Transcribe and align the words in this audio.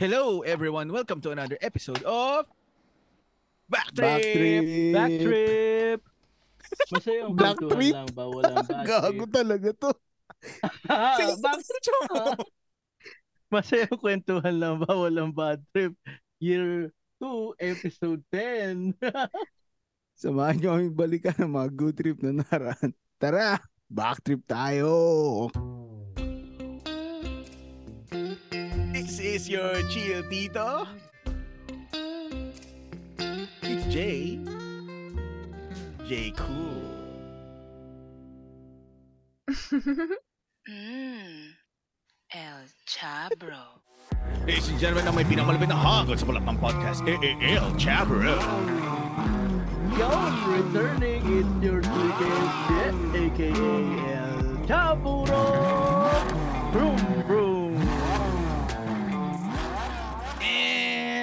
Hello 0.00 0.40
everyone, 0.40 0.88
welcome 0.88 1.20
to 1.20 1.30
another 1.30 1.60
episode 1.60 2.00
of 2.08 2.48
Backtrip! 3.68 4.00
Backtrip. 4.00 4.64
Backtrip! 4.96 6.00
Masaya 6.88 7.20
ang 7.28 7.34
Black 7.36 7.60
kwentuhan 7.60 7.76
trip? 7.76 7.94
lang 7.94 8.08
ba? 8.16 8.24
Walang 8.26 8.64
bad 8.70 8.86
Gago 8.88 9.24
trip. 9.28 9.30
talaga 9.30 9.68
to. 9.76 9.90
Ah, 10.88 11.20
Backtrip 11.20 11.36
backtrip! 11.44 12.40
Masaya 13.52 13.84
ang 13.86 14.00
kwentuhan 14.00 14.54
lang 14.56 14.74
ba? 14.80 14.90
Walang 14.90 15.36
bad 15.36 15.60
trip. 15.70 15.92
Year 16.40 16.88
2, 17.20 17.60
episode 17.60 18.24
10. 18.32 18.96
Samahan 20.20 20.56
nyo 20.56 20.68
kami 20.80 20.88
balikan 20.90 21.36
ng 21.36 21.52
mga 21.52 21.68
good 21.76 21.94
trip 21.94 22.18
na 22.24 22.40
naran. 22.40 22.90
Tara, 23.20 23.60
backtrip 23.86 24.40
tayo. 24.48 24.96
This 25.52 25.79
is 29.20 29.48
your 29.48 29.82
chill 29.88 30.22
tito. 30.30 30.86
It's 33.62 33.84
Jay. 33.92 34.40
Jay 36.08 36.32
Cool. 36.36 36.82
Mmm. 40.68 41.52
El 42.32 42.62
Chabro. 42.86 43.82
Ladies 44.46 44.68
and 44.70 44.78
gentlemen, 44.78 45.04
ang 45.10 45.14
may 45.18 45.26
pinakamalapit 45.26 45.68
na 45.68 45.74
hagod 45.74 46.14
sa 46.14 46.24
balat 46.24 46.46
ng 46.46 46.56
podcast, 46.62 47.02
eh, 47.04 47.18
eh, 47.18 47.34
eh, 47.42 47.58
AAL 47.58 47.74
Chabro. 47.74 48.38
Yo, 49.98 50.10
returning, 50.46 51.20
it's 51.26 51.54
your 51.58 51.82
sweetest 51.82 52.50
shit, 52.70 52.94
aka 53.18 53.50
El 54.14 54.38
Chaburo! 54.70 55.42
Vroom, 56.70 57.02
vroom! 57.26 57.49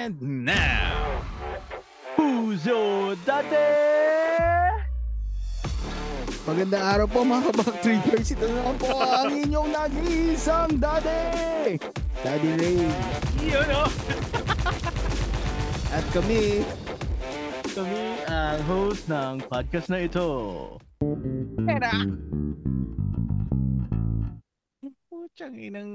And 0.08 0.48
now, 0.48 1.20
Puzo 2.16 3.12
dati! 3.28 3.60
Magandang 6.48 6.80
araw 6.80 7.06
po 7.12 7.28
mga 7.28 7.52
backtrippers. 7.52 8.32
Ito 8.32 8.48
na 8.48 8.72
po 8.80 9.04
ang 9.04 9.36
inyong 9.36 9.68
nag-iisang 9.68 10.80
daddy. 10.80 11.76
Daddy 12.24 12.50
Ray. 12.56 12.88
yun 13.52 13.68
o. 13.68 13.84
At 15.92 16.04
kami, 16.16 16.64
Kami 17.76 18.04
ang 18.32 18.64
host 18.64 19.12
ng 19.12 19.44
podcast 19.44 19.92
na 19.92 20.08
ito. 20.08 20.24
Pera. 21.68 21.92
Putsang 25.38 25.54
inang 25.54 25.90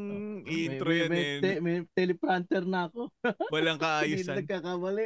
intro 0.48 0.88
may, 0.88 1.04
yan 1.04 1.10
may, 1.12 1.20
eh. 1.20 1.40
te- 1.44 1.60
may 1.60 1.84
teleprompter 1.92 2.64
na 2.64 2.88
ako. 2.88 3.12
Walang 3.52 3.76
Hindi 3.76 4.24
kaayusan. 4.24 4.40
nagkakamali. 4.40 5.06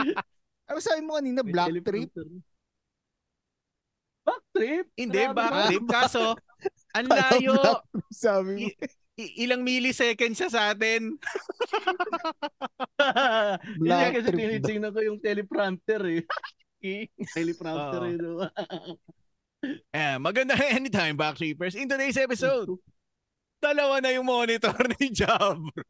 ano 0.72 0.78
sabi 0.80 1.00
mo 1.04 1.20
kanina, 1.20 1.44
May 1.44 1.52
black 1.52 1.84
trip? 1.84 2.08
Back 4.24 4.40
trip? 4.56 4.88
Hindi, 4.96 5.20
Grabe 5.20 5.36
back 5.36 5.52
ba? 5.52 5.68
trip. 5.68 5.84
Kaso, 5.84 6.32
ang 6.96 7.06
layo. 7.12 7.60
Sabi 8.08 8.48
mo. 8.56 8.68
I- 9.20 9.36
ilang 9.44 9.60
milliseconds 9.60 10.40
siya 10.40 10.48
sa 10.48 10.72
atin. 10.72 11.12
Hindi 13.68 13.84
Black 13.84 14.16
kasi 14.16 14.24
trip 14.24 14.32
daw. 14.32 14.40
tinitingnan 14.40 14.92
ko 14.96 15.00
yung 15.04 15.20
teleprompter 15.20 16.00
eh. 16.08 16.24
Teleprompter 17.36 18.00
Oo. 18.00 18.48
eh. 18.48 18.96
Eh, 19.92 20.16
maganda 20.18 20.54
anytime, 20.70 21.16
Backtrippers. 21.16 21.74
In 21.74 21.88
today's 21.88 22.16
episode, 22.16 22.70
dalawa 23.56 23.98
na 24.04 24.12
yung 24.12 24.28
monitor 24.28 24.76
ni 25.00 25.10
Jabro. 25.10 25.84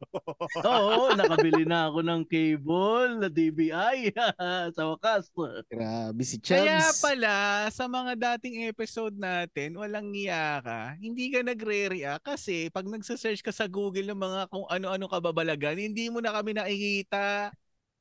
Oo, 0.63 1.13
nakabili 1.13 1.67
na 1.67 1.91
ako 1.91 1.99
ng 2.01 2.21
cable 2.25 3.11
na 3.21 3.27
DBI 3.27 4.15
sa 4.75 4.83
wakas. 4.87 5.29
Grabe 5.67 6.21
si 6.23 6.39
Kaya 6.39 6.79
Chubbs. 6.89 7.03
pala, 7.03 7.67
sa 7.69 7.85
mga 7.85 8.15
dating 8.15 8.65
episode 8.71 9.13
natin, 9.19 9.75
walang 9.75 10.09
niya 10.09 10.63
ka, 10.63 10.81
hindi 10.97 11.29
ka 11.29 11.43
nagre-react 11.43 12.23
kasi 12.23 12.71
pag 12.71 12.87
nagsasearch 12.87 13.43
ka 13.43 13.51
sa 13.51 13.67
Google 13.67 14.09
ng 14.09 14.19
mga 14.19 14.41
kung 14.49 14.65
ano-ano 14.71 15.05
kababalagan, 15.11 15.77
hindi 15.77 16.07
mo 16.07 16.23
na 16.23 16.33
kami 16.33 16.55
nakikita. 16.55 17.51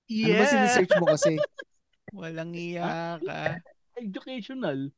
Ano 0.06 0.33
ba 0.39 0.47
sinesearch 0.47 0.93
mo 1.03 1.11
kasi? 1.11 1.34
Walang 2.17 2.55
niya 2.55 3.19
ka. 3.19 3.59
Educational. 3.99 4.89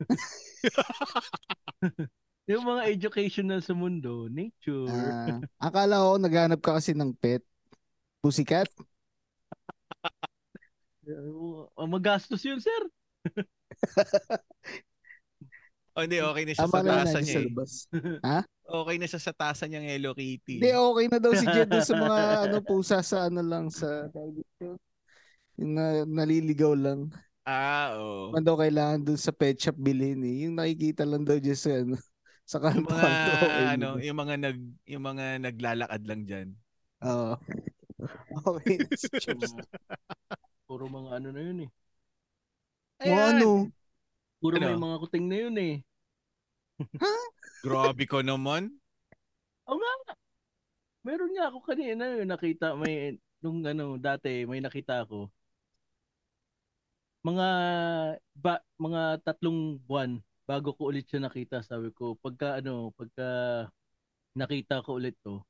yung 2.50 2.64
mga 2.66 2.82
educational 2.90 3.62
sa 3.62 3.74
mundo, 3.76 4.26
nature. 4.26 4.90
Ah, 4.90 5.38
akala 5.60 6.02
ko 6.02 6.18
naghanap 6.18 6.60
ka 6.60 6.80
kasi 6.80 6.96
ng 6.96 7.14
pet. 7.16 7.44
Pussycat? 8.20 8.68
Uh, 11.06 11.86
magastos 11.94 12.44
yun, 12.44 12.60
sir. 12.60 12.82
O 15.98 16.06
hindi, 16.06 16.22
okay 16.22 16.44
na 16.46 16.52
siya 16.54 16.70
Tama 16.70 16.78
sa 16.78 16.80
na 16.80 17.02
tasa 17.02 17.18
niya 17.18 17.34
sa 17.34 17.40
eh. 17.40 17.46
labas. 17.50 17.70
Okay 18.70 18.96
na 18.96 19.06
siya 19.10 19.20
sa 19.20 19.32
tasa 19.34 19.64
niyang 19.66 19.88
Hello 19.90 20.14
Kitty. 20.14 20.62
Hindi, 20.62 20.70
okay 20.70 21.06
na 21.10 21.18
daw 21.18 21.32
si 21.34 21.46
Jed 21.50 21.70
sa 21.82 21.94
mga 21.98 22.18
ano 22.46 22.56
pusa 22.62 22.96
sa 23.02 23.26
ano 23.26 23.42
lang 23.42 23.66
sa 23.74 24.06
na, 25.58 26.06
naliligaw 26.06 26.78
lang. 26.78 27.10
Ah, 27.48 27.96
oo. 27.96 28.30
Man 28.30 28.44
daw 28.44 28.60
kailangan 28.60 29.00
dun 29.00 29.16
sa 29.16 29.32
pet 29.32 29.56
shop 29.56 29.76
bilhin 29.80 30.20
eh. 30.22 30.44
Yung 30.46 30.54
nakikita 30.60 31.08
lang 31.08 31.24
daw 31.24 31.40
dyan 31.40 31.56
sa 31.58 31.70
ano 31.80 31.96
sa 32.44 32.58
Yung 32.58 32.84
kanto 32.84 32.90
mga 32.90 33.00
kanto. 33.00 33.30
Okay, 33.46 33.66
ano, 33.74 33.88
yung 34.02 34.18
mga 34.18 34.34
nag 34.42 34.58
yung 34.84 35.04
mga 35.06 35.24
naglalakad 35.40 36.02
lang 36.04 36.20
diyan. 36.26 36.48
Oo. 37.06 37.32
okay. 38.50 38.76
na 38.76 38.96
si 38.96 39.08
Chubbs. 39.20 39.52
Puro 40.68 40.84
mga 40.86 41.10
ano 41.16 41.28
na 41.32 41.40
yun 41.40 41.58
eh. 41.64 41.70
Mga 43.00 43.24
ano? 43.36 43.48
Puro 44.40 44.54
Ano? 44.56 44.66
may 44.66 44.76
mga 44.76 44.96
kuting 45.04 45.26
na 45.28 45.36
yun 45.36 45.56
eh. 45.56 45.74
Grabe 47.64 48.04
ko 48.08 48.24
naman. 48.24 48.72
Oo 49.68 49.76
nga. 49.76 50.14
Meron 51.00 51.32
nga 51.32 51.48
ako 51.48 51.58
kanina 51.64 52.12
yung 52.20 52.28
nakita 52.28 52.76
may 52.76 53.16
nung 53.40 53.64
ano 53.64 53.96
dati 53.96 54.44
may 54.44 54.60
nakita 54.60 55.04
ako. 55.08 55.32
Mga 57.20 57.48
ba, 58.40 58.54
mga 58.80 59.02
tatlong 59.20 59.76
buwan 59.84 60.24
bago 60.48 60.74
ko 60.74 60.90
ulit 60.90 61.06
siya 61.06 61.22
nakita 61.22 61.62
sabi 61.62 61.94
ko 61.94 62.18
pagka 62.18 62.58
ano 62.58 62.90
pagka 62.96 63.28
nakita 64.34 64.82
ko 64.82 64.98
ulit 64.98 65.14
to 65.22 65.44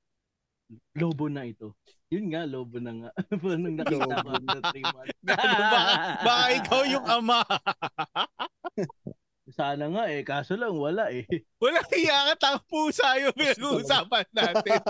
lobo 0.95 1.27
na 1.27 1.47
ito. 1.47 1.75
Yun 2.11 2.31
nga 2.31 2.47
lobo 2.47 2.79
na 2.79 2.93
nga. 2.95 3.11
Nung 3.59 3.79
nakita 3.79 4.07
ko 4.07 4.31
after 4.31 4.61
three 4.71 4.87
months. 4.87 5.19
Gago 5.27 5.63
ba? 5.71 5.81
Baka 6.23 6.45
ikaw 6.59 6.83
yung 6.87 7.07
ama. 7.07 7.41
Sana 9.61 9.93
nga 9.93 10.09
eh 10.09 10.25
kaso 10.25 10.57
lang 10.57 10.73
wala 10.73 11.13
eh. 11.13 11.29
Walang 11.63 11.85
hiya 11.93 12.33
ka, 12.33 12.35
tang 12.41 12.61
pusa 12.65 13.21
yung 13.21 13.37
pinag-uusapan 13.37 14.25
natin. 14.33 14.81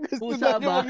Gusto 0.00 0.20
Pusa 0.24 0.56
ba? 0.56 0.80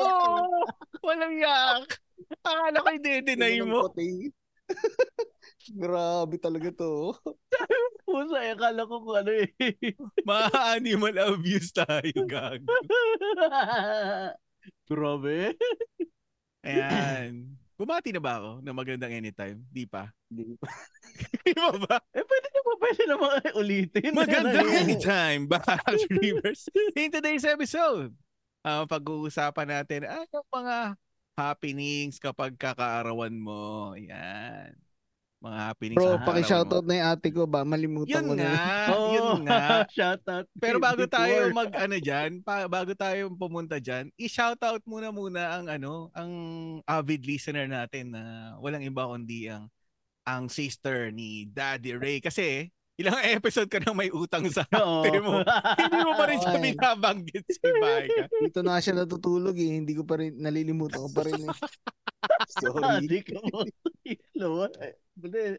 Oo, 0.00 0.64
walang 1.06 1.36
hiya 1.36 1.84
ka. 1.84 1.96
Akala 2.40 2.80
ko 2.80 2.88
i-deny 2.96 3.60
mo. 3.68 3.84
Grabe 5.84 6.40
talaga 6.40 6.72
to. 6.72 7.12
Pusa 8.08 8.40
eh 8.40 8.56
akala 8.56 8.88
ko 8.88 9.04
kung 9.04 9.20
ano 9.20 9.32
eh. 9.44 9.52
Ma-animal 10.24 11.36
abuse 11.36 11.68
tayo, 11.68 12.16
gago. 12.24 12.64
Grabe. 14.88 15.52
Ayan. 16.64 17.60
Bumati 17.74 18.14
na 18.14 18.22
ba 18.22 18.38
ako 18.38 18.50
na 18.62 18.70
magandang 18.70 19.10
anytime? 19.10 19.58
Di 19.66 19.82
pa. 19.82 20.06
Hindi 20.30 20.54
pa. 20.62 20.70
Di 21.42 21.52
ba 21.58 21.74
ba? 21.74 21.96
Eh, 22.14 22.22
pwede 22.22 22.48
na 22.54 22.60
ba 22.62 22.72
pwede 22.78 23.02
na 23.02 23.16
mga 23.18 23.38
ulitin? 23.58 24.10
Magandang 24.14 24.68
Ano 24.70 24.78
anytime, 24.78 25.42
back 25.50 25.82
Reavers. 26.06 26.70
In 26.94 27.10
today's 27.10 27.42
episode, 27.42 28.14
ang 28.62 28.86
pag-uusapan 28.86 29.66
natin 29.66 30.06
ay 30.06 30.22
yung 30.30 30.46
mga 30.54 30.94
happenings 31.34 32.22
kapag 32.22 32.54
kakaarawan 32.54 33.34
mo. 33.34 33.98
Yan. 33.98 34.83
Mga 35.44 35.58
happenings 35.60 35.98
Bro, 36.00 36.08
sa 36.08 36.24
paki-shoutout 36.24 36.84
mo. 36.84 36.88
na 36.88 36.94
yung 36.96 37.08
ate 37.12 37.28
ko 37.28 37.44
ba? 37.44 37.60
Malimutan 37.68 38.16
Yun 38.16 38.24
ko 38.24 38.34
na. 38.34 38.48
nga, 38.48 38.64
Oo, 38.96 39.12
yun 39.12 39.30
nga. 39.44 39.60
shout 39.96 40.24
out. 40.24 40.46
Pero 40.56 40.80
bago 40.80 41.04
tayo 41.04 41.52
mag 41.52 41.68
ano 41.76 41.96
diyan, 42.00 42.40
pa, 42.40 42.64
bago 42.64 42.96
tayo 42.96 43.28
pumunta 43.36 43.76
diyan, 43.76 44.08
i-shoutout 44.16 44.80
muna 44.88 45.12
muna 45.12 45.60
ang 45.60 45.68
ano, 45.68 46.08
ang 46.16 46.32
avid 46.88 47.28
listener 47.28 47.68
natin 47.68 48.16
na 48.16 48.56
walang 48.56 48.80
iba 48.80 49.04
kundi 49.04 49.52
ang 49.52 49.68
ang 50.24 50.48
sister 50.48 51.12
ni 51.12 51.44
Daddy 51.44 51.92
Ray 51.92 52.24
kasi 52.24 52.72
ilang 52.94 53.18
episode 53.26 53.66
ka 53.66 53.82
nang 53.82 53.98
may 53.98 54.06
utang 54.10 54.46
sa 54.46 54.62
ate 54.70 55.18
mo. 55.18 55.42
Hindi 55.42 55.98
mo 55.98 56.12
pa 56.14 56.24
rin 56.30 56.38
siya 56.38 56.58
binabanggit 56.62 57.44
bahay 57.58 58.06
ka. 58.14 58.22
Dito 58.30 58.60
na 58.62 58.78
siya 58.78 58.94
natutulog 59.02 59.56
eh. 59.58 59.82
Hindi 59.82 59.98
ko 59.98 60.06
pa 60.06 60.22
rin, 60.22 60.38
nalilimutan 60.38 61.02
ko 61.02 61.10
pa 61.10 61.26
rin 61.26 61.42
eh. 61.42 61.50
Sorry. 62.62 63.04
Di 63.10 63.20
ko 63.26 63.42
mo. 63.50 63.66
Hello. 64.32 64.70
Bale. 65.18 65.58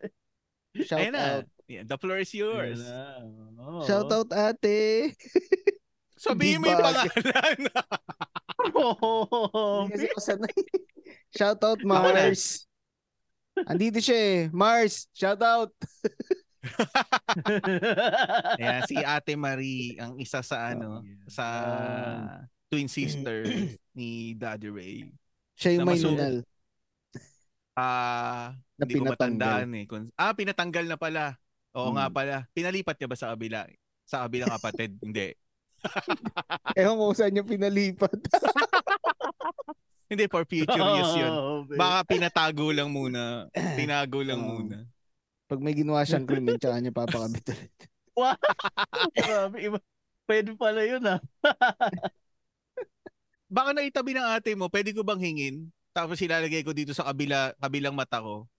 Shout 0.75 0.99
Ayun 0.99 1.13
na. 1.15 1.21
out. 1.39 1.45
Yeah, 1.65 1.83
the 1.87 1.97
floor 1.97 2.19
is 2.21 2.31
yours. 2.35 2.79
Oo. 3.57 3.83
Shout 3.83 4.11
out 4.11 4.29
ate. 4.31 5.11
Sabihin 6.15 6.61
mo 6.61 6.71
yung 6.71 6.79
pangalan. 6.79 7.09
Oh, 8.75 9.85
Hindi 9.89 10.07
kasi 10.07 10.07
ako 10.13 10.19
sanay. 10.21 10.55
Shout 11.35 11.61
out. 11.61 11.79
Mars. 11.83 12.65
Andito 13.67 13.99
siya 14.03 14.17
eh. 14.19 14.39
Mars, 14.51 15.07
shout 15.15 15.39
out. 15.41 15.71
Ayan, 18.57 18.81
si 18.85 18.95
Ate 19.05 19.33
Marie, 19.35 19.97
ang 19.97 20.17
isa 20.17 20.41
sa 20.41 20.71
ano, 20.71 21.01
sa 21.27 21.45
twin 22.67 22.87
sister 22.87 23.45
ni 23.91 24.33
Daddy 24.33 24.69
Ray. 24.69 24.95
Siya 25.55 25.77
yung 25.77 25.85
Na 25.85 25.89
may 25.89 25.99
nunal. 25.99 26.35
Ah, 27.75 28.55
Na 28.75 28.83
hindi 28.83 28.93
ko 28.95 29.03
pinatanggal. 29.05 29.67
eh. 29.67 29.85
Ah, 30.15 30.31
pinatanggal 30.31 30.85
na 30.87 30.97
pala. 30.97 31.35
Oo 31.75 31.91
Hmm. 31.91 31.97
nga 31.97 32.07
pala. 32.07 32.35
Pinalipat 32.51 32.95
niya 32.95 33.11
ba 33.11 33.17
sa 33.19 33.35
kabila? 33.35 33.67
Sa 34.05 34.23
kabilang 34.23 34.47
kapatid? 34.49 34.95
hindi. 35.05 35.35
Ewan 36.79 36.95
ko 36.95 37.03
kung 37.05 37.17
saan 37.19 37.31
niya 37.35 37.43
pinalipat. 37.43 38.15
Hindi, 40.05 40.29
for 40.29 40.45
future 40.45 40.79
use 41.01 41.17
yun. 41.17 41.31
Oh. 41.31 41.65
Baka 41.67 42.05
pinatago 42.07 42.71
lang 42.71 42.89
muna. 42.89 43.49
Tinago 43.77 44.23
lang 44.23 44.39
muna. 44.39 44.87
Pag 45.45 45.61
may 45.61 45.77
ginawa 45.77 46.01
siyang 46.01 46.25
krimen, 46.25 46.57
tsaka 46.57 46.81
niya 46.81 46.89
papakabit 46.89 47.45
ulit. 47.53 47.73
Grabe, 49.17 49.57
iba. 49.61 49.77
Pwede 50.25 50.57
pala 50.57 50.81
yun 50.81 51.05
ah. 51.05 51.21
Baka 53.45 53.77
naitabi 53.77 54.17
ng 54.17 54.25
ate 54.25 54.57
mo, 54.57 54.65
pwede 54.73 54.89
ko 54.89 55.05
bang 55.05 55.21
hingin? 55.21 55.55
Tapos 55.93 56.17
ilalagay 56.17 56.65
ko 56.65 56.73
dito 56.73 56.91
sa 56.97 57.05
kabila, 57.05 57.53
kabilang 57.61 57.93
mata 57.93 58.19
ko 58.19 58.49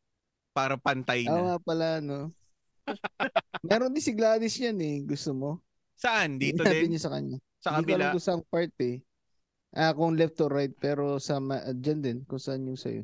para 0.55 0.79
pantay 0.79 1.27
Oo 1.27 1.35
na. 1.35 1.43
nga 1.53 1.59
pala, 1.59 1.88
no? 1.99 2.31
Meron 3.67 3.91
din 3.91 4.00
si 4.00 4.15
Gladys 4.15 4.55
yan 4.56 4.79
eh. 4.79 5.03
Gusto 5.03 5.35
mo? 5.35 5.50
Saan? 5.99 6.38
Dito 6.38 6.62
Natin 6.62 6.87
din? 6.87 6.94
niya 6.94 7.03
sa 7.03 7.11
kanya. 7.12 7.37
Sa 7.59 7.75
Hindi 7.75 7.83
ko 7.83 7.99
alam 7.99 8.06
kabila? 8.06 8.15
kung 8.15 8.25
saan 8.25 8.43
part 8.47 8.75
eh. 8.79 8.97
Ah, 9.75 9.93
kung 9.93 10.15
left 10.15 10.38
or 10.41 10.55
right, 10.55 10.73
pero 10.73 11.19
sa 11.19 11.43
ma- 11.43 11.61
ah, 11.61 11.75
dyan 11.75 11.99
din, 12.00 12.19
kung 12.25 12.38
saan 12.41 12.62
yung 12.65 12.79
sa'yo. 12.79 13.03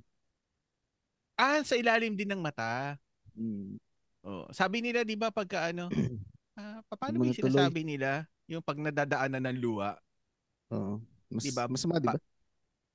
Ah, 1.34 1.61
sa 1.67 1.75
ilalim 1.75 2.14
din 2.14 2.31
ng 2.31 2.38
mata. 2.40 2.94
Hmm. 3.32 3.76
Oh, 4.23 4.46
sabi 4.55 4.79
nila 4.79 5.02
'di 5.02 5.19
ba 5.19 5.34
pagka 5.34 5.75
ano? 5.75 5.90
Pa- 6.87 6.99
paano 7.00 7.25
Mga 7.25 7.32
ba 7.32 7.38
sinasabi 7.43 7.81
nila? 7.82 8.11
Yung 8.46 8.61
pag 8.62 8.76
nadadaanan 8.76 9.40
ng 9.50 9.58
luha. 9.58 9.96
Oo. 10.70 11.00
Mas, 11.32 11.49
Diba? 11.49 11.64
Masama, 11.64 11.96
di 11.96 12.12
ba? 12.12 12.20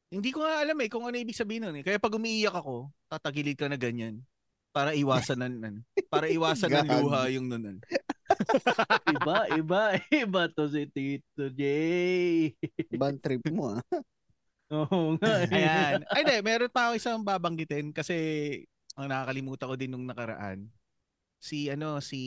Hindi 0.08 0.30
ko 0.30 0.46
nga 0.46 0.62
alam 0.62 0.78
eh 0.78 0.88
kung 0.88 1.04
ano 1.04 1.18
ibig 1.18 1.36
sabihin 1.36 1.66
nun 1.68 1.82
eh. 1.82 1.84
Kaya 1.84 1.98
pag 1.98 2.14
umiiyak 2.14 2.54
ako, 2.54 2.88
tatagilid 3.10 3.58
ka 3.58 3.66
na 3.68 3.76
ganyan. 3.76 4.22
Para 4.72 4.94
iwasan 4.94 5.42
ng 5.42 5.56
ano, 5.58 5.80
para 6.08 6.30
iwasan 6.30 6.70
ng 6.70 6.88
luha 7.02 7.22
yung 7.34 7.50
nun. 7.50 7.82
Iba, 9.18 9.50
iba, 9.58 9.82
iba 10.14 10.42
to 10.54 10.70
si 10.70 10.86
Tito 10.94 11.50
Jay. 11.50 12.54
Bad 13.02 13.18
trip 13.20 13.42
mo 13.50 13.74
ah. 13.74 13.82
Oo 14.70 15.18
nga. 15.18 15.34
eh. 15.44 15.50
Ayan. 15.50 16.06
Ay, 16.14 16.22
hindi. 16.22 16.38
Meron 16.46 16.70
pa 16.70 16.92
ako 16.92 17.00
isang 17.00 17.24
babanggitin 17.26 17.90
kasi 17.90 18.16
ang 18.98 19.08
nakakalimutan 19.08 19.70
ko 19.70 19.76
din 19.78 19.92
nung 19.94 20.10
nakaraan. 20.10 20.66
Si 21.38 21.70
ano, 21.70 22.02
si 22.02 22.20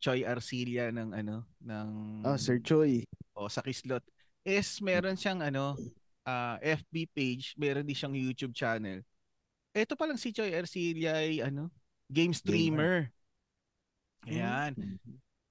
Choi 0.00 0.24
Arcilia 0.24 0.88
ng 0.88 1.12
ano, 1.12 1.44
ng 1.60 1.88
Oh, 2.24 2.40
Sir 2.40 2.56
Choi. 2.64 3.04
o 3.36 3.44
sa 3.48 3.60
Kislot 3.60 4.00
is 4.42 4.80
meron 4.80 5.14
siyang 5.20 5.44
ano, 5.44 5.76
ah, 6.24 6.56
FB 6.58 7.12
page, 7.12 7.52
meron 7.60 7.84
din 7.84 7.94
siyang 7.94 8.16
YouTube 8.16 8.56
channel. 8.56 9.04
Ito 9.76 9.92
pa 9.96 10.08
lang 10.08 10.16
si 10.16 10.32
Choi 10.32 10.52
Arcilia 10.56 11.20
ay 11.20 11.44
ano, 11.44 11.68
game 12.08 12.32
streamer. 12.32 13.12
Ayan. 14.24 14.72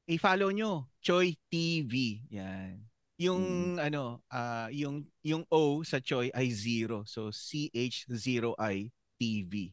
I-follow 0.09 0.49
nyo, 0.49 0.89
Choi 1.05 1.37
TV. 1.53 2.25
Yan. 2.33 2.81
Yung 3.21 3.77
ano, 3.77 4.25
ah 4.33 4.65
yung 4.73 5.05
yung 5.21 5.45
O 5.53 5.85
sa 5.85 6.01
Choi 6.01 6.33
ay 6.33 6.49
zero. 6.49 7.05
So 7.05 7.29
CH0I 7.29 8.89
TV. 9.21 9.69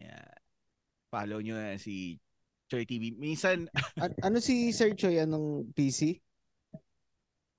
Yan. 0.00 0.36
Follow 1.10 1.38
nyo 1.40 1.58
yan 1.58 1.76
si 1.76 2.16
Choi 2.66 2.86
TV. 2.86 3.12
Minsan 3.12 3.66
An- 3.98 4.16
ano 4.22 4.38
si 4.38 4.70
Sir 4.70 4.94
Choi? 4.94 5.18
Anong 5.18 5.68
PC? 5.74 6.16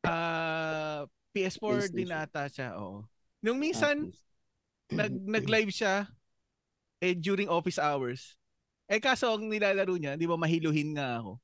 ah 0.01 1.05
PS4 1.31 1.93
din 1.93 2.11
ata 2.11 2.49
siya, 2.49 2.75
oo. 2.75 3.05
Nung 3.39 3.57
minsan 3.57 4.09
Ah, 4.91 5.07
nag 5.07 5.13
nag-live 5.39 5.71
siya 5.71 6.09
eh 6.99 7.15
during 7.15 7.47
office 7.47 7.79
hours. 7.79 8.35
Eh 8.91 8.99
kaso 8.99 9.31
ang 9.31 9.47
nilalaro 9.47 9.95
niya, 9.95 10.19
'di 10.19 10.27
ba 10.27 10.35
mahiluhin 10.35 10.97
nga 10.97 11.23
ako. 11.23 11.39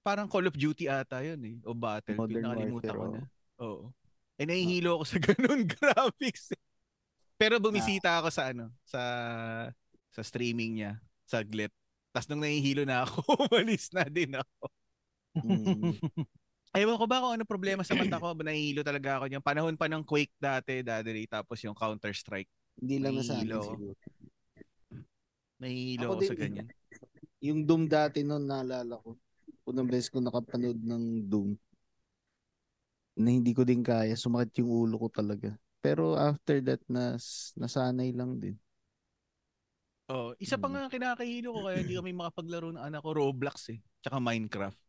Parang 0.00 0.24
Call 0.24 0.48
of 0.48 0.56
Duty 0.56 0.88
ata 0.88 1.20
'yun 1.20 1.40
eh 1.44 1.56
o 1.66 1.76
Battlefield 1.76 2.16
Modern 2.32 2.44
nakalimutan 2.46 2.94
ko 2.96 3.04
na. 3.12 3.20
Oo. 3.60 3.84
Eh 4.38 4.46
nahihilo 4.48 4.96
ako 4.96 5.04
sa 5.04 5.18
ganun 5.28 5.66
graphics. 5.68 6.54
eh. 6.56 6.60
Pero 7.36 7.60
bumisita 7.60 8.18
ako 8.18 8.32
sa 8.32 8.50
ano, 8.50 8.72
sa 8.82 9.00
sa 10.18 10.26
streaming 10.26 10.82
niya, 10.82 10.98
saglit. 11.22 11.70
Tapos 12.10 12.26
nung 12.26 12.42
nahihilo 12.42 12.82
na 12.82 13.06
ako, 13.06 13.22
umalis 13.46 13.94
na 13.94 14.02
din 14.10 14.34
ako. 14.34 14.64
Mm. 15.46 15.94
Ewan 16.78 16.98
ko 16.98 17.06
ba 17.06 17.22
kung 17.22 17.32
ano 17.38 17.44
problema 17.46 17.86
sa 17.86 17.94
mata 17.94 18.18
ko, 18.18 18.34
nahihilo 18.34 18.82
talaga 18.82 19.22
ako 19.22 19.24
niyan. 19.30 19.44
Panahon 19.46 19.78
pa 19.78 19.86
ng 19.86 20.02
Quake 20.02 20.34
dati, 20.36 20.82
Ray, 20.82 21.30
tapos 21.30 21.62
yung 21.62 21.78
Counter-Strike. 21.78 22.50
Hindi 22.82 22.96
lang 22.98 23.14
na 23.14 23.22
sa 23.22 23.38
akin. 23.38 23.94
Nahihilo 25.58 26.04
Ako 26.06 26.14
ako, 26.14 26.20
din 26.22 26.28
sa 26.28 26.38
ganyan. 26.38 26.66
Yung 27.38 27.60
Doom 27.62 27.86
dati 27.86 28.26
noon 28.26 28.46
naalala 28.46 28.98
ko. 28.98 29.14
Unang 29.70 29.86
beses 29.86 30.10
ko 30.10 30.18
nakapanood 30.18 30.78
ng 30.82 31.30
Doom. 31.30 31.54
Na 33.18 33.30
hindi 33.30 33.54
ko 33.54 33.62
din 33.62 33.82
kaya. 33.82 34.14
Sumakit 34.14 34.62
yung 34.62 34.70
ulo 34.70 34.98
ko 35.06 35.08
talaga. 35.10 35.54
Pero 35.82 36.14
after 36.14 36.58
that, 36.62 36.82
nas, 36.86 37.54
nasanay 37.54 38.10
lang 38.14 38.38
din. 38.38 38.54
Oh, 40.08 40.32
isa 40.40 40.56
pa 40.56 40.72
Mm. 40.72 40.72
nga 40.72 40.88
kinakahilo 40.88 41.48
ko 41.52 41.60
kaya 41.68 41.84
hindi 41.84 41.92
kami 41.92 42.16
makapaglaro 42.16 42.72
ng 42.72 42.80
anak 42.80 43.04
ko 43.04 43.12
Roblox 43.12 43.68
eh, 43.68 43.78
tsaka 44.00 44.16
Minecraft. 44.16 44.80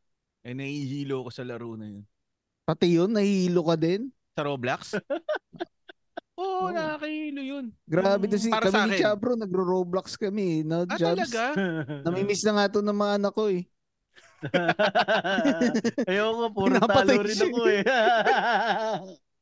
Eh 0.47 0.55
nahihilo 0.55 1.27
ko 1.27 1.29
sa 1.29 1.43
laro 1.43 1.75
na 1.75 1.91
yun. 1.91 2.07
Pati 2.63 2.87
yun, 2.95 3.11
nahihilo 3.11 3.67
ka 3.67 3.75
din. 3.75 4.07
Sa 4.31 4.47
Roblox? 4.47 4.95
Oo, 6.39 6.71
Oo. 6.71 6.71
nakakahilo 6.71 7.41
yun. 7.43 7.65
Grabe 7.83 8.25
Yung 8.25 8.31
to 8.31 8.39
si 8.39 8.47
para 8.47 8.71
kami 8.71 8.95
ni. 8.95 8.99
Chabro, 9.03 9.35
nagro-Roblox 9.35 10.15
kami. 10.15 10.63
No, 10.63 10.87
Ah, 10.87 10.95
Jobs. 10.95 11.27
talaga? 11.27 11.43
Namimiss 12.07 12.47
na 12.47 12.51
nga 12.55 12.71
to 12.71 12.79
ng 12.79 12.95
mga 12.95 13.13
anak 13.19 13.33
ko 13.35 13.51
eh. 13.51 13.67
Ayoko, 16.07 16.47
puro 16.55 16.79
Pinapatay 16.79 17.11
talo 17.11 17.27
rin 17.27 17.39
ako 17.43 17.59
eh. 17.67 17.81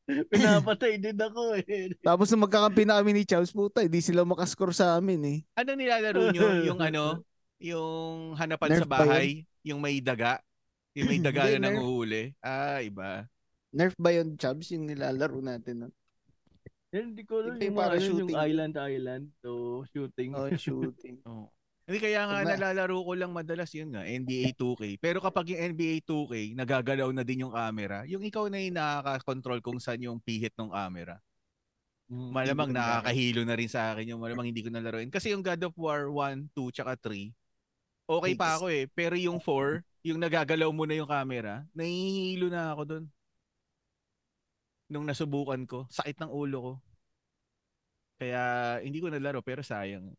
Pinapatay 0.32 0.96
din 0.98 1.20
ako 1.20 1.60
eh. 1.60 1.92
Tapos 2.00 2.32
nung 2.32 2.48
magkakampi 2.48 2.88
na 2.88 3.00
kami 3.00 3.12
ni 3.12 3.24
Chabs, 3.28 3.52
puta, 3.52 3.84
hindi 3.84 4.00
sila 4.00 4.24
makascore 4.24 4.72
sa 4.72 4.96
amin 4.96 5.22
eh. 5.28 5.38
Ano 5.60 5.76
nilalaro 5.76 6.32
nyo? 6.32 6.48
Yung 6.72 6.80
ano? 6.80 7.28
Yung 7.60 8.38
hanapan 8.38 8.70
Nerf 8.72 8.84
sa 8.86 8.90
ba 8.90 8.98
bahay? 9.04 9.44
Yung 9.66 9.82
may 9.84 10.00
daga? 10.00 10.40
Yung 10.96 11.10
may 11.12 11.20
daga 11.20 11.50
na 11.58 11.74
nanguhuli? 11.74 12.32
Ah, 12.40 12.80
iba. 12.80 13.28
Nerf 13.76 13.94
ba 14.00 14.16
yun, 14.16 14.40
Chabs, 14.40 14.72
yung 14.72 14.88
nilalaro 14.88 15.44
natin? 15.44 15.86
No? 15.86 15.90
Hindi 16.88 17.28
ko 17.28 17.44
alam 17.44 17.60
yung, 17.60 17.76
yung 17.76 18.00
shooting. 18.00 18.38
island 18.40 18.76
island 18.80 19.26
to 19.44 19.84
shooting. 19.92 20.32
Oh, 20.32 20.48
shooting. 20.56 21.20
Oo. 21.30 21.52
Hindi 21.88 22.04
kaya 22.04 22.28
nga 22.28 22.44
na- 22.44 22.60
nalalaro 22.60 23.00
ko 23.00 23.16
lang 23.16 23.32
madalas 23.32 23.72
yun 23.72 23.96
nga, 23.96 24.04
NBA 24.04 24.52
2K. 24.60 25.00
Pero 25.00 25.24
kapag 25.24 25.56
yung 25.56 25.72
NBA 25.72 26.04
2K, 26.04 26.52
nagagalaw 26.52 27.08
na 27.16 27.24
din 27.24 27.48
yung 27.48 27.56
camera, 27.56 28.04
yung 28.04 28.28
ikaw 28.28 28.52
na 28.52 28.60
yung 28.60 28.76
nakaka-control 28.76 29.64
kung 29.64 29.80
saan 29.80 30.04
yung 30.04 30.20
pihit 30.20 30.52
ng 30.60 30.68
camera. 30.68 31.16
Mm. 32.12 32.36
Malamang 32.36 32.72
nakakahilo 32.76 33.48
na 33.48 33.56
rin 33.56 33.72
sa 33.72 33.96
akin 33.96 34.12
yung 34.12 34.20
malamang 34.20 34.52
hindi 34.52 34.60
ko 34.60 34.68
na 34.68 34.84
laruin. 34.84 35.08
Kasi 35.08 35.32
yung 35.32 35.40
God 35.40 35.64
of 35.64 35.76
War 35.80 36.12
1, 36.12 36.52
2, 36.52 36.76
tsaka 36.76 37.00
3, 37.00 37.32
okay 38.04 38.34
pa 38.36 38.60
ako 38.60 38.68
eh. 38.68 38.92
Pero 38.92 39.16
yung 39.16 39.40
4, 39.40 39.80
yung 40.04 40.20
nagagalaw 40.20 40.68
mo 40.76 40.84
na 40.84 41.00
yung 41.00 41.08
camera, 41.08 41.64
nahihilo 41.72 42.52
na 42.52 42.76
ako 42.76 42.82
doon. 42.84 43.06
Nung 44.92 45.08
nasubukan 45.08 45.64
ko, 45.64 45.88
sakit 45.88 46.20
ng 46.20 46.32
ulo 46.32 46.58
ko. 46.60 46.74
Kaya 48.20 48.42
hindi 48.84 49.00
ko 49.00 49.08
nalaro 49.08 49.40
pero 49.40 49.64
sayang. 49.64 50.12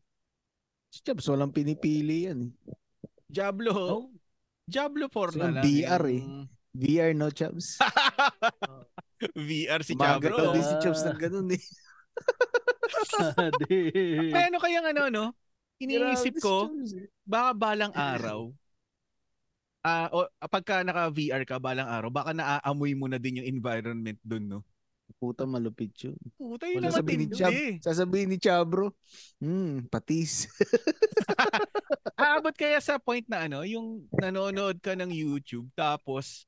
Si 0.88 1.00
Chabs, 1.00 1.28
walang 1.28 1.50
pinipili 1.50 2.24
yan 2.24 2.48
eh. 2.48 2.52
Diablo, 3.26 3.72
Oh. 3.72 4.10
Diablo 4.64 5.06
4 5.06 5.32
So, 5.32 5.38
na 5.38 5.50
lang. 5.50 5.62
VR 5.62 6.02
eh. 6.06 6.20
yung- 6.20 6.48
VR, 6.72 7.12
no, 7.12 7.28
Chabs? 7.28 7.76
VR 9.38 9.80
si 9.82 9.92
Diablo. 9.92 10.30
daw 10.30 10.52
din 10.52 10.62
si. 10.62 10.74
Chabs 10.78 11.02
ng 11.02 11.18
ganun 11.18 11.50
eh. 11.50 11.58
Kaya 14.32 14.44
ano 14.48 14.58
kayang 14.58 14.86
ano, 14.86 15.02
no? 15.08 15.24
Iniisip 15.78 16.38
ko, 16.38 16.68
eh. 16.88 17.06
baka 17.22 17.54
balang 17.54 17.92
araw, 17.94 18.50
ah 19.80 20.08
o 20.10 20.26
pagka 20.44 20.82
naka-VR 20.82 21.44
ka 21.44 21.56
balang 21.56 21.86
araw, 21.86 22.10
baka 22.10 22.32
naaamoy 22.32 22.92
mo 22.92 23.06
na 23.06 23.16
din 23.16 23.38
yung 23.38 23.48
environment 23.48 24.18
dun, 24.20 24.44
no? 24.48 24.60
Puta 25.18 25.42
malupit 25.50 25.90
yun. 25.98 26.14
Puta, 26.38 26.70
yun 26.70 26.78
Wala 26.78 26.94
sabihin 26.94 27.26
ni. 27.26 27.34
Chab. 27.34 27.50
Sasabihin 27.82 28.30
ni 28.30 28.38
Chabro, 28.38 28.94
hmm, 29.42 29.90
patis. 29.90 30.46
Aabot 32.18 32.54
kaya 32.54 32.78
sa 32.78 33.02
point 33.02 33.26
na 33.26 33.50
ano, 33.50 33.66
yung 33.66 34.06
nanonood 34.14 34.78
ka 34.78 34.94
ng 34.94 35.10
YouTube, 35.10 35.66
tapos 35.74 36.46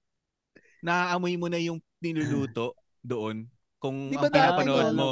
naaamoy 0.83 1.35
mo 1.35 1.51
na 1.51 1.59
yung 1.59 1.83
niluluto 1.99 2.79
doon. 3.03 3.51
Kung 3.83 4.13
Di 4.13 4.17
ang 4.19 4.31
pinapanood 4.31 4.95
mo. 4.95 5.11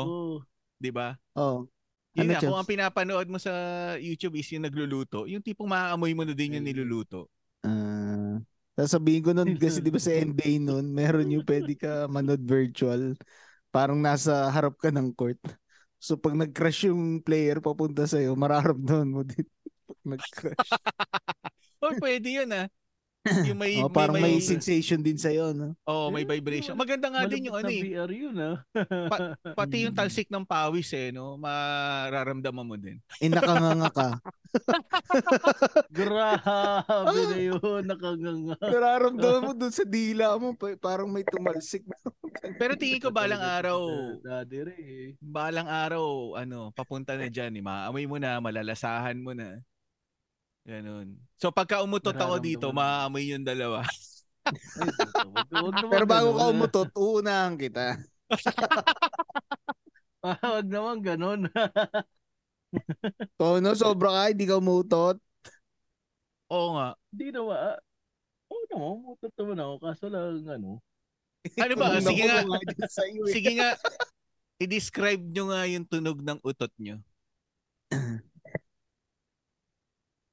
'di 0.79 0.91
ba? 0.95 1.19
Oh. 1.35 1.67
Yun 2.15 2.27
Ano, 2.27 2.31
nga, 2.35 2.41
kung 2.43 2.55
Chubs? 2.55 2.61
ang 2.63 2.71
pinapanood 2.71 3.27
mo 3.31 3.39
sa 3.39 3.53
YouTube 3.99 4.39
is 4.39 4.49
yung 4.55 4.67
nagluluto, 4.67 5.27
yung 5.27 5.43
tipong 5.43 5.67
maaamoy 5.67 6.15
mo 6.15 6.23
na 6.23 6.35
din 6.35 6.59
yung 6.59 6.67
Mm. 6.67 6.71
niluluto. 6.75 7.27
Ah, 7.63 8.39
sasabihin 8.79 9.23
ko 9.23 9.31
nun 9.35 9.55
kasi 9.63 9.83
di 9.83 9.91
ba 9.91 9.99
sa 9.99 10.15
NBA 10.15 10.63
nun, 10.63 10.91
meron 10.95 11.27
yung 11.31 11.43
pwede 11.47 11.75
ka 11.75 12.07
manood 12.07 12.43
virtual. 12.43 13.15
Parang 13.79 14.03
nasa 14.03 14.51
harap 14.51 14.75
ka 14.83 14.91
ng 14.91 15.15
court. 15.15 15.39
So 16.03 16.19
pag 16.19 16.35
nag-crash 16.35 16.91
yung 16.91 17.23
player 17.23 17.63
papunta 17.63 18.11
sa'yo, 18.11 18.35
mararamdaman 18.35 19.07
mo 19.15 19.23
din 19.23 19.47
pag 19.87 20.01
nag-crash. 20.19 20.71
Oh, 21.83 21.95
pwede 22.03 22.27
yun 22.43 22.51
ah. 22.51 22.67
Yung 23.49 23.61
may, 23.61 23.81
oh, 23.83 23.91
parang 23.93 24.17
may, 24.17 24.39
may, 24.39 24.45
sensation 24.45 25.01
din 25.01 25.19
sa'yo, 25.19 25.53
no? 25.53 25.77
oh, 25.85 26.09
may 26.09 26.25
vibration. 26.25 26.75
Maganda 26.75 27.13
nga 27.13 27.29
din 27.29 27.49
yung 27.49 27.57
ano 27.59 27.69
eh. 27.69 27.83
VR 27.83 28.11
yun 28.11 28.37
ah. 28.39 28.57
Pati 29.59 29.85
yung 29.85 29.95
Mm. 29.95 29.99
talsik 29.99 30.29
ng 30.29 30.45
pawis 30.45 30.91
eh, 30.95 31.11
no? 31.11 31.37
Mararamdaman 31.41 32.67
mo 32.67 32.77
din. 32.77 33.01
Eh, 33.19 33.29
nakanganga 33.29 33.91
ka. 33.91 34.09
Grabe 35.99 37.21
na 37.33 37.39
yun. 37.39 37.83
Nakanganga. 37.85 38.55
Nararamdaman 38.61 39.43
mo 39.43 39.53
dun 39.57 39.73
sa 39.73 39.85
dila 39.85 40.37
mo, 40.37 40.55
pa- 40.55 40.79
parang 40.79 41.09
may 41.09 41.25
tumalsik. 41.25 41.85
Pero 42.61 42.79
tingin 42.79 43.03
ko 43.03 43.11
balang 43.11 43.41
araw, 43.43 43.81
balang 45.19 45.69
araw, 45.69 46.39
ano, 46.39 46.71
papunta 46.73 47.17
na 47.19 47.27
dyan. 47.27 47.59
Eh. 47.59 47.65
Maamoy 47.65 48.05
mo 48.07 48.17
na, 48.21 48.39
malalasahan 48.39 49.19
mo 49.19 49.33
na. 49.35 49.59
Ganun. 50.63 51.17
So 51.37 51.51
pagka 51.51 51.81
umutot 51.81 52.15
ako 52.15 52.39
dito, 52.39 52.69
Nararamdaman. 52.71 53.11
maamoy 53.11 53.25
yung 53.31 53.47
dalawa. 53.47 53.83
Naman 55.49 55.73
Pero 55.93 56.05
bago 56.05 56.31
ka 56.35 56.45
umutot, 56.49 56.89
uunahan 56.97 57.55
kita. 57.55 57.97
Ah, 60.19 60.35
Wag 60.59 60.67
naman 60.67 60.99
ganun. 60.99 61.47
Tono, 63.39 63.71
sobra 63.79 64.11
ka, 64.11 64.23
hindi 64.35 64.51
ka 64.51 64.59
umutot. 64.59 65.15
Oo 66.51 66.75
nga. 66.75 66.99
Hindi 67.15 67.31
naman. 67.31 67.55
ah. 67.55 67.79
Oo 68.51 68.65
naman, 68.67 68.95
mutot 69.07 69.33
naman 69.39 69.59
ako. 69.63 69.75
Kaso 69.79 70.05
lang, 70.11 70.43
ano. 70.43 70.83
Ano 71.63 71.75
ba? 71.79 72.03
Sige 72.03 72.27
nga. 72.27 72.43
eh. 72.43 73.31
Sige 73.31 73.51
nga, 73.57 73.71
i-describe 74.59 75.23
nyo 75.23 75.55
nga 75.55 75.63
yung 75.71 75.87
tunog 75.87 76.19
ng 76.19 76.43
utot 76.43 76.75
nyo. 76.83 76.99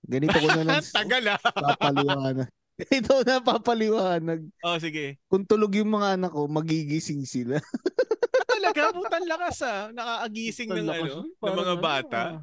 Ganito 0.05 0.38
ko 0.38 0.47
na 0.53 0.63
lang 0.63 0.85
Tagal 0.97 1.25
ah. 1.33 1.39
papaliwanag. 1.74 2.50
Ito 2.75 3.24
na 3.24 3.39
papaliwanag. 3.39 4.41
Oh, 4.62 4.77
sige. 4.77 5.17
Kung 5.31 5.47
tulog 5.47 5.74
yung 5.79 5.95
mga 5.95 6.19
anak 6.19 6.31
ko, 6.35 6.45
magigising 6.45 7.24
sila. 7.24 7.57
Talaga, 8.55 8.91
putang 8.93 9.25
lakas 9.25 9.63
ah. 9.65 9.89
Nakaagising 9.91 10.69
ng, 10.69 10.88
lakas 10.88 11.12
ano, 11.15 11.21
ng 11.24 11.55
mga 11.55 11.75
ano, 11.75 11.81
bata. 11.81 12.19
ah. 12.19 12.35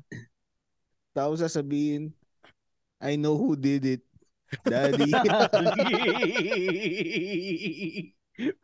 Tapos 1.12 1.44
sasabihin, 1.44 2.10
I 3.02 3.20
know 3.20 3.36
who 3.36 3.54
did 3.54 3.84
it. 3.84 4.02
Daddy. 4.64 5.12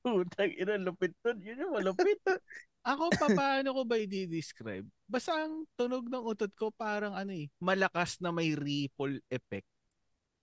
Putang 0.01 0.53
ina, 0.57 0.81
lupit 0.81 1.13
nun. 1.25 1.39
Yun 1.45 1.63
yung 1.65 1.73
malupit. 1.77 2.21
Ako, 2.89 3.05
pa, 3.21 3.27
paano 3.37 3.69
ko 3.77 3.83
ba 3.85 4.01
i-describe? 4.01 4.89
Basta 5.05 5.37
ang 5.37 5.69
tunog 5.77 6.09
ng 6.09 6.25
utot 6.25 6.53
ko 6.57 6.73
parang 6.73 7.13
ano 7.13 7.37
eh, 7.37 7.53
malakas 7.61 8.17
na 8.25 8.33
may 8.33 8.57
ripple 8.57 9.21
effect. 9.29 9.69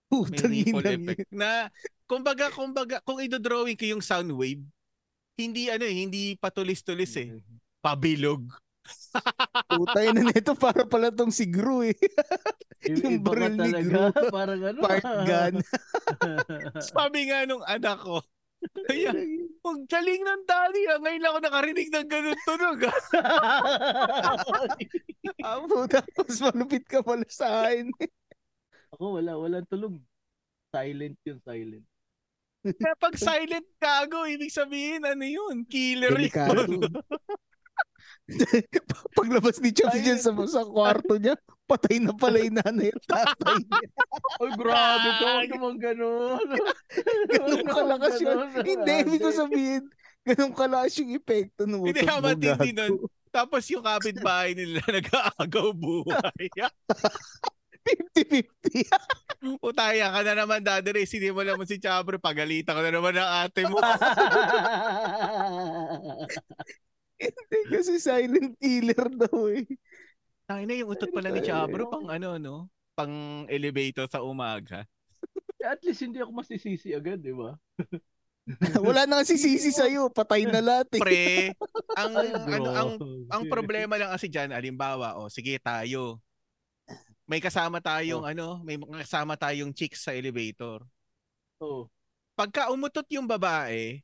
May 0.06 0.14
Putang 0.22 0.52
ripple 0.54 0.86
ina 0.86 0.90
effect. 0.94 1.28
Na, 1.34 1.50
kumbaga, 2.06 2.46
kumbaga, 2.54 3.02
kung 3.02 3.18
i-drawing 3.18 3.74
ko 3.74 3.98
yung 3.98 4.04
sound 4.04 4.30
wave, 4.30 4.62
hindi 5.34 5.66
ano 5.66 5.82
eh, 5.82 5.96
hindi 6.06 6.38
patulis-tulis 6.38 7.12
eh. 7.18 7.28
Pabilog. 7.84 8.46
Putang 9.66 10.14
ina 10.14 10.22
nito 10.30 10.54
para 10.54 10.86
pala 10.86 11.10
tong 11.10 11.34
si 11.34 11.50
Gru 11.50 11.82
eh. 11.82 11.98
Yung 12.86 13.18
baril 13.18 13.58
ni 13.58 13.74
talaga, 13.74 13.82
Gru. 13.82 14.30
parang 14.30 14.60
ano. 14.62 14.78
Part 14.78 15.06
gun. 15.26 15.54
Sabi 16.78 17.26
nga 17.26 17.42
nung 17.50 17.66
anak 17.66 17.98
ko, 17.98 18.22
kaya, 18.86 19.10
huwag 19.62 19.80
galing 19.86 20.22
ng 20.22 20.42
daddy 20.46 20.82
ah. 20.90 20.98
Ngayon 21.02 21.20
lang 21.22 21.32
ako 21.32 21.40
nakarinig 21.42 21.88
ng 21.90 22.08
ganun 22.08 22.38
tunog 22.46 22.80
ah. 22.86 22.98
Ah, 25.46 25.62
puta. 25.62 26.02
Mas 26.16 26.38
malupit 26.42 26.84
ka 26.86 27.02
pala 27.02 27.26
sa 27.30 27.66
akin. 27.66 27.90
Ako 28.94 29.18
wala, 29.18 29.38
wala 29.38 29.58
tulog. 29.66 29.98
Silent 30.74 31.18
yun, 31.26 31.38
silent. 31.42 31.86
Kaya 32.66 32.94
pag 32.98 33.14
silent 33.14 33.66
kago, 33.78 34.26
ibig 34.26 34.50
sabihin, 34.50 35.06
ano 35.06 35.22
yun? 35.22 35.62
Killer 35.66 36.14
Delikado. 36.14 36.66
yun. 36.66 36.82
Paglabas 39.18 39.62
ni 39.62 39.70
Chops 39.70 40.02
dyan 40.02 40.18
sa, 40.18 40.34
sa 40.50 40.66
kwarto 40.66 41.14
niya, 41.14 41.38
patay 41.70 42.02
na 42.02 42.10
pala 42.14 42.42
yung 42.42 42.58
nanay 42.58 42.90
at 42.90 43.02
tatay 43.06 43.58
niya. 43.62 43.88
Ay, 44.42 44.50
grabe 44.58 45.08
to. 45.18 45.24
Huwag 45.26 45.50
naman 45.50 45.74
ganun. 45.78 46.46
Ganun 47.32 47.66
kalakas 47.66 48.18
yun. 48.20 48.38
Hindi, 48.62 48.92
ibig 49.06 49.22
ko 49.22 49.30
sabihin, 49.30 49.82
ganun 50.26 50.52
kalakas 50.52 50.98
yung 50.98 51.14
epekto 51.14 51.64
ng 51.64 51.82
Hindi, 51.86 52.02
utot 52.02 52.10
ha, 52.10 52.18
mo, 52.18 52.30
gago. 52.34 52.66
nun. 52.74 52.92
Tapos 53.30 53.62
yung 53.70 53.84
kapitbahay 53.84 54.56
nila 54.56 54.80
nag-aagaw 54.82 55.68
buhay. 55.76 56.46
50-50. 57.86 59.62
Utaya 59.62 60.10
ka 60.10 60.20
na 60.26 60.32
naman, 60.34 60.64
Daddy 60.64 60.90
Ray. 60.90 61.06
Hindi 61.06 61.30
mo 61.30 61.46
naman 61.46 61.70
si 61.70 61.78
Chabro. 61.78 62.18
Pagalitan 62.18 62.74
ka 62.74 62.82
na 62.82 62.90
naman 62.90 63.14
ng 63.14 63.30
ate 63.46 63.62
mo. 63.70 63.78
Kasi 67.72 67.98
silent 67.98 68.54
killer 68.60 69.08
daw 69.12 69.50
eh. 69.50 69.66
Tayo 70.46 70.62
na 70.62 70.74
yung 70.78 70.90
utot 70.94 71.10
pala 71.10 71.34
ni 71.34 71.42
Chabro 71.42 71.90
pang 71.90 72.06
ano, 72.06 72.38
no? 72.38 72.56
Pang 72.94 73.44
elevator 73.50 74.06
sa 74.06 74.22
umaga. 74.22 74.86
At 75.66 75.82
least 75.82 76.06
hindi 76.06 76.22
ako 76.22 76.30
masisisi 76.30 76.94
agad, 76.94 77.18
di 77.18 77.34
ba? 77.34 77.58
Wala 78.86 79.10
na 79.10 79.26
kasi 79.26 79.34
sisi 79.34 79.74
sa'yo, 79.74 80.06
patay 80.06 80.46
na 80.46 80.62
lahat 80.62 80.86
eh. 80.94 81.02
Pre, 81.02 81.26
ang, 81.98 82.14
ano, 82.46 82.70
ang, 82.70 82.90
ang 83.26 83.42
problema 83.50 83.98
lang 83.98 84.14
kasi 84.14 84.30
dyan, 84.30 84.54
alimbawa, 84.54 85.18
oh, 85.18 85.26
sige 85.26 85.58
tayo. 85.58 86.22
May 87.26 87.42
kasama 87.42 87.82
tayong 87.82 88.22
ano, 88.22 88.62
may 88.62 88.78
mga 88.78 89.02
kasama 89.02 89.34
tayong 89.34 89.74
chicks 89.74 90.06
sa 90.06 90.14
elevator. 90.14 90.86
Oo. 91.58 91.90
Pagka 92.38 92.70
umutot 92.70 93.10
yung 93.10 93.26
babae, 93.26 93.98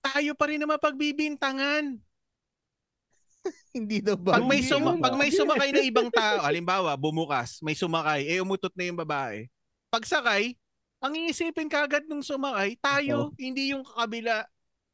tayo 0.00 0.32
pa 0.32 0.48
rin 0.48 0.64
naman 0.64 0.80
pagbibintangan. 0.80 2.00
Hindi 3.76 4.02
daw 4.02 4.16
ba? 4.18 4.38
Pag 4.38 4.48
may, 4.48 4.62
suma, 4.64 4.96
pag 4.98 5.16
may 5.16 5.30
sumakay 5.30 5.70
na 5.70 5.82
ibang 5.84 6.10
tao, 6.10 6.42
halimbawa, 6.42 6.94
bumukas, 6.98 7.62
may 7.62 7.76
sumakay, 7.76 8.26
eh 8.26 8.42
umutot 8.42 8.72
na 8.74 8.84
yung 8.88 8.98
babae. 8.98 9.46
Pagsakay, 9.88 10.56
ang 10.98 11.12
iisipin 11.14 11.70
kagad 11.70 12.04
nung 12.10 12.24
sumakay, 12.24 12.74
tayo, 12.82 13.32
hindi 13.38 13.72
yung 13.72 13.86
kabila. 13.86 14.44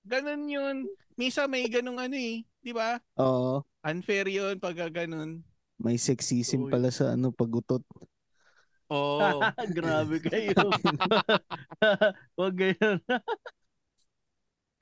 Ganon 0.05 0.45
yun. 0.45 0.77
Misa 1.17 1.47
may 1.49 1.65
ganong 1.71 1.97
ano 2.03 2.17
eh, 2.19 2.45
di 2.61 2.73
ba? 2.75 3.01
Oo. 3.17 3.65
Unfair 3.87 4.29
yun 4.29 4.61
pag 4.61 4.77
ganon. 4.93 5.41
May 5.81 5.99
sexism 5.99 6.69
Uy. 6.69 6.71
pala 6.71 6.93
sa 6.93 7.17
ano, 7.17 7.33
pagutot. 7.33 7.83
Oo. 8.93 9.41
Grabe 9.77 10.21
kayo. 10.21 10.55
Huwag 12.37 12.55
ganyan. 12.55 13.01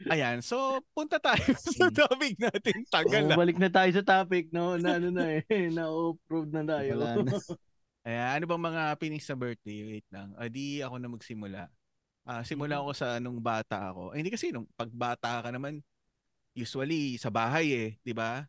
Ayan, 0.08 0.40
so 0.40 0.56
punta 0.90 1.18
tayo 1.18 1.38
sa 1.78 1.88
topic 1.88 2.34
natin. 2.38 2.82
Tagal 2.88 3.22
Oh, 3.24 3.28
na. 3.30 3.36
balik 3.36 3.58
na 3.58 3.68
tayo 3.68 3.90
sa 3.92 4.02
topic, 4.02 4.50
no? 4.50 4.74
Na 4.74 4.96
ano 4.96 5.08
na 5.10 5.38
eh. 5.38 5.42
Na-approve 5.76 6.50
na 6.50 6.62
tayo. 6.64 6.90
Wala 6.96 7.10
na. 7.20 7.30
Ayan, 8.08 8.30
ano 8.34 8.44
bang 8.48 8.64
mga 8.66 8.82
pinis 8.98 9.22
sa 9.22 9.38
birthday? 9.38 9.78
Wait 9.86 10.06
lang. 10.10 10.34
Ah, 10.34 10.50
di 10.50 10.82
ako 10.82 10.98
na 10.98 11.06
magsimula. 11.06 11.62
Ah, 12.22 12.42
simula 12.42 12.78
ako 12.78 12.90
sa 12.92 13.18
nung 13.18 13.38
bata 13.38 13.94
ako. 13.94 14.10
Eh, 14.14 14.18
hindi 14.18 14.30
kasi 14.30 14.50
nung 14.50 14.66
pag 14.74 14.90
bata 14.90 15.38
ka 15.38 15.50
naman, 15.50 15.78
usually 16.52 17.14
sa 17.16 17.30
bahay 17.30 17.66
eh, 17.70 17.90
di 18.00 18.10
ba? 18.10 18.42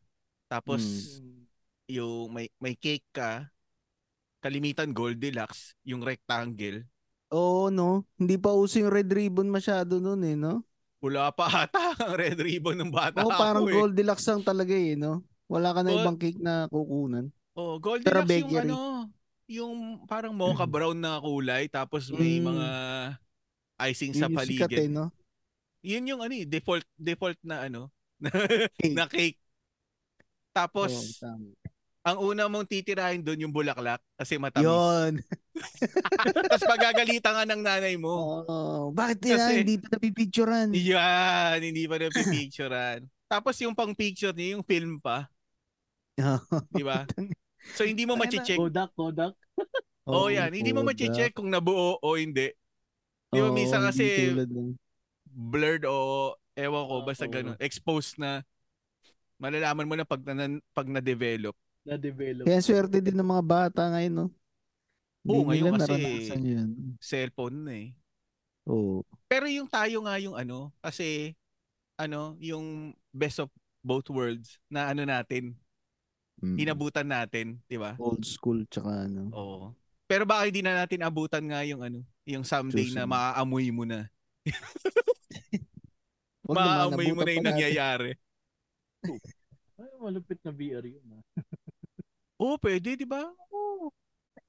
Tapos 0.48 0.82
Hmm. 1.18 1.46
yung 1.86 2.30
may 2.30 2.48
may 2.58 2.74
cake 2.74 3.06
ka, 3.12 3.46
kalimitan 4.40 4.92
Goldilocks, 4.92 5.74
yung 5.84 6.02
rectangle. 6.02 6.86
Oo, 7.30 7.70
no? 7.70 8.06
Hindi 8.14 8.38
pa 8.38 8.54
uso 8.54 8.78
yung 8.78 8.94
red 8.94 9.10
ribbon 9.10 9.50
masyado 9.50 9.98
nun 9.98 10.22
eh, 10.22 10.38
no? 10.38 10.62
Wala 11.04 11.30
pa 11.30 11.68
ata 11.68 12.00
ang 12.00 12.16
red 12.22 12.40
ribbon 12.40 12.80
ng 12.80 12.88
bata 12.90 13.20
Oo, 13.20 13.30
parang 13.30 13.68
eh. 13.68 13.76
Goldilocks 13.76 14.24
lang 14.24 14.40
talaga 14.42 14.72
eh, 14.72 14.96
no? 14.96 15.20
Wala 15.46 15.76
ka 15.76 15.84
na 15.84 15.92
Gold- 15.92 16.00
ibang 16.02 16.18
cake 16.18 16.40
na 16.40 16.66
kukunan. 16.66 17.28
Oh, 17.54 17.76
Goldilocks 17.78 18.32
yung 18.32 18.56
ano, 18.58 18.78
yung 19.46 19.76
parang 20.08 20.32
mocha 20.32 20.64
brown 20.64 20.96
na 20.96 21.20
kulay 21.20 21.68
tapos 21.68 22.08
may 22.10 22.40
Mm. 22.40 22.48
mga 22.48 22.68
icing 23.84 24.16
sa 24.16 24.26
Yun 24.26 24.32
yung 24.32 24.48
sikat 24.48 24.70
paligid. 24.72 24.80
eh, 24.80 24.90
no? 24.90 25.06
Yun 25.84 26.08
yung 26.08 26.22
ano, 26.24 26.34
eh, 26.34 26.48
default 26.48 26.88
default 26.96 27.38
na 27.44 27.68
ano, 27.68 27.92
na, 28.16 28.32
Cake. 28.80 28.96
na 28.96 29.06
cake. 29.06 29.38
Tapos 30.52 31.20
tama. 31.20 31.52
Ang 32.04 32.18
una 32.20 32.52
mong 32.52 32.68
titirahin 32.68 33.24
doon 33.24 33.48
yung 33.48 33.56
bulaklak 33.56 34.04
kasi 34.20 34.36
matamis. 34.36 34.68
Yun. 34.68 35.24
Tapos 36.52 36.68
pagagalitan 36.68 37.32
ka 37.32 37.44
ng 37.48 37.62
nanay 37.64 37.96
mo. 37.96 38.44
Oo. 38.44 38.92
bakit 38.92 39.24
nila 39.24 39.48
Kasi- 39.48 39.64
hindi 39.64 39.76
pa 39.80 39.88
napipicturean? 39.96 40.70
Yan, 40.76 41.58
hindi 41.64 41.84
pa 41.88 41.96
napipicturean. 41.96 43.08
Tapos 43.32 43.56
yung 43.64 43.72
pang 43.72 43.96
picture 43.96 44.36
niya, 44.36 44.60
yung 44.60 44.68
film 44.68 45.00
pa, 45.00 45.32
di 46.70 46.84
ba? 46.84 47.08
So 47.74 47.88
hindi 47.88 48.04
mo 48.04 48.20
machi-check. 48.20 48.60
Kodak, 48.60 48.92
Kodak. 48.94 49.34
Oh, 50.04 50.28
yan. 50.28 50.52
Hindi 50.52 50.76
mo 50.76 50.84
machi-check 50.84 51.32
kung 51.32 51.48
nabuo 51.48 51.96
o 52.04 52.08
hindi. 52.20 52.52
Di 53.32 53.40
ba, 53.40 53.50
minsan 53.50 53.80
kasi- 53.80 54.36
Blurred 55.34 55.88
o 55.88 56.36
ewan 56.54 56.86
ko, 56.86 56.96
basta 57.08 57.26
Oo. 57.26 57.34
ganun. 57.34 57.58
Exposed 57.58 58.20
na. 58.22 58.44
Malalaman 59.42 59.88
mo 59.88 59.96
na 59.98 60.06
pag, 60.06 60.22
na, 60.22 60.46
pag 60.76 60.86
na-develop. 60.86 61.58
Na-develop. 61.84 62.48
Kaya 62.48 62.60
swerte 62.60 63.00
din 63.00 63.14
ng 63.14 63.28
mga 63.28 63.44
bata 63.44 63.82
ngayon, 63.92 64.14
no? 64.16 64.28
Oo, 65.24 65.44
Hindi 65.44 65.64
ngayon 65.64 65.74
kasi- 65.80 66.40
yun. 66.42 66.70
Cellphone 67.00 67.58
na 67.60 67.74
eh. 67.78 67.90
Oo. 68.66 69.04
Pero 69.26 69.48
yung 69.48 69.68
tayo 69.68 70.04
nga 70.04 70.16
yung 70.18 70.36
ano, 70.36 70.72
kasi 70.80 71.36
ano, 71.96 72.36
yung 72.40 72.92
best 73.12 73.40
of 73.40 73.52
both 73.80 74.08
worlds 74.08 74.60
na 74.68 74.90
ano 74.90 75.04
natin, 75.04 75.56
Mm. 76.40 76.60
inabutan 76.60 77.08
natin, 77.08 77.62
di 77.68 77.78
ba? 77.78 77.96
Old 77.96 78.26
school 78.26 78.68
tsaka 78.68 79.08
ano. 79.08 79.32
Oo. 79.32 79.72
Pero 80.04 80.26
baka 80.26 80.44
hindi 80.44 80.60
na 80.60 80.76
natin 80.76 81.00
abutan 81.00 81.46
nga 81.46 81.64
yung 81.64 81.80
ano, 81.80 82.04
yung 82.26 82.44
someday 82.44 82.90
na 82.90 83.04
Susunod. 83.04 83.12
maaamoy 83.12 83.68
mo 83.72 83.84
na. 83.84 84.08
Maaamoy 86.44 87.16
mo 87.16 87.24
na 87.24 87.32
yung 87.38 87.48
nangyayari. 87.48 88.12
Ay, 89.78 89.92
malupit 89.98 90.40
na 90.42 90.52
VR 90.52 90.84
yun. 90.84 91.04
Oo, 92.44 92.60
pwede, 92.60 93.00
di 93.00 93.08
ba? 93.08 93.24
Oo. 93.56 93.88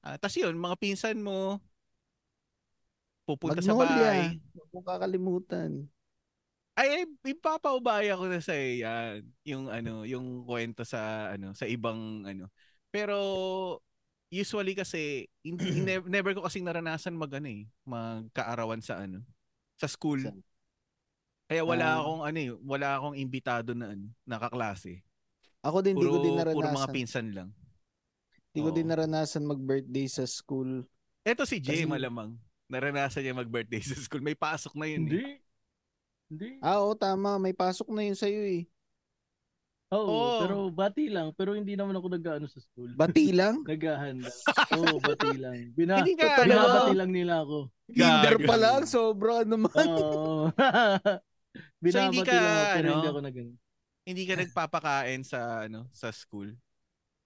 Ah, 0.03 0.19
tas 0.19 0.35
yun, 0.35 0.59
mga 0.59 0.75
pinsan 0.75 1.15
mo, 1.15 1.63
pupunta 3.23 3.63
sa 3.63 3.71
bahay. 3.73 4.35
Huwag 4.51 4.69
mong 4.75 4.85
kakalimutan. 4.85 5.71
Ay, 6.75 7.07
ipapaubaya 7.23 8.19
ko 8.19 8.27
na 8.27 8.43
sa 8.43 8.51
yan. 8.51 9.23
Yung 9.47 9.71
ano, 9.71 10.03
yung 10.03 10.43
kwento 10.43 10.83
sa 10.83 11.31
ano, 11.31 11.55
sa 11.55 11.63
ibang 11.63 12.27
ano. 12.27 12.51
Pero 12.91 13.15
usually 14.27 14.75
kasi 14.75 15.31
hindi, 15.39 15.63
ne- 15.87 16.03
never 16.11 16.35
ko 16.35 16.43
kasing 16.43 16.67
naranasan 16.67 17.15
mag 17.15 17.31
ano 17.31 17.47
eh, 17.47 17.63
magkaarawan 17.87 18.83
sa 18.83 19.07
ano, 19.07 19.23
sa 19.79 19.87
school. 19.87 20.19
Saan? 20.19 20.43
Kaya 21.47 21.63
wala 21.63 21.95
Ah. 21.95 21.97
akong 22.03 22.21
ano 22.27 22.37
eh, 22.43 22.51
wala 22.59 22.87
akong 22.99 23.15
imbitado 23.15 23.71
na 23.71 23.95
ano, 23.95 24.11
nakaklase. 24.27 24.99
Ako 25.63 25.79
din, 25.81 25.95
di 25.97 26.05
ko 26.05 26.19
din 26.21 26.35
Puro, 26.35 26.51
puro 26.53 26.67
mga 26.67 26.75
naranasan. 26.75 26.93
pinsan 26.93 27.27
lang. 27.31 27.49
Di 28.55 28.63
ko 28.63 28.71
din 28.71 28.87
naranasan 28.87 29.43
mag-birthday 29.43 30.07
sa 30.07 30.23
school. 30.23 30.87
Eto 31.27 31.43
si 31.43 31.59
Jay 31.59 31.83
Kasi- 31.83 31.91
malamang. 31.91 32.39
Naranasan 32.71 33.21
niya 33.21 33.35
mag-birthday 33.35 33.83
sa 33.83 33.99
school. 33.99 34.23
May 34.23 34.33
pasok 34.33 34.79
na 34.79 34.87
yun. 34.87 35.05
Hindi. 35.05 35.19
Eh. 35.21 35.37
Hindi. 36.31 36.49
Ah, 36.63 36.81
oo, 36.81 36.95
tama. 36.95 37.37
May 37.37 37.53
pasok 37.53 37.91
na 37.93 38.01
yun 38.01 38.17
sa'yo 38.17 38.41
eh. 38.41 38.63
Oo, 39.93 40.09
Oo. 40.09 40.39
pero 40.41 40.55
bati 40.73 41.11
lang. 41.11 41.29
Pero 41.37 41.53
hindi 41.53 41.77
naman 41.77 41.93
ako 41.93 42.17
nag-ano 42.17 42.49
sa 42.49 42.57
school. 42.57 42.89
Bati 42.97 43.29
lang? 43.35 43.61
Naghahanda. 43.69 44.31
Oo, 44.73 44.97
bati 44.97 45.29
lang. 45.37 45.75
Bina, 45.77 46.01
Hindi 46.01 46.17
ka, 46.17 46.41
Talaga? 46.41 46.41
ano, 46.41 46.49
binabati 46.49 46.93
lang 46.97 47.11
nila 47.13 47.33
ako. 47.45 47.57
Kinder 47.93 48.37
pa 48.41 48.55
lang. 48.57 48.81
Sobra 48.89 49.45
naman. 49.45 49.85
Oo. 49.85 50.49
binabati 51.85 52.17
hindi 52.17 52.19
ka, 52.25 52.33
lang 52.33 52.49
ako, 52.49 52.65
pero 52.65 52.87
ano, 52.87 52.95
hindi 52.97 53.09
ako 53.11 53.19
nag 53.21 53.37
hindi 54.05 54.23
ka 54.27 54.33
nagpapakain 54.37 55.21
sa 55.25 55.39
ano 55.65 55.89
sa 55.95 56.09
school 56.13 56.53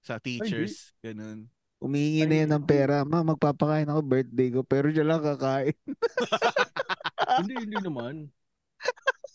sa 0.03 0.17
teachers 0.17 0.95
ganun 1.03 1.49
Umihingi 1.79 2.27
na 2.27 2.35
yan 2.43 2.51
ng 2.51 2.67
pera. 2.67 3.07
Ma, 3.07 3.23
magpapakain 3.23 3.87
ako 3.87 4.03
birthday 4.03 4.51
ko. 4.51 4.67
Pero 4.67 4.91
siya 4.91 5.07
lang 5.07 5.23
kakain. 5.23 5.71
hindi, 7.39 7.55
hindi 7.55 7.77
naman. 7.79 8.27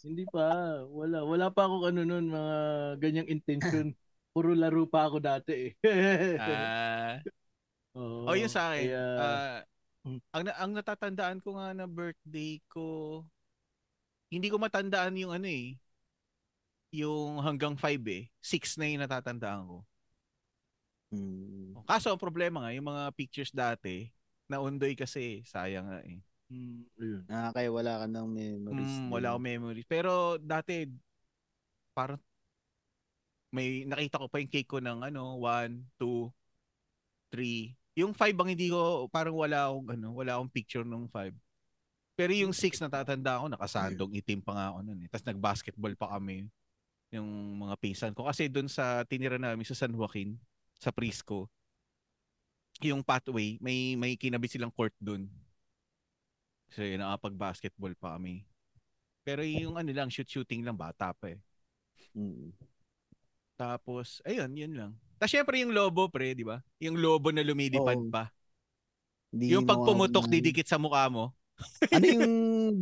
hindi 0.05 0.29
pa. 0.29 0.77
Wala. 0.93 1.25
Wala 1.25 1.49
pa 1.49 1.65
ako 1.65 1.89
ano 1.89 2.05
nun, 2.05 2.29
mga 2.29 2.57
ganyang 3.01 3.33
intention. 3.33 3.97
Puro 4.37 4.53
laro 4.53 4.85
pa 4.85 5.09
ako 5.09 5.25
dati 5.25 5.73
eh. 5.73 5.73
ah 6.37 7.17
Oo. 7.95 8.27
oh 8.27 8.35
yun 8.35 8.51
sa 8.51 8.75
akin 8.75 8.87
Kaya, 8.91 9.05
ah, 9.19 9.61
Mm. 10.05 10.21
ang 10.37 10.43
na- 10.45 10.59
ang 10.61 10.73
natatandaan 10.77 11.39
ko 11.41 11.57
nga 11.57 11.73
na 11.73 11.89
birthday 11.89 12.61
ko 12.69 13.25
hindi 14.29 14.53
ko 14.53 14.61
matandaan 14.61 15.17
yung 15.17 15.33
ano 15.33 15.49
eh 15.49 15.81
yung 16.93 17.41
hanggang 17.41 17.73
5 17.73 18.05
eh 18.05 18.29
6 18.45 18.77
na 18.77 18.85
yung 18.85 19.01
natatandaan 19.01 19.65
ko 19.65 19.77
Hmm. 21.15 21.79
kaso 21.87 22.11
ang 22.11 22.19
problema 22.19 22.67
nga 22.67 22.75
yung 22.75 22.91
mga 22.91 23.15
pictures 23.15 23.55
dati 23.55 24.11
naundoy 24.51 24.99
kasi 24.99 25.47
sayang 25.47 25.87
nga 25.87 26.01
eh 26.03 26.19
mm, 26.51 26.81
ayun. 27.01 27.23
Ah, 27.31 27.51
kaya 27.51 27.69
wala 27.73 28.05
ka 28.05 28.07
ng 28.07 28.29
memories. 28.29 28.95
Mm, 29.01 29.09
wala 29.11 29.27
akong 29.35 29.47
memory. 29.49 29.83
Pero 29.89 30.37
dati, 30.39 30.87
parang 31.97 32.21
may 33.55 33.87
nakita 33.87 34.19
ko 34.19 34.27
pa 34.27 34.43
yung 34.43 34.51
cake 34.51 34.67
ko 34.67 34.83
ng 34.83 35.07
ano, 35.07 35.39
1, 35.39 35.99
2, 36.03 36.31
3. 37.31 37.71
Yung 38.03 38.11
5 38.11 38.35
ang 38.35 38.51
hindi 38.51 38.67
ko, 38.75 39.07
parang 39.07 39.39
wala 39.39 39.71
akong, 39.71 39.87
ano, 39.95 40.07
wala 40.11 40.31
akong 40.35 40.51
picture 40.51 40.83
ng 40.83 41.07
5. 41.07 41.31
Pero 42.19 42.31
yung 42.35 42.51
6 42.51 42.83
natatanda 42.83 43.39
ako, 43.39 43.55
nakasandong 43.55 44.13
itim 44.19 44.43
pa 44.43 44.55
nga 44.55 44.67
ako 44.75 44.79
nun 44.83 44.99
eh. 45.03 45.09
Tapos 45.11 45.27
nag-basketball 45.31 45.95
pa 45.95 46.19
kami 46.19 46.47
yung 47.15 47.31
mga 47.63 47.75
pinsan 47.79 48.15
ko. 48.15 48.27
Kasi 48.27 48.51
doon 48.51 48.67
sa 48.67 49.07
tinira 49.07 49.39
namin 49.39 49.63
sa 49.63 49.79
San 49.79 49.95
Joaquin, 49.95 50.35
sa 50.79 50.91
Prisco, 50.93 51.49
yung 52.83 53.01
pathway, 53.07 53.57
may 53.63 53.95
may 53.95 54.19
kinabit 54.19 54.59
silang 54.59 54.75
court 54.75 54.93
doon. 54.99 55.31
Kasi 56.69 56.99
nakapag-basketball 56.99 57.95
pa 57.95 58.19
kami. 58.19 58.43
Pero 59.23 59.47
yung 59.47 59.79
ano 59.79 59.89
lang, 59.95 60.11
shoot-shooting 60.11 60.67
lang, 60.67 60.75
bata 60.77 61.15
pa 61.15 61.33
eh. 61.33 61.41
Mm. 62.13 62.51
Tapos, 63.55 64.19
ayun, 64.27 64.51
yun 64.53 64.73
lang. 64.75 64.93
Tapos 65.17 65.33
syempre 65.33 65.63
yung 65.63 65.71
lobo, 65.71 66.11
pre, 66.11 66.35
di 66.35 66.43
ba? 66.43 66.59
Yung 66.83 66.99
lobo 66.99 67.31
na 67.31 67.47
lumilipad 67.47 67.97
Oo. 67.97 68.11
pa. 68.11 68.29
Hindi 69.31 69.55
Yung 69.55 69.65
pag 69.65 69.79
mawawala 69.79 70.11
pumutok, 70.11 70.27
na- 70.27 70.33
didikit 70.35 70.67
sa 70.67 70.77
mukha 70.77 71.07
mo. 71.09 71.31
ano 71.95 72.05
yung 72.19 72.27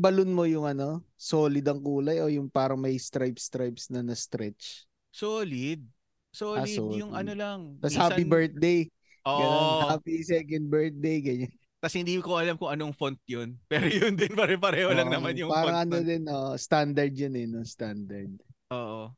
balloon 0.00 0.32
mo 0.32 0.48
yung 0.48 0.64
ano? 0.64 1.04
Solid 1.20 1.64
ang 1.68 1.84
kulay 1.84 2.24
o 2.24 2.32
yung 2.32 2.48
parang 2.48 2.80
may 2.80 2.96
stripes-stripes 2.96 3.92
na 3.92 4.00
na-stretch? 4.00 4.88
Solid. 5.12 5.84
Solid. 6.32 6.58
Ah, 6.58 6.66
solid. 6.66 6.98
Yung 6.98 7.12
ano 7.12 7.32
lang. 7.32 7.58
Tapos 7.78 7.92
minsan- 7.92 8.08
happy 8.08 8.24
birthday. 8.24 8.78
Oo. 9.22 9.38
Ganun, 9.38 9.64
happy 9.92 10.14
second 10.22 10.64
birthday. 10.66 11.16
Ganyan. 11.20 11.52
Tapos 11.82 11.94
hindi 11.94 12.14
ko 12.18 12.38
alam 12.38 12.54
kung 12.54 12.70
anong 12.70 12.94
font 12.94 13.18
yun. 13.26 13.58
Pero 13.70 13.86
yun 13.86 14.14
din, 14.14 14.32
pare-pareho 14.32 14.90
lang 14.90 15.06
Oo, 15.06 15.14
naman 15.14 15.34
yung 15.34 15.50
Parang 15.50 15.76
font. 15.76 15.82
ano 15.84 15.94
nun. 15.98 16.06
din, 16.06 16.22
oh, 16.26 16.54
standard 16.56 17.12
yun 17.12 17.34
eh, 17.34 17.46
no? 17.46 17.60
Standard. 17.62 18.30
Oo. 18.70 19.10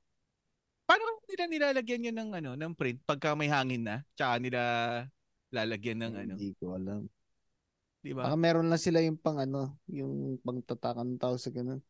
Paano 0.85 1.03
nila 1.25 1.45
nilalagyan 1.47 2.07
yun 2.09 2.17
ng 2.17 2.31
ano, 2.35 2.51
ng 2.55 2.73
print 2.75 3.01
pagka 3.03 3.33
may 3.33 3.49
hangin 3.49 3.85
na? 3.85 3.97
Tsaka 4.13 4.37
nila 4.37 4.61
lalagyan 5.49 5.99
ng 6.03 6.15
ano, 6.19 6.33
Hindi 6.35 6.53
ko 6.57 6.75
alam. 6.75 7.07
di 8.01 8.13
ba? 8.13 8.29
Baka 8.29 8.37
meron 8.37 8.69
lang 8.69 8.81
sila 8.81 9.01
yung 9.01 9.17
pang 9.17 9.41
ano, 9.41 9.81
yung 9.87 10.37
pang 10.41 10.61
tatakan 10.61 11.17
tao 11.17 11.37
sa 11.37 11.49
ganun. 11.49 11.81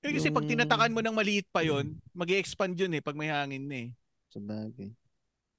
Eh, 0.00 0.16
kasi 0.16 0.32
pag 0.32 0.48
tinatakan 0.48 0.92
mo 0.96 1.04
ng 1.04 1.12
maliit 1.12 1.44
pa 1.52 1.60
yon, 1.60 1.92
mag 2.16 2.30
expand 2.32 2.72
yun 2.72 2.96
eh 2.96 3.04
pag 3.04 3.12
may 3.12 3.28
hangin 3.28 3.64
na 3.68 3.76
eh. 3.84 3.90
Sa 4.32 4.40
bagay. 4.40 4.88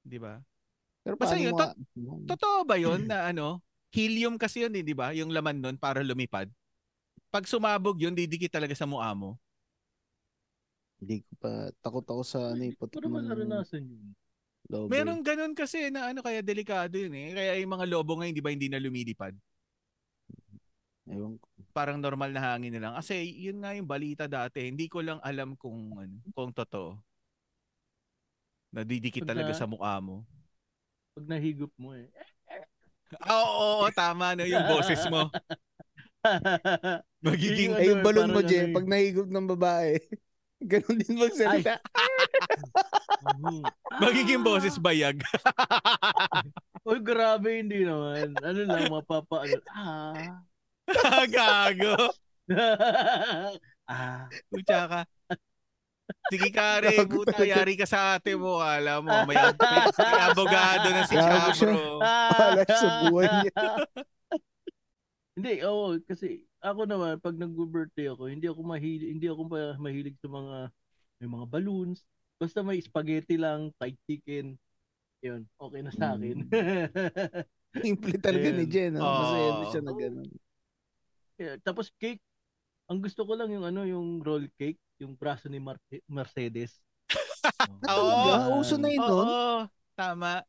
Di 0.02 0.18
ba? 0.18 0.42
Pero 1.06 1.14
Basta 1.18 1.38
yun, 1.38 1.54
mo, 1.54 1.62
tot- 1.62 1.78
Totoo 2.26 2.66
ba 2.66 2.78
yun 2.78 3.06
na 3.06 3.30
ano, 3.30 3.62
helium 3.94 4.42
kasi 4.42 4.66
yun 4.66 4.74
eh, 4.74 4.82
di 4.82 4.98
ba? 4.98 5.14
Yung 5.14 5.30
laman 5.30 5.62
nun 5.62 5.78
para 5.78 6.02
lumipad. 6.02 6.50
Pag 7.30 7.46
sumabog 7.46 8.02
yun, 8.02 8.18
didikit 8.18 8.50
talaga 8.58 8.74
sa 8.74 8.90
mukha 8.90 9.14
mo. 9.14 9.38
Hindi 11.02 11.22
ko 11.26 11.34
pa, 11.42 11.70
takot 11.82 12.06
ako 12.06 12.22
sa 12.22 12.54
ano 12.54 12.62
eh, 12.66 12.74
putok 12.78 12.98
Pero 12.98 13.10
ng 13.10 13.26
naranasan 13.26 13.82
yun. 13.86 14.14
lobo. 14.70 14.90
Meron 14.90 15.22
ganun 15.26 15.54
kasi 15.54 15.90
na 15.94 16.14
ano, 16.14 16.22
kaya 16.22 16.42
delikado 16.42 16.98
yun 16.98 17.14
eh. 17.14 17.34
Kaya 17.34 17.52
yung 17.62 17.74
mga 17.78 17.86
lobo 17.90 18.18
ngayon, 18.18 18.34
di 18.38 18.44
ba, 18.44 18.54
hindi 18.54 18.70
na 18.70 18.82
lumilipad. 18.82 19.34
Ewan 21.12 21.36
ko. 21.36 21.46
Parang 21.76 22.00
normal 22.00 22.32
na 22.32 22.56
hangin 22.56 22.72
na 22.76 22.88
lang. 22.88 22.94
Kasi 22.96 23.20
yun 23.20 23.60
nga 23.60 23.76
yung 23.76 23.88
balita 23.88 24.32
dati. 24.32 24.72
Hindi 24.72 24.88
ko 24.88 25.04
lang 25.04 25.20
alam 25.20 25.60
kung 25.60 26.00
ano, 26.00 26.16
kung 26.32 26.56
totoo. 26.56 26.96
Nadidikit 28.72 29.28
Pag 29.28 29.36
talaga 29.36 29.52
na- 29.52 29.60
sa 29.60 29.68
mukha 29.68 30.00
mo. 30.00 30.24
Pag 31.12 31.28
nahigop 31.28 31.72
mo 31.76 31.92
eh. 31.92 32.08
Ah, 33.20 33.44
Oo, 33.44 33.84
oo, 33.84 33.86
tama 33.92 34.40
no, 34.40 34.48
yung 34.48 34.64
boses 34.72 35.04
mo. 35.12 35.28
Magiging, 37.28 37.76
Yung 37.76 37.80
Eh, 37.84 37.88
yung 37.92 38.00
ano, 38.00 38.08
balon 38.08 38.32
mo, 38.32 38.40
parang 38.40 38.48
Jen, 38.48 38.64
ano 38.64 38.72
eh. 38.72 38.76
pag 38.80 38.88
nahigop 38.88 39.28
ng 39.28 39.48
babae, 39.52 39.92
ganun 40.72 40.98
din 41.04 41.16
magsalita. 41.20 41.76
Magiging 44.02 44.42
boses 44.42 44.80
bayag. 44.80 45.20
Uy, 46.88 47.04
grabe, 47.04 47.60
hindi 47.60 47.84
naman. 47.84 48.40
Ano 48.40 48.60
lang, 48.64 48.88
mapapa, 48.90 49.44
ano, 49.44 49.60
ah. 49.70 50.40
Gago. 51.36 51.96
ah. 53.92 54.28
Tsaka, 54.66 55.08
Sige 56.32 56.50
kare, 56.52 57.08
puta, 57.08 57.44
yari 57.44 57.76
ka 57.80 57.88
sa 57.88 58.20
ate 58.20 58.36
mo. 58.36 58.60
Alam 58.60 59.08
mo, 59.08 59.16
may, 59.28 59.36
abogado 60.28 60.88
na 60.92 61.04
si. 61.08 61.16
Chabro. 61.16 62.00
Wala 62.04 62.64
sa 62.68 62.88
buhay 63.08 63.28
niya. 63.44 63.64
hindi, 65.40 65.54
oo, 65.64 65.96
kasi 66.04 66.44
ako 66.60 66.88
naman 66.88 67.18
pag 67.20 67.36
nag-birthday 67.36 68.12
ako, 68.12 68.28
hindi 68.28 68.46
ako 68.46 68.62
mahilig 68.62 69.10
hindi 69.18 69.28
ako 69.32 69.42
pa 69.50 69.60
mahilig 69.80 70.16
sa 70.20 70.30
mga 70.30 70.56
may 71.24 71.30
mga 71.32 71.46
balloons. 71.48 72.04
Basta 72.42 72.66
may 72.66 72.82
spaghetti 72.82 73.38
lang, 73.38 73.70
fried 73.78 73.98
chicken. 74.10 74.58
Yun, 75.22 75.46
okay 75.46 75.82
na 75.86 75.92
sa 75.94 76.18
akin. 76.18 76.50
Simple 77.86 78.18
talaga 78.18 78.50
ni. 78.52 78.66
Jen. 78.66 78.98
Oh. 78.98 79.06
Masaya 79.06 79.50
na 79.54 79.66
siya 79.70 79.82
na 79.86 79.94
gano'n. 79.94 80.30
Yeah, 81.42 81.58
tapos 81.66 81.90
cake, 81.98 82.22
ang 82.86 83.02
gusto 83.02 83.26
ko 83.26 83.34
lang 83.34 83.50
yung 83.50 83.66
ano, 83.66 83.82
yung 83.82 84.22
roll 84.22 84.46
cake, 84.62 84.78
yung 85.02 85.18
braso 85.18 85.50
ni 85.50 85.58
Mar- 85.58 85.82
Mercedes. 86.06 86.78
Oo. 87.90 88.62
Uso 88.62 88.78
na 88.78 88.94
yun 88.94 89.02
Oo, 89.02 89.10
nun? 89.10 89.28
tama. 89.98 90.46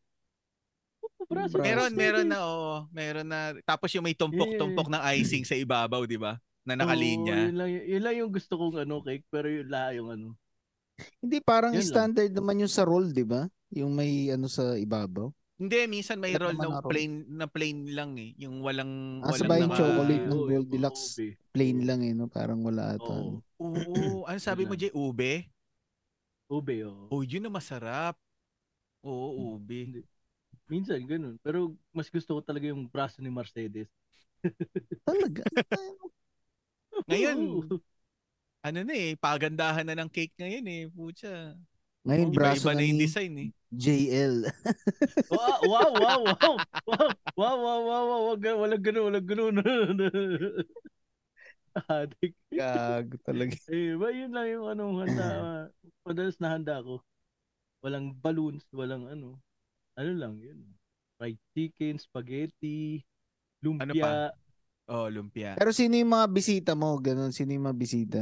braso 1.24 1.56
Meron, 1.56 1.96
meron 1.96 2.28
na, 2.28 2.44
oo. 2.44 2.74
Meron 2.92 3.24
na. 3.24 3.56
Tapos 3.64 3.88
yung 3.96 4.04
may 4.04 4.12
tumpok-tumpok 4.12 4.92
ng 4.92 5.02
icing 5.16 5.48
sa 5.48 5.56
ibabaw, 5.56 6.04
di 6.04 6.20
ba? 6.20 6.36
Na 6.68 6.76
nakalinya. 6.76 7.48
yun, 7.48 7.56
lang, 7.56 7.70
yun 7.72 8.02
lang 8.04 8.14
yung 8.20 8.30
gusto 8.30 8.60
kong 8.60 8.84
ano, 8.84 9.00
cake, 9.00 9.24
pero 9.32 9.48
yun 9.48 9.72
lang 9.72 9.96
yung 9.96 10.08
ano. 10.12 10.28
Hindi, 11.24 11.40
parang 11.40 11.72
Yun 11.72 11.80
lang. 11.80 11.88
standard 11.88 12.30
naman 12.36 12.60
yung 12.60 12.70
sa 12.70 12.84
roll, 12.84 13.16
di 13.16 13.24
ba? 13.24 13.48
Yung 13.72 13.96
may 13.96 14.28
ano 14.28 14.46
sa 14.46 14.76
ibabaw. 14.76 15.32
Hindi, 15.62 15.78
minsan 15.86 16.18
may 16.18 16.34
roll 16.34 16.58
na 16.58 16.82
plain 16.82 17.22
na 17.30 17.46
plain 17.46 17.94
lang 17.94 18.18
eh. 18.18 18.34
Yung 18.42 18.66
walang 18.66 19.22
Ah, 19.22 19.30
walang 19.30 19.46
sabay 19.46 19.58
yung 19.62 19.70
chocolate 19.70 20.26
ng 20.26 20.42
Goldilocks. 20.50 21.14
ube. 21.14 21.38
Plain 21.54 21.78
lang 21.86 22.00
eh, 22.02 22.10
no? 22.10 22.26
Parang 22.26 22.58
wala 22.66 22.98
ata. 22.98 23.06
Oo, 23.06 23.38
ano. 23.62 23.78
Oo, 23.86 24.26
ano 24.26 24.38
sabi 24.42 24.66
mo. 24.66 24.74
Jay? 24.74 24.90
Ube? 24.90 25.46
ube, 26.50 26.74
oo. 26.82 27.06
Oh, 27.14 27.22
yun 27.22 27.46
na 27.46 27.50
masarap. 27.54 28.18
Oo, 29.06 29.54
ube. 29.54 30.02
Minsan, 30.66 30.98
ganun. 31.06 31.38
Pero 31.46 31.78
mas 31.94 32.10
gusto 32.10 32.34
ko 32.34 32.40
talaga 32.42 32.66
yung 32.66 32.90
braso 32.90 33.22
ni 33.22 33.30
Mercedes. 33.30 33.86
Talaga? 35.06 35.46
Ngayon, 37.06 37.38
Oo. 37.38 37.78
ano 38.66 38.78
na 38.82 38.94
eh, 38.98 39.14
pagandahan 39.14 39.86
na 39.86 39.94
ng 39.94 40.10
cake 40.10 40.34
ngayon 40.42 40.66
eh. 40.66 40.82
Pucha. 40.90 41.54
Ngayon, 42.02 42.28
braso 42.34 42.66
Iba-iba 42.66 42.72
na 42.74 42.82
na 42.82 42.88
yung 42.90 42.98
ni 42.98 43.04
design 43.06 43.34
eh. 43.38 43.50
JL. 43.72 44.52
wow, 45.32 45.58
wow, 45.64 45.90
wow, 45.96 46.20
wow. 46.28 46.56
Wow, 46.84 47.08
wow, 47.36 47.56
wow, 47.56 47.80
wow, 47.88 48.04
wow. 48.04 48.20
Wag, 48.36 48.44
walang 48.44 48.82
ganun, 48.84 49.04
walang 49.08 49.26
ganun. 49.26 49.54
Adik. 51.88 52.36
Gago 52.52 53.16
talaga. 53.24 53.56
Eh, 53.72 53.96
ba 53.96 54.12
yun 54.12 54.32
lang 54.36 54.48
yung 54.52 54.66
ano, 54.68 54.84
handa, 55.00 55.26
madalas 56.06 56.36
na 56.36 56.52
handa 56.52 56.84
ko. 56.84 57.00
Walang 57.80 58.12
balloons, 58.20 58.68
walang 58.76 59.08
ano. 59.08 59.40
Ano 59.96 60.12
lang, 60.12 60.36
yun. 60.36 60.60
Fried 61.16 61.40
chicken, 61.56 61.96
spaghetti, 61.96 63.00
lumpia. 63.64 63.88
Ano 63.88 63.92
pa? 63.96 64.12
Oh, 64.92 65.08
lumpia. 65.08 65.56
Pero 65.56 65.72
sino 65.72 65.96
yung 65.96 66.12
mga 66.12 66.28
bisita 66.28 66.72
mo? 66.76 66.92
Ganon, 67.00 67.32
sino 67.32 67.56
yung 67.56 67.72
mga 67.72 67.78
bisita? 67.78 68.20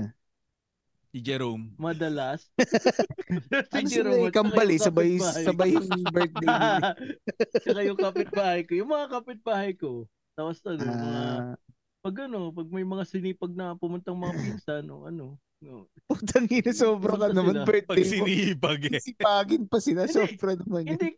Si 1.11 1.19
Jerome. 1.21 1.75
Madalas. 1.77 2.47
Ano 3.71 3.87
Si 3.87 3.95
sila 3.95 4.11
Jerome 4.11 4.27
at 4.27 4.35
saka 4.35 4.37
kambal 4.37 4.69
eh, 4.69 4.75
yung 4.75 4.83
sabay, 4.83 5.11
kapitbahay. 5.15 5.45
sabay 5.45 5.71
yung 5.71 5.87
birthday. 6.09 6.49
Saka 7.67 7.81
yung 7.83 7.99
kapitbahay 7.99 8.61
ko. 8.63 8.73
Yung 8.75 8.91
mga 8.91 9.07
kapitbahay 9.09 9.73
ko. 9.75 9.91
Tapos 10.35 10.59
ano, 10.65 10.83
mga, 10.83 11.21
Ah, 11.31 11.55
pag 12.01 12.17
ano, 12.25 12.51
pag 12.51 12.67
may 12.69 12.83
mga 12.83 13.05
sinipag 13.07 13.53
na 13.53 13.75
pumuntang 13.75 14.15
mga 14.15 14.35
pinsan 14.35 14.85
o 14.89 15.07
ano. 15.07 15.39
No. 15.61 15.85
putang 16.09 16.49
ina, 16.49 16.73
sobra 16.73 17.15
ka 17.15 17.27
naman 17.31 17.61
sila. 17.61 17.69
birthday 17.69 18.01
Pag 18.01 18.01
mo. 18.01 18.11
sinibag 18.25 18.81
eh. 18.89 18.99
Sipagin 18.99 19.65
pa 19.69 19.79
sila, 19.79 20.01
Hindi. 20.03 20.15
sobra 20.17 20.51
naman 20.57 20.81
yun. 20.83 20.91
Hindi, 20.97 21.09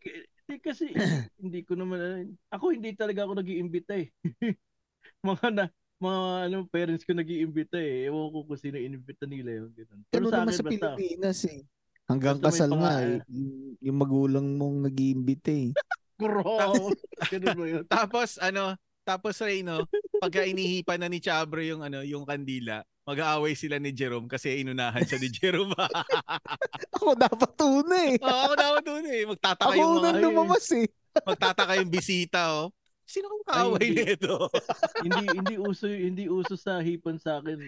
hindi 0.42 0.56
kasi, 0.58 0.84
hindi 1.38 1.60
ko 1.62 1.72
naman, 1.78 1.98
ako 2.50 2.74
hindi 2.74 2.90
talaga 2.92 3.22
ako 3.22 3.38
nag-iimbita 3.38 3.94
eh. 3.96 4.10
mga 5.22 5.46
na, 5.54 5.64
mga 6.02 6.22
ano, 6.50 6.56
parents 6.66 7.06
ko 7.06 7.14
nag-iimbita 7.14 7.78
eh. 7.78 8.10
Ewan 8.10 8.34
ko 8.34 8.38
kung 8.42 8.58
sino 8.58 8.76
inimbita 8.76 9.24
nila 9.24 9.62
yun. 9.62 9.70
Ganun. 9.70 10.00
Pero 10.10 10.26
Ganun 10.26 10.32
sa 10.32 10.36
naman 10.42 10.50
akin, 10.50 10.58
sa 10.58 10.64
basta, 10.66 10.88
Pilipinas 10.98 11.40
eh. 11.46 11.60
Hanggang 12.10 12.36
Basta 12.42 12.42
may 12.42 12.50
kasal 12.50 12.70
nga 12.74 12.94
eh. 12.98 13.16
Yung, 13.30 13.52
yung 13.78 13.98
magulang 14.02 14.46
mong 14.58 14.76
nag-iimbite 14.90 15.48
eh. 15.54 15.68
Bro! 16.20 16.58
Ganun 17.30 17.56
ba 17.56 17.64
yun? 17.66 17.84
Tapos 17.86 18.36
ano, 18.42 18.74
tapos 19.02 19.34
Reyno, 19.42 19.86
pagka 20.22 20.46
inihipan 20.46 21.02
na 21.02 21.10
ni 21.10 21.18
Chabro 21.18 21.58
yung 21.58 21.82
ano, 21.82 22.06
yung 22.06 22.22
kandila, 22.22 22.86
mag-aaway 23.02 23.58
sila 23.58 23.82
ni 23.82 23.90
Jerome 23.90 24.30
kasi 24.30 24.62
inunahan 24.62 25.02
siya 25.02 25.18
ni 25.18 25.26
Jerome. 25.30 25.74
Ako 26.94 27.18
dapat 27.18 27.50
una 27.66 27.96
eh. 28.06 28.14
Oo, 28.22 28.30
ako 28.46 28.54
dapat 28.54 28.82
doon 28.86 29.04
eh. 29.10 29.22
Magtataka 29.26 29.66
Ako 29.66 29.74
yung 29.74 29.92
unang 29.98 30.16
mga, 30.18 30.22
lumabas 30.22 30.66
eh. 30.78 30.86
magtataka 31.26 31.72
yung 31.82 31.90
bisita 31.90 32.40
oh. 32.62 32.70
Sino 33.04 33.26
kang 33.28 33.44
kaaway 33.46 33.82
Ay, 33.82 33.88
hindi. 33.92 34.02
nito? 34.14 34.34
hindi 35.04 35.24
hindi 35.32 35.54
uso 35.58 35.86
hindi 35.90 36.24
uso 36.30 36.54
sa 36.54 36.78
hipan 36.80 37.18
sa 37.18 37.42
akin. 37.42 37.58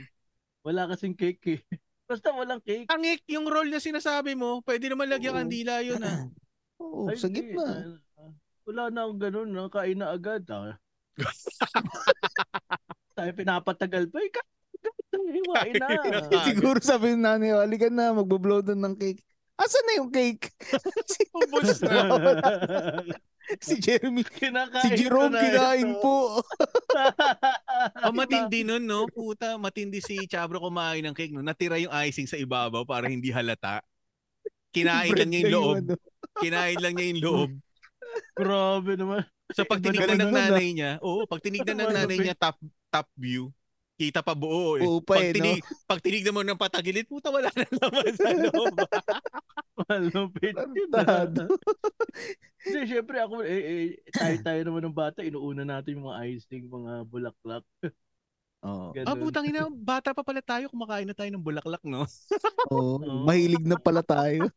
Wala 0.65 0.89
kasing 0.91 1.17
cake 1.19 1.45
eh. 1.51 1.61
Basta 2.05 2.33
walang 2.33 2.61
cake. 2.61 2.89
Angik, 2.93 3.25
yung 3.29 3.49
role 3.49 3.73
na 3.73 3.81
sinasabi 3.81 4.37
mo, 4.37 4.61
pwede 4.65 4.93
naman 4.93 5.09
lagyan 5.09 5.37
Oo. 5.37 5.41
kandila 5.41 5.81
yun 5.81 6.01
ah. 6.05 6.29
Oo, 6.83 7.09
Ay, 7.09 7.17
sa 7.17 7.29
hindi. 7.29 7.53
gitna. 7.53 8.01
Ah, 8.17 8.33
Wala 8.65 8.83
na 8.93 9.01
akong 9.09 9.21
ganun. 9.21 9.49
Nakain 9.53 9.99
na 10.01 10.13
agad. 10.13 10.45
Ah. 10.53 10.77
Tayo 13.17 13.31
pinapatagal 13.33 14.11
pa. 14.11 14.19
Ikaw, 14.21 14.45
hiwain 15.15 15.75
na. 15.83 15.89
Siguro 16.45 16.79
sabi 16.83 17.15
ng 17.15 17.25
nanay, 17.25 17.55
aligan 17.55 17.95
na, 17.95 18.13
magbablow 18.13 18.61
doon 18.61 18.81
ng 18.85 18.95
cake. 18.99 19.23
Asan 19.55 19.85
na 19.87 19.93
yung 20.03 20.11
cake? 20.11 20.51
si, 21.13 21.23
Ubus 21.31 21.79
na. 21.87 22.11
si 23.67 23.79
Jeremy, 23.79 24.27
Kinakain 24.27 24.83
si 24.83 24.89
Jerome 24.99 25.37
kinain 25.39 25.91
po. 26.03 26.43
Ang 28.03 28.15
matindi 28.21 28.67
nun, 28.67 28.83
no? 28.83 29.07
Puta, 29.07 29.55
matindi 29.61 30.03
si 30.03 30.27
Chabro 30.27 30.59
kumain 30.59 31.07
ng 31.07 31.15
cake, 31.15 31.31
no? 31.31 31.45
Natira 31.45 31.79
yung 31.79 31.93
icing 31.93 32.27
sa 32.27 32.41
ibabaw 32.41 32.83
para 32.83 33.07
hindi 33.07 33.31
halata. 33.31 33.79
Kinain 34.75 35.15
lang 35.15 35.31
niya 35.31 35.41
yung 35.47 35.55
loob. 35.55 35.77
ano. 35.87 35.95
Kinain 36.43 36.79
lang 36.83 36.95
niya 36.99 37.07
yung 37.15 37.23
loob. 37.23 37.51
Grabe 38.35 38.93
naman. 38.99 39.23
So 39.55 39.63
pag 39.63 39.79
tinignan 39.79 40.19
ng 40.19 40.33
ah. 40.35 40.39
nanay 40.49 40.69
niya, 40.75 40.91
oo, 41.05 41.29
pag 41.31 41.39
tinignan 41.39 41.79
ng 41.79 41.93
nanay 41.95 42.17
niya 42.19 42.35
top 42.35 42.59
top 42.91 43.07
view, 43.15 43.55
kita 43.95 44.27
pa 44.27 44.35
buo 44.35 44.75
eh. 44.79 44.83
Oo 44.83 44.99
pa 44.99 45.19
pag, 45.19 45.31
eh, 45.31 45.31
no? 45.31 45.35
tinig, 45.39 45.61
pag 45.87 46.01
tinignan 46.03 46.35
mo 46.35 46.43
ng 46.43 46.59
patagilid, 46.59 47.07
puta 47.07 47.31
wala 47.31 47.51
na 47.55 47.67
naman 47.67 48.11
sa 48.19 48.31
loob. 48.51 48.75
Malupit 49.87 50.55
yun. 50.55 50.91
Tarantado. 50.91 51.47
Hindi, 52.65 52.81
syempre 52.89 53.21
ako, 53.21 53.45
eh, 53.45 53.61
eh, 53.61 53.85
tayo-tayo 54.09 54.61
naman 54.65 54.89
ng 54.89 54.97
bata, 54.97 55.21
inuuna 55.21 55.69
natin 55.69 56.01
yung 56.01 56.09
mga 56.09 56.19
icing, 56.33 56.65
mga 56.65 56.93
bulaklak. 57.07 57.65
Oo. 58.65 58.89
Ganun. 58.97 59.07
ah, 59.07 59.17
putang 59.21 59.45
ina, 59.45 59.69
bata 59.69 60.17
pa 60.17 60.25
pala 60.25 60.41
tayo, 60.41 60.73
kumakain 60.73 61.05
na 61.05 61.13
tayo 61.13 61.29
ng 61.29 61.45
bulaklak, 61.45 61.85
no? 61.85 62.09
Oo. 62.73 63.05
Oo. 63.05 63.23
Mahilig 63.29 63.63
na 63.69 63.77
pala 63.77 64.01
tayo. 64.01 64.49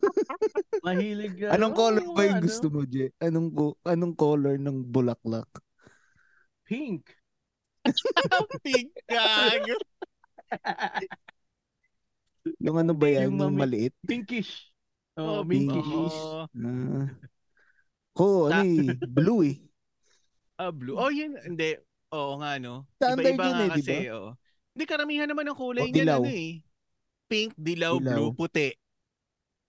Mahilig 0.88 1.36
ka. 1.36 1.60
Anong 1.60 1.76
color 1.76 2.06
Oo, 2.08 2.16
ba 2.16 2.22
yung 2.26 2.40
ano, 2.40 2.46
gusto 2.48 2.68
mo, 2.72 2.88
Je? 2.88 3.12
Anong 3.20 3.50
ko- 3.52 3.78
anong 3.84 4.16
color 4.16 4.56
ng 4.56 4.78
bulaklak? 4.88 5.52
Pink. 6.64 7.12
Pink 8.64 8.90
gag. 9.10 9.64
Yung 12.64 12.78
ano 12.80 12.94
ba 12.96 13.08
yan? 13.12 13.28
Yung 13.30 13.38
Yung, 13.44 13.56
maliit? 13.60 13.94
Pinkish. 14.08 14.72
Oh, 15.18 15.42
Oh, 15.42 15.44
pinkish. 15.44 15.84
pinkish. 15.84 16.18
Oo. 16.18 16.42
Ah. 16.48 17.06
Ko, 18.18 18.50
ano 18.50 18.62
eh, 18.66 18.98
blue 18.98 19.42
eh. 19.46 19.56
Ah, 20.58 20.72
blue. 20.74 20.98
Oh, 20.98 21.10
yun. 21.14 21.38
Hindi. 21.44 21.78
Oo 22.14 22.40
nga, 22.42 22.58
no? 22.58 22.88
Standard 22.98 23.36
Iba-iba 23.36 23.44
yun 23.46 23.54
nga 23.54 23.66
eh, 23.66 23.70
di 23.70 23.82
kasi, 23.84 23.94
ba? 23.94 24.16
oo. 24.16 24.30
Hindi, 24.74 24.84
karamihan 24.88 25.28
naman 25.30 25.46
ng 25.50 25.58
kulay 25.58 25.86
O, 25.86 25.90
niya, 25.90 26.06
dilaw. 26.06 26.22
ano 26.24 26.30
eh. 26.34 26.52
Pink, 27.28 27.52
dilaw, 27.60 27.94
Dilaw. 28.00 28.14
blue, 28.16 28.30
puti. 28.34 28.68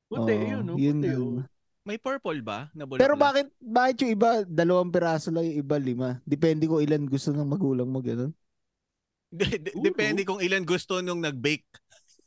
Puti, 0.09 0.33
Oo, 0.33 0.49
yun, 0.49 0.63
no? 0.65 0.75
yun 0.79 0.97
Puti, 0.97 1.09
lang. 1.11 1.21
oh. 1.21 1.43
May 1.89 1.97
purple 1.97 2.45
ba 2.45 2.69
na 2.77 2.85
bulaklak? 2.85 3.01
Pero 3.01 3.15
bakit 3.17 3.47
bakit 3.65 3.97
yung 4.05 4.13
iba 4.13 4.45
dalawang 4.45 4.93
piraso 4.93 5.33
lang 5.33 5.49
yung 5.49 5.65
iba 5.65 5.77
lima? 5.81 6.09
Depende 6.29 6.69
ko 6.69 6.85
ilan 6.85 7.09
gusto 7.09 7.33
ng 7.33 7.49
magulang 7.49 7.89
mo 7.89 8.05
ganun. 8.05 8.37
De- 9.33 9.57
de- 9.57 9.77
depende 9.81 10.29
kung 10.29 10.41
ilan 10.41 10.69
gusto 10.69 11.01
nung 11.01 11.25
nag-bake. 11.25 11.65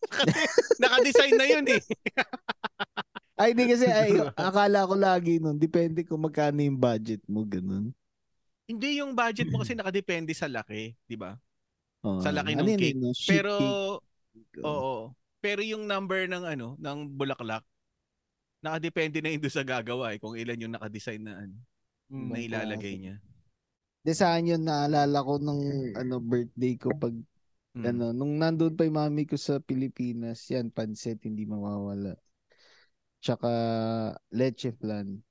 Naka-design 0.82 1.34
na 1.38 1.46
yun 1.46 1.66
eh. 1.70 1.82
Ay 3.38 3.54
di 3.54 3.66
kasi 3.70 3.86
ay, 3.90 4.18
akala 4.38 4.86
ko 4.86 4.94
lagi 4.98 5.38
nun 5.42 5.58
depende 5.58 6.06
kung 6.06 6.22
magkano 6.26 6.62
yung 6.62 6.78
budget 6.78 7.22
mo 7.30 7.46
ganun. 7.46 7.94
Hindi 8.66 9.02
yung 9.02 9.14
budget 9.14 9.50
mo 9.50 9.62
kasi 9.62 9.74
nakadepende 9.78 10.34
sa 10.34 10.50
laki, 10.50 10.94
di 11.06 11.18
ba? 11.18 11.38
Oh, 12.02 12.18
Sa 12.22 12.34
laki 12.34 12.54
ano 12.58 12.66
ng 12.66 12.70
yun, 12.70 12.82
cake. 12.82 12.98
no? 12.98 13.10
Pero, 13.30 13.54
cake. 14.34 14.62
oo. 14.66 15.14
Pero 15.42 15.62
yung 15.66 15.86
number 15.90 16.30
ng 16.30 16.46
ano, 16.46 16.78
ng 16.78 16.98
bulaklak, 17.18 17.66
nakadepende 18.62 19.20
na 19.20 19.34
yun 19.34 19.44
sa 19.50 19.66
gagawa 19.66 20.14
eh, 20.14 20.22
kung 20.22 20.38
ilan 20.38 20.62
yung 20.62 20.74
nakadesign 20.78 21.22
na 21.26 21.34
ano, 21.46 21.58
Mm. 22.12 22.28
na 22.32 22.40
ilalagay 22.44 22.96
niya. 23.00 23.16
De 24.04 24.12
sa 24.18 24.34
akin 24.36 24.58
yun 24.58 24.64
naalala 24.66 25.24
ko 25.24 25.40
nung 25.40 25.64
ano 25.96 26.20
birthday 26.20 26.76
ko 26.76 26.92
pag 26.96 27.14
Mm. 27.72 27.88
Ano, 27.88 28.06
nung 28.12 28.36
nandun 28.36 28.76
pa 28.76 28.84
yung 28.84 29.00
mami 29.00 29.24
ko 29.24 29.40
sa 29.40 29.64
Pilipinas, 29.64 30.44
yan, 30.52 30.68
pansit, 30.76 31.24
hindi 31.24 31.48
mawawala. 31.48 32.20
Tsaka 33.24 33.48
leche 34.28 34.76
flan. 34.76 35.24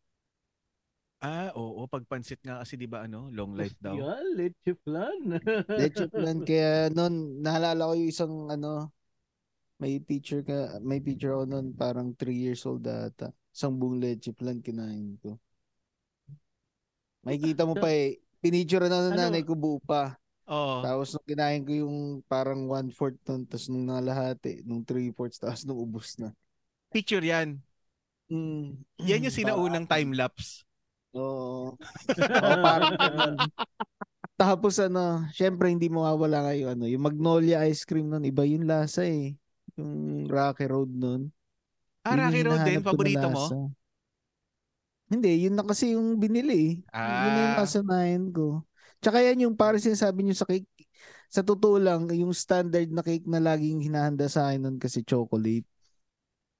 Ah, 1.20 1.52
oo, 1.52 1.84
pag 1.84 2.08
pansit 2.08 2.40
nga 2.40 2.64
kasi 2.64 2.80
'di 2.80 2.88
ba 2.88 3.04
ano, 3.04 3.28
long 3.28 3.52
life 3.52 3.76
daw. 3.76 3.92
Yan, 4.00 4.24
leche 4.40 4.72
flan. 4.80 5.36
Leche 5.68 6.08
flan, 6.08 6.40
kaya 6.48 6.88
noon, 6.88 7.44
naalala 7.44 7.92
ko 7.92 7.92
yung 7.92 8.08
isang 8.08 8.34
ano, 8.48 8.88
may 9.80 9.96
picture 9.98 10.44
ka, 10.44 10.76
may 10.84 11.00
picture 11.00 11.32
ako 11.32 11.44
noon, 11.48 11.72
parang 11.72 12.12
3 12.12 12.36
years 12.36 12.62
old 12.68 12.84
ata. 12.84 13.32
Isang 13.50 13.80
buong 13.80 13.96
leche 13.96 14.30
flan 14.36 14.60
kinain 14.60 15.16
ko. 15.24 15.40
Makikita 17.24 17.64
mo 17.64 17.72
pa 17.76 17.88
eh, 17.88 18.20
pinicture 18.44 18.84
na 18.88 19.08
ng 19.08 19.16
Ano? 19.16 19.20
nanay 19.28 19.42
ko 19.44 19.56
buo 19.56 19.80
pa. 19.80 20.20
Oo. 20.48 20.84
Tapos 20.84 21.12
nung 21.16 21.26
kinain 21.28 21.64
ko 21.64 21.72
yung 21.72 22.20
parang 22.28 22.68
one-fourth 22.68 23.20
nun, 23.28 23.44
tapos 23.48 23.68
nung 23.72 23.88
nalahati, 23.88 24.64
nung 24.68 24.84
three-fourths, 24.84 25.40
tapos 25.40 25.64
nung 25.64 25.80
ubus 25.80 26.16
na. 26.20 26.32
Picture 26.92 27.24
'yan. 27.24 27.60
Mm. 28.30 28.78
Yan 29.04 29.26
yung 29.26 29.34
sinaunang 29.34 29.86
time 29.88 30.14
lapse. 30.14 30.62
Oo. 31.16 31.74
Oo, 32.44 32.56
parang 32.62 32.94
ganun. 32.94 33.36
Tapos 34.40 34.80
ano, 34.80 35.26
syempre 35.36 35.68
hindi 35.68 35.90
mawawala 35.92 36.48
kayo 36.48 36.72
ano, 36.72 36.88
yung 36.88 37.04
Magnolia 37.04 37.66
ice 37.68 37.84
cream 37.84 38.08
nun, 38.08 38.24
iba 38.24 38.46
yung 38.46 38.64
lasa 38.64 39.04
eh. 39.04 39.36
Yung 39.80 39.92
Rocky 40.30 40.66
Road 40.72 40.90
nun. 41.02 41.22
Ah, 42.04 42.12
Yun 42.12 42.22
yung 42.28 42.40
Rocky 42.40 42.40
Road 42.46 42.62
din, 42.68 42.80
paborito 42.88 43.28
mo? 43.32 43.44
lasa. 43.44 43.56
Hindi, 45.10 45.42
yun 45.46 45.58
na 45.58 45.66
kasi 45.66 45.94
yung 45.98 46.22
binili 46.22 46.54
eh. 46.54 46.72
Yun 47.18 47.32
na 47.34 47.40
yung 47.50 47.56
Ah, 47.56 47.58
kasanayan 47.58 48.30
ko. 48.30 48.62
Tsaka 49.02 49.18
yan 49.26 49.42
yung 49.48 49.56
parang 49.58 49.82
sinasabi 49.82 50.22
nyo 50.22 50.34
sa 50.38 50.46
cake. 50.46 50.68
Sa 51.30 51.42
totoo 51.42 51.78
lang, 51.82 52.06
yung 52.14 52.30
standard 52.34 52.90
na 52.94 53.02
cake 53.02 53.26
na 53.26 53.42
laging 53.42 53.82
hinahanda 53.82 54.26
sa 54.30 54.50
akin 54.50 54.60
nun 54.70 54.76
kasi 54.78 55.02
chocolate. 55.02 55.66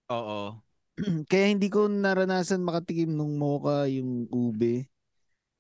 oo. 0.09 0.62
Kaya 1.30 1.46
hindi 1.52 1.68
ko 1.72 1.88
naranasan 1.88 2.64
makatikim 2.66 3.11
nung 3.14 3.37
mocha 3.40 3.88
yung 3.88 4.28
ube. 4.30 4.87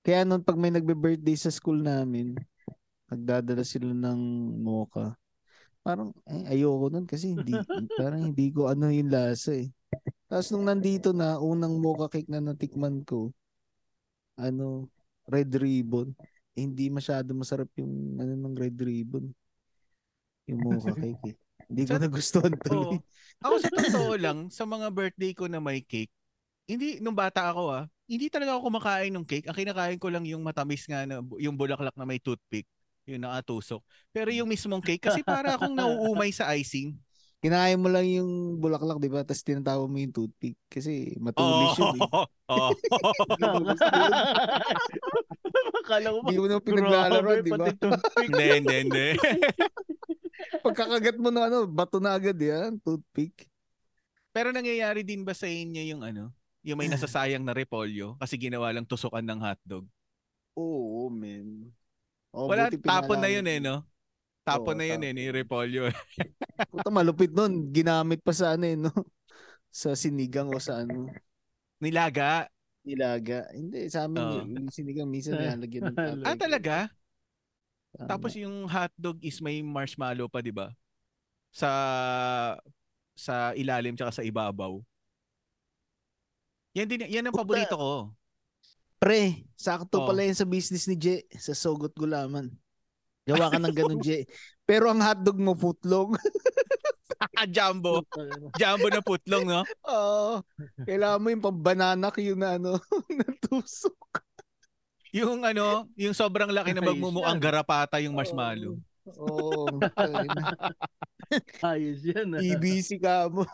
Kaya 0.04 0.24
nun 0.26 0.42
pag 0.44 0.58
may 0.60 0.72
nagbe-birthday 0.74 1.36
sa 1.38 1.50
school 1.52 1.80
namin, 1.80 2.36
nagdadala 3.10 3.64
sila 3.66 3.92
ng 3.94 4.20
mocha. 4.62 5.16
Parang 5.80 6.12
eh, 6.28 6.56
ayoko 6.56 6.92
nun 6.92 7.06
kasi 7.08 7.32
hindi 7.32 7.52
parang 8.00 8.30
hindi 8.32 8.52
ko 8.52 8.68
ano 8.68 8.92
yung 8.92 9.08
lasa 9.08 9.56
eh. 9.56 9.72
Tapos 10.30 10.48
nung 10.54 10.68
nandito 10.68 11.10
na, 11.10 11.42
unang 11.42 11.82
mocha 11.82 12.06
cake 12.06 12.30
na 12.30 12.38
natikman 12.38 13.02
ko, 13.02 13.34
ano, 14.38 14.86
red 15.26 15.50
ribbon. 15.50 16.14
Eh, 16.54 16.62
hindi 16.62 16.86
masyado 16.86 17.34
masarap 17.34 17.66
yung 17.82 18.14
ano 18.14 18.38
ng 18.38 18.54
red 18.54 18.78
ribbon. 18.78 19.26
Yung 20.46 20.60
mocha 20.62 20.94
cake 21.02 21.34
eh. 21.34 21.36
Hindi 21.70 21.82
ko 21.86 21.98
nagustuhan 21.98 22.54
tuloy. 22.62 22.98
Oo. 22.98 23.02
Ako 23.42 23.54
sa 23.58 23.70
totoo 23.78 24.14
lang, 24.18 24.38
sa 24.54 24.62
mga 24.66 24.86
birthday 24.94 25.32
ko 25.34 25.50
na 25.50 25.58
may 25.58 25.82
cake, 25.82 26.10
hindi, 26.70 27.02
nung 27.02 27.18
bata 27.18 27.50
ako 27.50 27.62
ah, 27.74 27.84
hindi 28.06 28.30
talaga 28.30 28.54
ako 28.54 28.70
kumakain 28.70 29.10
ng 29.10 29.26
cake. 29.26 29.46
Ang 29.50 29.56
kinakain 29.58 29.98
ko 29.98 30.10
lang 30.10 30.22
yung 30.26 30.42
matamis 30.42 30.86
nga 30.86 31.06
na, 31.06 31.22
yung 31.42 31.58
bulaklak 31.58 31.94
na 31.98 32.06
may 32.06 32.22
toothpick, 32.22 32.66
yung 33.16 33.24
nakatusok. 33.26 33.82
Pero 34.14 34.30
yung 34.30 34.48
mismong 34.48 34.82
cake, 34.82 35.10
kasi 35.10 35.20
para 35.26 35.56
akong 35.56 35.74
nauumay 35.74 36.30
sa 36.30 36.50
icing. 36.54 36.94
Kinain 37.40 37.80
mo 37.80 37.88
lang 37.88 38.04
yung 38.04 38.60
bulaklak, 38.60 39.00
di 39.00 39.08
ba? 39.08 39.24
Tapos 39.24 39.40
tinatawa 39.40 39.88
mo 39.88 39.96
yung 39.96 40.12
toothpick. 40.12 40.60
Kasi 40.68 41.16
matulis 41.16 41.72
yun 41.80 41.96
eh. 41.96 42.02
Ko 42.04 43.60
gusto 43.64 43.88
yun. 43.96 44.12
Akala 45.80 46.06
ko 46.12 46.18
Hindi 46.28 46.36
mo 46.36 46.46
na 46.46 46.60
pinaglalaro, 46.60 47.28
di 47.40 47.52
ba? 47.56 47.66
Hindi, 48.20 48.44
hindi, 48.60 48.74
hindi. 48.84 49.06
Pagkakagat 50.64 51.16
mo 51.16 51.32
na 51.32 51.48
ano, 51.48 51.64
bato 51.64 51.96
na 51.96 52.12
agad 52.12 52.36
yan, 52.36 52.76
toothpick. 52.84 53.48
Pero 54.36 54.52
nangyayari 54.52 55.00
din 55.00 55.24
ba 55.24 55.32
sa 55.32 55.48
inyo 55.48 55.80
yung 55.96 56.02
ano, 56.04 56.30
yung 56.60 56.76
may 56.76 56.92
nasasayang 56.92 57.42
na 57.42 57.56
repolyo 57.56 58.20
kasi 58.20 58.36
ginawa 58.36 58.68
lang 58.68 58.84
tusukan 58.84 59.24
ng 59.24 59.40
hotdog? 59.40 59.88
Oo, 60.60 61.08
man. 61.08 61.72
Oh, 62.30 62.46
Wala, 62.46 62.70
tapon 62.70 63.18
na 63.18 63.26
yun 63.30 63.46
eh, 63.46 63.58
no? 63.58 63.82
Tapon 64.46 64.74
Oo, 64.74 64.78
na 64.78 64.86
yun 64.86 65.02
eh, 65.02 65.12
ni 65.12 65.24
repolyo. 65.34 65.90
Puta, 66.70 66.88
malupit 66.90 67.34
nun. 67.34 67.68
Ginamit 67.74 68.22
pa 68.22 68.30
sa 68.30 68.54
ano 68.54 68.64
eh, 68.66 68.78
no? 68.78 68.90
Sa 69.70 69.94
sinigang 69.94 70.50
o 70.50 70.58
sa 70.62 70.82
ano, 70.82 71.10
Nilaga. 71.82 72.46
nilaga. 72.86 73.46
Hindi, 73.54 73.86
sa 73.90 74.06
amin, 74.06 74.22
Oo. 74.22 74.42
yung 74.46 74.66
sinigang 74.70 75.08
minsan 75.10 75.36
nilalagyan 75.40 75.84
ng 75.90 75.96
tatay. 75.98 76.26
Ah, 76.26 76.36
talaga? 76.38 76.76
Tama. 77.98 78.06
Tapos 78.06 78.32
yung 78.38 78.70
hotdog 78.70 79.18
is 79.22 79.42
may 79.42 79.60
marshmallow 79.66 80.30
pa, 80.30 80.38
di 80.42 80.54
ba? 80.54 80.70
Sa 81.50 81.70
sa 83.18 83.52
ilalim 83.58 83.98
tsaka 83.98 84.22
sa 84.22 84.22
ibabaw. 84.24 84.78
Yan 86.78 86.86
din 86.86 87.02
yan 87.10 87.26
ang 87.26 87.34
Puta. 87.34 87.42
paborito 87.42 87.74
ko. 87.74 87.92
Pre, 89.00 89.48
sakto 89.56 90.04
Oh. 90.04 90.06
pala 90.06 90.28
yan 90.28 90.36
sa 90.36 90.44
business 90.44 90.84
ni 90.84 90.92
Je, 90.94 91.24
sa 91.40 91.56
Sogot 91.56 91.96
Gulaman. 91.96 92.52
Gawa 93.24 93.48
ka 93.48 93.56
ng 93.56 93.72
ganun, 93.72 94.00
Je. 94.04 94.28
Pero 94.68 94.92
ang 94.92 95.00
hotdog 95.00 95.40
mo. 95.40 95.56
Ah, 97.32 97.48
jumbo. 97.56 98.04
Jumbo 98.60 98.86
na 98.92 99.00
putlong, 99.00 99.48
no? 99.48 99.64
Oo. 99.88 100.44
Kailangan 100.84 101.20
mo 101.20 101.28
yung 101.32 101.40
pang-banana 101.40 102.12
cue 102.12 102.36
na 102.36 102.60
ano, 102.60 102.76
na 103.18 103.24
tusok. 103.40 104.20
Yung 105.16 105.42
ano, 105.42 105.88
yung 105.96 106.12
sobrang 106.12 106.52
laki 106.52 106.76
na 106.76 106.84
magmumukhang 106.84 107.40
garapata 107.40 107.98
yung 108.04 108.12
marshmallow. 108.14 108.76
Oo. 109.16 109.80
Ayos 111.66 112.04
yan. 112.04 112.36
ah. 112.36 112.40
EBC 112.44 113.00
ka 113.00 113.32
mo. 113.32 113.48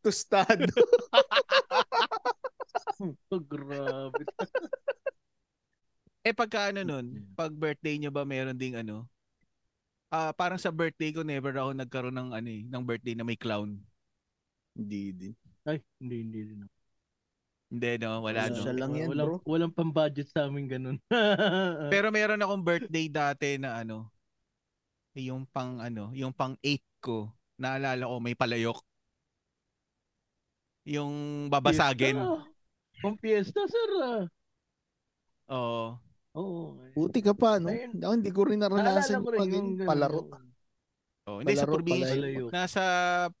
Tostado. 0.00 0.70
Oh, 3.28 3.42
grabe. 3.42 4.22
Eh 6.24 6.32
pagka 6.32 6.72
ano 6.72 6.80
nun, 6.80 7.20
pag 7.36 7.52
birthday 7.52 8.00
nyo 8.00 8.08
ba 8.08 8.24
meron 8.24 8.56
ding 8.56 8.72
ano? 8.80 9.04
Ah, 10.08 10.32
parang 10.32 10.56
sa 10.56 10.72
birthday 10.72 11.12
ko 11.12 11.20
never 11.20 11.52
ako 11.52 11.76
nagkaroon 11.76 12.16
ng 12.16 12.30
ano 12.32 12.48
eh, 12.48 12.64
ng 12.64 12.84
birthday 12.86 13.12
na 13.12 13.28
may 13.28 13.36
clown. 13.36 13.76
Hindi 14.72 15.12
din. 15.12 15.34
Ay, 15.68 15.84
hindi, 16.00 16.16
hindi 16.24 16.40
din. 16.48 16.60
Hindi 17.68 17.90
no, 18.00 18.24
wala 18.24 18.48
no. 18.48 18.62
Lang 18.72 18.92
yan, 18.96 19.08
walang, 19.12 19.28
bro. 19.28 19.36
Walang 19.44 19.72
pang-budget 19.76 20.32
sa 20.32 20.48
amin 20.48 20.64
ganun. 20.64 20.96
Pero 21.92 22.08
meron 22.08 22.40
akong 22.40 22.64
birthday 22.64 23.12
dati 23.12 23.60
na 23.60 23.84
ano, 23.84 24.08
yung 25.12 25.44
pang 25.44 25.76
ano, 25.78 26.08
yung 26.16 26.32
pang 26.32 26.56
8 26.64 26.80
ko. 27.04 27.28
Naalala 27.60 28.08
ko 28.08 28.16
may 28.16 28.32
palayok. 28.32 28.80
Yung 30.88 31.46
babasagin. 31.52 32.16
Pang 33.04 33.16
fiesta, 33.20 33.60
sir. 33.68 33.90
ah. 34.00 34.24
Oo. 35.52 36.13
Oo. 36.34 36.78
Buti 36.92 37.22
ka 37.22 37.32
pa, 37.32 37.62
no? 37.62 37.70
Ayun. 37.70 37.94
Ako, 37.98 38.12
hindi 38.18 38.30
ko 38.34 38.40
rin 38.46 38.58
naranasan 38.58 39.22
yung 39.22 39.26
rin 39.30 39.40
pag 39.40 39.50
yung 39.50 39.68
ganun, 39.78 39.88
palaro. 39.88 40.20
yung- 40.26 40.52
Oh, 41.24 41.40
hindi 41.40 41.56
sa 41.56 41.64
Palaro, 41.64 41.80
probinsya. 41.80 42.14
palayok. 42.20 42.48
Nasa 42.52 42.82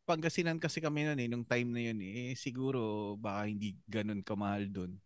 Pangasinan 0.08 0.56
kasi 0.56 0.80
kami 0.80 1.04
noon 1.04 1.20
eh, 1.20 1.28
nung 1.28 1.44
time 1.44 1.68
na 1.68 1.82
yun 1.84 2.00
eh. 2.00 2.12
Eh, 2.16 2.34
siguro 2.34 3.12
baka 3.20 3.44
hindi 3.44 3.76
ganun 3.84 4.24
kamahal 4.24 4.72
doon. 4.72 4.96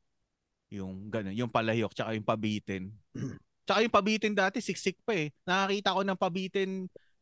Yung 0.71 1.11
ganun, 1.11 1.35
yung 1.35 1.51
palayok 1.51 1.91
tsaka 1.91 2.15
yung 2.15 2.23
pabitin. 2.23 2.95
tsaka 3.67 3.83
yung 3.83 3.91
pabitin 3.91 4.31
dati 4.31 4.63
siksik 4.63 4.95
pa 5.03 5.11
eh. 5.11 5.35
Nakakita 5.43 5.91
ko 5.91 6.01
ng 6.07 6.21
pabitin 6.23 6.71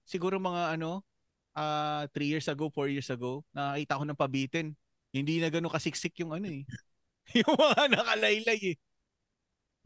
siguro 0.05 0.37
mga 0.37 0.77
ano, 0.77 1.01
ah 1.57 2.05
3 2.13 2.37
years 2.37 2.53
ago, 2.53 2.69
4 2.69 2.93
years 2.93 3.09
ago. 3.09 3.41
Nakakita 3.57 3.97
ko 3.97 4.05
ng 4.05 4.21
pabitin. 4.21 4.67
Hindi 5.09 5.41
na 5.41 5.49
ganun 5.49 5.73
kasiksik 5.73 6.21
yung 6.21 6.37
ano 6.37 6.53
eh. 6.53 6.69
yung 7.41 7.57
mga 7.57 7.97
nakalaylay 7.97 8.61
eh. 8.61 8.77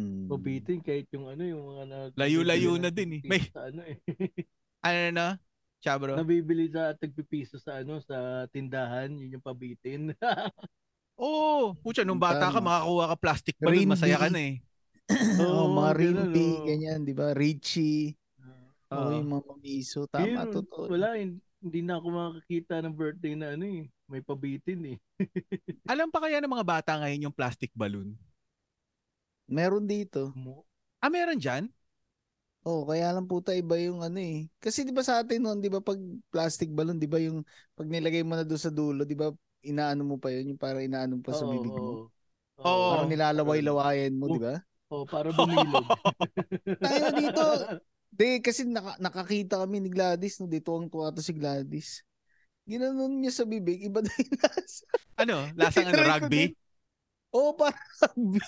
Hmm. 0.00 0.32
Pabitin 0.32 0.80
kahit 0.80 1.04
yung 1.12 1.28
ano, 1.28 1.42
yung 1.44 1.60
mga 1.60 1.84
nag- 1.84 2.16
Layo-layo 2.16 2.80
na 2.80 2.88
ng 2.88 2.96
din 2.96 3.10
eh. 3.20 3.22
May- 3.28 3.52
Sa 3.52 3.68
ano 3.68 3.84
eh. 3.84 4.00
Ano 4.80 5.00
na? 5.12 5.26
Chabro? 5.84 6.16
Nabibili 6.16 6.72
sa 6.72 6.96
tagpipiso 6.96 7.60
sa 7.60 7.84
ano, 7.84 8.00
sa 8.00 8.48
tindahan, 8.48 9.12
yun 9.12 9.36
yung 9.36 9.44
pabitin. 9.44 10.16
Oo. 11.20 11.76
Oh, 11.76 11.76
pucha, 11.84 12.00
nung 12.00 12.16
bata 12.16 12.48
ka, 12.48 12.64
makakuha 12.64 13.12
ka 13.12 13.16
plastic 13.20 13.56
balloon, 13.60 13.84
Rain 13.84 13.92
masaya 13.92 14.16
ka 14.16 14.32
na 14.32 14.40
eh. 14.40 14.56
Oo, 15.44 15.68
ganun, 15.68 15.76
mga 15.76 15.92
Rimpi, 16.00 16.46
oo. 16.48 16.64
ganyan, 16.64 16.98
di 17.04 17.12
ba? 17.12 17.36
Richie. 17.36 18.16
Oo, 18.88 19.04
Oo. 19.04 19.12
yung 19.20 19.28
mga 19.28 19.44
mamiso. 19.52 20.00
Tama, 20.08 20.24
Yun, 20.24 20.48
totoo. 20.48 20.88
Wala, 20.88 21.20
hin- 21.20 21.44
hindi 21.60 21.84
na 21.84 22.00
ako 22.00 22.06
makakita 22.08 22.80
ng 22.80 22.94
birthday 22.96 23.34
na 23.36 23.52
ano 23.52 23.64
eh. 23.68 23.84
May 24.08 24.24
pabitin 24.24 24.96
eh. 24.96 24.98
Alam 25.92 26.08
pa 26.08 26.24
kaya 26.24 26.40
ng 26.40 26.48
mga 26.48 26.64
bata 26.64 26.96
ngayon 26.96 27.28
yung 27.28 27.36
plastic 27.36 27.68
balloon? 27.76 28.16
Meron 29.50 29.84
dito. 29.84 30.30
Mo- 30.38 30.64
Ah, 31.02 31.10
meron 31.10 31.40
dyan? 31.40 31.66
Oh, 32.60 32.84
kaya 32.84 33.08
lang 33.10 33.24
puta 33.24 33.56
iba 33.56 33.72
yung 33.80 34.04
ano 34.04 34.20
eh. 34.20 34.44
Kasi 34.60 34.84
'di 34.84 34.92
ba 34.92 35.00
sa 35.00 35.24
atin 35.24 35.40
noon, 35.40 35.58
'di 35.64 35.72
ba 35.72 35.80
pag 35.80 35.96
plastic 36.28 36.68
balloon, 36.68 37.00
'di 37.00 37.08
ba 37.08 37.16
yung 37.16 37.40
pag 37.72 37.88
nilagay 37.88 38.20
mo 38.20 38.36
na 38.36 38.44
doon 38.44 38.60
sa 38.60 38.68
dulo, 38.68 39.08
'di 39.08 39.16
ba 39.16 39.32
inaano 39.64 40.04
mo 40.04 40.16
pa 40.20 40.28
yun, 40.28 40.52
yung 40.54 40.60
parang 40.60 40.84
inaano 40.84 41.16
pa 41.24 41.32
sa 41.32 41.48
Oo, 41.48 41.52
bibig 41.56 41.72
mo. 41.72 41.80
oo. 41.80 42.04
Oo. 42.60 42.88
Parang 42.92 43.08
nilalaway-lawayan 43.08 44.12
mo, 44.12 44.28
Oh. 44.28 44.32
'di 44.36 44.40
ba? 44.44 44.54
Oo, 44.92 45.04
para 45.08 45.32
bumilog. 45.32 45.88
Tayo 46.84 46.98
na 47.00 47.10
dito. 47.16 47.44
Di, 48.20 48.44
kasi 48.44 48.68
naka, 48.68 49.00
nakakita 49.00 49.64
kami 49.64 49.80
ni 49.80 49.88
Gladys, 49.88 50.36
no? 50.36 50.50
Dito 50.50 50.76
ang 50.76 50.92
tuwa 50.92 51.08
to 51.08 51.24
si 51.24 51.32
Gladys. 51.32 52.04
Ginanon 52.68 53.08
niya 53.24 53.32
sa 53.32 53.48
bibig, 53.48 53.80
iba 53.80 54.04
na 54.04 54.12
yung 54.12 54.36
lasa. 54.36 54.84
Ano? 55.16 55.36
Lasang 55.56 55.88
ano, 55.88 56.04
rugby? 56.04 56.52
Oo, 57.30 57.54
parang 57.54 57.78
rugby. 58.02 58.42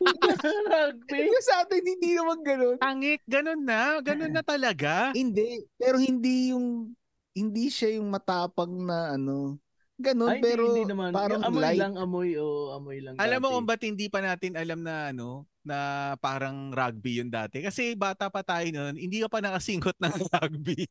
Rugby. 0.70 1.18
Yung 1.26 1.42
sa 1.42 1.66
atin, 1.66 1.82
hindi 1.82 2.10
naman 2.14 2.38
ganun. 2.46 2.76
Tangik, 2.78 3.20
ganun 3.26 3.62
na. 3.66 3.98
Ganun 3.98 4.30
na 4.30 4.42
talaga. 4.46 5.10
Hindi. 5.10 5.66
Pero 5.74 5.98
hindi 5.98 6.54
yung, 6.54 6.94
hindi 7.34 7.66
siya 7.66 7.98
yung 7.98 8.06
matapang 8.06 8.70
na 8.86 9.18
ano. 9.18 9.58
Ganun, 10.00 10.32
Ay, 10.32 10.40
hindi, 10.40 10.48
pero 10.48 10.62
hindi 10.72 10.84
naman. 10.88 11.10
parang 11.12 11.44
amoy 11.44 11.60
light. 11.60 11.80
lang, 11.80 11.94
amoy 12.00 12.30
o 12.40 12.72
amoy 12.72 12.98
lang. 13.04 13.14
Alam 13.20 13.38
mo 13.44 13.48
kung 13.52 13.68
ba't 13.68 13.82
hindi 13.84 14.08
pa 14.08 14.24
natin 14.24 14.56
alam 14.56 14.80
na 14.80 15.12
ano, 15.12 15.44
na 15.60 15.78
parang 16.24 16.72
rugby 16.72 17.20
yun 17.20 17.28
dati? 17.28 17.60
Kasi 17.60 17.92
bata 17.92 18.32
pa 18.32 18.40
tayo 18.40 18.64
noon, 18.72 18.96
hindi 18.96 19.20
ka 19.20 19.28
pa 19.28 19.44
nakasingot 19.44 19.92
ng 20.00 20.14
rugby. 20.40 20.88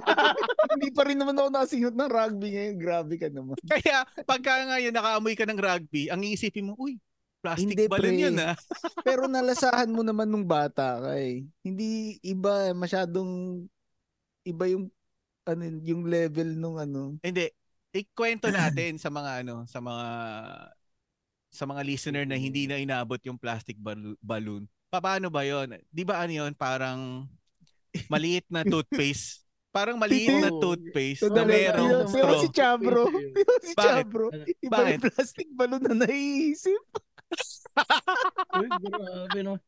hindi 0.74 0.88
pa 0.96 1.02
rin 1.04 1.20
naman 1.20 1.36
ako 1.36 1.48
nakasingot 1.52 1.92
ng 1.92 2.10
rugby 2.10 2.48
ngayon. 2.56 2.76
Grabe 2.80 3.14
ka 3.20 3.28
naman. 3.28 3.56
Kaya 3.68 4.08
pagka 4.24 4.64
ngayon 4.64 4.96
nakaamoy 4.96 5.36
ka 5.36 5.44
ng 5.44 5.60
rugby, 5.60 6.08
ang 6.08 6.24
iisipin 6.24 6.72
mo, 6.72 6.74
uy, 6.80 6.96
plastic 7.44 7.76
Hindi, 7.76 7.84
balloon 7.86 8.16
pre. 8.16 8.24
yun 8.24 8.36
ah. 8.40 8.56
Pero 9.06 9.28
nalasahan 9.28 9.92
mo 9.92 10.00
naman 10.00 10.32
nung 10.32 10.48
bata 10.48 11.04
ka 11.04 11.12
eh. 11.20 11.44
Hindi 11.60 12.16
iba, 12.24 12.72
masyadong 12.72 13.62
iba 14.48 14.64
yung 14.72 14.88
ano 15.48 15.64
yung 15.80 16.04
level 16.04 16.60
nung 16.60 16.76
ano. 16.76 17.16
Hindi, 17.24 17.48
ikwento 17.92 18.48
natin 18.54 18.96
sa 19.00 19.08
mga 19.08 19.44
ano, 19.44 19.64
sa 19.66 19.78
mga 19.80 20.06
sa 21.48 21.64
mga 21.64 21.80
listener 21.80 22.24
na 22.28 22.36
hindi 22.36 22.68
na 22.68 22.76
inabot 22.76 23.18
yung 23.24 23.40
plastic 23.40 23.80
bal- 23.80 24.18
balloon. 24.20 24.68
Pa- 24.92 25.00
Paano 25.00 25.28
ba 25.32 25.44
'yon? 25.44 25.72
'Di 25.88 26.04
ba 26.04 26.20
ano 26.20 26.32
'yon, 26.32 26.52
parang 26.52 27.24
maliit 28.08 28.44
na 28.52 28.64
toothpaste. 28.68 29.44
Parang 29.68 30.00
maliit 30.00 30.32
na 30.40 30.48
Oo. 30.48 30.60
toothpaste 30.60 31.28
na 31.28 31.44
merong 31.44 32.08
pero 32.08 32.32
straw. 32.36 32.40
si 32.40 32.48
Chabro, 32.50 33.02
pero 33.08 33.52
si? 33.60 33.72
Chabro, 33.76 34.26
iba 34.32 34.72
Bakit? 34.72 34.92
yung 34.96 35.04
plastic 35.12 35.48
balloon 35.52 35.82
na 35.84 35.94
naiisip. 36.04 36.82
Uy, 38.56 38.68
grabe 38.68 39.40
no. 39.44 39.60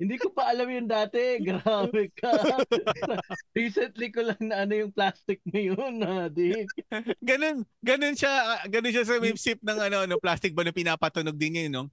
Hindi 0.00 0.16
ko 0.16 0.32
pa 0.32 0.48
alam 0.48 0.64
yun 0.64 0.88
dati. 0.88 1.20
Grabe 1.46 2.08
ka. 2.16 2.32
Recently 3.56 4.08
ko 4.08 4.24
lang 4.24 4.40
na 4.40 4.64
ano 4.64 4.72
yung 4.72 4.96
plastic 4.96 5.44
na 5.44 5.60
yun, 5.60 6.00
ha, 6.00 6.32
di. 6.32 6.64
Ganun, 7.28 7.68
ganun 7.84 8.16
siya, 8.16 8.32
ah, 8.32 8.64
ganun 8.64 8.96
siya 8.96 9.04
sa 9.04 9.20
sip 9.36 9.60
ng 9.60 9.78
ano, 9.78 10.08
ano, 10.08 10.16
plastic 10.16 10.56
balloon 10.56 10.72
pinapatunog 10.72 11.36
din 11.36 11.52
niya, 11.52 11.64
yun, 11.68 11.74
no? 11.76 11.86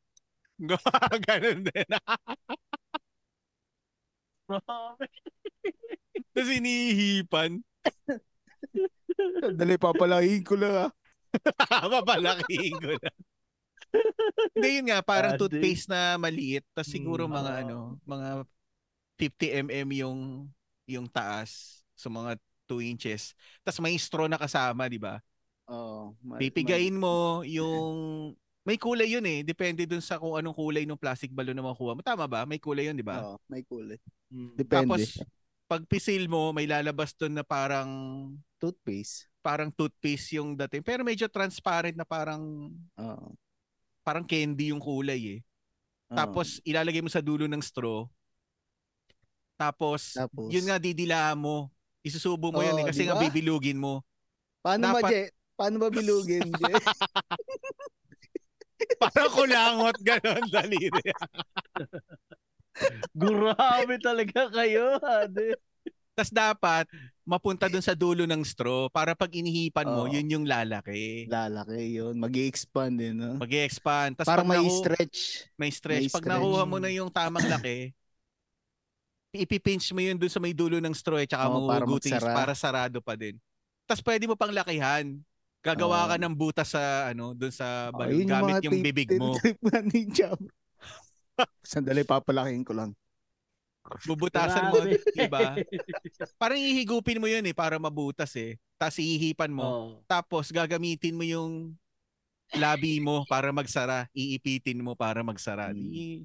ganun 1.27 1.67
din. 1.67 1.87
Tapos 6.31 6.49
inihipan. 6.55 7.59
Dali, 9.53 9.75
papalahin 9.75 10.47
ko 10.47 10.55
lang 10.55 10.87
ah. 10.87 10.91
Papalakihin 11.91 12.79
ko 12.79 12.95
na. 12.95 13.11
Hindi 14.51 14.69
yun 14.75 14.87
nga, 14.87 14.99
parang 15.01 15.33
Adi. 15.33 15.39
toothpaste 15.39 15.87
na 15.87 16.15
maliit. 16.15 16.63
Tapos 16.71 16.89
siguro 16.89 17.25
Mm. 17.25 17.33
mga 17.33 17.51
Ah. 17.51 17.61
ano, 17.61 17.77
mga 18.03 18.29
50 19.15 19.47
mm 19.55 19.89
yung 19.97 20.19
yung 20.85 21.05
taas. 21.05 21.83
So 21.93 22.07
mga 22.07 22.37
2 22.63 22.79
inches. 22.79 23.31
Tapos 23.61 23.79
may 23.79 23.95
straw 23.95 24.25
na 24.25 24.37
kasama, 24.37 24.85
di 24.85 24.97
ba? 24.97 25.19
Oo. 25.67 26.15
ma- 26.21 26.39
Pipigain 26.39 26.95
mo 26.95 27.43
yung 27.43 28.31
may 28.63 28.75
kulay 28.75 29.07
yun 29.09 29.23
eh. 29.23 29.43
Depende 29.43 29.83
dun 29.83 29.99
sa 29.99 30.15
kung 30.15 30.35
anong 30.35 30.55
kulay 30.55 30.83
ng 30.83 30.95
plastic 30.95 31.31
balloon 31.31 31.55
na 31.55 31.63
makuha 31.65 31.91
mo. 31.91 31.99
Tama 31.99 32.23
ba? 32.23 32.43
May 32.43 32.55
kulay 32.57 32.87
yun, 32.87 32.95
di 32.95 33.03
ba? 33.03 33.19
Oo, 33.21 33.39
may 33.47 33.63
kulay. 33.63 33.99
Mm. 34.27 34.55
Depende. 34.55 34.87
Tapos 34.87 35.03
pag 35.65 35.83
pisil 35.83 36.27
mo, 36.27 36.51
may 36.51 36.63
lalabas 36.63 37.11
dun 37.11 37.33
na 37.33 37.43
parang 37.43 37.87
Toothpaste. 38.55 39.27
parang 39.39 39.67
toothpaste 39.69 40.35
yung 40.35 40.55
dating. 40.57 40.79
Pero 40.81 41.03
medyo 41.03 41.27
transparent 41.27 41.95
na 41.95 42.03
parang 42.03 42.71
Oo. 42.95 43.27
Parang 44.07 44.23
candy 44.23 44.71
yung 44.71 44.79
kulay 44.79 45.35
eh. 45.35 45.39
Tapos 46.07 46.63
ilalagay 46.63 47.03
mo 47.03 47.11
sa 47.11 47.19
dulo 47.19 47.43
ng 47.43 47.59
straw. 47.59 48.07
Tapos, 49.59 50.15
Tapos, 50.15 50.47
yun 50.47 50.63
nga 50.63 50.79
didila 50.79 51.35
mo. 51.35 51.67
Isusubo 51.99 52.55
mo 52.55 52.63
yun 52.63 52.79
eh 52.79 52.83
Oo, 52.85 52.87
kasi 52.87 53.03
di 53.03 53.07
nga 53.11 53.19
ba? 53.19 53.23
bibilugin 53.27 53.75
mo. 53.75 53.99
paano 54.63 54.95
ba, 54.95 55.03
dapat- 55.03 55.11
Je? 55.11 55.23
Paano 55.59 55.75
ba 55.81 55.89
bilugin, 55.91 56.47
Je? 56.47 56.71
Parang 59.01 59.33
kulangot 59.33 59.97
ganon 60.05 60.45
daliri. 60.47 60.87
Grabe 63.17 63.97
talaga 63.99 64.47
kayo, 64.53 65.01
ha, 65.01 65.25
di. 65.27 65.51
Tapos 66.17 66.33
dapat 66.33 66.85
mapunta 67.21 67.69
dun 67.69 67.77
sa 67.79 67.93
dulo 67.93 68.25
ng 68.25 68.41
straw 68.41 68.89
para 68.89 69.13
pag 69.13 69.29
inihipan 69.29 69.85
mo, 69.85 70.03
Oo. 70.03 70.09
yun 70.09 70.25
yung 70.27 70.45
lalaki. 70.45 71.29
Lalaki 71.29 71.93
yun. 71.93 72.17
mag 72.17 72.33
expand 72.33 72.97
eh, 72.97 73.13
no? 73.13 73.37
mag 73.37 73.53
expand 73.53 74.17
Tapos 74.17 74.33
pag 74.33 74.41
may 74.41 74.57
naku- 74.57 74.81
stretch. 74.81 75.19
may 75.53 75.69
stretch. 75.69 76.01
may 76.01 76.09
Pag 76.09 76.25
stretch. 76.25 76.33
nakuha 76.33 76.61
mo 76.65 76.81
na 76.81 76.89
yung 76.89 77.13
tamang 77.13 77.45
laki, 77.45 77.93
ipipinch 79.29 79.93
mo 79.93 80.01
yun 80.01 80.17
dun 80.17 80.25
sa 80.27 80.41
may 80.41 80.57
dulo 80.57 80.81
ng 80.81 80.89
straw 80.91 81.21
eh, 81.21 81.29
tsaka 81.29 81.45
Oo, 81.45 81.53
mo 81.53 81.69
para 81.69 81.85
magsara. 81.85 82.33
para 82.33 82.53
sarado 82.53 82.97
pa 82.97 83.13
din. 83.13 83.37
Tapos 83.85 84.01
pwede 84.01 84.25
mo 84.25 84.33
pang 84.33 84.49
lakihan. 84.49 85.05
Gagawa 85.59 86.01
Oo. 86.01 86.09
ka 86.09 86.15
ng 86.17 86.33
butas 86.33 86.73
sa 86.73 86.81
ano 87.07 87.37
doon 87.37 87.53
sa 87.53 87.93
Oh, 87.93 88.01
balon 88.01 88.17
yun 88.17 88.25
gamit 88.25 88.65
yung 88.65 88.73
tip- 88.73 88.85
bibig 88.89 89.09
mo. 89.13 89.37
Trip 89.37 89.61
nga 89.61 89.85
ni 89.85 90.01
Jam. 90.09 90.39
Sandali, 91.61 92.01
papalaking 92.01 92.65
ko 92.65 92.73
lang. 92.73 92.97
Bubutasan 94.03 94.73
mo. 94.73 94.83
'di 94.83 95.27
ba? 95.31 95.55
Parang 96.41 96.59
ihigupin 96.59 97.19
mo 97.21 97.27
'yun 97.29 97.45
eh 97.47 97.55
para 97.55 97.79
mabutas 97.79 98.33
eh. 98.35 98.59
Tapos 98.75 98.99
ihihipan 98.99 99.51
mo. 99.51 99.63
Oh. 99.63 99.87
Tapos 100.05 100.51
gagamitin 100.51 101.15
mo 101.15 101.23
yung 101.23 101.73
labi 102.55 102.99
mo 102.99 103.23
para 103.27 103.51
magsara. 103.55 104.07
Iipitin 104.11 104.83
mo 104.83 104.93
para 104.95 105.23
magsara. 105.23 105.71
Hmm. 105.71 105.79
Di 105.79 106.23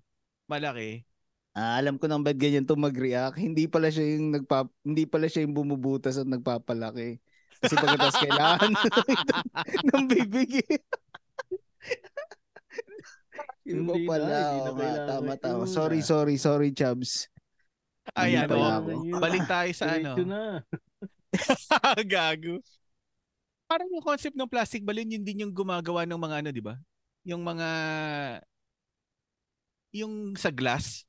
malaki. 0.51 1.07
Ah, 1.53 1.77
alam 1.77 2.01
ko 2.01 2.09
nang 2.09 2.25
ba't 2.25 2.37
ganyan 2.40 2.64
to 2.64 2.72
mag-react. 2.81 3.37
Hindi 3.37 3.68
pala 3.68 3.92
siya 3.92 4.16
yung 4.16 4.33
nagpa 4.33 4.64
hindi 4.81 5.05
pala 5.05 5.29
siya 5.29 5.44
yung 5.44 5.53
bumubutas 5.53 6.16
at 6.16 6.25
nagpapalaki. 6.25 7.20
Kasi 7.61 7.75
pagkatapos 7.77 8.16
kailangan 8.25 8.72
ng 9.92 10.05
bibig. 10.09 10.64
eh. 10.64 10.81
Hindi 13.62 14.03
na, 14.03 14.09
pala? 14.09 14.27
hindi 14.27 14.59
na 14.59 14.72
nga, 14.72 14.72
kailangan 14.75 15.07
tama, 15.07 15.33
tama. 15.38 15.64
Sorry, 15.68 16.01
sorry, 16.03 16.35
sorry, 16.40 16.72
Chubbs. 16.72 17.31
Ayan, 18.12 18.51
oh. 18.51 18.59
ako. 18.59 18.91
Balik 19.17 19.45
tayo 19.47 19.71
sa 19.73 19.95
ano. 19.95 20.12
Diretso 20.15 20.25
na. 20.27 20.43
Gago. 22.12 22.59
Parang 23.65 23.88
yung 23.88 24.05
concept 24.05 24.37
ng 24.37 24.51
plastic 24.51 24.85
balloon, 24.85 25.17
yun 25.17 25.25
din 25.25 25.47
yung 25.47 25.55
gumagawa 25.55 26.05
ng 26.05 26.19
mga 26.19 26.37
ano, 26.45 26.49
di 26.53 26.61
ba? 26.61 26.77
Yung 27.25 27.41
mga 27.41 27.69
yung 29.93 30.35
sa 30.35 30.49
glass. 30.49 31.05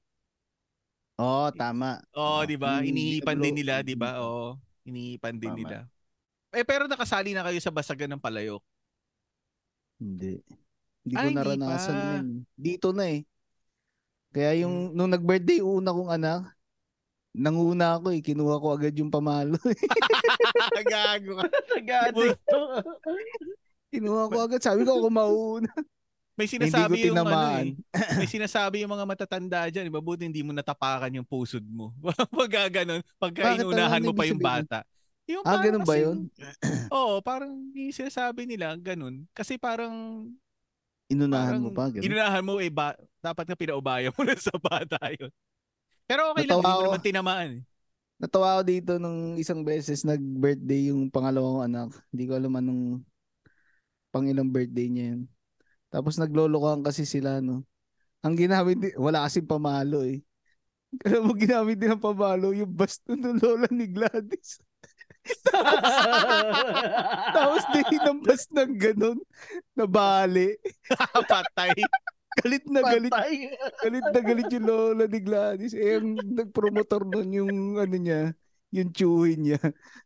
Oo, 1.18 1.50
tama. 1.54 2.02
Oo, 2.16 2.42
Ah, 2.42 2.48
di 2.48 2.56
ba? 2.56 2.80
yung 2.82 2.94
Inihipan 2.94 3.38
din 3.40 3.56
nila, 3.56 3.80
di 3.84 3.96
ba? 3.96 4.20
Oo, 4.20 4.58
inihipan 4.84 5.36
din 5.40 5.52
Tama. 5.52 5.60
nila. 5.60 5.78
Eh 6.54 6.62
pero 6.64 6.86
nakasali 6.86 7.34
na 7.34 7.42
kayo 7.42 7.58
sa 7.58 7.74
basagan 7.74 8.14
ng 8.14 8.22
palayok. 8.22 8.62
Hindi. 9.98 10.40
Hindi 11.04 11.14
ko 11.16 11.24
hindi 11.26 11.36
naranasan 11.36 11.96
pa. 11.96 12.06
yun. 12.16 12.28
Dito 12.54 12.88
na 12.94 13.06
eh. 13.10 13.22
Kaya 14.34 14.66
yung 14.66 14.94
nung 14.94 15.10
nag-birthday 15.10 15.62
una 15.62 15.94
kong 15.94 16.12
anak, 16.12 16.42
nanguna 17.34 17.98
ako 17.98 18.14
eh. 18.14 18.22
Kinuha 18.22 18.56
ko 18.58 18.68
agad 18.72 18.94
yung 18.94 19.10
pamalo. 19.10 19.58
Gago 20.88 21.42
ka. 21.42 21.46
Sagado 21.68 22.20
ito. 22.24 22.60
Kinuha 23.94 24.30
ko 24.30 24.38
agad. 24.40 24.62
Sabi 24.62 24.86
ko 24.86 24.98
ako 24.98 25.08
mauna. 25.10 25.70
May 26.34 26.50
sinasabi 26.50 27.14
yung 27.14 27.18
ano 27.22 27.30
eh. 27.62 27.78
May 28.18 28.26
sinasabi 28.26 28.82
yung 28.82 28.90
mga 28.90 29.06
matatanda 29.06 29.70
dyan. 29.70 29.86
eh, 29.86 29.94
Mabuti 29.94 30.26
hindi 30.26 30.42
mo 30.42 30.50
natapakan 30.50 31.14
yung 31.14 31.28
pusod 31.30 31.62
mo. 31.62 31.94
Pag 32.34 32.74
ganon, 32.74 33.06
pagka 33.22 33.54
Bakit? 33.54 33.62
inunahan 33.62 34.02
mo 34.02 34.14
pa 34.18 34.26
yung 34.26 34.42
bata. 34.42 34.82
Yung 35.30 35.46
Ah, 35.46 35.56
parang 35.56 35.66
ganun 35.70 35.86
ba 35.86 35.96
yun? 35.96 36.18
Oo, 36.98 37.22
parang 37.22 37.54
yung 37.78 37.94
sinasabi 37.94 38.50
nila, 38.50 38.74
ganun. 38.82 39.30
Kasi 39.32 39.62
parang 39.62 40.26
Inunahan 41.06 41.62
mo 41.62 41.70
Parang 41.70 41.94
pa. 41.94 41.94
Ganun. 41.94 42.04
Inunahan 42.10 42.44
mo 42.44 42.54
eh, 42.58 42.72
ba, 42.74 42.98
dapat 43.22 43.46
nga 43.46 43.54
pinaubaya 43.56 44.10
mo 44.10 44.22
na 44.26 44.34
sa 44.34 44.58
bata 44.58 44.98
yun. 45.14 45.30
Pero 46.08 46.22
okay 46.36 46.46
lang, 46.46 46.60
Natawa 46.60 46.68
hindi 46.68 46.76
mo 46.76 46.84
naman 46.88 47.04
tinamaan. 47.04 47.50
eh. 47.60 47.62
Natawa 48.22 48.48
ako 48.56 48.62
dito 48.64 48.92
nung 49.02 49.36
isang 49.36 49.66
beses 49.68 50.08
nag-birthday 50.08 50.94
yung 50.94 51.12
pangalawang 51.12 51.68
anak. 51.68 51.92
Hindi 52.14 52.24
ko 52.30 52.34
alam 52.40 52.54
anong 52.56 52.84
pang 54.14 54.30
ilang 54.30 54.54
birthday 54.54 54.88
niya 54.88 55.06
yun. 55.18 55.22
Tapos 55.90 56.16
naglolokohan 56.18 56.86
kasi 56.86 57.04
sila, 57.04 57.42
no. 57.44 57.66
Ang 58.24 58.40
ginamit, 58.40 58.80
di- 58.80 58.96
wala 58.96 59.28
kasing 59.28 59.50
pamalo 59.50 60.06
eh. 60.08 60.24
Alam 61.04 61.28
mo, 61.28 61.34
ginamit 61.34 61.76
din 61.76 61.92
ng 61.92 62.00
pamalo 62.00 62.54
yung 62.54 62.70
baston 62.70 63.18
ng 63.18 63.42
lola 63.42 63.68
ni 63.74 63.90
Gladys. 63.90 64.62
Tapos 67.36 67.64
din 67.74 67.88
hinampas 67.98 68.46
ng 68.54 68.74
ganun, 68.78 69.20
na 69.76 69.86
bali. 69.90 70.54
Patay. 71.32 71.74
Galit 72.42 72.66
na 72.66 72.82
galit. 72.82 73.14
Patay. 73.14 73.36
Galit 73.84 74.06
na 74.10 74.22
galit 74.24 74.50
yung 74.50 74.66
lola 74.66 75.06
ni 75.06 75.20
Gladys. 75.22 75.74
Eh, 75.78 76.00
ang 76.00 76.18
nagpromotor 76.18 77.06
nun 77.06 77.30
yung 77.30 77.52
ano 77.78 77.96
niya, 77.96 78.34
yung 78.74 78.90
tiyuhin 78.90 79.42
niya. 79.46 79.60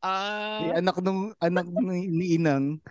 Ah, 0.03 0.59
Eh, 0.67 0.71
anak 0.83 0.99
nung 0.99 1.31
anak 1.39 1.65
ni, 1.71 2.11
ni 2.11 2.25
Inang. 2.35 2.83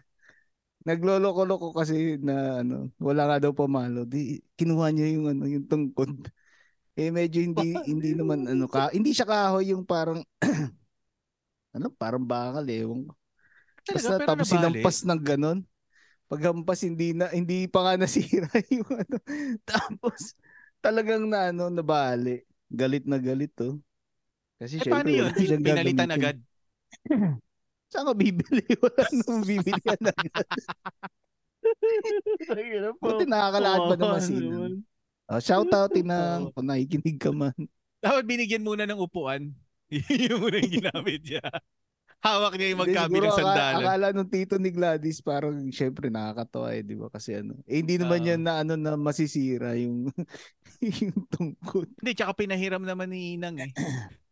Nagloloko-loko 0.86 1.74
kasi 1.74 2.14
na 2.22 2.62
ano, 2.62 2.94
wala 3.02 3.26
nga 3.26 3.36
daw 3.42 3.52
pamalo. 3.52 4.06
Di 4.06 4.38
kinuha 4.54 4.94
niya 4.94 5.10
yung 5.18 5.26
ano, 5.26 5.44
yung 5.50 5.66
tungkod. 5.66 6.30
Eh 6.96 7.12
medyo 7.12 7.42
hindi 7.44 7.76
hindi 7.84 8.16
naman 8.16 8.48
ano 8.48 8.64
ka, 8.70 8.88
hindi 8.94 9.12
siya 9.12 9.28
kahoy 9.28 9.74
yung 9.74 9.84
parang 9.84 10.22
ano, 11.76 11.92
parang 11.92 12.24
bakal 12.24 12.64
eh. 12.70 12.86
Talaga, 12.86 13.12
Basta 13.92 14.14
pero 14.16 14.28
tapos 14.30 14.46
sinampas 14.48 14.96
ng 15.04 15.20
ganon. 15.20 15.58
Paghampas 16.26 16.82
hindi 16.82 17.14
na 17.14 17.30
hindi 17.30 17.70
pa 17.70 17.86
nga 17.86 17.94
nasira 18.02 18.50
yung 18.68 18.90
ano. 18.90 19.16
Tapos 19.62 20.34
talagang 20.82 21.26
na 21.26 21.54
ano 21.54 21.70
nabali. 21.70 22.42
Galit 22.66 23.06
na 23.06 23.18
galit 23.22 23.54
to. 23.54 23.78
Kasi 24.58 24.82
Eh, 24.82 24.88
paano 24.90 25.06
syempre, 25.06 25.14
yun? 25.14 25.26
wala 25.30 25.38
siyang 25.38 25.62
Pinalitan 25.62 26.10
agad. 26.10 26.36
Saan 27.92 28.10
ka 28.10 28.14
bibili? 28.18 28.66
Wala 28.82 29.04
nang 29.14 29.42
bibili. 29.46 29.78
Tangina 32.46 32.90
po. 32.98 33.06
Buti 33.06 33.24
nakakalaan 33.30 33.80
pa 33.86 33.94
naman 33.94 34.00
Kawawa 34.00 34.18
si 34.20 34.32
naman. 34.34 34.42
Inang. 34.50 34.74
Oh, 35.26 35.40
shout 35.42 35.70
out 35.70 35.92
Inang 35.94 36.40
kung 36.54 36.66
nakikinig 36.66 37.18
ka 37.18 37.30
man. 37.30 37.54
Dapat 38.02 38.24
binigyan 38.26 38.66
muna 38.66 38.86
ng 38.86 38.98
upuan. 38.98 39.54
yung 39.90 40.40
muna 40.42 40.56
yung 40.58 40.74
ginamit 40.82 41.20
niya. 41.22 41.42
Hawak 42.24 42.58
niya 42.58 42.74
yung 42.74 42.82
magkabilang 42.82 43.32
sandalan. 43.32 43.84
Akala 43.84 44.06
nung 44.10 44.26
tito 44.26 44.56
ni 44.56 44.72
Gladys 44.72 45.20
parang 45.20 45.54
syempre 45.70 46.10
nakakatawa 46.10 46.74
eh, 46.74 46.82
di 46.82 46.96
ba? 46.98 47.06
Kasi 47.06 47.38
ano, 47.38 47.54
eh 47.68 47.78
hindi 47.84 48.00
naman 48.00 48.24
Oo. 48.24 48.28
yan 48.34 48.40
na 48.42 48.52
ano 48.64 48.74
na 48.74 48.98
masisira 48.98 49.76
yung 49.78 50.10
yung 51.04 51.16
tungkod. 51.30 51.86
Hindi, 52.02 52.12
tsaka 52.16 52.34
pinahiram 52.34 52.82
naman 52.82 53.12
ni 53.12 53.36
Inang 53.38 53.60
eh. 53.62 53.70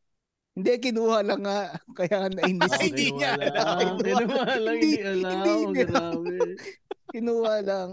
Hindi, 0.54 0.70
kinuha 0.78 1.26
lang 1.26 1.42
nga. 1.42 1.74
Kaya 1.98 2.14
nga 2.14 2.28
nainis. 2.30 2.70
Ay, 2.78 2.86
hindi 2.94 3.10
Kinuha 3.10 3.18
niya 3.18 3.30
lang. 3.34 3.50
alam. 3.58 3.96
Kinuha 3.98 4.44
lang, 4.54 4.76
Hindi- 4.78 4.86
hindi 4.86 5.02
alam. 5.02 5.34
hindi 5.34 5.54
niya. 5.66 5.84
Grabe. 5.90 6.36
kinuha 7.14 7.54
lang. 7.66 7.88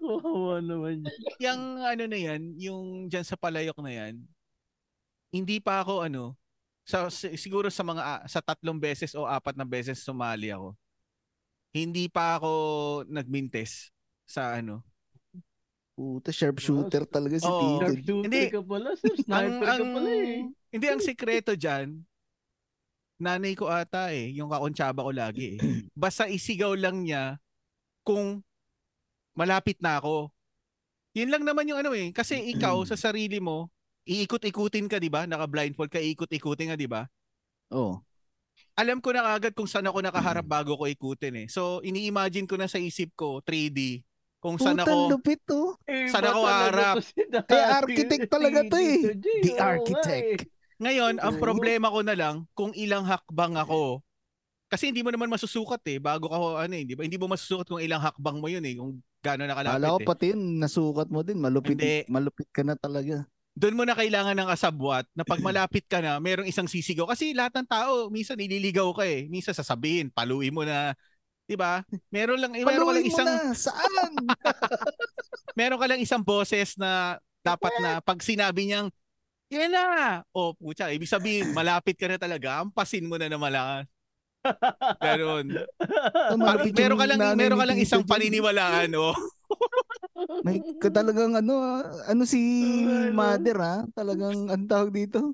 Kawawa 0.00 0.56
naman 0.58 1.06
yun. 1.06 1.14
Yung 1.38 1.62
ano 1.78 2.02
na 2.10 2.18
yan, 2.18 2.42
yung 2.58 2.82
dyan 3.06 3.22
sa 3.22 3.38
palayok 3.38 3.78
na 3.78 3.92
yan, 3.94 4.14
hindi 5.30 5.62
pa 5.62 5.86
ako 5.86 6.02
ano, 6.02 6.34
sa, 6.84 7.08
si- 7.12 7.36
siguro 7.36 7.68
sa 7.70 7.84
mga 7.84 8.02
ah, 8.02 8.22
sa 8.26 8.40
tatlong 8.42 8.78
beses 8.78 9.14
o 9.14 9.24
apat 9.28 9.54
na 9.54 9.64
beses 9.64 10.02
sumali 10.02 10.50
ako. 10.50 10.74
Hindi 11.70 12.10
pa 12.10 12.38
ako 12.40 12.52
nagmintes 13.06 13.94
sa 14.26 14.58
ano. 14.58 14.82
Puta, 15.94 16.32
sharpshooter 16.32 17.04
talaga 17.04 17.36
si 17.36 17.46
Oo. 17.46 17.60
Tito. 17.60 17.80
Sharpshooter 17.84 18.24
Hindi. 18.26 18.44
ka 18.48 18.60
pala. 18.64 18.88
Sir. 18.96 19.14
Sniper 19.20 19.68
ka 19.68 19.84
pala 19.84 20.10
eh. 20.10 20.38
Hindi, 20.72 20.86
ang 20.88 21.02
sikreto 21.04 21.52
dyan, 21.54 22.00
nanay 23.20 23.52
ko 23.52 23.68
ata 23.68 24.08
eh, 24.10 24.32
yung 24.32 24.48
kakontsaba 24.48 25.04
ko 25.04 25.12
lagi 25.12 25.54
eh. 25.54 25.58
Basta 25.92 26.24
isigaw 26.24 26.72
lang 26.72 27.04
niya 27.04 27.36
kung 28.00 28.40
malapit 29.36 29.76
na 29.78 30.00
ako. 30.00 30.32
Yun 31.12 31.28
lang 31.28 31.44
naman 31.44 31.68
yung 31.68 31.84
ano 31.84 31.92
eh. 31.92 32.10
Kasi 32.16 32.48
ikaw 32.48 32.80
sa 32.88 32.96
sarili 32.96 33.36
mo, 33.38 33.68
iikot-ikutin 34.04 34.86
ka, 34.86 34.96
di 34.96 35.08
ba? 35.08 35.24
Naka-blindfold 35.24 35.90
ka, 35.90 36.00
iikot-ikutin 36.00 36.72
ka, 36.72 36.76
di 36.76 36.88
ba? 36.88 37.04
Oh. 37.70 38.00
Alam 38.76 38.98
ko 38.98 39.12
na 39.12 39.28
agad 39.28 39.52
kung 39.52 39.68
saan 39.68 39.86
ako 39.86 40.00
nakaharap 40.00 40.46
bago 40.46 40.76
ko 40.76 40.84
ikutin 40.86 41.44
eh. 41.44 41.46
So, 41.50 41.84
ini-imagine 41.84 42.48
ko 42.48 42.56
na 42.56 42.70
sa 42.70 42.80
isip 42.80 43.12
ko, 43.12 43.44
3D, 43.44 44.00
kung 44.40 44.56
saan 44.56 44.80
ako, 44.80 45.12
lupit 45.12 45.40
to. 45.44 45.76
Eh, 45.84 46.08
Saan 46.08 46.24
ako 46.24 46.48
to 46.48 47.04
si. 47.04 47.12
Kaya 47.44 47.64
architect 47.76 48.24
talaga 48.32 48.64
to 48.64 48.76
eh. 48.80 49.00
The 49.20 49.52
oo 49.52 49.60
architect. 49.60 50.24
eh. 50.24 50.38
Ngayon, 50.80 51.20
ang 51.20 51.36
Oo. 51.36 51.42
problema 51.44 51.92
ko 51.92 52.00
na 52.00 52.16
lang 52.16 52.48
kung 52.56 52.72
ilang 52.72 53.04
hakbang 53.04 53.52
ako. 53.60 54.00
Kasi 54.72 54.88
hindi 54.88 55.04
mo 55.04 55.12
naman 55.12 55.28
masusukat 55.28 55.82
eh 55.92 55.98
bago 56.00 56.30
ka 56.32 56.38
ano 56.64 56.72
eh, 56.72 56.88
di 56.88 56.96
ba? 56.96 57.04
Hindi 57.04 57.20
mo 57.20 57.28
masusukat 57.28 57.68
kung 57.68 57.82
ilang 57.84 58.00
hakbang 58.00 58.40
mo 58.40 58.48
yun 58.48 58.64
eh, 58.64 58.78
kung 58.80 59.02
gaano 59.20 59.44
nakalapit 59.44 59.76
Kala 59.76 59.92
ko 59.92 59.98
eh. 60.00 60.06
pati 60.08 60.24
yun, 60.32 60.42
nasukat 60.56 61.08
mo 61.12 61.20
din. 61.20 61.36
Malupit, 61.36 61.76
Hindi. 61.76 62.08
malupit 62.08 62.48
ka 62.48 62.64
na 62.64 62.80
talaga. 62.80 63.28
Doon 63.58 63.76
mo 63.76 63.84
na 63.84 63.98
kailangan 63.98 64.36
ng 64.38 64.48
kasabwat 64.48 65.04
na 65.12 65.26
pag 65.26 65.42
malapit 65.42 65.84
ka 65.84 65.98
na, 65.98 66.16
merong 66.22 66.46
isang 66.46 66.70
sisigaw 66.70 67.10
kasi 67.10 67.34
lahat 67.34 67.60
ng 67.60 67.68
tao 67.68 68.08
minsan 68.08 68.38
nililigaw 68.38 68.94
ka 68.94 69.04
eh. 69.04 69.26
Minsan 69.26 69.52
sasabihin, 69.52 70.08
paluin 70.08 70.54
mo 70.54 70.62
na, 70.62 70.94
'di 71.50 71.58
ba? 71.58 71.82
Meron 72.14 72.38
lang 72.38 72.52
eh, 72.54 72.62
meron 72.62 72.86
ka 72.86 72.94
lang 72.94 73.08
isang 73.10 73.26
na. 73.26 73.50
Saan? 73.52 74.12
meron 75.58 75.80
ka 75.82 75.86
lang 75.90 76.00
isang 76.00 76.22
boses 76.22 76.78
na 76.78 77.18
dapat 77.42 77.74
na 77.82 77.98
pag 77.98 78.22
sinabi 78.22 78.70
niyang 78.70 78.88
yan 79.50 79.74
na. 79.74 80.22
O, 80.30 80.54
putya, 80.54 80.94
ibig 80.94 81.10
sabihin, 81.10 81.50
malapit 81.50 81.98
ka 81.98 82.06
na 82.06 82.22
talaga, 82.22 82.62
ampasin 82.62 83.02
mo 83.02 83.18
na 83.18 83.26
na 83.26 83.34
malakas. 83.34 83.90
Ganon. 85.02 85.46
Meron 86.70 86.96
ka 86.96 87.06
lang 87.10 87.20
meron 87.34 87.58
ka 87.58 87.66
lang 87.66 87.82
isang 87.82 88.06
paniniwalaan, 88.06 88.94
oh. 88.94 89.12
May 90.42 90.58
ka 90.76 90.88
talagang 90.88 91.32
ano, 91.34 91.54
ah, 91.56 91.82
ano 92.06 92.22
si 92.24 92.38
Ano? 92.84 93.12
mother 93.12 93.58
ha? 93.58 93.76
Talagang 93.92 94.48
ang 94.48 94.64
tawag 94.64 94.90
dito. 94.90 95.32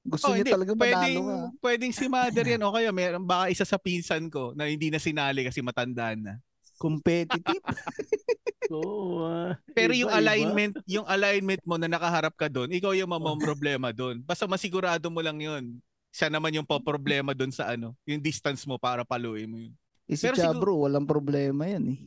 Gusto 0.00 0.28
Oh, 0.28 0.32
niya 0.32 0.42
hindi. 0.42 0.52
talaga 0.52 0.72
Pwedeng, 0.72 0.96
manalo 0.96 1.20
ka. 1.22 1.38
pwedeng 1.62 1.92
si 1.92 2.04
mother 2.06 2.46
yan. 2.46 2.62
O 2.62 2.72
kaya 2.72 2.90
meron 2.90 3.22
baka 3.22 3.48
isa 3.48 3.64
sa 3.64 3.76
pinsan 3.76 4.26
ko 4.26 4.52
na 4.54 4.64
hindi 4.64 4.88
na 4.88 4.96
sinali 4.96 5.44
kasi 5.44 5.60
matandaan 5.60 6.20
na. 6.20 6.34
Competitive. 6.76 7.60
Oo, 8.72 9.20
ah. 9.22 9.58
Pero 9.70 9.92
Iba, 9.92 10.00
yung 10.00 10.10
iba. 10.10 10.18
alignment, 10.18 10.74
yung 10.86 11.04
alignment 11.04 11.60
mo 11.62 11.76
na 11.76 11.84
nakaharap 11.86 12.32
ka 12.32 12.46
doon, 12.46 12.70
ikaw 12.70 12.94
yung 12.94 13.10
mamamroblema 13.10 13.90
doon. 13.90 14.22
Basta 14.22 14.46
masigurado 14.46 15.10
mo 15.10 15.20
lang 15.20 15.36
yun. 15.36 15.76
Siya 16.10 16.26
naman 16.26 16.54
yung 16.54 16.64
problema 16.64 17.30
doon 17.30 17.50
sa 17.50 17.68
ano, 17.68 17.92
yung 18.02 18.18
distance 18.18 18.64
mo 18.64 18.78
para 18.78 19.04
paluin 19.04 19.46
mo 19.46 19.58
yun. 19.58 19.74
Eh, 20.06 20.16
si 20.16 20.24
Pero 20.24 20.34
siguro- 20.34 20.54
Chabro, 20.54 20.72
walang 20.80 21.04
problema 21.04 21.66
yan 21.66 21.84
eh. 21.92 21.98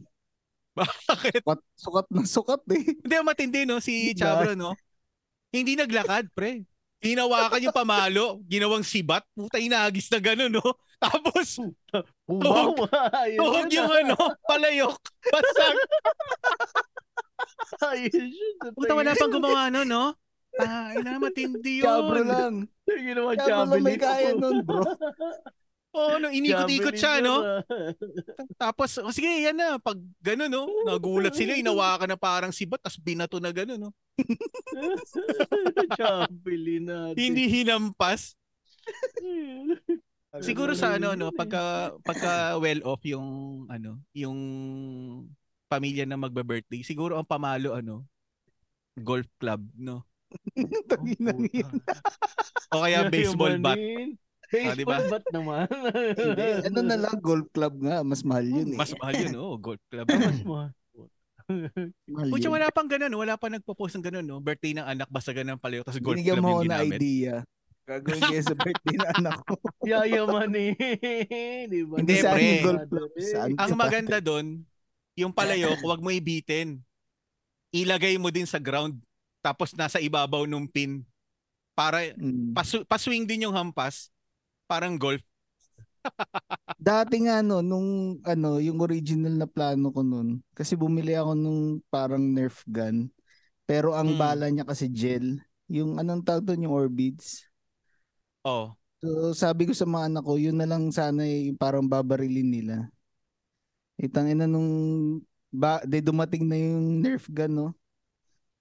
Bakit? 0.78 1.42
Sukat, 1.46 1.60
sukat 1.78 2.06
na 2.10 2.22
sukat 2.26 2.62
eh. 2.74 2.84
Hindi, 2.98 3.16
matindi 3.22 3.62
no, 3.70 3.78
si? 3.78 4.14
Chabro 4.18 4.58
no. 4.58 4.74
Hindi 5.54 5.78
naglakad, 5.78 6.34
pre. 6.34 6.66
Hinawakan 7.04 7.68
yung 7.68 7.76
pamalo, 7.76 8.40
ginawang 8.48 8.82
sibat, 8.82 9.28
puta 9.36 9.60
inagis 9.60 10.08
na 10.08 10.24
gano'n, 10.24 10.48
no? 10.56 10.64
Tapos, 11.04 11.60
tuhog 12.26 12.80
yun, 13.28 13.68
yung 13.68 13.92
ano, 13.92 14.16
palayok, 14.48 14.96
basag. 15.28 15.78
Puta, 18.72 18.94
wala 18.96 19.12
pang 19.20 19.36
gumawa 19.36 19.68
no, 19.68 19.84
no? 19.84 20.16
Ah, 20.64 20.96
ina, 20.96 21.20
matindi 21.20 21.82
yun. 21.82 21.92
Chabro 21.92 22.22
lang. 22.24 22.56
Yung 22.88 23.04
ginawa 23.04 23.32
Chabro 23.36 23.74
lang 23.74 23.84
may 23.84 23.98
kaya 24.00 24.32
nun 24.38 24.62
bro. 24.64 24.86
Oo, 25.94 26.18
no, 26.18 26.34
inikot-ikot 26.34 26.98
siya, 26.98 27.22
no? 27.22 27.62
Tapos, 28.58 28.98
oh, 28.98 29.14
sige, 29.14 29.30
yan 29.30 29.54
na. 29.54 29.78
Pag 29.78 30.02
gano'n, 30.26 30.50
no? 30.50 30.66
Nagulat 30.90 31.38
sila, 31.38 31.54
inawakan 31.54 32.10
na 32.10 32.18
parang 32.18 32.50
sibat, 32.50 32.82
tapos 32.82 32.98
binato 32.98 33.38
na 33.38 33.54
gano'n, 33.54 33.78
no? 33.78 33.94
Javelin 35.98 36.90
natin. 36.90 37.18
Hindi 37.18 37.46
hinampas. 37.46 38.34
Siguro 40.42 40.74
sa 40.74 40.98
ano, 40.98 41.14
no? 41.14 41.30
Pagka, 41.30 41.94
pagka 42.02 42.58
well 42.58 42.82
off 42.90 43.06
yung, 43.06 43.70
ano, 43.70 44.02
yung 44.18 44.38
pamilya 45.70 46.10
na 46.10 46.18
magbe-birthday, 46.18 46.82
siguro 46.82 47.22
ang 47.22 47.30
pamalo, 47.30 47.78
ano, 47.78 48.02
golf 48.98 49.30
club, 49.38 49.62
no? 49.78 50.10
Tanginang 50.90 51.46
yan. 51.54 51.70
O 52.74 52.82
kaya 52.82 53.06
baseball 53.14 53.62
bat. 53.62 53.78
Ah, 54.54 54.72
Baseball 54.72 54.78
di 54.78 54.86
ba? 54.86 54.98
bat 55.10 55.26
naman. 55.30 55.66
Hindi, 56.14 56.48
ano 56.64 56.80
na 56.84 56.98
lang, 57.00 57.18
golf 57.20 57.48
club 57.50 57.74
nga. 57.80 57.98
Mas 58.02 58.22
mahal 58.22 58.46
yun 58.46 58.70
eh. 58.70 58.78
Mas 58.78 58.94
mahal 58.94 59.16
yun, 59.18 59.34
oh, 59.36 59.58
golf 59.58 59.82
club. 59.88 60.06
Mas 60.06 60.42
mahal. 60.44 60.70
Pucha, 62.30 62.48
wala 62.48 62.70
pang 62.70 62.88
ganun, 62.88 63.12
wala 63.14 63.34
pa 63.34 63.50
nagpo-post 63.50 63.98
ng 63.98 64.06
ganun, 64.06 64.24
no? 64.24 64.40
Birthday 64.40 64.72
ng 64.72 64.86
anak, 64.86 65.10
basta 65.10 65.32
ganun 65.32 65.58
pala 65.58 65.76
yun, 65.76 65.84
tapos 65.84 66.00
golf 66.00 66.16
Binigyan 66.16 66.38
club 66.38 66.46
mo 66.46 66.50
ako 66.50 66.56
yung 66.56 66.70
na 66.70 66.78
ginamit. 66.80 66.98
idea. 66.98 67.36
Gagawin 67.84 68.22
kayo 68.24 68.42
sa 68.42 68.56
birthday 68.56 68.96
na 68.96 69.08
anak 69.12 69.36
ko. 69.44 69.54
Yayamanin. 69.90 70.72
Di 71.68 71.82
ba? 71.84 71.96
Hindi, 71.98 72.14
sa 72.16 72.32
golf 72.62 72.84
club. 72.88 73.10
Saan 73.20 73.50
Ang 73.58 73.72
maganda 73.76 74.18
doon, 74.20 74.46
yung 75.16 75.34
palayok, 75.34 75.82
wag 75.84 76.00
mo 76.00 76.10
ibitin. 76.10 76.78
Ilagay 77.70 78.16
mo 78.16 78.30
din 78.30 78.46
sa 78.46 78.56
ground. 78.58 79.02
Tapos 79.42 79.74
nasa 79.74 79.98
ibabaw 79.98 80.46
nung 80.46 80.64
pin. 80.64 81.02
Para 81.74 82.14
Mm. 82.14 82.54
pasu- 82.54 82.86
paswing 82.86 83.26
din 83.26 83.44
yung 83.44 83.54
hampas. 83.54 84.13
Parang 84.68 84.96
golf. 84.96 85.22
Dati 86.84 87.24
nga 87.24 87.40
no, 87.40 87.64
nung 87.64 88.20
ano, 88.28 88.60
yung 88.60 88.84
original 88.84 89.32
na 89.40 89.48
plano 89.48 89.88
ko 89.92 90.04
nun, 90.04 90.44
kasi 90.52 90.76
bumili 90.76 91.16
ako 91.16 91.32
nung 91.32 91.62
parang 91.88 92.20
Nerf 92.20 92.64
gun. 92.68 93.08
Pero 93.64 93.96
ang 93.96 94.16
Mm. 94.16 94.20
bala 94.20 94.46
niya 94.52 94.66
kasi 94.68 94.92
gel. 94.92 95.40
Yung 95.72 95.96
anong 95.96 96.28
tawag 96.28 96.44
doon, 96.44 96.68
yung 96.68 96.76
Orbids. 96.76 97.48
Oh. 98.44 98.76
So 99.00 99.32
sabi 99.32 99.64
ko 99.68 99.72
sa 99.72 99.88
mga 99.88 100.12
anak 100.12 100.24
ko, 100.28 100.36
yun 100.36 100.60
na 100.60 100.68
lang 100.68 100.92
sana 100.92 101.24
yung 101.24 101.56
parang 101.56 101.88
babarilin 101.88 102.52
nila. 102.52 102.76
Itang 103.96 104.28
ina 104.28 104.44
nung 104.44 104.68
ba, 105.48 105.80
de 105.88 106.04
dumating 106.04 106.44
na 106.44 106.60
yung 106.60 107.00
Nerf 107.00 107.32
gun, 107.32 107.56
no? 107.56 107.68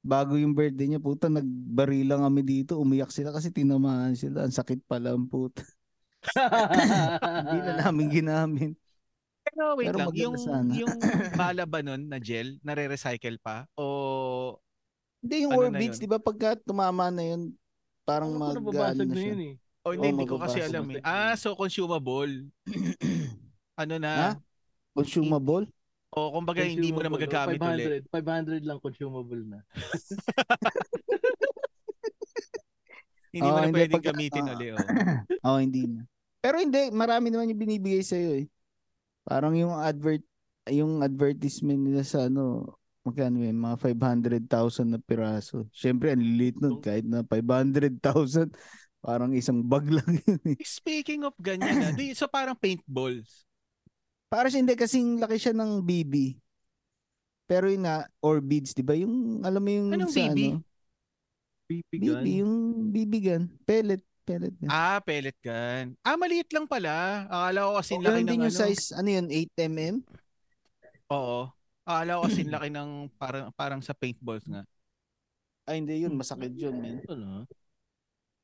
Bago 0.02 0.34
yung 0.34 0.54
birthday 0.54 0.90
niya, 0.90 1.02
puta, 1.02 1.30
nagbarila 1.30 2.18
kami 2.26 2.42
dito. 2.42 2.78
Umiyak 2.78 3.14
sila 3.14 3.30
kasi 3.30 3.54
tinamaan 3.54 4.18
sila. 4.18 4.42
Ang 4.46 4.54
sakit 4.54 4.82
pala 4.86 5.14
ang 5.14 5.30
puta. 5.30 5.62
Hindi 6.22 7.58
na 7.60 7.72
namin 7.82 8.06
ginamit. 8.08 8.74
Pero 9.42 9.74
wait 9.74 9.90
Pero 9.90 9.98
lang, 9.98 10.14
yung, 10.14 10.36
sana. 10.38 10.70
yung 10.70 10.92
bala 11.34 11.66
ba 11.66 11.82
nun 11.82 12.06
na 12.06 12.22
gel, 12.22 12.62
nare-recycle 12.62 13.42
pa? 13.42 13.66
O 13.74 14.56
Hindi 15.18 15.46
yung 15.46 15.52
Ano 15.58 15.78
yun? 15.78 15.98
di 15.98 16.08
ba 16.08 16.22
pagka 16.22 16.54
tumama 16.62 17.10
na 17.10 17.22
yun, 17.26 17.50
parang 18.06 18.30
Ano 18.38 18.58
mag 18.62 18.74
ano 18.94 19.02
na 19.02 19.14
siya. 19.14 19.28
yun 19.34 19.40
eh. 19.42 19.54
O 19.82 19.90
hindi, 19.90 20.14
hindi 20.14 20.26
ko 20.30 20.38
kasi 20.38 20.62
alam 20.62 20.86
eh. 20.94 21.02
Ah, 21.02 21.34
so 21.34 21.58
consumable. 21.58 22.30
Ano 23.72 23.96
na? 23.96 24.12
Ha? 24.14 24.30
Consumable? 24.92 25.64
O 26.12 26.28
kumbaga 26.28 26.60
hindi 26.60 26.92
mo 26.92 27.00
na 27.00 27.08
magagamit 27.08 27.56
oh, 27.56 27.72
ulit. 27.72 28.04
500, 28.12 28.60
500 28.60 28.68
lang 28.68 28.78
consumable 28.78 29.42
na. 29.48 29.58
Hindi 33.32 33.48
mo 33.48 33.56
Oo, 33.56 33.56
na 33.56 33.64
hindi, 33.64 33.76
pwedeng 33.80 33.96
pagka- 33.96 34.12
gamitin 34.12 34.44
ah. 34.44 34.52
ulit. 34.52 34.72
Oh. 34.76 35.48
Oo, 35.48 35.58
hindi 35.64 35.82
na. 35.88 36.04
Pero 36.42 36.58
hindi, 36.58 36.90
marami 36.90 37.30
naman 37.30 37.54
yung 37.54 37.62
binibigay 37.62 38.02
sa'yo 38.02 38.42
eh. 38.42 38.46
Parang 39.22 39.54
yung 39.54 39.70
advert, 39.78 40.26
yung 40.66 40.98
advertisement 40.98 41.78
nila 41.78 42.02
sa 42.02 42.26
ano, 42.26 42.74
magkano 43.06 43.46
yun, 43.46 43.54
mga 43.54 43.78
500,000 43.78 44.90
na 44.90 44.98
piraso. 44.98 45.70
Siyempre, 45.70 46.10
ang 46.10 46.22
lilit 46.22 46.58
nun, 46.58 46.82
kahit 46.82 47.06
na 47.06 47.22
500,000, 47.22 48.50
parang 48.98 49.30
isang 49.34 49.62
bag 49.62 49.86
lang 49.86 50.10
yun 50.26 50.42
eh. 50.50 50.58
Speaking 50.62 51.22
of 51.22 51.34
ganyan, 51.38 51.78
ah, 51.78 51.94
di, 51.94 52.10
so 52.14 52.26
parang 52.26 52.58
paintballs. 52.58 53.46
Para 54.26 54.50
siya 54.50 54.66
hindi 54.66 54.74
kasing 54.74 55.22
laki 55.22 55.38
siya 55.38 55.54
ng 55.54 55.82
BB. 55.86 56.38
Pero 57.46 57.70
yun 57.70 57.86
nga, 57.86 58.06
or 58.18 58.42
beads, 58.42 58.74
di 58.74 58.82
ba? 58.82 58.98
Yung, 58.98 59.46
alam 59.46 59.62
mo 59.62 59.70
yung 59.70 59.88
Anong 59.94 60.10
sa 60.10 60.26
BB? 60.30 60.38
ano? 60.58 60.58
BB 61.70 61.82
BB, 61.90 62.04
gun. 62.06 62.24
yung 62.26 62.54
BB 62.90 63.12
gun. 63.22 63.44
Pellet, 63.62 64.02
pellet 64.22 64.54
gun. 64.56 64.70
Ah, 64.70 64.98
pellet 65.02 65.36
gun. 65.42 65.98
Ah, 66.02 66.16
maliit 66.16 66.48
lang 66.54 66.66
pala. 66.66 67.26
Akala 67.26 67.58
ko 67.68 67.72
kasi 67.78 67.92
laki 67.98 68.06
Ganun 68.06 68.22
ng 68.22 68.30
din 68.30 68.44
yung 68.46 68.54
ano. 68.54 68.60
size, 68.62 68.84
ano 68.94 69.08
yun, 69.10 69.26
8mm? 69.28 69.96
Oo. 71.10 71.40
Akala 71.82 72.10
ko 72.18 72.22
kasi 72.30 72.40
laki 72.54 72.68
ng 72.70 72.90
parang 73.18 73.46
parang 73.52 73.80
sa 73.82 73.92
paintballs 73.92 74.46
nga. 74.46 74.62
Ay, 75.66 75.78
hindi 75.82 76.02
yun, 76.02 76.14
masakit 76.18 76.54
yun, 76.58 76.74
man. 76.74 76.98
Ano? 77.06 77.46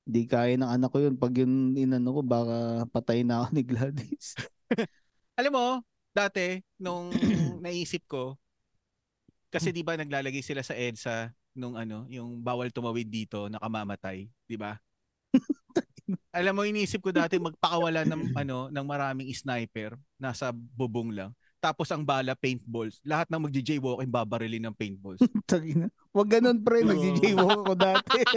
Di 0.09 0.25
kaya 0.25 0.57
ng 0.57 0.71
anak 0.71 0.89
ko 0.89 0.99
yun. 1.05 1.15
Pag 1.19 1.45
yun 1.45 1.77
inano 1.77 2.17
ko, 2.17 2.21
baka 2.25 2.89
patay 2.89 3.27
na 3.27 3.45
ako 3.45 3.49
ni 3.53 3.63
Gladys. 3.67 4.39
Alam 5.39 5.53
mo, 5.53 5.67
dati 6.17 6.63
nung 6.81 7.13
naisip 7.65 8.07
ko 8.09 8.35
kasi 9.49 9.73
'di 9.73 9.81
ba 9.81 9.97
naglalagay 9.97 10.45
sila 10.45 10.61
sa 10.61 10.77
EDSA 10.77 11.33
nung 11.57 11.75
ano, 11.75 12.05
yung 12.13 12.39
bawal 12.39 12.69
tumawid 12.71 13.09
dito, 13.09 13.49
nakamamatay, 13.49 14.29
'di 14.47 14.57
ba? 14.61 14.77
Alam 16.33 16.53
mo, 16.57 16.63
iniisip 16.65 17.05
ko 17.05 17.11
dati 17.13 17.37
magpakawala 17.37 18.05
ng 18.09 18.33
ano 18.37 18.73
ng 18.73 18.87
maraming 18.87 19.29
sniper 19.33 19.97
nasa 20.17 20.53
bubong 20.53 21.13
lang. 21.13 21.31
Tapos 21.59 21.91
ang 21.91 22.07
bala 22.07 22.39
paintballs. 22.39 23.03
Lahat 23.03 23.27
ng 23.27 23.43
magji-jaywalking 23.51 24.11
babarilin 24.15 24.63
ng 24.71 24.75
paintballs. 24.79 25.19
Tangina. 25.51 25.91
Wag 26.15 26.29
ganun, 26.39 26.63
pre. 26.63 26.87
Oo. 26.87 26.91
Nag-jaywalk 26.95 27.61
ako 27.67 27.75
dati. 27.75 28.19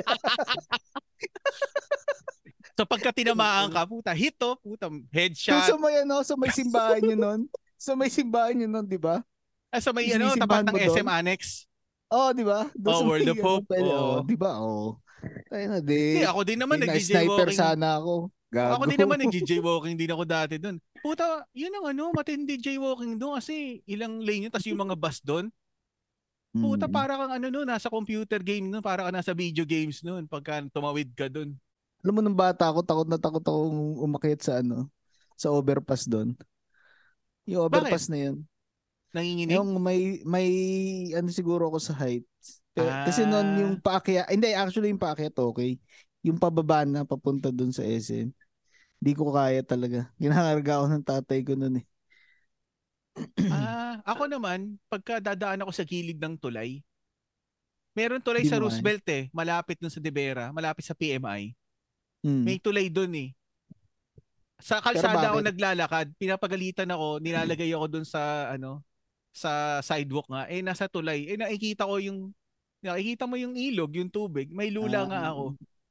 So 2.71 2.87
pagka 2.87 3.13
tinamaan 3.13 3.69
ka, 3.69 3.83
puta, 3.85 4.09
hit 4.15 4.33
to, 4.41 4.57
puta, 4.57 4.89
headshot. 5.13 5.69
sa 5.69 5.77
may, 5.77 6.01
ano, 6.01 6.23
sa 6.25 6.33
may 6.33 6.49
simbahan 6.49 7.03
nyo 7.03 7.15
nun. 7.19 7.41
Sa 7.77 7.93
may 7.93 8.09
simbahan 8.09 8.57
nyo 8.57 8.67
nun, 8.73 8.85
di 8.89 8.97
ba? 8.97 9.21
Ah, 9.69 9.77
sa 9.83 9.93
may 9.93 10.09
ano, 10.09 10.33
tapat 10.33 10.65
ng? 10.65 10.79
SM 10.89 11.05
Annex. 11.05 11.69
Oo, 12.09 12.27
oh, 12.27 12.31
di 12.33 12.41
ba? 12.41 12.67
Doon 12.73 12.91
Oh, 12.91 12.99
sa 12.99 13.05
World 13.05 13.29
of 13.29 13.39
Hope. 13.43 13.67
Ano, 13.75 13.85
Oo. 13.85 14.01
oh, 14.01 14.19
di 14.25 14.37
ba? 14.39 14.51
Oo. 14.59 14.87
Tayo 15.21 15.65
na, 15.67 15.79
di. 15.79 16.17
Hindi, 16.17 16.25
ako 16.25 16.41
din 16.43 16.59
naman 16.59 16.77
di 16.79 16.87
na 16.87 16.95
sniper 16.95 16.97
nagji-jaywalking. 17.47 17.57
sana 17.57 17.87
ako. 17.99 18.13
Gago. 18.51 18.71
Ako 18.75 18.83
din 18.83 18.99
naman 18.99 19.17
nagji-jaywalking 19.21 19.95
din 19.95 20.11
ako 20.11 20.23
dati 20.27 20.55
doon. 20.59 20.77
Puta, 20.99 21.23
yun 21.55 21.71
ang 21.71 21.85
ano, 21.95 22.11
matindi 22.11 22.55
jaywalking 22.57 23.15
doon 23.15 23.39
kasi 23.39 23.79
ilang 23.85 24.19
lane 24.19 24.47
yun, 24.47 24.51
tapos 24.51 24.67
yung 24.67 24.81
mga 24.81 24.95
bus 24.99 25.17
doon. 25.23 25.47
Puta, 26.51 26.83
Mm. 26.83 26.91
para 26.91 27.15
kang 27.15 27.31
ano 27.31 27.47
noon, 27.47 27.63
nasa 27.63 27.87
computer 27.87 28.43
game 28.43 28.67
noon, 28.67 28.83
para 28.83 29.07
ka 29.07 29.11
nasa 29.11 29.31
video 29.31 29.63
games 29.63 30.03
noon 30.03 30.27
pagka 30.27 30.59
tumawid 30.67 31.07
ka 31.15 31.31
doon. 31.31 31.55
Alam 32.03 32.11
mo, 32.11 32.19
nung 32.19 32.35
bata 32.35 32.67
ako, 32.67 32.83
takot 32.83 33.07
na 33.07 33.15
takot 33.15 33.39
ako 33.39 33.59
umakyat 34.03 34.41
sa 34.43 34.59
ano, 34.59 34.91
sa 35.39 35.47
overpass 35.47 36.03
doon. 36.03 36.35
Yung 37.47 37.71
overpass 37.71 38.11
na 38.11 38.19
yun. 38.29 38.43
Nanginginig? 39.15 39.55
Yung 39.55 39.79
may, 39.79 40.19
may, 40.23 40.47
ano 41.15 41.31
siguro 41.31 41.71
ako 41.71 41.79
sa 41.79 41.95
height. 41.95 42.27
Ah. 42.79 43.03
Kasi 43.03 43.27
noon 43.27 43.49
yung 43.59 43.75
paakyat, 43.83 44.31
hindi, 44.31 44.55
actually 44.55 44.91
yung 44.91 45.01
paakyat 45.01 45.35
okay. 45.35 45.75
Yung 46.23 46.39
pababa 46.39 46.87
na 46.87 47.03
papunta 47.03 47.51
doon 47.51 47.75
sa 47.75 47.83
SM. 47.83 48.31
Hindi 49.01 49.11
ko 49.17 49.33
kaya 49.33 49.65
talaga. 49.65 50.07
Ginakarga 50.21 50.71
ako 50.79 50.85
ng 50.87 51.05
tatay 51.05 51.39
ko 51.43 51.53
noon 51.57 51.81
eh. 51.81 51.85
ah, 53.51 53.99
ako 54.07 54.31
naman, 54.31 54.79
pagka 54.87 55.19
dadaan 55.19 55.65
ako 55.65 55.71
sa 55.75 55.83
gilid 55.83 56.15
ng 56.15 56.39
tulay, 56.39 56.79
meron 57.91 58.23
tulay 58.23 58.47
Di 58.47 58.51
sa. 58.53 58.61
Roosevelt 58.61 59.03
eh, 59.11 59.27
malapit 59.35 59.75
dun 59.75 59.91
sa 59.91 59.99
De 59.99 60.07
Vera, 60.13 60.55
malapit 60.55 60.87
sa 60.87 60.95
PMI. 60.95 61.51
Hmm. 62.23 62.45
May 62.47 62.61
tulay 62.61 62.87
doon 62.87 63.11
eh. 63.17 63.29
Sa 64.61 64.77
kalsada 64.77 65.33
ako 65.33 65.41
naglalakad, 65.41 66.13
pinapagalitan 66.21 66.87
ako, 66.87 67.17
nilalagay 67.19 67.73
ako 67.73 67.85
doon 67.89 68.05
sa 68.05 68.53
ano, 68.53 68.85
sa 69.33 69.81
sidewalk 69.81 70.29
nga. 70.29 70.45
Eh 70.47 70.61
nasa 70.61 70.85
tulay. 70.85 71.25
Eh 71.25 71.35
nakikita 71.35 71.89
ko 71.89 71.97
yung 71.97 72.31
nakikita 72.81 73.29
mo 73.29 73.37
yung 73.37 73.53
ilog, 73.55 73.93
yung 73.95 74.09
tubig. 74.09 74.49
May 74.49 74.73
lula 74.73 75.05
Ah, 75.05 75.07
nga 75.07 75.21
ako. 75.31 75.45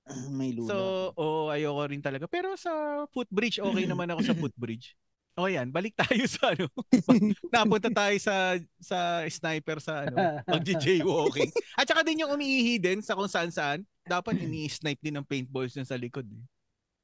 May 0.39 0.51
lula. 0.53 0.69
So, 0.69 0.77
oo, 1.15 1.49
ayoko 1.49 1.83
rin 1.87 2.03
talaga. 2.03 2.27
Pero 2.27 2.59
sa 2.59 3.07
footbridge, 3.15 3.63
okay 3.63 3.87
naman 3.91 4.11
ako 4.11 4.21
sa 4.27 4.35
footbridge. 4.35 4.99
O 5.39 5.47
yan, 5.47 5.71
balik 5.71 5.95
tayo 5.95 6.21
sa 6.27 6.53
ano. 6.53 6.67
Napunta 7.55 7.89
tayo 7.89 8.13
sa 8.19 8.59
sa 8.77 9.25
sniper 9.25 9.79
sa 9.79 10.05
ano, 10.05 10.43
magji-jaywalking. 10.45 11.49
At 11.79 11.87
saka 11.87 12.03
din 12.03 12.27
yung 12.27 12.35
umiihi 12.35 12.83
din 12.83 12.99
sa 13.01 13.15
kung 13.15 13.31
saan 13.31 13.49
saan. 13.55 13.87
Dapat 14.05 14.37
ini-snipe 14.45 15.01
din 15.01 15.17
ng 15.17 15.25
paintballs 15.25 15.79
dun 15.79 15.87
sa 15.87 15.95
likod. 15.97 16.27
Eh. 16.27 16.45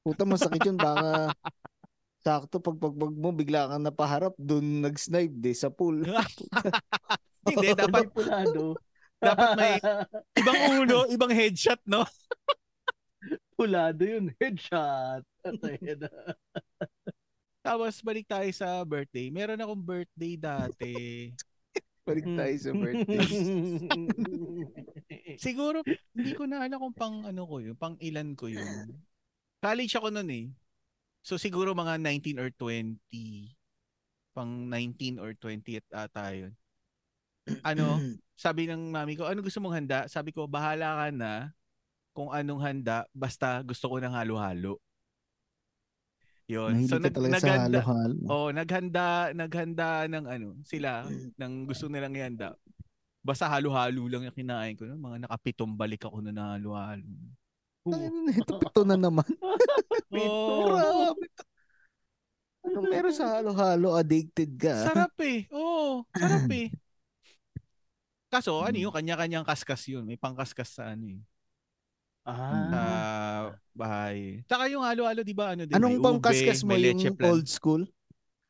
Puta 0.03 0.27
masakit 0.27 0.59
yun 0.63 0.75
baka 0.77 1.31
sakto 2.17 2.59
pag 2.59 2.75
pagbag 2.75 3.15
mo 3.15 3.31
bigla 3.31 3.71
kang 3.71 3.87
napaharap 3.87 4.35
doon 4.35 4.83
nag-snipe 4.83 5.31
de 5.31 5.55
sa 5.55 5.71
pool. 5.71 6.03
Hindi, 7.47 7.71
dapat 7.71 8.11
Pulado. 8.15 8.75
Dapat 9.21 9.49
may 9.57 9.73
ibang 10.39 10.59
ulo, 10.77 11.09
ibang 11.09 11.33
headshot, 11.33 11.81
no? 11.85 12.05
Pulado 13.57 14.05
yun. 14.05 14.29
Headshot. 14.39 15.25
Tapos 17.65 17.99
balik 18.05 18.29
tayo 18.29 18.47
sa 18.53 18.85
birthday. 18.85 19.33
Meron 19.33 19.59
akong 19.59 19.81
birthday 19.81 20.37
dati. 20.37 20.95
Balik 22.07 22.23
tayo 22.23 22.55
sa 22.55 22.71
birthday. 22.71 23.27
Siguro, 25.35 25.83
hindi 26.15 26.31
ko 26.39 26.47
na 26.47 26.63
alam 26.63 26.79
kung 26.79 26.95
pang 26.95 27.27
ano 27.27 27.43
ko 27.43 27.59
yun, 27.59 27.75
pang 27.75 27.99
ilan 27.99 28.31
ko 28.31 28.47
yun. 28.47 28.95
College 29.59 29.91
ako 29.99 30.15
noon 30.15 30.31
eh. 30.31 30.47
So 31.27 31.35
siguro 31.35 31.75
mga 31.75 31.99
19 31.99 32.39
or 32.39 32.47
20. 32.55 32.95
Pang 34.31 34.71
19 34.71 35.19
or 35.19 35.35
20 35.35 35.83
at 35.83 36.07
ata 36.07 36.31
yun. 36.31 36.55
Ano, 37.63 37.97
sabi 38.37 38.67
ng 38.67 38.91
mami 38.91 39.15
ko, 39.15 39.25
ano 39.25 39.41
gusto 39.41 39.59
mong 39.59 39.75
handa? 39.75 39.99
Sabi 40.07 40.31
ko, 40.31 40.45
bahala 40.45 40.99
ka 40.99 41.07
na 41.09 41.31
kung 42.11 42.29
anong 42.29 42.61
handa, 42.61 43.05
basta 43.13 43.61
gusto 43.61 43.87
ko 43.87 43.97
ng 43.97 44.09
halo-halo. 44.09 44.81
Yun. 46.47 46.71
Mahilig 46.79 46.89
So 46.89 46.97
nag, 46.97 47.11
naghanda, 47.13 47.83
halo-halo. 47.83 48.23
oh, 48.31 48.49
naghanda, 48.49 49.05
naghanda 49.35 50.07
ng 50.07 50.25
ano, 50.25 50.49
sila, 50.63 51.03
ng 51.35 51.53
gusto 51.67 51.91
nilang 51.91 52.15
ihanda. 52.15 52.55
Basta 53.19 53.51
halo-halo 53.51 54.07
lang 54.07 54.23
yung 54.23 54.37
kinain 54.37 54.79
ko. 54.79 54.87
No? 54.87 54.95
Mga 54.95 55.27
nakapitong 55.27 55.75
balik 55.75 56.07
ako 56.07 56.23
na 56.23 56.55
halo-halo. 56.55 57.03
Ano, 57.87 58.31
Ito 58.31 58.51
pito 58.59 58.81
na 58.83 58.95
naman. 58.95 59.27
Oh, 60.17 60.71
Grabe. 60.71 61.27
Anong 62.63 62.87
meron 62.89 63.13
sa 63.13 63.37
halo-halo? 63.37 63.93
Addicted 63.93 64.55
ka. 64.55 64.87
sarap 64.87 65.13
eh. 65.19 65.45
Oo, 65.51 66.07
sarap 66.15 66.47
eh. 66.55 66.71
Kaso, 68.27 68.59
ano 68.59 68.75
yung 68.75 68.91
kanya-kanyang 68.91 69.47
kaskas 69.47 69.87
yun. 69.87 70.03
May 70.03 70.19
pangkaskas 70.19 70.75
sa 70.75 70.91
ano 70.91 71.07
eh. 71.07 71.21
Sa 72.27 72.33
Ah. 72.35 73.43
bahay. 73.71 74.43
Tsaka 74.43 74.67
yung 74.67 74.83
halo-halo, 74.83 75.23
di 75.23 75.31
ba? 75.31 75.55
Ano 75.55 75.63
din, 75.63 75.71
Anong 75.71 75.95
ube, 75.95 76.19
kaskas 76.19 76.67
mo? 76.67 76.75
Yung 76.75 77.15
plan. 77.15 77.31
old 77.31 77.47
school? 77.47 77.87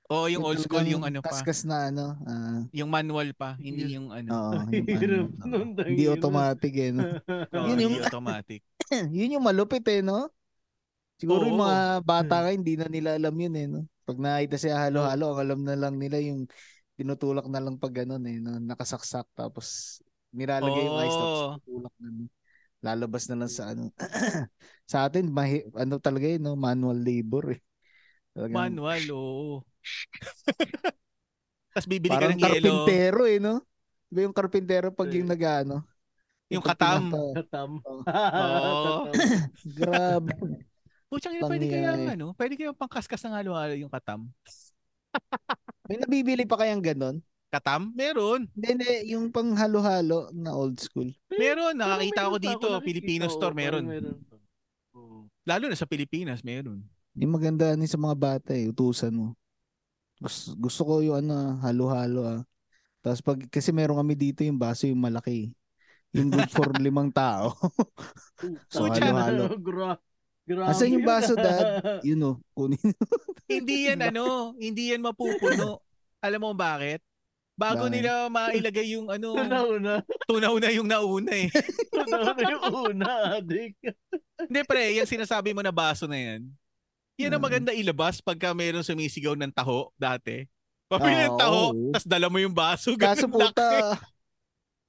Oo, 0.07 0.25
yung 0.32 0.41
old 0.41 0.57
school, 0.57 0.82
talagang 0.82 0.93
yung 0.97 1.03
ano 1.05 1.19
pa. 1.19 1.30
Kaskas 1.30 1.67
na 1.67 1.91
ano. 1.91 2.15
ah, 2.25 2.63
Yung 2.71 2.89
manual 2.89 3.36
pa, 3.36 3.59
hindi 3.59 3.91
yung 3.93 4.09
ano. 4.09 4.30
Oo, 4.32 4.51
yung 4.71 4.88
Hirap 5.03 5.30
ano, 5.43 5.55
oo. 5.61 5.84
Hindi 5.84 6.03
automatic 6.07 6.73
eh. 6.73 6.91
No? 6.95 7.03
Oo, 7.28 7.65
yun 7.69 7.78
yung- 7.86 8.01
automatic. 8.01 8.61
yun 9.13 9.36
yung 9.38 9.45
malupit 9.45 9.84
eh, 9.86 10.01
no? 10.01 10.32
Siguro 11.19 11.43
yung 11.45 11.59
Oo. 11.59 11.65
mga 11.67 11.80
bata 12.01 12.36
ka, 12.39 12.49
hindi 12.49 12.80
na 12.80 12.88
nila 12.88 13.19
alam 13.19 13.36
yun 13.36 13.53
eh, 13.53 13.67
no? 13.67 13.82
Pag 14.07 14.17
nakita 14.17 14.55
siya 14.55 14.88
halo-halo, 14.88 15.36
ang 15.36 15.39
alam 15.43 15.59
na 15.67 15.75
lang 15.75 15.99
nila 15.99 16.17
yung 16.23 16.47
tinutulak 16.98 17.45
na 17.45 17.62
lang 17.62 17.78
pag 17.78 17.93
ganun 17.93 18.26
eh, 18.26 18.41
no? 18.41 18.58
nakasaksak 18.58 19.30
tapos 19.38 20.00
nilalagay 20.34 20.84
yung 20.84 21.00
ice 21.06 21.16
tapos 21.16 21.39
Oo. 21.39 21.50
tinutulak 21.62 21.95
na 22.02 22.10
lang. 22.10 22.30
Lalabas 22.78 23.24
na 23.30 23.36
lang 23.41 23.50
sa 23.50 23.74
ano. 23.74 23.89
sa 24.91 25.10
atin, 25.10 25.30
mahi, 25.34 25.66
ano 25.74 25.98
talaga 25.98 26.26
yun, 26.30 26.41
no? 26.45 26.58
manual 26.58 26.98
labor 26.98 27.58
eh. 27.58 27.62
Talagang, 28.38 28.58
Manual, 28.58 29.02
oo. 29.18 29.66
Tapos 31.74 31.88
bibili 31.89 32.14
ka 32.14 32.30
ng 32.30 32.38
yelo. 32.38 32.45
karpintero 32.50 33.22
eh, 33.26 33.38
no? 33.41 33.62
Diba 34.10 34.30
yung 34.30 34.36
karpintero 34.36 34.93
pag 34.93 35.10
yung 35.10 35.30
nag-ano? 35.30 35.86
Yung 36.54 36.64
katam. 36.64 37.12
Katam. 37.34 37.72
Oo. 37.82 38.04
Katam. 38.08 39.04
Grabe. 39.78 40.32
Putsang 41.08 41.39
ina, 41.39 41.48
pwede 41.48 41.66
kaya 41.72 41.91
ano? 42.14 42.36
Pwede 42.36 42.54
kaya 42.60 42.76
pangkaskas 42.76 43.24
ng 43.26 43.36
halo-halo 43.36 43.76
yung 43.80 43.91
katam. 43.91 44.28
May 45.88 45.98
nabibili 46.04 46.44
pa 46.44 46.60
kayang 46.60 46.84
ganon? 46.84 47.24
Katam? 47.48 47.96
Meron. 47.96 48.52
Hindi, 48.52 48.68
hindi. 48.76 48.92
Yung 49.16 49.32
pang 49.32 49.56
halo-halo 49.56 50.28
na 50.36 50.52
old 50.52 50.76
school. 50.84 51.08
Meron. 51.32 51.80
Nakakita 51.80 52.28
ko 52.28 52.36
meron 52.36 52.44
dito. 52.44 52.68
nakikita. 52.68 52.84
Filipino 52.84 53.26
Oo, 53.32 53.34
store 53.34 53.56
meron. 53.56 53.84
Oo. 54.92 55.32
Lalo 55.48 55.64
na 55.72 55.80
sa 55.80 55.88
Pilipinas, 55.88 56.44
meron. 56.44 56.84
Yung 57.16 57.32
maganda 57.32 57.72
ni 57.80 57.88
sa 57.88 57.96
mga 57.96 58.16
bata 58.20 58.52
eh, 58.52 58.68
utusan 58.68 59.16
mo. 59.16 59.28
Gusto, 60.20 60.60
gusto 60.60 60.82
ko 60.84 60.94
yung 61.00 61.24
ano, 61.24 61.56
halo-halo 61.64 62.22
ah. 62.28 62.42
Tapos 63.00 63.24
pag, 63.24 63.40
kasi 63.48 63.72
meron 63.72 63.96
kami 63.96 64.20
dito 64.20 64.44
yung 64.44 64.60
baso 64.60 64.84
yung 64.84 65.00
malaki. 65.00 65.56
Yung 66.12 66.28
good 66.28 66.52
for 66.52 66.68
limang 66.84 67.16
tao. 67.16 67.56
So, 68.68 68.92
halo-halo. 68.92 69.56
Gra- 70.48 70.64
grabe 70.64 70.72
Asan 70.72 70.88
yung 70.89 71.04
yun, 71.04 71.10
baso, 71.12 71.34
ah. 71.36 71.43
Dad? 71.43 71.66
Yun 72.08 72.24
oh, 72.24 72.36
kunin. 72.56 72.80
hindi 73.52 73.91
yan 73.91 74.00
ano, 74.02 74.56
hindi 74.56 74.95
yan 74.95 75.04
mapupuno. 75.04 75.84
Alam 76.24 76.39
mo 76.41 76.52
bakit? 76.56 77.04
Bago 77.54 77.89
Bakit? 77.89 77.93
nila 77.93 78.12
mailagay 78.30 78.95
yung 78.95 79.10
ano, 79.10 79.34
Una-una. 79.34 80.06
tunaw 80.24 80.56
na 80.56 80.70
yung 80.70 80.86
nauna 80.86 81.34
eh. 81.34 81.50
Una-una 82.06 82.43
yung 82.48 82.64
una, 82.70 83.12
adik. 83.36 83.74
Hindi 84.39 84.62
pre, 84.64 84.93
yung 84.93 85.10
sinasabi 85.10 85.52
mo 85.52 85.60
na 85.60 85.74
baso 85.74 86.06
na 86.06 86.16
yan. 86.16 86.45
Yan 87.18 87.34
ang 87.34 87.41
Hmm. 87.41 87.48
maganda 87.50 87.74
ilabas 87.74 88.22
pagka 88.22 88.54
meron 88.54 88.86
sumisigaw 88.86 89.34
ng 89.34 89.50
taho 89.50 89.89
dati. 89.98 90.45
Pabili 90.86 91.18
Ah, 91.18 91.28
ng 91.28 91.36
taho, 91.36 91.62
oo. 91.74 91.89
tas 91.91 92.06
dala 92.06 92.30
mo 92.30 92.38
yung 92.38 92.54
baso. 92.54 92.93
Kaso 92.95 93.26
ganun 93.28 93.41
laki. 93.41 93.58
puta, 93.58 93.70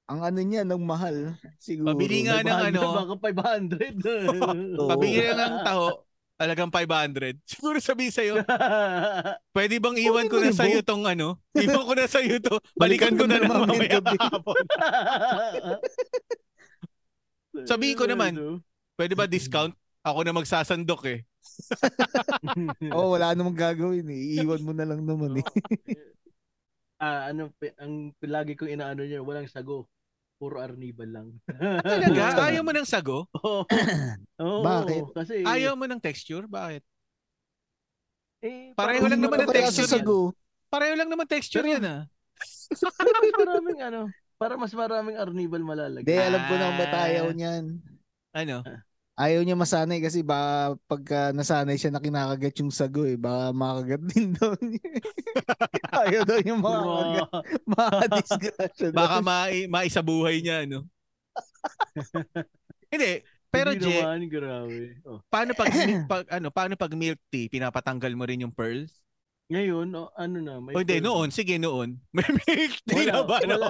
ang 0.09 0.25
ano 0.25 0.39
niya, 0.41 0.65
ng 0.65 0.81
mahal. 0.81 1.37
Siguro. 1.61 1.93
Pabili 1.93 2.25
nga 2.25 2.41
ng 2.41 2.49
500, 2.49 2.69
ano. 2.73 2.81
Baka 2.97 3.15
500. 3.21 3.93
Oo. 4.81 4.89
Pabili 4.89 5.21
na 5.21 5.33
ng 5.37 5.57
taho, 5.61 5.85
talagang 6.33 6.71
500. 6.73 7.37
Siguro 7.53 7.77
sabihin 7.77 8.09
sa'yo, 8.09 8.35
pwede 9.57 9.77
bang 9.77 9.97
iwan 10.01 10.25
ko 10.25 10.41
na 10.41 10.49
sa'yo 10.49 10.81
tong 10.81 11.05
ano? 11.05 11.37
Iwan 11.53 11.85
ko 11.85 11.93
na 11.93 12.09
sa'yo 12.09 12.41
to. 12.41 12.57
Balikan 12.81 13.13
ko 13.13 13.29
na 13.29 13.37
lang 13.37 13.53
mamaya 13.53 14.01
hapon. 14.01 14.65
Sabihin 17.69 17.93
ko 17.93 18.09
naman, 18.09 18.63
Pwede 18.99 19.15
ba 19.15 19.31
discount? 19.31 19.71
Ako 20.03 20.27
na 20.27 20.35
magsasandok 20.35 21.01
eh. 21.07 21.19
Oo, 22.91 23.15
wala 23.15 23.31
namang 23.31 23.55
gagawin 23.55 24.03
eh. 24.11 24.35
Iiwan 24.35 24.59
mo 24.59 24.75
na 24.75 24.83
lang 24.83 25.07
naman 25.07 25.39
eh. 25.39 25.45
ah, 26.99 27.31
ano, 27.31 27.47
pi- 27.55 27.71
ang 27.79 28.11
lagi 28.19 28.59
kong 28.59 28.75
inaano 28.75 29.07
niya, 29.07 29.23
walang 29.23 29.47
sago. 29.47 29.87
Puro 30.39 30.63
arnibal 30.63 31.09
lang. 31.11 31.27
Talaga? 31.83 32.39
Ayaw 32.47 32.63
mo 32.63 32.71
ng 32.71 32.87
sago? 32.87 33.27
Oo. 33.35 33.67
Oo, 34.41 34.63
Bakit? 34.63 35.03
Kasi, 35.11 35.43
Ayaw 35.43 35.75
mo 35.75 35.83
ng 35.83 35.99
texture? 35.99 36.47
Bakit? 36.47 36.79
eh, 38.39 38.71
Pareho 38.71 39.03
lang 39.03 39.19
naman 39.19 39.43
ang 39.43 39.51
texture 39.51 39.83
sa 39.83 39.99
yan. 39.99 40.07
sago. 40.07 40.31
Pareho 40.71 40.95
lang 40.95 41.11
naman 41.11 41.27
texture 41.27 41.67
yan 41.67 41.83
ah. 41.83 42.01
Para 42.71 43.19
mas 43.19 43.35
maraming 43.35 43.79
ano, 43.83 44.01
para 44.39 44.53
mas 44.55 44.71
maraming 44.71 45.17
arnibal 45.19 45.59
malalagay. 45.59 46.07
Hindi, 46.07 46.15
alam 46.23 46.41
ko 46.47 46.53
na 46.55 46.63
kung 46.71 46.77
ba't 46.79 46.93
Ah. 46.95 47.35
niyan. 47.35 47.63
Ano? 48.31 48.57
Ayaw 49.19 49.43
niya 49.43 49.59
masanay 49.59 49.99
kasi 49.99 50.23
ba 50.23 50.71
pagka 50.87 51.35
nasanay 51.35 51.75
siya 51.75 51.91
na 51.91 51.99
kinakagat 51.99 52.55
yung 52.63 52.71
sago 52.71 53.03
eh, 53.03 53.19
baka 53.19 53.51
makagat 53.51 54.01
din 54.07 54.31
daw 54.39 54.55
niya. 54.63 54.91
ayaw 55.91 56.21
daw 56.23 56.39
yung 56.39 56.63
makakagat. 56.63 57.27
Bro, 57.27 57.39
Makadisgrasya. 57.75 58.87
Baka 58.95 59.17
mai 59.19 59.67
maisabuhay 59.67 60.39
niya, 60.39 60.63
ano? 60.63 60.87
Hindi. 62.95 63.11
Pero 63.49 63.73
hindi 63.73 63.81
Je, 63.81 63.97
naman, 63.97 64.21
grabe. 64.29 65.01
Oh. 65.09 65.19
paano 65.25 65.57
pag, 65.57 65.73
pag 66.11 66.23
ano, 66.29 66.47
paano 66.53 66.77
pag 66.77 66.93
milk 66.93 67.17
tea, 67.33 67.49
pinapatanggal 67.49 68.13
mo 68.13 68.23
rin 68.23 68.45
yung 68.45 68.53
pearls? 68.53 69.01
Ngayon, 69.49 69.89
oh, 69.97 70.13
ano 70.13 70.37
na, 70.37 70.61
may 70.61 70.77
O 70.77 70.85
hindi, 70.85 71.01
pearl. 71.01 71.05
noon. 71.09 71.27
Sige, 71.33 71.57
noon. 71.57 71.97
May 72.13 72.29
milk 72.29 72.73
tea 72.85 73.09
Wala, 73.09 73.11
na 73.11 73.21
ba 73.25 73.37
wala. 73.41 73.69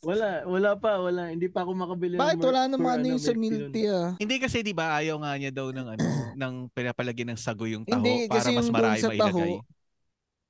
Wala, 0.00 0.48
wala 0.48 0.70
pa, 0.80 0.96
wala. 0.96 1.28
Hindi 1.28 1.52
pa 1.52 1.60
ako 1.60 1.76
makabili 1.76 2.16
Bakit 2.16 2.36
mer- 2.40 2.48
wala 2.48 2.62
naman 2.72 2.88
ano 2.88 3.04
ano, 3.04 3.08
yung 3.12 3.20
sa 3.20 3.32
milk 3.36 3.64
tea 3.76 3.88
ah? 3.92 4.10
Hindi 4.16 4.36
kasi 4.40 4.64
'di 4.64 4.72
ba 4.72 4.96
ayaw 4.96 5.16
nga 5.20 5.32
niya 5.36 5.52
daw 5.52 5.68
ng 5.72 5.86
ano, 5.92 6.04
ng 6.40 6.54
pinapalagyan 6.72 7.28
ng 7.36 7.40
sago 7.40 7.68
yung 7.68 7.84
taho 7.84 8.00
Hindi, 8.00 8.24
para 8.28 8.40
kasi 8.40 8.50
mas 8.56 8.64
yung 8.64 8.76
marami 8.76 8.96
sa 8.96 9.08
mailagay. 9.12 9.52
taho, 9.52 9.64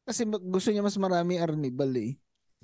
Kasi 0.07 0.21
ma- 0.27 0.43
gusto 0.43 0.69
niya 0.71 0.83
mas 0.87 0.99
marami 0.99 1.33
arnibal 1.39 1.91
eh. 1.99 2.15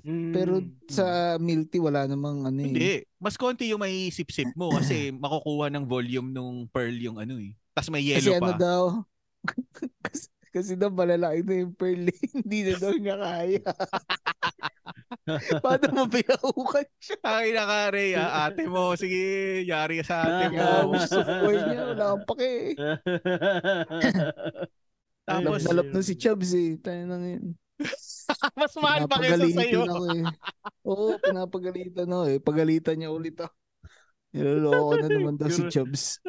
Mm, 0.07 0.31
Pero 0.31 0.53
sa 0.87 1.35
milk 1.39 1.67
tea 1.67 1.83
wala 1.83 2.07
namang 2.07 2.47
ano 2.47 2.59
eh. 2.63 2.67
Hindi, 2.71 2.91
mas 3.19 3.35
konti 3.35 3.67
yung 3.67 3.83
may 3.83 4.07
sip-sip 4.07 4.47
mo 4.55 4.71
kasi 4.79 5.11
makukuha 5.23 5.67
ng 5.75 5.83
volume 5.87 6.31
nung 6.31 6.71
pearl 6.71 6.95
yung 6.95 7.19
ano 7.19 7.35
eh. 7.35 7.51
Tapos 7.75 7.91
may 7.91 8.03
Kasi 8.07 8.31
yellow 8.31 8.39
ano 8.39 8.51
pa. 8.55 8.59
daw, 8.59 8.83
kasi, 10.07 10.25
kasi 10.55 10.71
daw 10.79 10.87
malalaki 10.87 11.43
na 11.43 11.53
yung 11.67 11.73
pearl 11.75 12.03
eh. 12.07 12.19
Hindi 12.39 12.59
na 12.63 12.73
daw 12.79 12.93
niya 12.95 13.15
kaya. 13.19 13.61
Paano 15.63 15.87
mo 15.93 16.03
pinakukan 16.11 16.85
siya? 16.99 17.17
Ay, 17.23 17.55
nakare, 17.55 18.05
ah, 18.19 18.47
ate 18.47 18.67
mo. 18.67 18.95
Sige, 18.99 19.63
yari 19.63 20.03
sa 20.03 20.23
ate 20.23 20.55
mo. 20.55 20.93
gusto 20.93 21.19
ko 21.23 21.49
niya, 21.51 21.81
wala 21.93 22.03
kang 22.13 22.25
pake 22.27 22.47
eh. 22.47 22.71
Tapos, 25.27 25.67
Nalap 25.67 25.91
na 25.91 26.01
si 26.03 26.15
Chubbs 26.15 26.51
eh. 26.55 26.79
Tayo 26.79 27.03
na 27.03 27.19
ngayon. 27.19 27.45
mas 28.59 28.73
mahal 28.79 29.05
pa 29.05 29.21
kaysa 29.21 29.47
sa'yo. 29.53 29.85
Pinapagalitan 29.85 29.91
ako 29.91 30.05
eh. 30.07 30.23
Oo, 30.87 31.07
pinapagalitan 31.19 32.07
ako 32.07 32.23
eh. 32.31 32.39
Pagalitan 32.39 32.95
niya 32.95 33.11
ulit 33.11 33.35
ako. 33.37 33.53
Niloloko 34.35 34.93
na 34.99 35.07
naman 35.07 35.35
daw 35.39 35.49
si 35.51 35.63
Chubbs. 35.71 36.19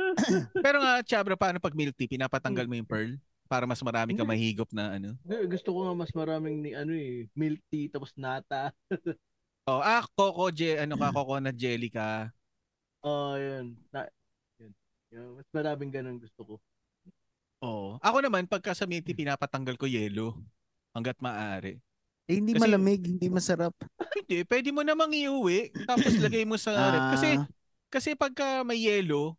Pero 0.55 0.79
nga, 0.83 1.03
Chabra, 1.03 1.35
paano 1.35 1.59
pag 1.59 1.75
milk 1.75 1.99
tea, 1.99 2.11
pinapatanggal 2.11 2.67
mo 2.67 2.79
yung 2.79 2.89
pearl? 2.89 3.19
Para 3.49 3.65
mas 3.65 3.81
marami 3.81 4.13
ka 4.13 4.29
mahigop 4.29 4.69
na 4.77 5.01
ano. 5.01 5.17
Gusto 5.49 5.73
ko 5.73 5.89
nga 5.89 5.95
mas 5.97 6.13
maraming 6.13 6.61
ni 6.61 6.71
ano 6.77 6.93
eh, 6.93 7.25
milk 7.33 7.65
tea 7.73 7.89
tapos 7.89 8.13
nata. 8.15 8.71
Oh, 9.69 9.85
ah, 9.85 10.01
coco, 10.17 10.49
je, 10.49 10.81
ano 10.81 10.97
ka, 10.97 11.13
coconut 11.13 11.53
jelly 11.53 11.93
ka. 11.93 12.33
Oh, 13.05 13.37
yun. 13.37 13.77
Na, 13.93 14.09
yun. 14.57 14.73
Yun, 15.13 15.29
Mas 15.37 15.45
maraming 15.53 15.93
ganun 15.93 16.17
gusto 16.17 16.41
ko. 16.41 16.55
Oo. 17.61 18.01
Ako 18.01 18.25
naman, 18.25 18.49
pagka 18.49 18.73
sa 18.73 18.89
milk 18.89 19.05
tea, 19.05 19.13
pinapatanggal 19.13 19.77
ko 19.77 19.85
yelo. 19.85 20.41
Hanggat 20.97 21.21
maaari. 21.21 21.77
Eh, 22.25 22.41
hindi 22.41 22.57
Kasi- 22.57 22.65
malamig, 22.65 23.03
hindi 23.05 23.29
masarap. 23.29 23.77
Hindi, 24.25 24.41
pwede 24.49 24.73
mo 24.73 24.81
namang 24.81 25.13
iuwi, 25.13 25.69
tapos 25.85 26.17
lagay 26.17 26.49
mo 26.49 26.57
sa 26.57 26.73
ref. 26.73 27.05
Kasi, 27.21 27.29
Ah, 27.37 27.45
kasi 27.93 28.09
pagka 28.17 28.65
may 28.65 28.89
yelo, 28.89 29.37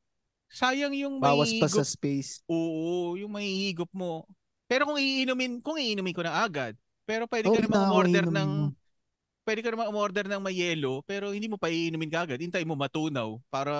sayang 0.50 0.94
yung 0.98 1.22
may 1.22 1.30
bawas 1.30 1.54
pa 1.62 1.70
sa 1.70 1.86
space. 1.86 2.42
Oo, 2.50 3.16
yung 3.16 3.30
may 3.30 3.46
higop 3.46 3.90
mo. 3.94 4.26
Pero 4.66 4.86
kung 4.90 4.98
iinumin, 4.98 5.62
kung 5.62 5.78
iinumin 5.78 6.14
ko 6.14 6.22
na 6.26 6.42
agad, 6.42 6.74
pero 7.06 7.26
pwede 7.26 7.50
Oo, 7.50 7.56
ka 7.58 7.66
namang 7.66 7.82
na, 7.82 7.90
umorder 7.90 8.26
inumin 8.26 8.38
ng, 8.38 8.52
pwede 9.46 9.60
ka 9.66 9.70
namang 9.74 9.90
umorder 9.90 10.26
ng 10.30 10.42
may 10.42 10.56
yelo, 10.58 11.02
pero 11.06 11.34
hindi 11.34 11.50
mo 11.50 11.58
pa 11.58 11.74
iinumin 11.74 12.10
kagad. 12.10 12.42
Hintay 12.42 12.66
mo 12.66 12.78
matunaw 12.78 13.42
para 13.50 13.74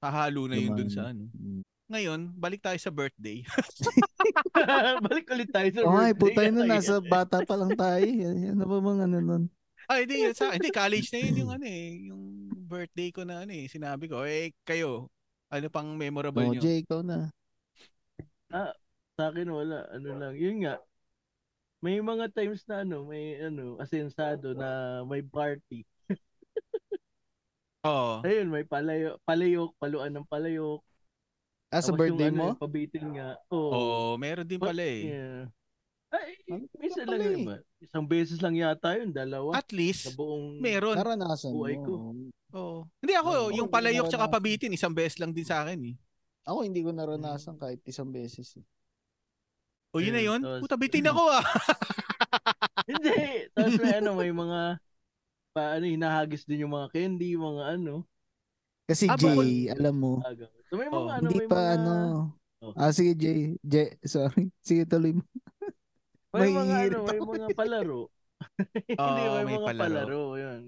hahalo 0.00 0.48
na 0.48 0.56
yun 0.56 0.72
dun 0.76 0.88
sa 0.92 1.12
ano. 1.12 1.28
Mm. 1.32 1.60
Ngayon, 1.86 2.20
balik 2.34 2.60
tayo 2.64 2.78
sa 2.82 2.90
birthday. 2.90 3.46
Balik 5.06 5.26
ulit 5.30 5.50
tayo 5.54 5.68
sa 5.70 5.80
Oh, 5.86 5.94
ay, 5.94 6.10
birthday. 6.10 6.18
putay 6.18 6.46
na, 6.50 6.62
nasa 6.66 6.98
bata 6.98 7.46
pa 7.46 7.54
lang 7.54 7.72
tayo. 7.78 8.02
Yan, 8.02 8.58
ano 8.58 8.64
ba 8.66 8.78
bang 8.82 9.00
ano 9.06 9.18
nun? 9.22 9.44
Ay, 9.86 10.02
hindi, 10.02 10.34
sa, 10.34 10.50
hindi, 10.50 10.74
college 10.74 11.14
na 11.14 11.18
yun 11.22 11.34
yung 11.46 11.50
ano 11.54 11.64
eh, 11.70 11.86
yung 12.10 12.22
birthday 12.66 13.14
ko 13.14 13.22
na 13.22 13.46
ano 13.46 13.54
eh, 13.54 13.70
sinabi 13.70 14.10
ko, 14.10 14.26
eh, 14.26 14.50
kayo, 14.66 15.06
ano 15.50 15.66
pang 15.70 15.88
memorable 15.94 16.42
Oh, 16.42 16.52
nyo? 16.54 16.60
Jay, 16.60 16.82
ikaw 16.82 17.00
na. 17.02 17.30
Sa 19.16 19.32
akin 19.32 19.48
wala, 19.48 19.88
ano 19.90 20.08
lang. 20.16 20.34
Yun 20.36 20.66
nga. 20.66 20.76
May 21.80 22.00
mga 22.00 22.32
times 22.32 22.64
na 22.68 22.82
ano, 22.82 23.04
may 23.04 23.36
ano, 23.40 23.76
asensado 23.78 24.52
na 24.56 25.00
may 25.04 25.20
party. 25.22 25.84
Oo. 27.86 28.24
Ayun, 28.26 28.48
may 28.50 28.66
palayo, 28.66 29.20
palayok, 29.22 29.70
paluan 29.78 30.12
ng 30.12 30.26
palayok. 30.26 30.82
Ah, 31.70 31.82
sa 31.82 31.92
Tapos 31.92 32.00
birthday 32.00 32.30
yung, 32.30 32.38
ano, 32.38 32.42
mo? 32.42 32.48
yung 32.54 32.62
pabitin 32.62 33.06
nga. 33.14 33.28
Oo. 33.52 33.70
Oo, 33.72 34.10
meron 34.18 34.46
din 34.48 34.58
pala 34.58 34.82
eh. 34.82 35.02
Yeah. 35.14 35.42
Ay, 36.06 36.38
Ano 36.48 36.64
minsan 36.78 37.04
pala 37.04 37.18
lang 37.18 37.26
eh. 37.26 37.36
naman. 37.42 37.60
Isang 37.82 38.06
beses 38.06 38.38
lang 38.40 38.54
yata 38.56 38.94
yun, 38.96 39.10
dalawa. 39.12 39.58
At 39.58 39.68
least, 39.74 40.06
sa 40.08 40.12
buong... 40.14 40.62
meron. 40.62 40.96
Naranasan 40.96 41.52
Buhay 41.52 41.76
mo. 41.76 41.84
ko. 41.84 41.94
Oo. 42.56 42.88
Hindi 42.98 43.14
ako, 43.14 43.28
Oo, 43.28 43.52
yung 43.52 43.68
palayok 43.68 44.08
tsaka 44.08 44.26
pabitin, 44.26 44.72
isang 44.72 44.90
beses 44.90 45.20
lang 45.20 45.30
din 45.30 45.44
sa 45.44 45.62
akin 45.62 45.76
eh. 45.84 45.96
Ako 46.42 46.62
hindi 46.62 46.80
ko 46.80 46.90
naranasan 46.90 47.54
kahit 47.54 47.84
isang 47.84 48.08
beses. 48.08 48.56
eh. 48.56 48.64
O 49.92 50.00
yun 50.00 50.12
na 50.12 50.20
Ayun, 50.20 50.30
yun, 50.32 50.40
tapos- 50.42 50.62
puta 50.64 50.76
bitin 50.76 51.04
ako 51.12 51.22
ah. 51.28 51.44
Hindi. 52.86 53.12
Tapos 53.50 53.74
may 53.76 53.92
ano, 53.94 54.10
may 54.14 54.30
mga 54.30 54.60
pa, 55.50 55.62
ano, 55.74 55.84
hinahagis 55.84 56.44
din 56.44 56.64
yung 56.64 56.72
mga 56.72 56.88
candy, 56.90 57.34
mga 57.34 57.76
ano. 57.76 58.04
Kasi 58.86 59.08
Ah, 59.08 59.18
Jay, 59.18 59.66
alam 59.66 59.96
mo, 59.96 60.22
Aga. 60.22 60.46
So 60.68 60.78
may 60.78 60.86
mga 60.86 60.94
Oh, 60.94 61.10
ano, 61.10 61.26
hindi 61.26 61.38
may 61.40 61.48
pa 61.48 61.58
mga, 61.58 61.72
ano. 61.74 61.94
Oh. 62.62 62.72
Ah, 62.72 62.90
sige 62.90 63.12
Jay. 63.14 63.58
Jay, 63.60 63.94
sorry. 64.02 64.48
Sige, 64.66 64.86
tuloy 64.86 65.12
mo. 65.12 65.22
may, 66.32 66.48
may 66.48 66.52
mga 66.54 66.76
ano, 66.88 66.98
may 67.04 67.20
mga 67.20 67.48
palaro. 67.52 68.00
hindi, 68.86 68.94
Oo, 68.96 69.32
may, 69.34 69.44
may 69.44 69.56
mga 69.56 69.66
palaro. 69.66 69.76
palaro. 69.76 70.22
Yun. 70.36 70.62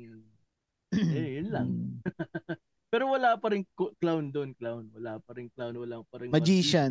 Eh, 0.95 1.29
yun 1.41 1.49
lang. 1.53 1.69
Mm. 1.69 1.95
Pero 2.93 3.05
wala 3.13 3.37
pa 3.37 3.53
rin 3.53 3.69
clown 3.77 4.33
doon, 4.33 4.57
clown. 4.57 4.89
Wala 4.97 5.21
pa 5.21 5.37
rin 5.37 5.53
clown, 5.53 5.77
wala 5.77 6.01
pa 6.09 6.25
rin 6.25 6.33
Magician. 6.33 6.89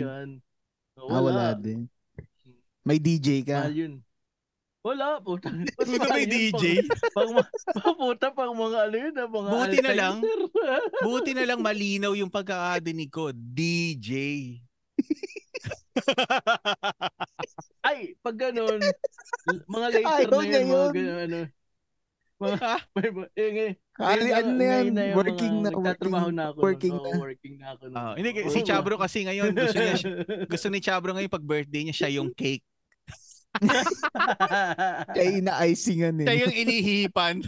Oh, 0.97 1.09
Ah, 1.09 1.21
wala 1.21 1.53
din. 1.57 1.89
May 2.85 3.01
DJ 3.01 3.41
ka. 3.45 3.65
Mahal 3.65 3.75
yun. 3.75 3.93
Wala, 4.85 5.19
puta. 5.19 5.51
Puta 5.83 6.07
may 6.15 6.23
DJ. 6.23 6.79
Pang, 7.11 7.35
pang, 7.75 7.95
puta, 7.97 8.31
pang 8.31 8.55
mga 8.55 8.77
ano 8.87 8.95
yun, 8.95 9.13
ah, 9.19 9.27
mga 9.27 9.49
Buti 9.51 9.77
na 9.83 9.93
lang. 9.93 10.15
Buti 11.05 11.31
na 11.35 11.43
lang 11.43 11.59
malinaw 11.59 12.15
yung 12.15 12.31
pagkakadinig 12.31 13.11
ko. 13.11 13.35
DJ. 13.35 14.11
Ay, 17.83 18.15
pag 18.23 18.37
ganun, 18.37 18.79
mga 19.67 19.87
later 19.91 20.07
Ayaw 20.07 20.39
na 20.39 20.45
yun, 20.45 20.67
mga 20.71 20.89
ganun, 20.93 21.19
ano. 21.25 21.39
Mga, 22.37 22.69
may, 22.93 23.09
eh, 23.33 23.49
eh, 23.65 23.71
ngayon 23.97 24.29
ano 24.29 24.29
yan? 24.29 24.45
ngayon 24.53 24.85
yung 24.93 25.17
Working 25.17 25.55
mga, 25.57 25.63
na, 25.65 25.69
Nagtatrabaho 25.73 26.29
working, 26.29 26.37
na 26.37 26.45
ako. 26.45 26.59
working 26.61 26.93
na. 26.93 27.09
working 27.17 27.55
na 27.57 27.67
ako. 27.73 27.83
nun. 27.89 27.97
Ah, 27.97 28.13
hindi, 28.13 28.29
Oo. 28.45 28.53
si 28.53 28.59
Chabro 28.61 28.95
kasi 29.01 29.25
ngayon, 29.25 29.57
gusto 29.57 29.79
niya, 29.81 29.97
gusto 30.53 30.67
ni 30.69 30.79
Chabro 30.79 31.11
ngayon 31.17 31.33
pag 31.33 31.41
birthday 31.41 31.81
niya, 31.81 31.95
siya 32.05 32.21
yung 32.21 32.29
cake. 32.37 32.61
Kaya 35.17 35.29
ina-icingan 35.41 36.21
Siya 36.21 36.35
eh. 36.37 36.41
yung 36.45 36.53
inihipan. 36.53 37.41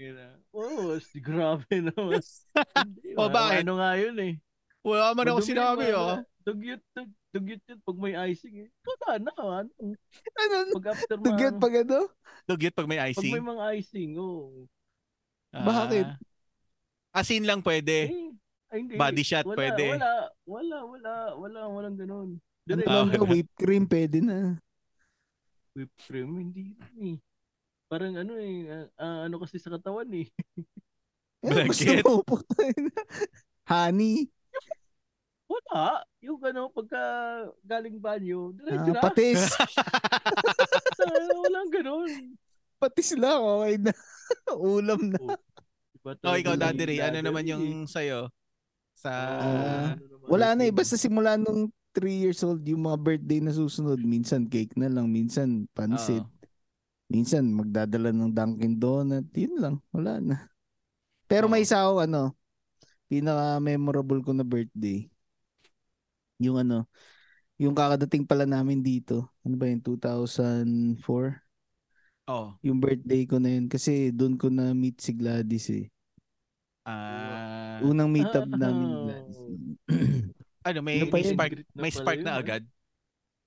Na. 0.00 0.26
Oo, 0.56 0.96
si 0.98 1.20
grabe 1.22 1.68
naman. 1.70 2.18
O, 3.14 3.28
ano- 3.28 3.34
bakit? 3.36 3.62
Ano 3.62 3.78
nga 3.78 3.94
yun 3.94 4.16
eh. 4.18 4.34
Wala 4.80 5.12
man 5.12 5.28
ako 5.28 5.40
sinabi, 5.44 5.92
oh. 5.92 6.18
Dugyot, 6.40 6.82
dug, 6.96 7.10
dugyot 7.36 7.62
yun 7.68 7.80
pag 7.84 7.98
may 8.00 8.14
icing 8.32 8.64
eh. 8.64 8.68
Wala 8.80 9.08
na, 9.20 9.32
ano. 9.36 9.72
Ano? 10.40 10.56
Pag 10.80 10.86
after 10.96 11.16
mga, 11.20 11.26
Dugyot 11.28 11.56
pag 11.60 11.74
ano? 11.84 11.98
Dugyot 12.48 12.74
pag 12.74 12.88
may 12.88 13.00
pag 13.00 13.12
icing. 13.12 13.34
may 13.36 13.44
mga 13.44 13.64
icing, 13.76 14.12
oh. 14.16 14.64
Bakit? 15.52 16.06
Ah, 17.12 17.20
asin 17.20 17.44
lang 17.44 17.60
pwede. 17.60 18.08
Eh, 18.08 18.30
ay, 18.70 18.78
hindi. 18.86 18.94
Body 18.96 19.24
shot 19.26 19.44
wala, 19.44 19.58
pwede. 19.58 19.84
Wala, 19.98 20.12
wala, 20.46 20.76
wala, 20.86 21.12
wala, 21.36 21.60
walang 21.68 21.96
ganun. 21.98 22.28
Ano 22.70 22.80
Direct, 22.80 22.88
lang 22.88 23.08
ba? 23.10 23.26
Whipped 23.26 23.56
cream 23.58 23.84
pwede 23.90 24.18
na. 24.22 24.38
whipped 25.74 26.00
cream, 26.06 26.30
hindi 26.38 26.74
eh. 26.98 27.16
Parang 27.90 28.14
ano 28.14 28.38
eh, 28.38 28.86
ah, 28.94 29.26
ano 29.26 29.42
kasi 29.42 29.58
sa 29.58 29.74
katawan 29.74 30.06
eh. 30.14 30.30
Ano 31.42 31.66
gusto 31.66 31.88
Bagget. 31.88 32.04
mo? 32.04 32.14
Putay 32.22 32.70
na. 32.78 33.00
Honey. 33.66 34.28
Wala. 35.50 36.06
Yung 36.22 36.38
ano, 36.40 36.70
pagka 36.70 37.02
galing 37.60 37.98
banyo, 37.98 38.54
diretso 38.54 38.86
Ah, 38.86 38.94
na. 38.94 39.02
patis. 39.02 39.40
Ah, 39.58 39.66
walang 41.42 41.70
ganun. 41.70 42.10
patis 42.78 43.10
lang. 43.12 43.40
Okay 43.42 43.74
na. 43.76 43.92
Ulam 44.78 45.10
na. 45.10 45.18
Diba, 45.92 46.12
Oh, 46.22 46.32
ikaw, 46.32 46.54
Daddy 46.54 46.84
Ray, 46.86 46.98
ano 47.02 47.18
Daddy 47.18 47.26
naman 47.26 47.44
Ray, 47.44 47.50
yung 47.52 47.64
eh. 47.84 47.90
sa'yo? 47.90 48.30
Sa... 48.94 49.10
Ah, 49.10 49.86
ano 49.92 50.04
naman, 50.06 50.26
Wala 50.30 50.48
na 50.54 50.62
eh. 50.64 50.72
Basta 50.72 50.94
simula 50.94 51.34
nung 51.34 51.66
3 51.90 52.06
years 52.22 52.40
old, 52.40 52.62
yung 52.62 52.86
mga 52.86 52.96
birthday 52.96 53.42
na 53.42 53.50
susunod, 53.50 53.98
minsan 53.98 54.46
cake 54.46 54.78
na 54.78 54.86
lang, 54.86 55.10
minsan 55.10 55.66
pansit. 55.74 56.22
Oo. 56.22 56.38
Minsan 57.10 57.50
magdadala 57.50 58.14
ng 58.14 58.30
Dunkin 58.30 58.78
Donut. 58.78 59.26
Yun 59.34 59.54
lang. 59.58 59.74
Wala 59.90 60.22
na. 60.22 60.46
Pero 61.26 61.50
may 61.50 61.66
isa 61.66 61.82
ako, 61.82 62.06
ano, 62.06 62.38
pinaka-memorable 63.10 64.22
ko 64.22 64.30
na 64.30 64.46
birthday. 64.46 65.10
Yung 66.40 66.56
ano, 66.56 66.88
yung 67.60 67.76
kakadating 67.76 68.24
pala 68.24 68.48
namin 68.48 68.80
dito. 68.80 69.28
Ano 69.44 69.60
ba 69.60 69.68
yun? 69.68 69.84
2004? 69.84 71.44
Oh. 72.24 72.56
Yung 72.64 72.80
birthday 72.80 73.28
ko 73.28 73.36
na 73.36 73.52
yun. 73.52 73.68
Kasi 73.68 74.08
doon 74.10 74.40
ko 74.40 74.48
na 74.48 74.72
meet 74.72 74.96
si 74.98 75.12
Gladys 75.12 75.68
eh. 75.68 75.86
Ah, 76.88 77.76
Unang 77.84 78.08
meet 78.08 78.32
up 78.32 78.48
Ah. 78.48 78.56
namin 78.56 78.86
ni 78.88 78.96
Gladys. 79.04 79.38
ano, 80.68 80.78
may, 80.80 80.96
Ano 81.04 81.12
pa 81.12 81.16
may 81.20 81.24
yun? 81.28 81.32
spark, 81.36 81.52
na 81.52 81.80
may 81.84 81.92
pala 81.92 82.00
spark 82.00 82.18
yun, 82.18 82.24
na 82.24 82.32
ah. 82.32 82.40
agad. 82.40 82.62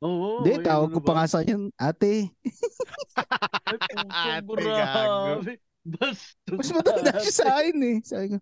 Oo. 0.04 0.44
Hindi, 0.44 0.52
ayun, 0.54 0.66
tawag 0.68 0.90
ano 0.92 0.96
ko 0.96 1.00
pa 1.02 1.12
ba? 1.12 1.16
nga 1.18 1.26
sa 1.32 1.38
kanya, 1.42 1.56
ate. 1.80 2.14
Ay, 3.16 4.38
Ate, 4.44 4.62
grabe. 4.62 5.54
Bastos. 5.84 6.58
Mas 6.60 6.70
matanda 6.72 7.12
siya 7.20 7.34
sa 7.34 7.48
akin 7.60 7.78
eh. 7.84 7.98
Sabi 8.04 8.26
ko, 8.32 8.38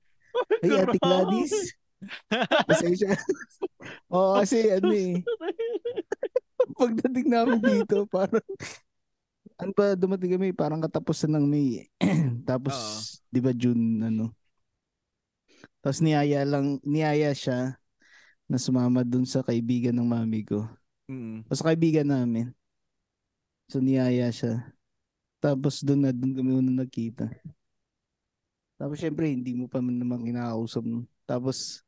ay 0.61 0.71
ate. 0.73 0.97
Gladys. 0.99 1.53
Pasensya. 2.67 3.13
Oo, 4.13 4.39
kasi 4.41 4.71
ano 4.71 4.91
eh. 4.91 5.21
Pagdating 6.77 7.27
namin 7.29 7.59
dito, 7.61 8.05
parang 8.09 8.43
ano 9.61 9.71
ba, 9.77 9.93
dumating 9.93 10.37
kami, 10.37 10.49
parang 10.53 10.81
katapusan 10.81 11.37
ng 11.37 11.45
May. 11.45 11.85
Tapos, 12.49 12.75
Oo. 12.75 12.97
di 13.29 13.39
ba 13.39 13.51
June, 13.53 14.01
ano. 14.01 14.33
Tapos 15.81 15.97
niyaya 16.01 16.45
lang, 16.45 16.77
niyaya 16.85 17.33
siya 17.33 17.81
na 18.45 18.57
sumama 18.61 19.01
dun 19.01 19.25
sa 19.25 19.41
kaibigan 19.41 19.97
ng 19.97 20.05
mami 20.05 20.45
ko. 20.45 20.69
Mm. 21.09 21.49
O 21.49 21.53
sa 21.57 21.73
kaibigan 21.73 22.05
namin. 22.05 22.53
So 23.65 23.81
niyaya 23.81 24.29
siya. 24.29 24.61
Tapos 25.41 25.81
doon 25.81 26.05
na 26.05 26.11
doon 26.13 26.37
kami 26.37 26.51
unang 26.53 26.85
nagkita. 26.85 27.33
Tapos 28.77 29.01
syempre 29.01 29.29
hindi 29.33 29.57
mo 29.57 29.65
pa 29.65 29.81
man 29.81 29.97
naman 29.97 30.21
kinakausap. 30.21 30.85
Tapos 31.25 31.81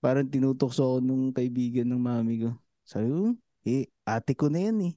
parang 0.00 0.26
tinutokso 0.26 0.82
ako 0.82 0.96
nung 0.98 1.30
kaibigan 1.30 1.86
ng 1.86 2.00
mami 2.00 2.34
ko. 2.42 2.50
Sabi 2.82 3.06
ko, 3.06 3.20
eh, 3.62 3.84
ate 4.02 4.32
ko 4.34 4.48
na 4.48 4.60
yan 4.60 4.78
eh. 4.90 4.92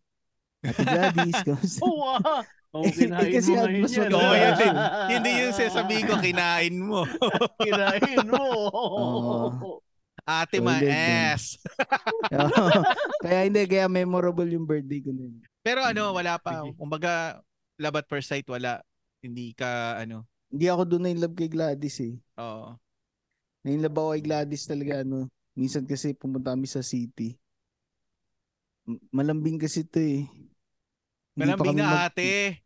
Ate 0.63 0.81
Gladys, 0.87 1.37
kamusta? 1.43 1.83
Oo 1.83 2.03
ah. 2.09 2.41
Oo, 2.73 2.83
Eh, 2.87 2.93
kinain 2.95 3.29
kasi 3.29 3.51
mo 3.53 3.61
at 3.61 3.67
ngayon 3.69 3.83
mas 3.83 3.93
yan. 3.93 4.09
Oo, 4.09 4.17
maganda. 4.17 4.39
yun 4.41 4.53
din. 4.57 4.73
Hindi 5.13 5.31
yung 5.37 5.53
sasabihin 5.53 6.05
ko, 6.09 6.15
kinain 6.17 6.75
mo. 6.75 6.99
Kinain 7.61 8.25
mo. 8.25 8.43
Oo. 8.73 9.77
Ate 10.23 10.57
So, 10.57 10.71
ass. 10.87 11.59
kaya 13.19 13.39
hindi, 13.43 13.67
kaya 13.67 13.85
memorable 13.85 14.47
yung 14.47 14.63
birthday 14.63 15.03
ko 15.03 15.11
na 15.11 15.27
yun. 15.27 15.43
Pero 15.59 15.83
ano, 15.83 16.15
wala 16.15 16.39
pa. 16.39 16.63
Kumbaga, 16.73 17.43
love 17.75 17.99
at 17.99 18.07
first 18.07 18.31
sight, 18.31 18.47
wala. 18.47 18.79
Hindi 19.19 19.51
ka, 19.51 19.99
ano, 19.99 20.23
Hindi 20.47 20.65
ako 20.69 20.83
doon 20.85 21.01
na 21.03 21.09
in 21.11 21.19
love 21.19 21.35
kay 21.35 21.49
Gladys 21.49 21.97
eh. 21.99 22.15
oo. 22.39 22.73
Na-inlove 22.73 22.92
ako 23.63 24.11
kay 24.11 24.21
Gladys 24.23 24.67
talaga 24.67 25.01
ano. 25.01 25.31
Minsan 25.55 25.87
kasi 25.87 26.11
pumunta 26.17 26.51
kami 26.51 26.67
sa 26.67 26.83
city. 26.83 27.37
Malambing 29.13 29.61
kasi 29.61 29.87
ito 29.87 30.01
eh. 30.01 30.27
Malambing 31.39 31.79
na 31.79 31.87
mag- 31.87 32.11
ate. 32.11 32.59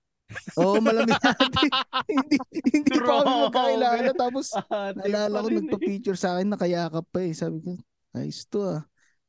Oo, 0.58 0.82
malambing 0.82 1.14
na 1.14 1.32
ate. 1.36 1.68
hindi, 2.10 2.38
hindi 2.74 2.98
pa 2.98 3.22
kami 3.22 3.34
magkakilala. 3.48 4.12
Tapos 4.18 4.45
naalala 4.98 5.45
ko 5.45 5.48
eh. 5.52 5.56
nagpa-picture 5.62 6.18
sa 6.18 6.39
akin 6.39 6.48
nakayakap 6.50 7.06
pa 7.14 7.20
eh. 7.22 7.34
Sabi 7.38 7.58
ko, 7.62 7.72
ayos 8.18 8.41
to 8.50 8.66
ah. 8.66 8.82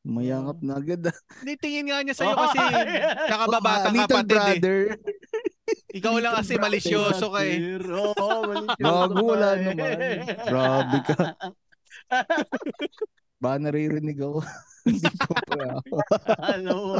Mayakap 0.08 0.58
na 0.64 0.80
agad 0.80 1.02
ah. 1.12 1.16
Hindi, 1.44 1.54
tingin 1.60 1.84
nga 1.92 2.00
niya 2.00 2.14
sa'yo 2.16 2.32
kasi 2.48 2.56
Ay! 2.56 3.04
nakababatang 3.28 3.92
little 3.92 4.24
kapatid 4.24 4.64
eh. 4.64 4.84
Ikaw 5.88 6.14
lang 6.20 6.34
kasi 6.36 6.60
malisyoso 6.60 7.32
ka 7.32 7.40
eh. 7.48 7.80
Oo, 7.80 8.44
malisyoso 8.44 8.82
Gago, 8.82 9.16
ka 9.16 9.22
wala 9.24 9.48
eh. 9.56 9.62
naman. 9.64 9.96
Grabe 10.44 10.98
ka. 11.00 11.16
Ba 13.42 13.54
naririnig 13.56 14.18
ako. 14.18 14.42
Hindi 14.88 15.08
pa 15.20 15.34
pa 15.46 15.54
ako. 15.78 15.96
Ano 16.42 16.72
mo? 16.74 16.96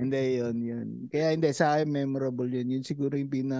Hindi, 0.00 0.20
yun, 0.42 0.56
yun. 0.58 0.88
Kaya 1.12 1.36
hindi, 1.36 1.48
sa 1.54 1.76
akin 1.76 1.88
memorable 1.92 2.48
yun. 2.48 2.72
Yun 2.78 2.84
siguro 2.84 3.14
yung 3.14 3.30
pina 3.30 3.58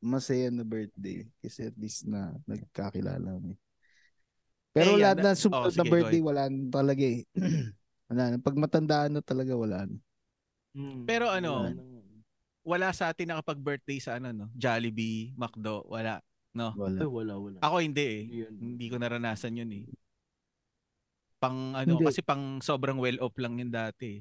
masaya 0.00 0.48
na 0.50 0.64
birthday. 0.64 1.22
Kasi 1.38 1.68
at 1.70 1.76
least 1.78 2.08
na 2.08 2.34
nagkakilala 2.48 3.36
kami. 3.36 3.54
Pero 4.74 4.96
Eh, 4.96 5.00
lahat 5.00 5.18
na 5.24 5.32
sumunod 5.36 5.72
Oh, 5.72 5.78
na 5.78 5.84
birthday, 5.88 6.20
wala 6.20 6.42
na 6.50 6.68
talaga 6.68 7.04
eh. 7.04 7.20
wala 8.10 8.22
na. 8.32 8.36
Pag 8.40 8.56
matandaan 8.58 9.12
na 9.16 9.22
talaga, 9.22 9.52
wala 9.56 9.78
na. 9.86 9.96
Hmm, 10.76 11.04
Pero 11.08 11.30
ano, 11.30 11.64
wala 11.64 11.72
na. 11.72 11.95
Wala 12.66 12.90
sa 12.90 13.14
atin 13.14 13.30
nakapag-birthday 13.30 14.02
sa 14.02 14.18
ano, 14.18 14.34
no? 14.34 14.46
Jollibee, 14.58 15.30
McDo, 15.38 15.86
wala. 15.86 16.18
No? 16.50 16.74
Wala. 16.74 16.98
Ay, 16.98 17.06
wala, 17.06 17.32
wala. 17.38 17.58
Ako 17.62 17.78
hindi 17.78 18.02
eh. 18.02 18.20
Hindi 18.26 18.38
yun. 18.42 18.54
Hindi 18.58 18.86
ko 18.90 18.96
naranasan 18.98 19.54
yun 19.54 19.70
eh. 19.70 19.84
Pang 21.38 21.78
ano, 21.78 21.94
Hindi. 21.94 22.10
kasi 22.10 22.26
pang 22.26 22.58
sobrang 22.58 22.98
well 22.98 23.22
off 23.22 23.38
lang 23.38 23.60
yun 23.62 23.70
dati. 23.70 24.18
eh. 24.18 24.20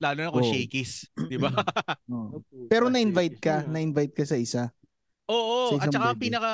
Lalo 0.00 0.18
na 0.24 0.32
kung 0.32 0.40
Oo. 0.40 0.48
shakies, 0.48 1.04
di 1.30 1.36
ba? 1.36 1.52
Oo. 2.08 2.40
Opo, 2.40 2.56
Pero 2.72 2.88
na-invite 2.88 3.36
ka, 3.36 3.68
na-invite 3.68 4.16
ka 4.16 4.24
sa 4.24 4.40
isa. 4.40 4.62
Oo, 5.28 5.76
Sa 5.76 5.84
at 5.84 5.92
saka 5.92 6.00
ang 6.00 6.16
birthday. 6.16 6.32
pinaka 6.32 6.52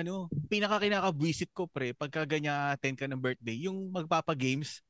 ano, 0.00 0.14
pinaka 0.48 0.76
kinaka-visit 0.80 1.50
ko 1.52 1.68
pre, 1.68 1.92
pagka 1.92 2.24
ganyan 2.24 2.72
attend 2.72 2.96
ka 2.96 3.04
ng 3.04 3.20
birthday, 3.20 3.68
yung 3.68 3.92
magpapa-games, 3.92 4.80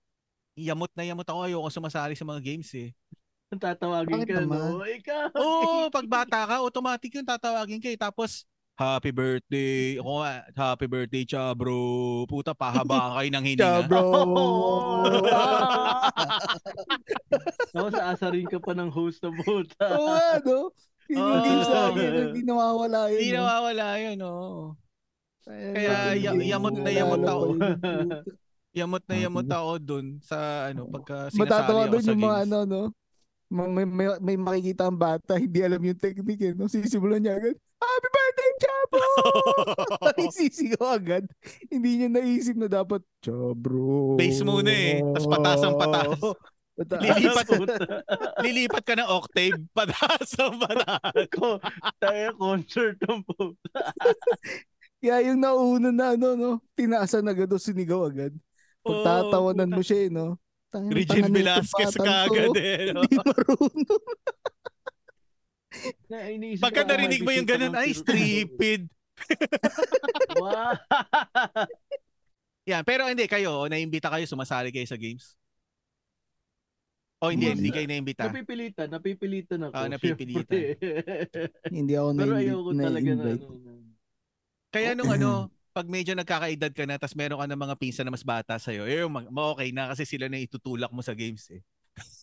yamot 0.55 0.95
na 0.95 1.03
yamot 1.03 1.27
ako 1.27 1.43
ayoko 1.43 1.69
sumasali 1.75 2.15
sa 2.15 2.23
mga 2.23 2.41
games 2.41 2.71
eh. 2.79 2.95
Tatawagin 3.57 4.13
Bakit 4.13 4.29
ka, 4.29 4.41
naman? 4.45 4.61
no? 4.61 4.85
Ikaw. 4.85 5.25
Oo, 5.41 5.89
pag 5.89 6.05
bata 6.05 6.45
ka, 6.45 6.61
automatic 6.61 7.09
yung 7.17 7.25
tatawagin 7.25 7.81
ka 7.81 7.89
eh. 7.89 7.97
Tapos, 7.97 8.45
happy 8.77 9.09
birthday. 9.09 9.97
Ako 9.97 10.21
nga, 10.21 10.33
happy 10.53 10.85
birthday, 10.85 11.25
cha 11.25 11.57
bro. 11.57 12.29
Puta, 12.29 12.53
pahaba 12.53 13.17
kayo 13.17 13.33
ng 13.33 13.45
hininga. 13.49 13.89
bro. 13.89 14.05
Tapos 17.75 17.95
aasarin 17.97 18.45
ka 18.53 18.61
pa 18.61 18.77
ng 18.77 18.93
host 18.93 19.25
na 19.25 19.33
puta. 19.33 19.87
Oo 19.97 20.13
nga, 20.13 20.29
no? 20.45 20.69
Oo. 21.09 21.41
game 21.41 21.65
sa 21.65 21.89
akin, 21.89 22.11
hindi 22.21 22.45
nawawala 22.45 23.09
yun. 23.09 23.17
Hindi 23.17 23.33
no? 23.33 23.37
nawawala 23.41 23.87
yun, 23.97 24.19
oo. 24.29 24.77
Kaya 25.49 25.73
fucking 25.73 26.21
ya- 26.21 26.37
game, 26.37 26.45
yamot 26.53 26.77
na 26.77 26.91
yamot 26.93 27.21
ko 27.25 27.33
ako. 27.33 27.47
Yamot 28.77 29.05
na 29.09 29.15
yamot 29.17 29.49
ako 29.49 29.73
dun 29.81 30.07
sa 30.21 30.69
ano, 30.69 30.85
pagka 30.93 31.33
sinasali 31.33 31.41
Matatawa 31.41 31.81
ako 31.81 31.89
doon 31.89 32.05
sa 32.05 32.13
yung 32.13 32.25
mga 32.29 32.39
ano, 32.45 32.59
no? 32.69 32.83
Ma- 33.49 33.69
May, 33.69 33.89
may, 33.89 34.07
may 34.21 34.37
makikita 34.37 34.85
ang 34.89 34.99
bata, 35.01 35.41
hindi 35.41 35.65
alam 35.65 35.81
yung 35.81 35.97
technique, 35.97 36.45
eh, 36.45 36.53
no? 36.53 36.69
Sisimulan 36.69 37.25
niya 37.25 37.41
agad, 37.41 37.57
Happy 37.79 38.09
birthday, 38.11 38.53
Chabo! 38.59 39.01
Sisigaw 40.37 40.99
agad. 40.99 41.25
Hindi 41.71 41.91
niya 42.03 42.09
naisip 42.11 42.59
na 42.59 42.67
dapat, 42.67 43.03
Chabro. 43.23 44.19
Base 44.19 44.43
muna 44.43 44.71
eh. 44.71 44.99
Tas 45.15 45.27
pataas 45.31 45.63
ang 45.63 45.79
pataas. 45.79 46.19
Pataas. 46.79 47.03
Lilipat. 47.03 47.47
Lilipat 48.39 48.83
ka 48.87 48.95
ng 48.95 49.11
octave, 49.11 49.59
pataas 49.75 50.31
ang 50.39 50.63
pataas. 50.63 51.27
Ko, 51.35 51.59
tayo 51.99 52.39
concert 52.39 52.95
ng 53.03 53.19
puta. 53.27 53.83
Kaya 55.03 55.27
yung 55.27 55.43
nauna 55.43 55.91
na, 55.91 56.15
ano, 56.15 56.39
no? 56.39 56.51
Tinaasan 56.79 57.27
agad 57.27 57.51
o 57.51 57.59
sinigaw 57.59 58.07
agad. 58.07 58.31
Pag 58.87 58.95
Oo, 58.95 59.03
tatawanan 59.03 59.71
puta. 59.71 59.77
mo 59.79 59.83
siya, 59.83 60.07
eh, 60.07 60.11
no? 60.11 60.39
Tangin, 60.69 60.93
Regine 60.93 61.33
Velasquez 61.33 61.95
kaagad 61.97 62.53
eh. 62.61 62.91
No? 62.95 63.01
Hindi 63.05 63.17
marunong. 63.17 63.73
Na, 66.09 66.19
Pagka 66.61 66.83
narinig 66.85 67.23
mo 67.25 67.31
yung 67.33 67.49
ganun, 67.49 67.75
ay, 67.77 67.97
stupid. 67.97 68.89
Wow. 70.39 70.79
Yan, 72.69 72.85
pero 72.87 73.09
hindi 73.09 73.25
kayo, 73.27 73.67
naimbita 73.67 74.13
kayo, 74.13 74.29
sumasali 74.29 74.69
kayo 74.71 74.85
sa 74.87 74.95
games? 74.95 75.35
O 77.19 77.35
hindi, 77.35 77.51
Hindi. 77.51 77.59
hindi 77.67 77.71
kayo 77.75 77.87
naimbita. 77.91 78.31
napipilitan, 78.31 78.87
napipilitan 78.93 79.59
ako. 79.67 79.73
Ah, 79.75 79.89
napipilitan. 79.91 80.79
Hindi 81.67 81.93
ako 81.99 82.09
Pero 82.15 82.31
na, 82.31 82.39
ayoko 82.39 82.71
talaga 82.79 83.11
na, 83.11 83.25
ano, 83.35 83.47
na- 83.59 83.83
Kaya 84.71 84.91
nung 84.95 85.11
ano, 85.11 85.31
pag 85.79 85.87
medyo 85.87 86.19
nagkakaedad 86.19 86.75
ka 86.75 86.83
na, 86.91 86.99
tas 86.99 87.15
meron 87.15 87.39
ka 87.39 87.47
ng 87.47 87.63
mga 87.71 87.79
pinsan 87.79 88.03
na 88.03 88.11
mas 88.11 88.27
bata 88.27 88.59
sa'yo, 88.59 88.83
eh, 88.83 89.07
ma- 89.07 89.31
ma- 89.31 89.55
okay 89.55 89.71
na 89.71 89.95
kasi 89.95 90.03
sila 90.03 90.27
na 90.27 90.43
itutulak 90.43 90.91
mo 90.91 91.07
sa 91.07 91.15
games 91.15 91.47
eh. 91.55 91.63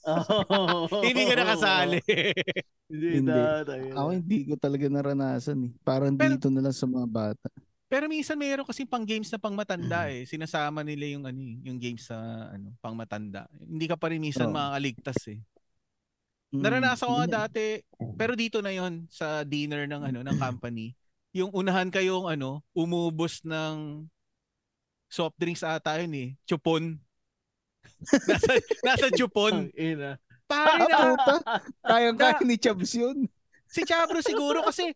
hindi 1.07 1.23
ka 1.23 1.35
nakasali. 1.39 1.99
Hindi, 2.91 3.07
Hindi. 3.17 3.33
na, 3.33 3.65
tayo. 3.65 3.91
Ako 3.97 4.09
hindi 4.13 4.39
ko 4.45 4.53
talaga 4.61 4.85
naranasan 4.85 5.57
eh. 5.67 5.71
Parang 5.81 6.13
Pero- 6.13 6.37
dito 6.37 6.53
na 6.53 6.61
lang 6.61 6.75
sa 6.75 6.85
mga 6.85 7.07
bata. 7.09 7.47
Pero 7.89 8.05
minsan 8.05 8.37
meron 8.37 8.61
kasi 8.65 8.85
pang 8.85 9.01
games 9.01 9.29
na 9.33 9.41
pang 9.41 9.57
matanda 9.57 10.05
eh. 10.05 10.21
Sinasama 10.29 10.85
nila 10.85 11.17
yung 11.17 11.25
ano, 11.25 11.39
eh, 11.41 11.57
yung 11.65 11.81
games 11.81 12.05
sa 12.05 12.17
ano, 12.53 12.77
pang 12.77 12.93
matanda. 12.93 13.49
Hindi 13.57 13.89
ka 13.89 13.97
pa 13.97 14.13
rin 14.13 14.21
minsan 14.21 14.49
Oo. 14.49 14.53
makakaligtas 14.53 15.17
eh. 15.33 15.39
Mm, 16.53 16.61
Naranasan 16.61 17.07
ko 17.09 17.13
nga 17.25 17.29
dati, 17.45 17.81
pero 18.13 18.37
dito 18.37 18.61
na 18.61 18.69
'yon 18.69 19.09
sa 19.09 19.41
dinner 19.41 19.89
ng 19.89 20.01
ano 20.13 20.19
ng 20.21 20.37
company. 20.37 20.93
Yung 21.35 21.51
unahan 21.51 21.91
kayong 21.91 22.31
ano, 22.31 22.63
umubos 22.71 23.43
ng 23.43 24.07
soft 25.05 25.35
drinks 25.35 25.61
ata 25.61 25.99
yun 25.99 26.13
eh. 26.15 26.29
Chupon. 26.47 26.95
nasa 28.31 28.51
nasa 28.81 29.07
chupon. 29.11 29.67
Ina. 29.75 30.15
Pare 30.45 30.71
Ah, 30.71 30.77
na 30.79 30.95
puta. 31.11 31.33
Kayang-kaya 31.83 32.39
ni 32.41 32.55
Chubbs 32.55 32.95
yun. 32.95 33.27
si 33.67 33.83
Chabro 33.83 34.21
siguro 34.21 34.63
kasi 34.63 34.95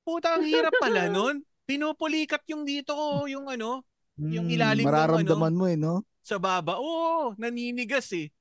puta 0.00 0.38
ang 0.38 0.46
hirap 0.46 0.72
pala 0.78 1.12
nun. 1.12 1.44
Pinupulikat 1.66 2.46
yung 2.48 2.62
dito 2.62 2.94
ko, 2.94 3.26
yung 3.26 3.46
ano, 3.46 3.84
Yung 4.16 4.48
Mm, 4.48 4.54
ilalim 4.56 4.84
ng 4.84 4.88
Mararamdaman 4.88 5.52
mo 5.52 5.64
eh, 5.68 5.76
no? 5.76 6.00
sa 6.24 6.40
baba. 6.40 6.80
Oo, 6.80 7.36
naninigas 7.36 8.08
eh. 8.16 8.32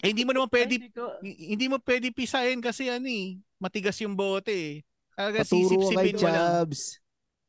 eh 0.00 0.08
hindi 0.08 0.24
mo 0.24 0.32
naman 0.32 0.48
pwede 0.48 0.80
Hindi 0.80 0.88
ko, 0.88 1.12
H- 1.20 1.40
hindi 1.52 1.66
mo 1.68 1.76
pwede 1.76 2.08
pisahin 2.08 2.64
kasi 2.64 2.88
ano 2.88 3.04
eh, 3.04 3.36
matigas 3.60 4.00
yung 4.00 4.16
bote 4.16 4.48
eh. 4.48 4.74
Talaga 5.16 5.40
Paturo 5.42 5.76
ka 5.88 6.00
kay. 6.04 6.12
Chubbs. 6.12 6.80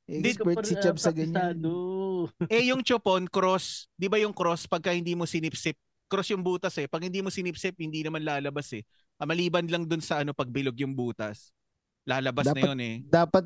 hindi 0.07 0.31
ko 0.39 0.47
Expert 0.47 0.63
si 0.63 0.75
Chubbs 0.79 1.03
sa 1.03 1.11
ganyan. 1.11 1.59
Eh 2.49 2.71
yung 2.73 2.81
chopon, 2.81 3.27
cross. 3.29 3.85
Di 3.93 4.09
ba 4.09 4.17
yung 4.17 4.33
cross 4.33 4.65
pagka 4.65 4.95
hindi 4.95 5.13
mo 5.13 5.27
sinipsip? 5.27 5.77
Cross 6.07 6.31
yung 6.33 6.41
butas 6.41 6.73
eh. 6.79 6.87
Pag 6.87 7.11
hindi 7.11 7.19
mo 7.19 7.29
sinipsip, 7.29 7.75
hindi 7.77 8.01
naman 8.01 8.23
lalabas 8.23 8.71
eh. 8.73 8.81
Ah, 9.19 9.27
maliban 9.27 9.67
lang 9.67 9.85
dun 9.85 10.01
sa 10.01 10.23
ano 10.23 10.31
pagbilog 10.33 10.73
yung 10.79 10.95
butas. 10.95 11.51
Lalabas 12.07 12.47
na 12.47 12.55
Dapat- 12.55 12.67
yun 12.71 12.79
eh. 12.79 12.95
Dapat 13.05 13.45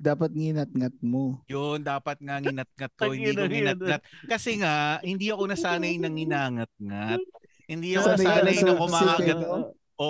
dapat 0.00 0.30
nginat-ngat 0.32 0.96
mo. 1.04 1.44
Yun, 1.44 1.84
dapat 1.84 2.16
nga 2.24 2.40
nginat-ngat 2.40 2.92
ko. 2.96 3.04
hindi 3.12 3.36
ko 3.36 3.44
nginat-ngat. 3.46 4.02
Kasi 4.26 4.56
nga, 4.58 4.96
hindi 5.04 5.28
ako 5.28 5.42
nasanay 5.44 6.00
ng 6.00 6.14
nginangat-ngat. 6.16 7.20
Hindi 7.68 7.88
ako 7.94 8.06
nasanay 8.16 8.56
na 8.56 8.64
na 8.64 8.80
kumakagat. 8.80 9.16
sipin, 9.20 9.38
no? 9.44 9.56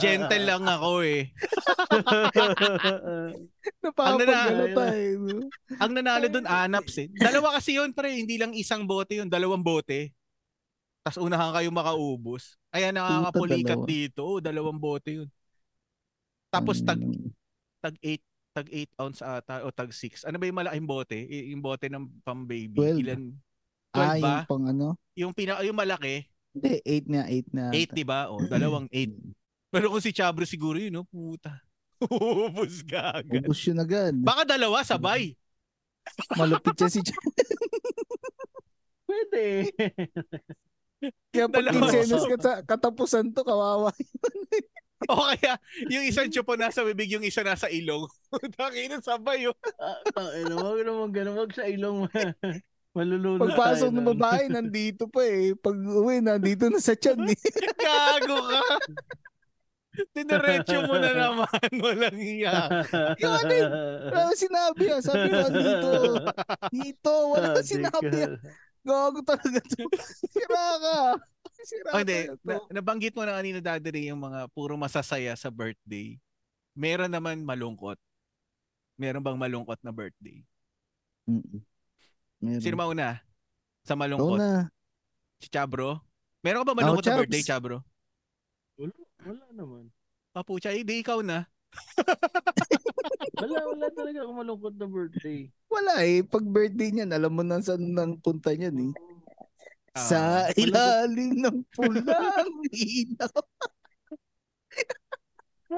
Gentle 0.00 0.46
lang 0.46 0.64
ako 0.64 1.02
eh. 1.02 1.22
Napapagano 3.82 4.26
nana- 4.26 4.74
tayo. 4.74 5.10
no? 5.20 5.46
Ang 5.80 5.92
nanalo 5.94 6.26
doon, 6.30 6.46
anaps 6.46 6.94
eh. 7.02 7.08
Dalawa 7.12 7.58
kasi 7.58 7.76
yun, 7.76 7.92
pre. 7.92 8.14
Hindi 8.14 8.38
lang 8.38 8.54
isang 8.54 8.86
bote 8.86 9.18
yun, 9.18 9.30
dalawang 9.30 9.62
bote. 9.62 10.14
Tapos 11.06 11.22
unahan 11.22 11.54
kayo 11.54 11.70
makaubos. 11.70 12.58
Ayan, 12.74 12.98
nakakapulikat 12.98 13.78
dito. 13.86 14.26
Oh, 14.26 14.40
dalawang 14.42 14.78
bote 14.78 15.22
yun. 15.22 15.28
Tapos 16.50 16.82
tag, 16.82 16.98
Mm, 16.98 17.30
tag 17.82 17.94
8 18.02 18.22
tag 18.56 18.72
8 18.72 18.88
ounce 19.04 19.20
ata 19.20 19.62
o 19.62 19.68
tag 19.68 19.92
6. 19.92 20.24
Ano 20.24 20.40
ba 20.40 20.48
yung 20.48 20.56
malaking 20.56 20.88
bote? 20.88 21.14
Y- 21.14 21.52
yung 21.52 21.60
bote 21.60 21.92
ng 21.92 22.08
pang 22.24 22.48
baby. 22.48 22.72
12. 22.72 23.04
Ilan? 23.04 23.22
12 23.92 24.00
ah, 24.00 24.16
ba? 24.16 24.16
yung 24.16 24.48
pang 24.48 24.64
ano? 24.64 24.86
Yung 25.12 25.32
pinaka 25.36 25.60
yung 25.60 25.76
malaki, 25.76 26.24
Hindi, 26.56 26.80
8 26.80 27.12
na, 27.12 27.20
8 27.28 27.52
na. 27.52 27.64
8 27.68 27.92
di 27.92 28.04
ba? 28.08 28.32
O, 28.32 28.40
dalawang 28.48 28.88
8. 28.88 29.12
Pero 29.70 29.90
kung 29.90 30.02
si 30.02 30.14
Chabro 30.14 30.46
siguro 30.46 30.78
yun, 30.78 31.02
no? 31.02 31.04
Puta. 31.06 31.62
Ubus 32.12 32.84
ka 32.84 33.20
agad. 33.20 33.42
Ubus 33.44 33.60
yun 33.66 33.80
agad. 33.80 34.14
Baka 34.16 34.44
dalawa 34.44 34.84
sabay. 34.84 35.34
Malupit 36.38 36.76
siya 36.76 36.88
si 36.92 37.00
Chubbs. 37.02 37.48
Pwede. 39.06 39.70
Kaya 41.30 41.46
pag 41.46 41.66
kinsenas 41.70 42.24
ka 42.24 42.36
sa 42.40 42.52
katapusan 42.64 43.30
to, 43.34 43.42
kawawa. 43.44 43.92
O 45.12 45.28
kaya, 45.28 45.60
yung 45.92 46.08
isang 46.08 46.32
chupo 46.32 46.56
nasa 46.56 46.80
bibig, 46.80 47.12
yung 47.12 47.22
isa 47.22 47.44
nasa 47.44 47.68
ilong. 47.68 48.08
Takinan 48.56 49.04
sabay 49.04 49.44
yun. 49.44 49.52
Ah, 49.76 50.00
tangina, 50.08 50.56
wag 50.56 50.82
naman 50.82 51.12
ganun. 51.12 51.36
Wag 51.36 51.52
sa 51.52 51.68
ilong. 51.68 52.08
Malulunod 52.96 53.44
Pagpasok 53.44 53.92
ng 53.92 54.08
babae, 54.16 54.48
nandito 54.48 55.04
pa 55.04 55.20
eh. 55.20 55.52
Pag 55.52 55.76
uwi, 55.76 56.24
nandito 56.24 56.72
na 56.72 56.80
sa 56.80 56.96
tiyan 56.96 57.28
eh. 57.28 57.38
Gago 57.76 58.40
ka. 58.40 58.60
Dinaretso 60.12 60.76
mo 60.84 60.96
na 60.96 61.10
naman. 61.10 61.48
Walang 61.84 62.18
iya. 62.18 62.84
Yung 63.18 63.34
ano 63.34 63.52
yun? 63.52 63.70
Wala 64.08 64.32
sinabi 64.32 64.84
ah. 64.94 65.00
Sabi 65.00 65.26
ko, 65.28 65.46
dito. 65.48 65.90
Dito, 66.70 67.12
wala 67.30 67.46
Ah, 67.52 67.62
sinabi 67.62 68.18
ah. 68.22 68.32
Gago 68.80 69.20
talaga 69.20 69.58
to. 69.66 69.82
Sira 70.34 70.66
ka. 70.78 70.98
Sira 71.58 71.90
Oh, 71.90 72.00
hindi. 72.00 72.18
ka. 72.22 72.38
Na, 72.42 72.54
nabanggit 72.72 73.12
mo 73.12 73.22
na 73.22 73.34
kanina 73.34 73.58
Daddy 73.58 73.90
Ray, 73.90 74.06
yung 74.08 74.22
mga 74.22 74.46
puro 74.52 74.78
masasaya 74.78 75.34
sa 75.34 75.50
birthday. 75.50 76.14
Meron 76.72 77.10
naman 77.10 77.42
malungkot. 77.42 77.98
Meron 78.94 79.20
bang 79.20 79.36
malungkot 79.36 79.80
na 79.82 79.90
birthday? 79.90 80.40
Mm-mm. 81.26 81.60
Meron. 82.38 82.62
Sino 82.62 82.76
mauna? 82.76 83.18
Sa 83.82 83.98
malungkot? 83.98 84.38
na. 84.38 84.70
Si 85.36 85.50
Chabro? 85.50 86.00
Meron 86.40 86.62
ka 86.62 86.70
ba 86.70 86.76
malungkot 86.76 87.02
na 87.02 87.10
Chabs. 87.10 87.20
birthday, 87.26 87.42
Chabro? 87.42 87.76
Wala 89.26 89.46
naman. 89.50 89.90
Papucha, 90.30 90.70
hindi 90.70 91.02
ikaw 91.02 91.18
na. 91.26 91.50
Wala, 93.36 93.58
wala 93.68 93.86
talaga 93.90 94.22
akong 94.22 94.38
malungkot 94.38 94.74
na 94.78 94.86
birthday. 94.86 95.50
Wala 95.66 95.94
eh. 96.06 96.22
Pag 96.22 96.46
birthday 96.46 96.94
niyan, 96.94 97.10
alam 97.10 97.34
mo 97.34 97.42
na 97.42 97.58
saan 97.58 97.90
nang 97.90 98.16
punta 98.22 98.54
niyan 98.54 98.92
eh. 98.92 98.92
Ah, 99.96 100.06
Sa 100.06 100.20
ilalim 100.54 101.42
ng 101.42 101.58
pulang 101.74 102.52
ilaw. 102.70 103.40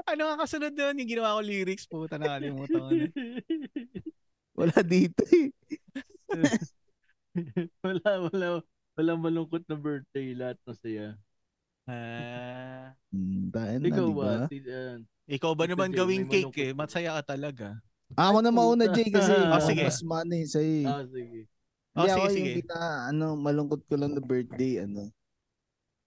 Ano 0.04 0.22
nga 0.28 0.36
kasunod 0.44 0.76
doon? 0.76 1.00
Yung 1.00 1.10
ginawa 1.10 1.38
ko 1.38 1.40
lyrics 1.40 1.88
po, 1.88 2.04
nakalimutan 2.04 2.82
ko 2.84 2.92
na. 2.92 3.08
Wala 4.58 4.78
dito 4.84 5.22
eh. 5.32 5.48
wala, 7.86 8.10
wala. 8.28 8.46
Wala 8.98 9.12
malungkot 9.14 9.64
na 9.70 9.78
birthday. 9.78 10.34
Lahat 10.34 10.58
masaya. 10.66 11.14
Ah, 11.88 12.92
Hmm, 13.08 13.48
na, 13.48 13.80
Ikaw 13.80 14.04
di 14.04 14.12
ba? 14.12 14.28
ba? 14.28 14.44
Si, 14.52 14.56
uh, 14.60 14.96
ikaw 15.24 15.52
ba 15.56 15.64
naman 15.64 15.88
Jay, 15.88 15.96
gawing 15.96 16.24
cake 16.28 16.58
eh? 16.60 16.72
Masaya 16.76 17.16
ka 17.20 17.32
talaga. 17.32 17.80
Ako 18.12 18.44
na 18.44 18.52
mauna. 18.52 18.84
Jay, 18.92 19.08
kasi 19.08 19.32
Ah, 19.48 19.56
sige. 19.64 19.88
mas 19.88 20.00
eh 20.04 20.44
sa'yo 20.44 20.72
eh. 20.84 20.86
ah, 20.92 21.04
sige. 21.08 21.40
Oh, 21.96 22.04
Hindi 22.04 22.08
sige, 22.12 22.12
ako 22.12 22.26
sige. 22.28 22.36
yung 22.44 22.56
pina, 22.60 22.78
ano, 23.08 23.26
malungkot 23.40 23.80
ko 23.88 23.94
lang 23.96 24.12
na 24.12 24.20
birthday, 24.20 24.84
ano. 24.84 25.08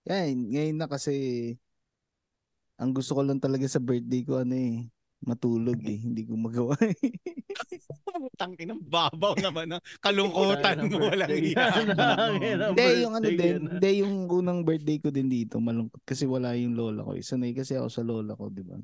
Yan, 0.05 0.33
ngayon 0.53 0.77
na 0.77 0.85
kasi 0.85 1.13
ang 2.77 2.93
gusto 2.93 3.13
ko 3.17 3.21
lang 3.21 3.37
talaga 3.41 3.65
sa 3.69 3.77
birthday 3.81 4.21
ko 4.25 4.41
ano 4.41 4.57
eh, 4.57 4.89
matulog 5.21 5.77
eh. 5.81 5.97
Hindi 5.97 6.25
ko 6.25 6.33
magawa 6.35 6.73
eh. 6.81 6.97
Putang 8.21 8.53
inang 8.57 8.81
babaw 8.81 9.37
naman 9.37 9.69
ng 9.73 9.83
kalungkutan 9.97 10.85
mo. 10.85 11.09
Walang 11.09 11.29
iya. 11.31 11.65
Hindi, 12.69 12.85
yung 13.01 13.13
ano 13.13 13.27
din, 13.27 13.55
hindi 13.69 13.91
yung 14.01 14.27
unang 14.27 14.61
birthday 14.61 14.97
ko 14.97 15.09
din 15.09 15.29
dito, 15.29 15.57
malungkot 15.57 16.01
kasi 16.03 16.25
wala 16.25 16.53
yung 16.53 16.73
lola 16.73 17.01
ko. 17.01 17.13
eh. 17.13 17.23
Sanay 17.23 17.53
kasi 17.53 17.77
ako 17.77 17.89
sa 17.89 18.01
lola 18.01 18.33
ko, 18.33 18.49
di 18.49 18.61
ba? 18.61 18.77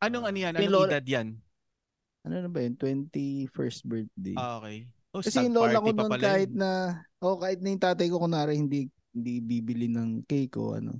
Anong 0.00 0.24
ano 0.28 0.38
yan? 0.38 0.52
Anong 0.54 0.72
lola- 0.72 0.92
edad 0.92 1.04
yan? 1.04 1.28
Ano 2.24 2.34
na 2.40 2.48
ba 2.48 2.60
yun? 2.60 2.72
21st 2.76 3.80
birthday. 3.84 4.36
Ah, 4.36 4.56
okay. 4.56 4.88
Oh, 5.12 5.20
Kasi 5.20 5.44
yung 5.44 5.54
lola 5.54 5.78
ko 5.78 5.92
noon 5.92 6.12
kahit 6.16 6.50
na, 6.50 6.70
oh 7.20 7.36
kahit 7.36 7.60
na 7.60 7.68
yung 7.68 7.84
tatay 7.84 8.08
ko 8.08 8.18
kunwari 8.18 8.56
hindi, 8.56 8.88
hindi 9.12 9.38
bibili 9.38 9.86
ng 9.86 10.24
cake 10.24 10.56
o 10.56 10.74
ano. 10.74 10.98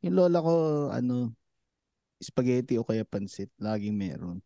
Yung 0.00 0.16
lola 0.16 0.40
ko, 0.40 0.54
ano, 0.90 1.30
spaghetti 2.22 2.78
o 2.78 2.86
kaya 2.86 3.02
pansit. 3.02 3.50
Laging 3.58 3.98
meron. 3.98 4.38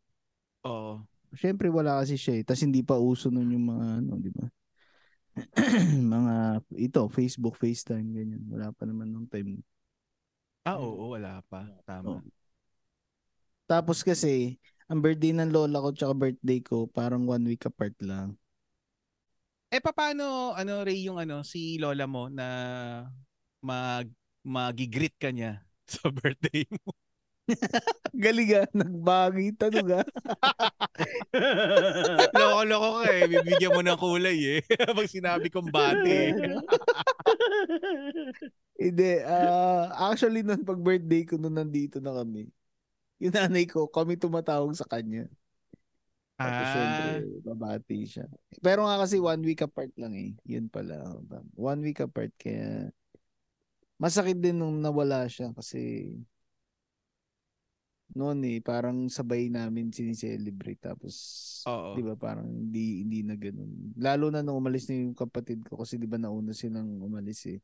Oo. 0.64 1.04
Siyempre 1.36 1.68
wala 1.68 2.00
kasi 2.00 2.16
siya 2.16 2.40
eh. 2.40 2.42
Tapos 2.42 2.64
hindi 2.64 2.80
pa 2.80 2.96
uso 2.96 3.28
nun 3.28 3.52
yung 3.52 3.66
mga 3.68 3.86
ano, 4.00 4.12
di 4.16 4.32
ba? 4.32 4.46
mga 6.16 6.64
ito, 6.80 7.02
Facebook, 7.12 7.60
FaceTime, 7.60 8.08
ganyan. 8.16 8.42
Wala 8.48 8.72
pa 8.72 8.88
naman 8.88 9.12
nung 9.12 9.28
time. 9.28 9.60
Ah, 10.64 10.80
oo, 10.80 11.12
wala 11.12 11.44
pa. 11.46 11.68
Tama. 11.84 12.18
Oh. 12.18 12.22
Tapos 13.68 14.00
kasi, 14.00 14.56
ang 14.88 15.02
birthday 15.02 15.36
ng 15.36 15.52
lola 15.52 15.82
ko 15.82 15.90
tsaka 15.92 16.14
birthday 16.16 16.58
ko, 16.64 16.88
parang 16.88 17.28
one 17.28 17.44
week 17.52 17.68
apart 17.68 17.94
lang. 18.00 18.38
Eh 19.66 19.82
paano 19.82 20.54
ano 20.54 20.86
Ray 20.86 21.10
yung 21.10 21.18
ano 21.18 21.42
si 21.42 21.74
lola 21.82 22.06
mo 22.06 22.30
na 22.30 22.46
mag 23.58 24.06
magigreet 24.46 25.18
ka 25.18 25.34
niya 25.34 25.66
sa 25.90 26.06
birthday 26.08 26.62
mo? 26.70 26.94
Galing 28.24 28.50
ah, 28.58 28.66
nagbagay 28.74 29.54
tanong 29.54 30.02
ah. 30.02 30.06
Loko-loko 32.38 32.90
ka 33.02 33.08
eh. 33.14 33.22
Bibigyan 33.30 33.72
mo 33.74 33.80
ng 33.82 33.98
kulay 34.00 34.38
eh. 34.58 34.60
Pag 34.98 35.10
sinabi 35.10 35.46
kong 35.50 35.70
bate. 35.70 36.34
Hindi, 38.76 39.10
ah 39.24 40.10
actually 40.12 40.44
nun 40.44 40.60
pag 40.60 40.76
birthday 40.76 41.24
ko 41.24 41.40
nung 41.40 41.56
nandito 41.56 41.96
na 41.96 42.12
kami, 42.12 42.52
yung 43.16 43.32
nanay 43.32 43.64
ko, 43.64 43.88
kami 43.88 44.20
tumatawag 44.20 44.76
sa 44.76 44.84
kanya. 44.84 45.24
Tapos 46.36 46.66
syempre, 46.68 47.08
Ah, 47.16 47.20
babati 47.48 48.04
siya. 48.04 48.28
Pero 48.60 48.84
nga 48.84 49.00
kasi 49.00 49.16
one 49.16 49.40
week 49.40 49.64
apart 49.64 49.88
lang 49.96 50.12
eh. 50.12 50.36
Yun 50.44 50.68
pala. 50.68 51.16
One 51.56 51.80
week 51.80 52.04
apart 52.04 52.28
kaya 52.36 52.92
masakit 53.96 54.36
din 54.36 54.60
nung 54.60 54.84
nawala 54.84 55.24
siya 55.24 55.56
kasi 55.56 56.12
noon 58.16 58.40
eh, 58.48 58.58
parang 58.64 59.06
sabay 59.12 59.52
namin 59.52 59.92
sinicelebrate 59.92 60.80
tapos 60.80 61.14
oo. 61.68 61.92
di 61.92 62.02
ba 62.02 62.16
parang 62.16 62.48
hindi 62.48 63.04
hindi 63.04 63.20
na 63.20 63.36
ganun. 63.36 63.92
Lalo 64.00 64.32
na 64.32 64.40
nung 64.40 64.56
umalis 64.56 64.88
na 64.88 64.96
yung 64.96 65.12
kapatid 65.12 65.60
ko 65.68 65.84
kasi 65.84 66.00
di 66.00 66.08
ba 66.08 66.16
nauna 66.16 66.56
silang 66.56 66.98
umalis 67.04 67.44
eh. 67.52 67.60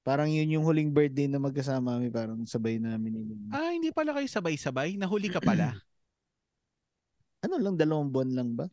Parang 0.00 0.32
yun 0.32 0.48
yung 0.48 0.64
huling 0.64 0.88
birthday 0.90 1.28
na 1.28 1.36
magkasama 1.36 2.00
kami, 2.00 2.08
parang 2.08 2.40
sabay 2.48 2.80
namin 2.80 3.20
yun. 3.20 3.40
Ah, 3.52 3.68
hindi 3.68 3.92
pala 3.92 4.16
kayo 4.16 4.24
sabay-sabay? 4.24 4.96
Nahuli 4.96 5.28
ka 5.28 5.44
pala? 5.44 5.76
Ano 7.40 7.56
lang, 7.56 7.72
dalawang 7.72 8.12
buwan 8.12 8.30
lang 8.36 8.52
ba? 8.52 8.68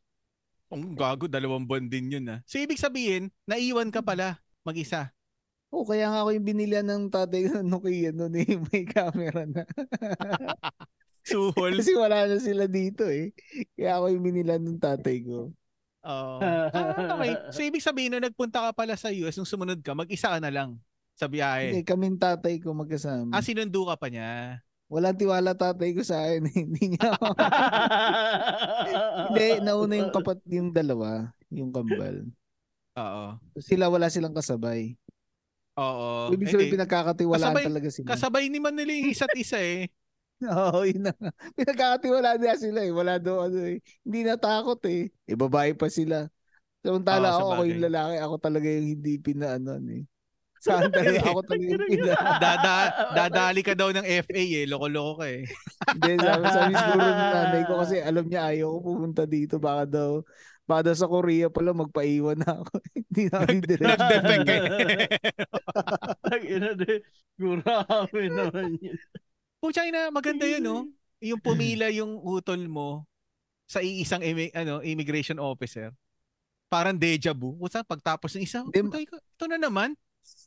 Ang 0.67 0.91
gago, 0.91 1.31
dalawang 1.31 1.63
buwan 1.63 1.87
din 1.87 2.19
yun 2.19 2.27
ah. 2.27 2.43
So, 2.43 2.59
ibig 2.59 2.75
sabihin, 2.75 3.31
naiwan 3.47 3.87
ka 3.87 4.03
pala 4.03 4.43
mag-isa. 4.67 5.15
Oo, 5.67 5.83
kaya 5.83 6.07
nga 6.07 6.23
ako 6.23 6.31
yung 6.31 6.47
binilihan 6.47 6.87
ng 6.87 7.11
tatay 7.11 7.51
ko 7.51 7.59
ng 7.59 7.67
Nokia 7.67 8.15
noon 8.15 8.33
eh, 8.39 8.47
may 8.71 8.83
camera 8.87 9.43
na. 9.43 9.63
Suhol. 11.27 11.75
Kasi 11.75 11.91
wala 11.91 12.23
na 12.23 12.39
sila 12.39 12.71
dito 12.71 13.03
eh. 13.03 13.35
Kaya 13.75 13.99
ako 13.99 14.05
yung 14.15 14.23
binilihan 14.23 14.63
ng 14.63 14.79
tatay 14.79 15.27
ko. 15.27 15.51
Oo. 16.07 16.35
Ah, 16.39 17.11
okay. 17.19 17.33
So, 17.55 17.59
ibig 17.67 17.83
sabihin, 17.83 18.15
nung 18.15 18.23
nagpunta 18.23 18.63
ka 18.63 18.71
pala 18.71 18.95
sa 18.95 19.11
US, 19.11 19.35
nung 19.35 19.49
sumunod 19.49 19.83
ka, 19.83 19.91
mag-isa 19.91 20.31
ka 20.31 20.39
na 20.39 20.47
lang 20.47 20.79
sa 21.19 21.27
biyahe. 21.27 21.75
Hindi, 21.75 21.83
kaming 21.83 22.15
tatay 22.15 22.63
ko 22.63 22.71
magkasama. 22.71 23.35
Ah, 23.35 23.43
sinundo 23.43 23.83
ka 23.91 23.99
pa 23.99 24.07
niya. 24.07 24.63
Walang 24.87 25.19
tiwala 25.19 25.51
tatay 25.51 25.91
ko 25.91 25.99
sa 25.99 26.23
akin. 26.23 26.47
eh. 26.47 26.63
Hindi 26.63 26.95
niya 26.95 27.11
ako. 27.11 27.27
Hindi, 29.27 29.47
nauna 29.59 29.93
yung 29.99 30.13
kapat 30.15 30.39
yung 30.47 30.71
dalawa, 30.71 31.27
yung 31.51 31.75
kambal. 31.75 32.23
Oo. 32.95 33.25
Sila 33.59 33.91
wala 33.91 34.07
silang 34.07 34.31
kasabay. 34.31 34.95
Oo. 35.77 36.33
Ibig 36.33 36.47
sabihin 36.49 36.65
Hindi. 36.67 36.75
pinagkakatiwalaan 36.77 37.53
Kasabay- 37.53 37.67
talaga 37.69 37.89
sila. 37.93 38.07
Kasabay 38.09 38.43
ni 38.49 38.59
Manila 38.59 38.91
yung 38.91 39.11
isa't 39.13 39.33
isa 39.37 39.61
eh. 39.61 39.85
Oo, 40.53 40.85
yun 40.85 41.05
na. 41.09 41.13
Pinagkakatiwalaan 41.57 42.37
nila 42.41 42.57
sila 42.57 42.79
eh. 42.81 42.91
Wala 42.93 43.17
daw 43.21 43.45
ano 43.45 43.57
eh. 43.61 43.81
Hindi 44.01 44.19
natakot 44.25 44.81
eh. 44.89 45.09
Eh, 45.25 45.37
babae 45.37 45.77
pa 45.77 45.89
sila. 45.89 46.25
Samantala 46.81 47.37
Oo, 47.37 47.37
ako, 47.37 47.47
ako 47.53 47.61
yung 47.69 47.83
lalaki. 47.89 48.15
Ako 48.21 48.35
talaga 48.41 48.67
yung 48.69 48.87
hindi 48.97 49.13
pinaanon 49.21 49.85
eh. 49.93 50.03
Saan 50.57 50.89
talaga 50.89 51.21
ako 51.29 51.39
talaga 51.45 51.65
yung 51.69 51.85
pina... 51.85 52.13
Dada, 52.41 52.75
dadali 53.17 53.61
ka 53.61 53.73
daw 53.77 53.89
ng 53.93 54.05
FA 54.25 54.41
eh. 54.41 54.65
Loko-loko 54.65 55.21
ka 55.21 55.27
eh. 55.29 55.45
Hindi, 55.93 56.11
sabi, 56.21 56.45
sabi 56.49 56.73
siguro 56.73 57.05
ng 57.05 57.29
nanay 57.33 57.61
ko 57.69 57.73
kasi 57.81 57.95
alam 58.01 58.25
niya 58.25 58.41
ayaw 58.49 58.67
ko 58.73 58.77
pumunta 58.81 59.23
dito. 59.29 59.61
Baka 59.61 59.83
daw, 59.85 60.09
baka 60.67 60.91
daw 60.91 60.95
sa 60.99 61.07
Korea 61.07 61.47
pala 61.47 61.71
magpaiwan 61.71 62.43
na 62.43 62.61
ako. 62.61 62.73
hindi 62.99 63.23
na 63.31 63.35
ako 63.39 63.51
direct. 63.63 63.87
Nag-defect 63.87 64.47
eh. 64.51 64.59
Ina 66.53 66.71
de, 66.75 66.93
grabe 67.39 68.21
naman 68.27 68.75
yun. 68.83 68.99
Pucha 69.63 69.87
na, 69.89 70.11
maganda 70.11 70.43
yun 70.43 70.61
no? 70.61 70.77
Yung 71.23 71.41
pumila 71.41 71.89
yung 71.89 72.19
utol 72.21 72.67
mo 72.67 73.07
sa 73.65 73.79
iisang 73.81 74.21
imi- 74.21 74.53
ano, 74.53 74.83
immigration 74.83 75.39
officer. 75.39 75.95
Parang 76.67 76.99
deja 76.99 77.31
vu. 77.31 77.55
Pucha, 77.55 77.81
pagtapos 77.81 78.35
ng 78.35 78.43
isa, 78.43 78.59
ikaw- 78.67 79.23
ito 79.23 79.45
na 79.47 79.57
naman. 79.57 79.95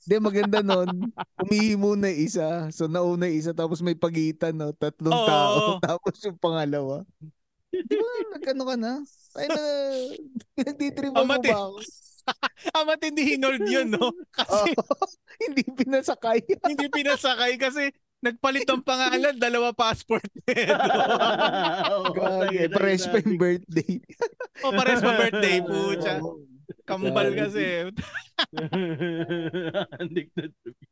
Hindi, 0.05 0.17
maganda 0.21 0.61
nun. 0.61 1.13
Umihi 1.41 1.77
muna 1.77 2.09
isa. 2.13 2.69
So, 2.73 2.89
nauna 2.89 3.29
isa. 3.29 3.53
Tapos 3.57 3.81
may 3.81 3.97
pagitan, 3.97 4.57
no? 4.57 4.73
Tatlong 4.77 5.13
Oo. 5.13 5.29
tao. 5.29 5.57
Tapos 5.85 6.17
yung 6.25 6.37
pangalawa. 6.37 7.05
Di 7.71 7.97
ba, 7.97 8.13
nagkano 8.35 8.63
ka 8.67 8.77
na? 8.77 8.93
Ay 9.39 9.47
na, 9.47 9.63
nagtitripan 10.59 11.23
mo 11.23 11.39
ba 11.39 11.39
ako? 11.39 11.79
Ah, 12.77 12.85
matindi 12.87 13.35
hinold 13.35 13.65
yun, 13.67 13.91
no? 13.91 14.13
Kasi 14.37 14.71
Oo. 14.77 15.07
hindi 15.41 15.67
pinasakay. 15.67 16.39
hindi 16.71 16.87
pinasakay 16.87 17.59
kasi 17.59 17.91
nagpalit 18.21 18.69
ng 18.69 18.85
pangalan, 18.85 19.35
dalawa 19.35 19.73
passport. 19.73 20.23
Gagi, 22.15 22.69
pares 22.71 23.09
pa 23.09 23.19
yung 23.25 23.41
birthday. 23.41 23.99
o 24.63 24.71
pares 24.77 25.01
pa 25.01 25.17
birthday, 25.17 25.59
pucha. 25.65 26.21
Kambal 26.85 27.33
kasi. 27.35 27.89
Andik 29.99 30.29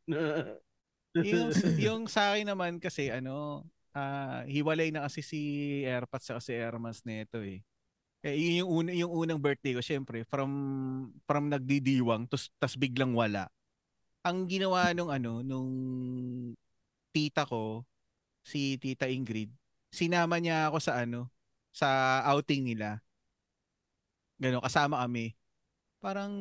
na. 0.09 0.57
yung, 1.21 1.53
yung 1.77 2.03
sa 2.09 2.33
akin 2.35 2.49
naman 2.49 2.81
kasi, 2.81 3.13
ano, 3.13 3.63
ah 3.97 4.45
hiwalay 4.49 4.93
na 4.93 5.07
kasi 5.07 5.21
si 5.25 5.41
Airpods 5.85 6.29
sa 6.29 6.41
si 6.41 6.53
Airmans 6.57 7.05
nito 7.05 7.41
eh. 7.41 7.63
Eh, 8.27 8.35
yun 8.35 8.67
yung, 8.67 8.71
una, 8.83 8.91
yung 8.91 9.13
unang 9.15 9.39
birthday 9.39 9.79
ko, 9.79 9.83
syempre, 9.83 10.27
from, 10.27 10.51
from 11.23 11.47
nagdidiwang, 11.47 12.27
tas, 12.27 12.51
tas 12.59 12.75
biglang 12.75 13.15
wala. 13.15 13.47
Ang 14.27 14.51
ginawa 14.51 14.91
nung 14.91 15.07
ano, 15.15 15.39
nung 15.39 15.71
tita 17.15 17.47
ko, 17.47 17.87
si 18.43 18.75
Tita 18.75 19.07
Ingrid, 19.07 19.55
sinama 19.95 20.43
niya 20.43 20.67
ako 20.67 20.83
sa 20.83 20.99
ano, 20.99 21.31
sa 21.71 22.21
outing 22.35 22.75
nila. 22.75 22.99
Gano, 24.35 24.59
kasama 24.67 24.99
kami. 25.07 25.39
Parang 26.03 26.33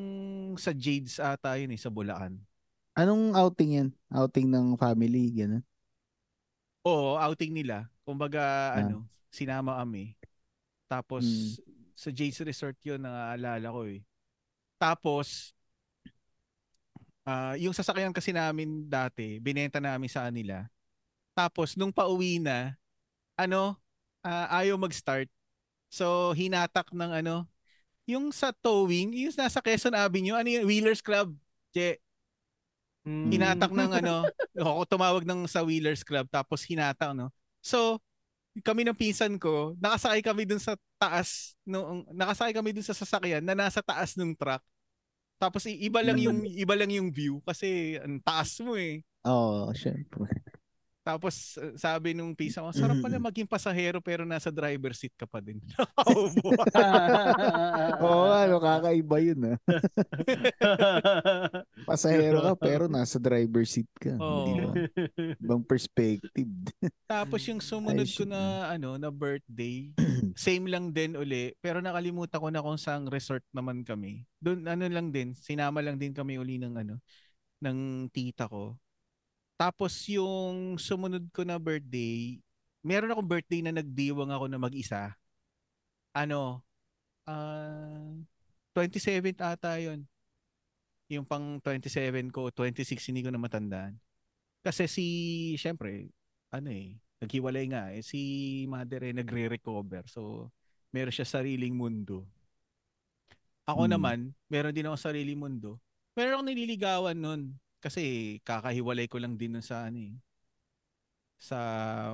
sa 0.58 0.74
Jades 0.74 1.22
ata 1.22 1.62
yun 1.62 1.74
eh, 1.74 1.82
sa 1.82 1.94
Bulacan. 1.94 2.42
Anong 2.98 3.38
outing 3.38 3.72
yan? 3.78 3.90
Outing 4.10 4.50
ng 4.50 4.68
family, 4.82 5.30
gano'n? 5.30 5.62
Oo, 6.88 7.20
outing 7.20 7.52
nila. 7.52 7.92
Kumbaga, 8.08 8.40
Ah. 8.72 8.80
ano, 8.80 9.04
sinama 9.28 9.76
kami. 9.84 10.16
Tapos, 10.88 11.26
Mm. 11.60 11.92
sa 11.92 12.10
Jades 12.16 12.40
Resort 12.40 12.78
yun, 12.80 13.04
naaalala 13.04 13.68
ko 13.68 13.84
eh. 13.84 14.00
Tapos, 14.80 15.52
ah 17.28 17.60
yung 17.60 17.76
sasakyan 17.76 18.16
kasi 18.16 18.32
namin 18.32 18.88
dati, 18.88 19.36
binenta 19.44 19.84
namin 19.84 20.08
sa 20.08 20.32
kanila. 20.32 20.64
Tapos, 21.36 21.76
nung 21.76 21.92
pauwi 21.92 22.40
na, 22.40 22.80
ano, 23.36 23.76
ah, 24.24 24.48
ayaw 24.64 24.80
mag-start. 24.80 25.28
So, 25.92 26.32
hinatak 26.34 26.90
ng 26.96 27.12
ano, 27.20 27.46
yung 28.08 28.32
sa 28.32 28.56
towing, 28.56 29.12
yung 29.14 29.36
nasa 29.36 29.60
Quezon 29.60 29.92
Avenue, 29.94 30.34
ano 30.40 30.48
yung 30.48 30.66
Wheelers 30.66 31.04
Club, 31.04 31.36
Che, 31.76 32.00
Hmm. 33.08 33.32
hinatak 33.32 33.72
ng 33.72 33.92
ano, 34.04 34.28
ako 34.60 34.84
tumawag 34.84 35.24
ng 35.24 35.48
sa 35.48 35.64
Wheelers 35.64 36.04
Club 36.04 36.28
tapos 36.28 36.68
hinatak 36.68 37.16
no. 37.16 37.32
So, 37.64 38.04
kami 38.68 38.84
ng 38.84 39.00
pinsan 39.00 39.40
ko, 39.40 39.80
nakasakay 39.80 40.20
kami 40.20 40.44
dun 40.44 40.60
sa 40.60 40.76
taas 41.00 41.56
no, 41.64 42.04
nakasakay 42.12 42.52
kami 42.52 42.76
dun 42.76 42.84
sa 42.84 42.92
sasakyan 42.92 43.48
na 43.48 43.56
nasa 43.56 43.80
taas 43.80 44.20
ng 44.20 44.36
truck. 44.36 44.60
Tapos 45.40 45.64
iba 45.72 46.04
lang 46.04 46.20
yung 46.20 46.44
iba 46.44 46.76
lang 46.76 46.92
yung 46.92 47.08
view 47.08 47.40
kasi 47.48 47.96
ang 47.96 48.20
taas 48.20 48.60
mo 48.60 48.76
eh. 48.76 49.00
Oo, 49.24 49.72
oh, 49.72 49.72
syempre. 49.72 50.28
Tapos 51.08 51.56
uh, 51.56 51.72
sabi 51.80 52.12
nung 52.12 52.36
pisa 52.36 52.60
ko, 52.60 52.76
sarap 52.76 53.00
pala 53.00 53.16
maging 53.16 53.48
pasahero 53.48 54.04
pero 54.04 54.28
nasa 54.28 54.52
driver 54.52 54.92
seat 54.92 55.16
ka 55.16 55.24
pa 55.24 55.40
din. 55.40 55.64
Oo, 58.04 58.28
ano, 58.28 58.60
kakaiba 58.60 59.18
yun 59.24 59.56
ah. 59.56 59.58
Pasahero 61.88 62.44
ka 62.44 62.54
pero 62.60 62.92
nasa 62.92 63.16
driver 63.16 63.64
seat 63.64 63.88
ka. 63.96 64.20
Oo. 64.20 64.44
Di 64.44 64.52
ba? 64.60 64.72
Ibang 65.40 65.64
perspective. 65.64 66.52
Tapos 67.08 67.40
yung 67.48 67.64
sumunod 67.64 68.12
ko 68.12 68.28
na 68.28 68.76
ano 68.76 69.00
na 69.00 69.08
birthday, 69.08 69.96
same 70.36 70.68
lang 70.68 70.92
din 70.92 71.16
uli, 71.16 71.56
pero 71.64 71.80
nakalimutan 71.80 72.44
ko 72.44 72.52
na 72.52 72.60
kung 72.60 72.76
saang 72.76 73.08
resort 73.08 73.48
naman 73.56 73.88
kami. 73.88 74.28
Doon 74.44 74.68
ano 74.68 74.84
lang 74.92 75.16
din, 75.16 75.32
sinama 75.32 75.80
lang 75.80 75.96
din 75.96 76.12
kami 76.12 76.36
uli 76.36 76.60
ng 76.60 76.76
ano 76.76 77.00
ng 77.64 78.12
tita 78.12 78.52
ko. 78.52 78.76
Tapos 79.58 80.06
yung 80.06 80.78
sumunod 80.78 81.26
ko 81.34 81.42
na 81.42 81.58
birthday, 81.58 82.38
meron 82.86 83.10
akong 83.10 83.26
birthday 83.28 83.66
na 83.66 83.74
nagdiwang 83.74 84.30
ako 84.30 84.46
na 84.46 84.62
mag-isa. 84.62 85.18
Ano, 86.14 86.62
ah 87.26 88.14
27th 88.78 89.42
ata 89.42 89.82
yun. 89.82 90.06
Yung 91.10 91.26
pang 91.26 91.58
27 91.58 92.30
ko, 92.30 92.54
26 92.54 93.10
hindi 93.10 93.26
ko 93.26 93.34
na 93.34 93.42
matandaan. 93.42 93.98
Kasi 94.62 94.86
si, 94.86 95.06
syempre, 95.58 96.12
ano 96.54 96.70
eh, 96.70 96.94
naghiwalay 97.18 97.66
nga 97.74 97.90
eh. 97.96 98.06
Si 98.06 98.20
mother 98.70 99.10
eh, 99.10 99.16
nagre-recover. 99.16 100.06
So, 100.06 100.52
meron 100.94 101.16
siya 101.16 101.26
sariling 101.26 101.74
mundo. 101.74 102.28
Ako 103.66 103.88
Hmm. 103.88 103.92
naman, 103.98 104.18
meron 104.52 104.76
din 104.76 104.86
ako 104.86 105.00
sariling 105.00 105.40
mundo. 105.40 105.80
Meron 106.14 106.38
akong 106.38 106.50
nililigawan 106.54 107.18
nun. 107.18 107.42
Kasi 107.78 108.38
kakahiwalay 108.42 109.06
ko 109.06 109.22
lang 109.22 109.38
din 109.38 109.58
nun 109.58 109.66
sa 109.66 109.88
ano 109.88 110.02
eh. 110.02 110.16
Sa 111.38 111.58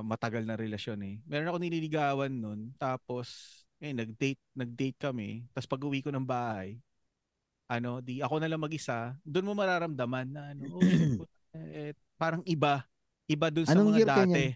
matagal 0.04 0.44
na 0.44 0.56
relasyon 0.58 1.00
eh. 1.04 1.16
Meron 1.24 1.48
ako 1.48 1.58
nililigawan 1.60 2.32
nun. 2.32 2.76
Tapos, 2.76 3.60
eh, 3.80 3.96
nag-date, 3.96 4.40
nag-date 4.52 4.98
kami. 5.00 5.48
Tapos 5.56 5.68
pag 5.68 5.84
uwi 5.84 6.04
ko 6.04 6.12
ng 6.12 6.24
bahay, 6.24 6.76
ano, 7.68 8.04
di 8.04 8.20
ako 8.20 8.36
na 8.40 8.48
lang 8.48 8.60
mag-isa, 8.60 9.16
doon 9.24 9.48
mo 9.48 9.52
mararamdaman 9.56 10.28
na 10.28 10.42
ano, 10.52 10.62
oh, 10.76 10.80
eh, 11.56 11.96
parang 12.20 12.44
iba. 12.44 12.84
Iba 13.24 13.48
dun 13.48 13.64
sa 13.64 13.72
Anong 13.72 13.96
mga 13.96 13.98
year 13.98 14.08
dati. 14.08 14.20
niyan? 14.28 14.52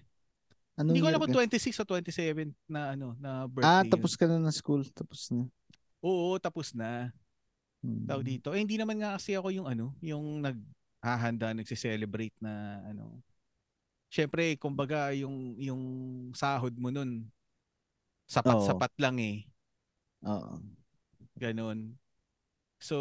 Anong 0.79 0.93
Hindi 0.95 1.01
ko 1.03 1.09
alam 1.09 1.21
kung 1.25 1.33
ka? 1.35 1.39
26 1.43 1.81
o 1.81 1.85
27 1.89 2.55
na 2.69 2.81
ano, 2.95 3.17
na 3.19 3.49
birthday. 3.49 3.67
Ah, 3.67 3.83
yun. 3.83 3.91
tapos 3.91 4.13
ka 4.15 4.25
na 4.29 4.39
ng 4.39 4.55
school. 4.55 4.85
Tapos 4.93 5.33
na. 5.33 5.49
Oo, 6.05 6.37
tapos 6.39 6.77
na. 6.77 7.11
Hmm. 7.83 8.07
Tawag 8.07 8.25
dito. 8.27 8.55
Eh, 8.55 8.63
hindi 8.63 8.79
naman 8.79 9.01
nga 9.01 9.19
kasi 9.19 9.35
ako 9.35 9.51
yung 9.51 9.67
ano, 9.67 9.97
yung 10.05 10.45
naghahanda, 10.99 11.55
nagse-celebrate 11.55 12.35
na 12.43 12.83
ano. 12.87 13.23
Syempre, 14.09 14.57
kumbaga 14.57 15.13
yung 15.15 15.55
yung 15.57 15.83
sahod 16.33 16.75
mo 16.75 16.89
nun 16.89 17.29
sapat-sapat 18.29 18.93
lang 19.01 19.17
eh. 19.21 19.39
Oo. 20.27 20.61
Ganon. 21.39 21.95
So, 22.79 22.97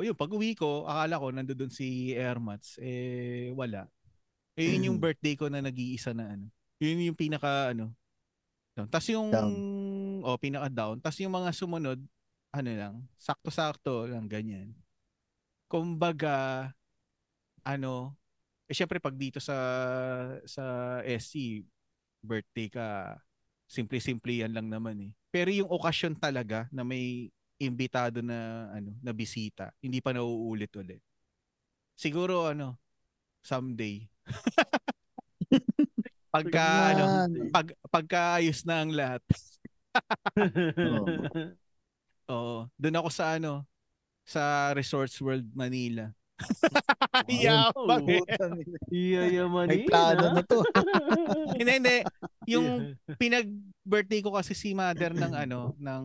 yun, 0.00 0.16
pag 0.16 0.32
uwi 0.32 0.54
ko, 0.54 0.86
akala 0.88 1.20
ko 1.20 1.26
nandoon 1.28 1.72
si 1.72 2.14
Airmats, 2.14 2.80
eh 2.80 3.52
wala. 3.52 3.84
Eh, 4.56 4.76
yun 4.76 4.92
yung 4.92 4.98
Mm. 5.00 5.04
birthday 5.04 5.34
ko 5.36 5.48
na 5.48 5.60
nag-iisa 5.60 6.12
na 6.12 6.36
ano. 6.36 6.46
Yun 6.80 7.12
yung 7.12 7.18
pinaka 7.18 7.72
ano. 7.72 7.92
down. 8.76 8.88
Tapos 8.88 9.08
yung 9.10 9.28
Down. 9.28 9.52
oh, 10.24 10.38
pinaka 10.40 10.68
down. 10.72 10.96
Tapos 11.02 11.18
yung 11.20 11.34
mga 11.34 11.50
sumunod, 11.52 12.00
ano 12.50 12.70
lang, 12.70 12.94
sakto-sakto 13.20 14.08
lang 14.08 14.24
ganyan. 14.30 14.72
Kumbaga 15.68 16.70
ano, 17.64 18.14
eh 18.70 18.76
syempre 18.76 19.02
pag 19.02 19.16
dito 19.16 19.42
sa 19.42 19.56
sa 20.46 20.64
SC 21.04 21.64
birthday 22.22 22.68
ka, 22.70 23.16
simple-simple 23.70 24.42
yan 24.44 24.52
lang 24.54 24.68
naman 24.68 24.98
eh. 25.00 25.12
Pero 25.30 25.50
yung 25.50 25.70
okasyon 25.70 26.18
talaga 26.18 26.66
na 26.74 26.82
may 26.82 27.30
imbitado 27.60 28.24
na 28.24 28.70
ano, 28.72 28.96
na 29.04 29.12
bisita, 29.12 29.70
hindi 29.84 30.00
pa 30.00 30.16
nauulit 30.16 30.72
ulit. 30.76 31.02
Siguro 31.94 32.48
ano, 32.48 32.80
someday. 33.44 34.08
pagka 36.34 36.96
ano, 36.96 37.04
pag 37.52 37.66
pagkaayos 37.90 38.64
na 38.64 38.80
ang 38.80 38.90
lahat. 38.94 39.22
Oo. 40.86 41.26
Oo, 42.30 42.56
doon 42.78 42.98
ako 43.02 43.08
sa 43.10 43.36
ano, 43.36 43.66
sa 44.22 44.70
Resorts 44.72 45.18
World 45.18 45.50
Manila. 45.52 46.14
Yabang 47.28 48.06
eh. 48.08 48.22
Iyayaman 48.88 49.66
May 49.68 49.84
plano 49.84 50.32
na 50.32 50.42
to. 50.44 50.64
Hindi, 51.60 51.72
hindi. 51.76 51.96
Yung 52.48 52.96
pinag-birthday 53.20 54.20
ko 54.24 54.32
kasi 54.32 54.56
si 54.56 54.72
mother 54.72 55.12
ng 55.12 55.34
ano, 55.34 55.76
ng 55.76 56.02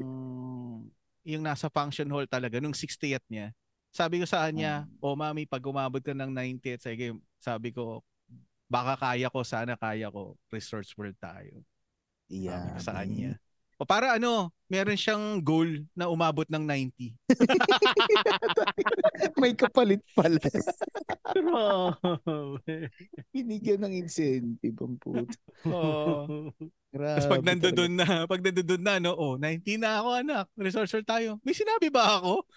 yung 1.25 1.41
nasa 1.41 1.71
function 1.71 2.05
hall 2.11 2.27
talaga, 2.27 2.59
nung 2.59 2.75
60th 2.75 3.23
niya. 3.31 3.49
Sabi 3.95 4.19
ko 4.19 4.27
sa 4.27 4.45
kanya, 4.45 4.83
o 4.99 5.15
mami, 5.15 5.47
pag 5.47 5.63
umabot 5.63 6.03
ka 6.03 6.11
ng 6.11 6.29
90th, 6.29 6.83
sige, 6.91 7.15
sabi 7.39 7.71
ko, 7.71 8.03
baka 8.67 8.99
kaya 8.99 9.31
ko, 9.31 9.39
sana 9.41 9.79
kaya 9.79 10.11
ko, 10.11 10.35
Resorts 10.51 10.91
World 10.99 11.15
tayo. 11.17 11.63
Sabi 12.27 12.45
Yeah. 12.49 12.73
ko 12.75 12.79
sa 12.81 12.93
kanya. 12.99 13.31
O 13.75 13.83
para 13.83 14.15
ano, 14.15 14.55
meron 14.71 14.95
siyang 14.95 15.43
goal 15.43 15.83
na 15.91 16.07
umabot 16.07 16.47
ng 16.47 16.63
90. 16.63 17.11
May 19.41 19.51
kapalit 19.51 19.99
pala. 20.15 20.39
Binigyan 23.35 23.83
ng 23.83 23.99
incentive 23.99 24.79
ang 24.79 24.95
puto. 24.95 25.27
Grabe. 26.95 27.19
Tapos 27.19 27.27
pag 27.27 27.43
nandoon 27.43 27.93
na, 27.99 28.07
pag 28.23 28.39
nandoon 28.39 28.79
na, 28.79 28.95
no, 29.03 29.11
oh, 29.11 29.35
90 29.35 29.83
na 29.83 29.99
ako 29.99 30.09
anak, 30.23 30.45
World 30.55 31.03
tayo. 31.03 31.35
May 31.43 31.51
sinabi 31.51 31.91
ba 31.91 32.23
ako? 32.23 32.47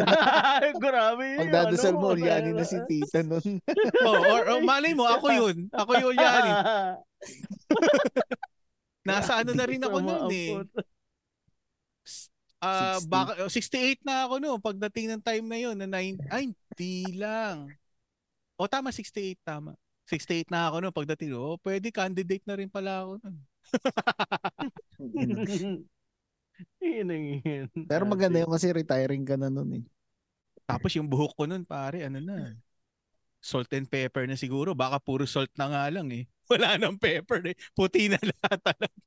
Grabe. 0.88 1.36
Pag 1.36 1.52
dadasal 1.52 2.00
mo, 2.00 2.16
ano, 2.16 2.18
ulyanin 2.24 2.56
na 2.56 2.64
si 2.64 2.80
tita 2.88 3.20
nun. 3.20 3.60
oh, 4.08 4.16
or, 4.32 4.48
or 4.48 4.60
malay 4.64 4.96
mo, 4.96 5.04
ako 5.04 5.28
yun. 5.28 5.68
Ako 5.68 6.00
yung 6.00 6.16
yan. 6.16 6.44
Nasa 9.02 9.42
ano 9.42 9.52
na 9.52 9.66
rin 9.66 9.82
ako 9.82 9.98
noon 9.98 10.30
eh. 10.30 10.54
Ah, 12.62 13.02
60. 13.02 13.10
baka 13.10 13.32
oh, 13.42 13.50
68 13.50 14.06
na 14.06 14.22
ako 14.22 14.34
no 14.38 14.54
pagdating 14.62 15.10
ng 15.10 15.22
time 15.22 15.46
na 15.50 15.58
yun 15.58 15.74
na 15.74 15.90
9 15.90 16.14
ay 16.30 16.54
hindi 16.54 16.96
lang. 17.18 17.66
O 18.54 18.70
tama 18.70 18.94
68 18.94 19.42
tama. 19.42 19.74
68 20.06 20.46
na 20.46 20.70
ako 20.70 20.76
no 20.78 20.94
pagdating. 20.94 21.34
Oh, 21.34 21.58
pwede 21.66 21.90
candidate 21.90 22.46
na 22.46 22.54
rin 22.54 22.70
pala 22.70 23.02
ako 23.02 23.18
nun. 23.18 23.36
Yun 26.82 27.10
ang 27.10 27.26
yun. 27.42 27.68
Pero 27.90 28.06
maganda 28.06 28.38
yun 28.38 28.50
kasi 28.50 28.70
retiring 28.70 29.26
ka 29.26 29.34
na 29.34 29.50
nun 29.50 29.82
eh. 29.82 29.84
Tapos 30.62 30.94
yung 30.94 31.10
buhok 31.10 31.34
ko 31.34 31.50
nun 31.50 31.66
pare 31.66 32.06
ano 32.06 32.22
na. 32.22 32.54
Salt 33.42 33.74
and 33.74 33.90
pepper 33.90 34.22
na 34.24 34.38
siguro. 34.38 34.72
Baka 34.72 35.02
puro 35.02 35.26
salt 35.26 35.50
na 35.58 35.66
nga 35.66 35.84
lang 35.90 36.06
eh. 36.14 36.24
Wala 36.50 36.78
nang 36.78 36.94
pepper 36.96 37.42
eh. 37.50 37.56
Puti 37.74 38.06
na 38.06 38.18
lahat 38.30 38.60
talaga. 38.62 39.02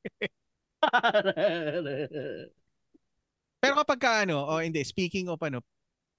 Pero 3.64 3.74
kapag 3.82 3.99
ka 3.99 4.12
ano, 4.28 4.45
oh 4.45 4.60
hindi, 4.62 4.84
speaking 4.86 5.32
of 5.32 5.40
ano, 5.41 5.64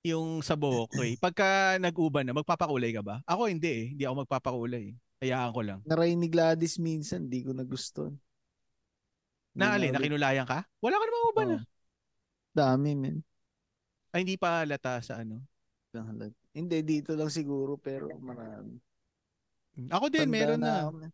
yung 0.02 0.40
sa 0.42 0.54
buhok, 0.56 0.90
eh, 1.06 1.14
pagka 1.20 1.76
nag-uban 1.78 2.24
na, 2.26 2.34
magpapakulay 2.34 2.94
ka 2.94 3.02
ba? 3.04 3.20
Ako 3.28 3.46
hindi 3.50 3.68
eh. 3.70 3.84
Hindi 3.94 4.02
ako 4.08 4.14
magpapakulay. 4.26 4.94
eh. 4.94 4.96
Hayaan 5.26 5.52
ko 5.52 5.60
lang. 5.64 5.80
Naray 5.84 6.12
ni 6.16 6.28
Gladys 6.28 6.76
minsan, 6.80 7.28
di 7.28 7.44
ko 7.44 7.52
nagustuhan. 7.52 8.16
Di 9.52 9.58
Na 9.60 9.72
alin, 9.76 9.92
nakinulayan 9.96 10.44
ka? 10.44 10.64
Wala 10.84 10.96
ka 11.00 11.04
namang 11.04 11.26
uban 11.32 11.46
Oo. 11.48 11.56
ah. 11.56 11.62
Dami, 12.56 12.92
men. 12.96 13.20
Ay, 14.12 14.24
hindi 14.24 14.36
pa 14.40 14.64
lata 14.64 15.00
sa 15.00 15.20
ano. 15.20 15.40
Dahalag. 15.92 16.32
Hindi, 16.56 16.80
dito 16.80 17.12
lang 17.12 17.28
siguro, 17.28 17.76
pero 17.76 18.08
marami. 18.16 18.80
Ako 19.92 20.08
din, 20.08 20.24
Tanda 20.24 20.36
meron 20.40 20.60
na. 20.64 20.74
ako, 20.80 20.90
men. 20.96 21.12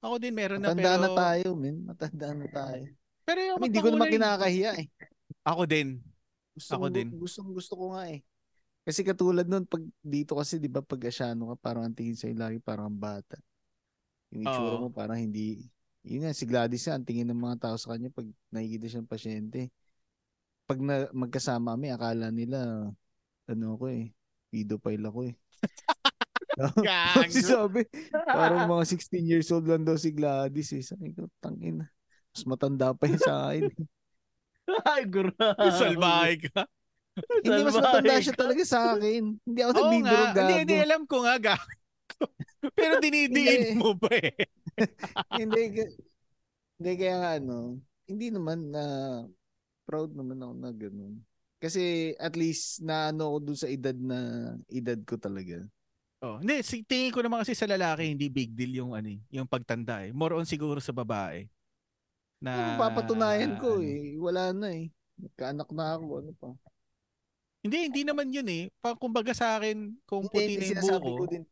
Ako 0.00 0.14
din, 0.16 0.32
meron 0.32 0.60
na. 0.64 0.72
Matanda 0.72 0.96
pero, 0.96 1.02
na 1.04 1.08
tayo, 1.12 1.48
men. 1.52 1.76
Matanda 1.84 2.28
na 2.32 2.46
tayo. 2.48 2.84
Pero 3.28 3.40
yung 3.44 3.58
I 3.58 3.60
mean, 3.60 3.68
hindi 3.68 3.84
ko 3.84 3.90
naman 3.92 4.08
kinakahiya 4.08 4.70
eh. 4.80 4.86
Ako 5.44 5.62
din. 5.68 6.00
Gusto 6.56 6.72
Ako 6.72 6.88
ko, 6.88 6.94
din. 6.96 7.08
Gusto, 7.12 7.38
gusto 7.52 7.72
ko 7.76 7.84
nga 7.92 8.08
eh. 8.08 8.24
Kasi 8.86 9.04
katulad 9.04 9.44
nun, 9.44 9.68
pag 9.68 9.84
dito 10.00 10.32
kasi, 10.40 10.56
di 10.56 10.72
ba, 10.72 10.80
pag 10.80 11.04
asyano 11.04 11.52
ka, 11.52 11.54
parang 11.60 11.84
ang 11.84 11.92
tingin 11.92 12.16
sa'yo 12.16 12.38
lagi 12.38 12.56
parang 12.62 12.88
bata. 12.88 13.36
Yung 14.32 14.46
itsura 14.46 14.80
mo 14.80 14.88
parang 14.88 15.20
hindi, 15.20 15.68
yun 16.00 16.24
nga, 16.24 16.32
si 16.32 16.48
Gladys 16.48 16.86
nga, 16.88 16.96
ang 16.96 17.04
tingin 17.04 17.28
ng 17.28 17.36
mga 17.36 17.66
tao 17.66 17.76
sa 17.76 17.92
kanya 17.92 18.08
pag 18.08 18.24
nakikita 18.48 18.88
siyang 18.88 19.10
pasyente. 19.10 19.68
Pag 20.64 20.80
na, 20.80 21.10
magkasama 21.12 21.76
kami, 21.76 21.92
akala 21.92 22.30
nila, 22.32 22.88
ano 23.50 23.66
ko 23.76 23.90
eh, 23.90 24.16
pedophile 24.50 25.06
ako 25.08 25.20
eh. 25.30 25.34
Kasi 27.28 27.44
Gago. 27.44 27.48
sabi, 27.52 27.80
parang 28.24 28.64
mga 28.72 28.84
16 28.88 29.20
years 29.28 29.48
old 29.52 29.68
lang 29.68 29.84
daw 29.84 29.96
si 29.96 30.08
Gladys 30.12 30.72
eh. 30.72 30.80
Sabi 30.84 31.12
ko, 31.12 31.28
tangin 31.40 31.84
na. 31.84 31.86
Mas 32.32 32.44
matanda 32.48 32.92
pa 32.96 33.04
yun 33.08 33.20
sa 33.20 33.52
akin. 33.52 33.68
Ay, 34.84 35.02
grabe. 35.04 35.68
Salbahe 35.72 36.34
ka. 36.48 36.64
Hindi, 37.16 37.60
mas 37.64 37.76
matanda 37.76 38.14
ka. 38.16 38.24
siya 38.24 38.36
talaga 38.36 38.62
sa 38.64 38.96
akin. 38.96 39.22
Hindi 39.40 39.60
ako 39.62 39.72
nagbibiro 39.72 40.16
nga. 40.16 40.32
Hindi, 40.32 40.52
gago. 40.52 40.60
hindi, 40.64 40.76
alam 40.80 41.02
ko 41.04 41.16
nga. 41.24 41.34
Gago. 41.40 41.66
Pero 42.72 42.92
dinidiin 43.00 43.76
mo 43.76 43.92
pa 43.96 44.10
eh. 44.16 44.32
hindi, 45.36 45.60
hindi 46.80 46.92
kaya 46.96 47.16
nga 47.20 47.30
ano, 47.40 47.80
hindi 48.08 48.26
naman 48.32 48.72
na 48.72 48.84
proud 49.84 50.16
naman 50.16 50.40
ako 50.40 50.54
na 50.56 50.70
ganun. 50.72 51.14
Kasi 51.56 52.12
at 52.20 52.36
least 52.36 52.84
na 52.84 53.08
ano 53.08 53.32
ako 53.32 53.38
dun 53.42 53.58
sa 53.58 53.68
edad 53.68 53.96
na 53.96 54.18
edad 54.68 55.00
ko 55.08 55.16
talaga. 55.16 55.64
Oh, 56.20 56.40
hindi, 56.40 56.60
si- 56.64 56.84
tingin 56.84 57.12
ko 57.12 57.20
naman 57.20 57.44
kasi 57.44 57.52
sa 57.52 57.68
lalaki 57.68 58.08
hindi 58.08 58.28
big 58.32 58.52
deal 58.56 58.72
yung 58.72 58.92
ano, 58.96 59.08
eh, 59.08 59.20
yung 59.32 59.48
pagtanda 59.48 60.04
eh. 60.04 60.12
More 60.12 60.36
on 60.36 60.48
siguro 60.48 60.80
sa 60.80 60.92
babae. 60.92 61.44
Na 62.40 62.76
Ano, 62.76 62.80
papatunayan 62.80 63.56
ko 63.56 63.80
ano. 63.80 63.84
eh. 63.84 64.16
Wala 64.20 64.44
na 64.52 64.68
eh. 64.72 64.88
Nagkaanak 65.16 65.68
na 65.72 65.96
ako. 65.96 66.04
Ano 66.20 66.30
pa? 66.36 66.48
Hindi, 67.64 67.78
hindi 67.88 68.02
naman 68.04 68.28
yun 68.30 68.48
eh. 68.48 68.64
Pa, 68.80 68.94
kumbaga 68.94 69.32
sa 69.32 69.56
akin, 69.56 69.96
kung 70.04 70.28
puti 70.28 70.56
na 70.60 70.64
yung 70.70 71.00
buko. 71.02 71.24
ko 71.24 71.24
din. 71.26 71.44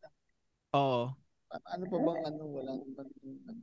Oo. 0.76 1.12
Ano 1.48 1.84
pa 1.88 1.96
bang 1.96 2.20
ano? 2.28 2.42
Wala 2.50 2.70
naman. 2.76 3.06
Ano, 3.48 3.60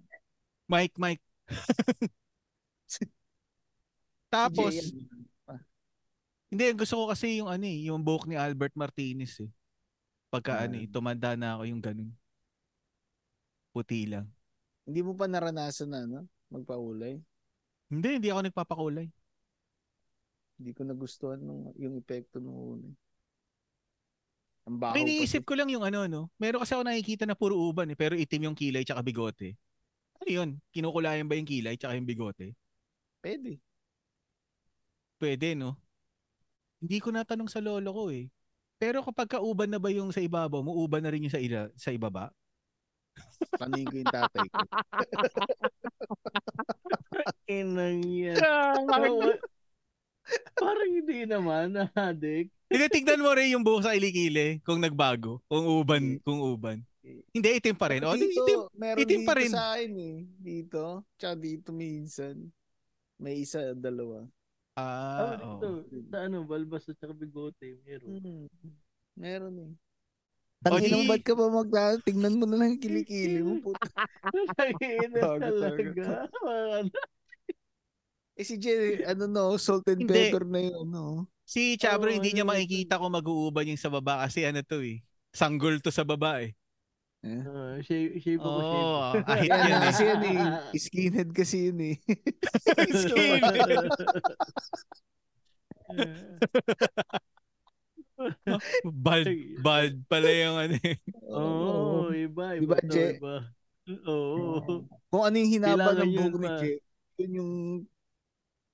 Mike, 0.67 0.95
Mike. 0.97 1.23
Tapos, 4.31 4.73
yan. 4.73 5.27
Hindi, 6.51 6.63
gusto 6.75 6.95
ko 6.99 7.03
kasi 7.09 7.39
yung 7.39 7.47
ano 7.47 7.63
eh, 7.63 7.87
yung 7.87 8.03
buhok 8.03 8.27
ni 8.27 8.35
Albert 8.35 8.75
Martinez 8.75 9.39
eh. 9.39 9.51
Pagka 10.27 10.59
Ah. 10.59 10.63
ano 10.67 10.75
eh, 10.79 10.87
tumanda 10.87 11.33
na 11.39 11.55
ako 11.55 11.63
yung 11.67 11.79
ganun. 11.79 12.11
Puti 13.71 14.03
lang. 14.03 14.27
Hindi 14.83 14.99
mo 14.99 15.15
pa 15.15 15.31
naranasan 15.31 15.87
na 15.87 16.03
ano? 16.03 16.27
Magpaulay? 16.51 17.23
Hindi, 17.87 18.09
hindi 18.19 18.27
ako 18.27 18.39
nagpapakulay. 18.51 19.07
Hindi 20.59 20.71
ko 20.75 20.81
nagustuhan 20.83 21.39
nung, 21.39 21.71
yung 21.79 21.95
epekto 21.95 22.43
nung 22.43 22.79
una. 22.79 22.87
Ang 24.67 24.77
baho 24.77 24.93
iniisip 24.93 25.41
ko 25.47 25.57
lang 25.57 25.71
yung 25.73 25.81
ano, 25.81 26.05
no? 26.05 26.21
Meron 26.37 26.61
kasi 26.61 26.75
ako 26.77 26.83
nakikita 26.85 27.23
na 27.25 27.33
puro 27.33 27.57
uban 27.57 27.89
eh, 27.89 27.97
pero 27.97 28.13
itim 28.13 28.51
yung 28.51 28.57
kilay 28.59 28.85
tsaka 28.85 29.01
bigote. 29.01 29.57
Ano 30.21 30.29
yun? 30.29 30.49
Kinukulayan 30.69 31.25
ba 31.25 31.33
yung 31.33 31.49
kilay 31.49 31.79
tsaka 31.79 31.97
yung 31.97 32.05
bigote? 32.05 32.53
Pwede. 33.23 33.57
Pwede, 35.17 35.57
no? 35.57 35.79
Hindi 36.81 36.97
ko 36.97 37.13
natanong 37.13 37.47
sa 37.47 37.61
lolo 37.61 37.93
ko 37.93 38.09
eh. 38.09 38.25
Pero 38.81 39.05
kapag 39.05 39.37
kauban 39.37 39.69
na 39.69 39.77
ba 39.77 39.93
yung 39.93 40.09
sa 40.09 40.25
ibabaw 40.25 40.65
mo, 40.65 40.73
uban 40.73 41.05
na 41.05 41.13
rin 41.13 41.29
yung 41.29 41.33
sa, 41.33 41.37
ila, 41.37 41.69
sa 41.77 41.93
ibaba? 41.93 42.33
Tanungin 43.61 43.85
ko 43.85 43.95
yung 44.01 44.09
tatay 44.09 44.47
ko. 44.49 44.57
Inang 47.61 48.01
yan. 48.01 48.41
Oh, 48.41 49.37
Parang 50.57 50.89
hindi 50.89 51.29
naman, 51.29 51.77
adik. 51.93 52.49
Hindi, 52.71 52.85
tignan 52.89 53.21
mo 53.21 53.35
rin 53.35 53.53
yung 53.53 53.65
buhok 53.65 53.85
sa 53.85 53.97
ilikili 53.97 54.63
kung 54.63 54.79
nagbago. 54.79 55.43
Kung 55.45 55.65
uban, 55.67 56.17
kung 56.23 56.39
uban. 56.39 56.79
Hindi, 57.33 57.49
itim 57.57 57.75
pa 57.75 57.91
rin. 57.91 58.05
O, 58.05 58.15
di, 58.15 58.29
dito, 58.29 58.45
itim. 58.45 58.59
meron 58.77 59.01
itim 59.01 59.21
dito 59.21 59.27
pa 59.27 59.33
rin. 59.35 59.51
sa 59.51 59.75
akin 59.75 59.91
eh. 59.97 60.17
Dito. 60.37 60.83
Tsaka 61.17 61.35
dito 61.35 61.69
minsan. 61.73 62.35
May 63.17 63.43
isa, 63.43 63.73
dalawa. 63.75 64.23
Ah, 64.77 65.35
Ah, 65.35 65.35
oo. 65.43 65.59
ito, 65.59 65.69
sa 66.07 66.17
ano, 66.25 66.47
balbas 66.47 66.87
at 66.87 66.95
saka 66.95 67.11
bigote, 67.11 67.75
meron. 67.83 68.15
Hmm. 68.23 68.47
Meron 69.19 69.55
eh. 69.59 69.71
Tanginang 70.61 71.09
ba't 71.09 71.21
ka 71.25 71.33
pa 71.33 71.49
magta 71.49 71.97
Tingnan 72.05 72.37
mo 72.37 72.45
na 72.45 72.55
lang 72.61 72.77
kilikili 72.77 73.41
mo. 73.41 73.57
Ina 74.85 75.19
Bago 75.19 75.49
talaga. 75.59 76.03
Ano? 76.29 76.89
Eh 78.39 78.47
si 78.47 78.55
Jay, 78.55 79.03
ano 79.03 79.27
no, 79.27 79.59
salt 79.59 79.83
and 79.91 80.07
Hindi. 80.07 80.31
pepper 80.31 80.47
na 80.47 80.59
yung 80.63 80.87
ano. 80.87 81.27
Si 81.43 81.75
Chabro, 81.75 82.07
Oo, 82.07 82.15
hindi 82.15 82.31
niya 82.31 82.47
yun, 82.47 82.51
makikita 82.55 82.95
kung 82.95 83.11
mag-uuban 83.11 83.67
yung 83.67 83.77
sa 83.77 83.91
baba 83.91 84.23
kasi 84.23 84.47
ano 84.47 84.63
to 84.63 84.79
eh. 84.79 85.03
Sanggol 85.35 85.83
to 85.83 85.91
sa 85.91 86.07
baba 86.07 86.39
eh. 86.39 86.55
Eh? 87.21 87.37
Ah, 87.45 87.77
shape, 87.85 88.17
shape 88.17 88.41
ako, 88.41 88.59
shape. 88.65 88.81
Oo, 88.81 88.97
ahit 89.29 89.29
Kaya 89.29 89.53
yan 89.61 89.69
eh. 89.69 89.81
kasi 89.85 90.01
yan 90.09 90.21
eh. 90.25 90.37
Skinhead 90.73 91.29
kasi 91.37 91.69
yun 91.69 91.79
eh. 91.85 91.95
Skinhead. 93.05 93.93
Bald, 98.85 99.27
bald 99.65 99.95
pala 100.05 100.29
yung 100.29 100.57
ano 100.57 100.75
eh. 100.77 100.97
Oo, 101.25 102.13
iba, 102.13 102.53
iba 102.57 102.75
Diba, 102.85 103.17
iba. 103.17 103.35
Oo. 104.05 104.85
Kung 105.09 105.23
ano 105.25 105.35
yung 105.41 105.51
hinaba 105.51 105.97
ng 105.97 106.05
yun 106.05 106.13
buhok 106.29 106.35
ni. 106.37 106.47
Jay, 106.61 106.75
yun 107.17 107.31
yung 107.37 107.51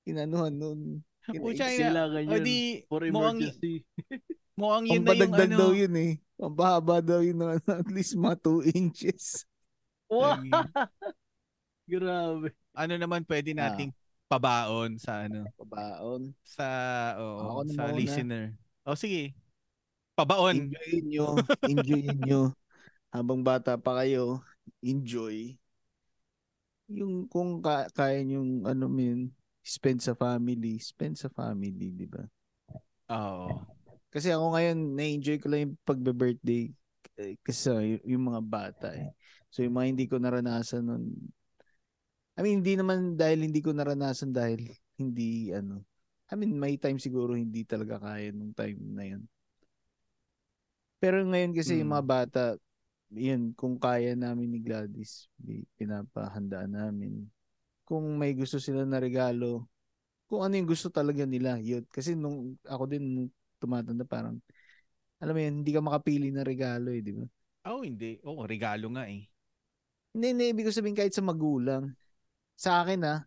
inanuhan 0.04 0.54
nun. 0.56 0.80
Pucha. 1.28 1.68
Kailangan 1.68 2.24
O 2.28 2.32
yun 2.36 2.44
di, 2.44 2.60
for 2.88 3.04
emergency. 3.04 3.84
mukhang 3.84 4.24
yun 4.58 5.04
na 5.04 5.14
yung 5.14 5.34
ano. 5.34 5.56
daw 5.56 5.72
yun 5.72 5.94
eh. 5.96 6.14
Pampahaba 6.34 6.98
daw 7.00 7.22
yun 7.22 7.38
ng 7.38 7.52
ano, 7.56 7.70
at 7.82 7.90
least 7.90 8.14
mga 8.14 8.38
2 8.42 8.66
inches. 8.72 9.46
Wow! 10.08 10.42
Grabe. 11.84 12.52
ano 12.74 12.94
naman 12.96 13.24
pwede 13.24 13.52
Ah. 13.54 13.72
nating 13.72 13.92
pabaon 14.28 15.00
sa 15.00 15.24
ano 15.24 15.48
Pabaon. 15.56 16.36
sa 16.44 16.68
oo, 17.16 17.40
Ako 17.40 17.60
na 17.64 17.72
sa 17.72 17.84
muna. 17.88 17.96
listener. 17.96 18.46
O 18.84 18.94
sige. 18.94 19.32
Pabaon. 20.14 20.68
Enjoy 20.68 20.94
nyo. 21.02 21.28
Enjoy 21.64 22.04
nyo. 22.18 22.42
Habang 23.16 23.40
bata 23.40 23.78
pa 23.78 24.04
kayo, 24.04 24.44
enjoy. 24.80 25.56
Yung 26.88 27.26
kung 27.26 27.60
ka- 27.60 27.88
kaya 27.92 28.20
yung 28.22 28.64
ano 28.64 28.88
min 28.88 29.32
spend 29.62 30.00
sa 30.00 30.12
family, 30.12 30.80
spend 30.80 31.16
sa 31.16 31.28
family, 31.28 31.92
di 31.92 32.08
ba? 32.08 32.24
Oo. 33.10 33.64
Kasi 34.08 34.32
ako 34.32 34.56
ngayon, 34.56 34.78
na-enjoy 34.96 35.38
ko 35.38 35.48
lang 35.52 35.62
yung 35.68 35.76
pagbe-birthday 35.84 36.72
eh, 37.18 37.36
kasi 37.42 37.98
yung 38.06 38.30
mga 38.30 38.42
bata 38.46 38.88
eh. 38.94 39.10
So 39.50 39.66
yung 39.66 39.74
mga 39.74 39.88
hindi 39.90 40.06
ko 40.06 40.22
naranasan 40.22 40.86
nun, 40.86 41.04
I 42.38 42.46
mean, 42.46 42.62
hindi 42.62 42.78
naman 42.78 43.18
dahil 43.18 43.50
hindi 43.50 43.60
ko 43.66 43.74
naranasan 43.74 44.30
dahil 44.30 44.70
hindi 45.02 45.50
ano. 45.50 45.82
I 46.30 46.38
mean, 46.38 46.54
may 46.54 46.78
time 46.78 47.02
siguro 47.02 47.34
hindi 47.34 47.66
talaga 47.66 47.98
kaya 47.98 48.30
nung 48.30 48.54
time 48.54 48.78
na 48.94 49.04
yun. 49.10 49.24
Pero 51.02 51.26
ngayon 51.26 51.54
kasi 51.58 51.82
yung 51.82 51.90
Mm. 51.90 51.96
mga 51.98 52.06
bata, 52.06 52.44
yun, 53.10 53.42
kung 53.58 53.78
kaya 53.82 54.14
namin 54.14 54.54
ni 54.54 54.60
Gladys, 54.62 55.30
pinapahandaan 55.80 56.78
namin. 56.78 57.26
Kung 57.88 58.06
may 58.20 58.36
gusto 58.38 58.60
sila 58.62 58.86
na 58.86 59.02
regalo, 59.02 59.66
kung 60.28 60.44
ano 60.44 60.54
yung 60.60 60.70
gusto 60.70 60.92
talaga 60.92 61.24
nila, 61.24 61.58
yun. 61.58 61.88
Kasi 61.90 62.14
nung 62.14 62.60
ako 62.68 62.84
din 62.86 63.04
nung 63.16 63.30
tumatanda 63.58 64.06
parang, 64.06 64.38
alam 65.22 65.34
mo 65.34 65.42
yun, 65.42 65.56
hindi 65.62 65.72
ka 65.74 65.82
makapili 65.82 66.30
ng 66.30 66.46
regalo 66.46 66.94
eh, 66.94 67.02
di 67.02 67.14
ba? 67.14 67.26
Oh, 67.68 67.84
hindi. 67.84 68.22
Oo, 68.24 68.48
regalo 68.48 68.88
nga 68.96 69.10
eh. 69.10 69.28
Hindi, 70.16 70.28
hindi, 70.34 70.46
ibig 70.50 70.66
ko 70.66 70.72
sabihin 70.72 70.98
kahit 70.98 71.14
sa 71.14 71.26
magulang. 71.26 71.92
Sa 72.58 72.82
akin 72.82 73.06
ah, 73.06 73.22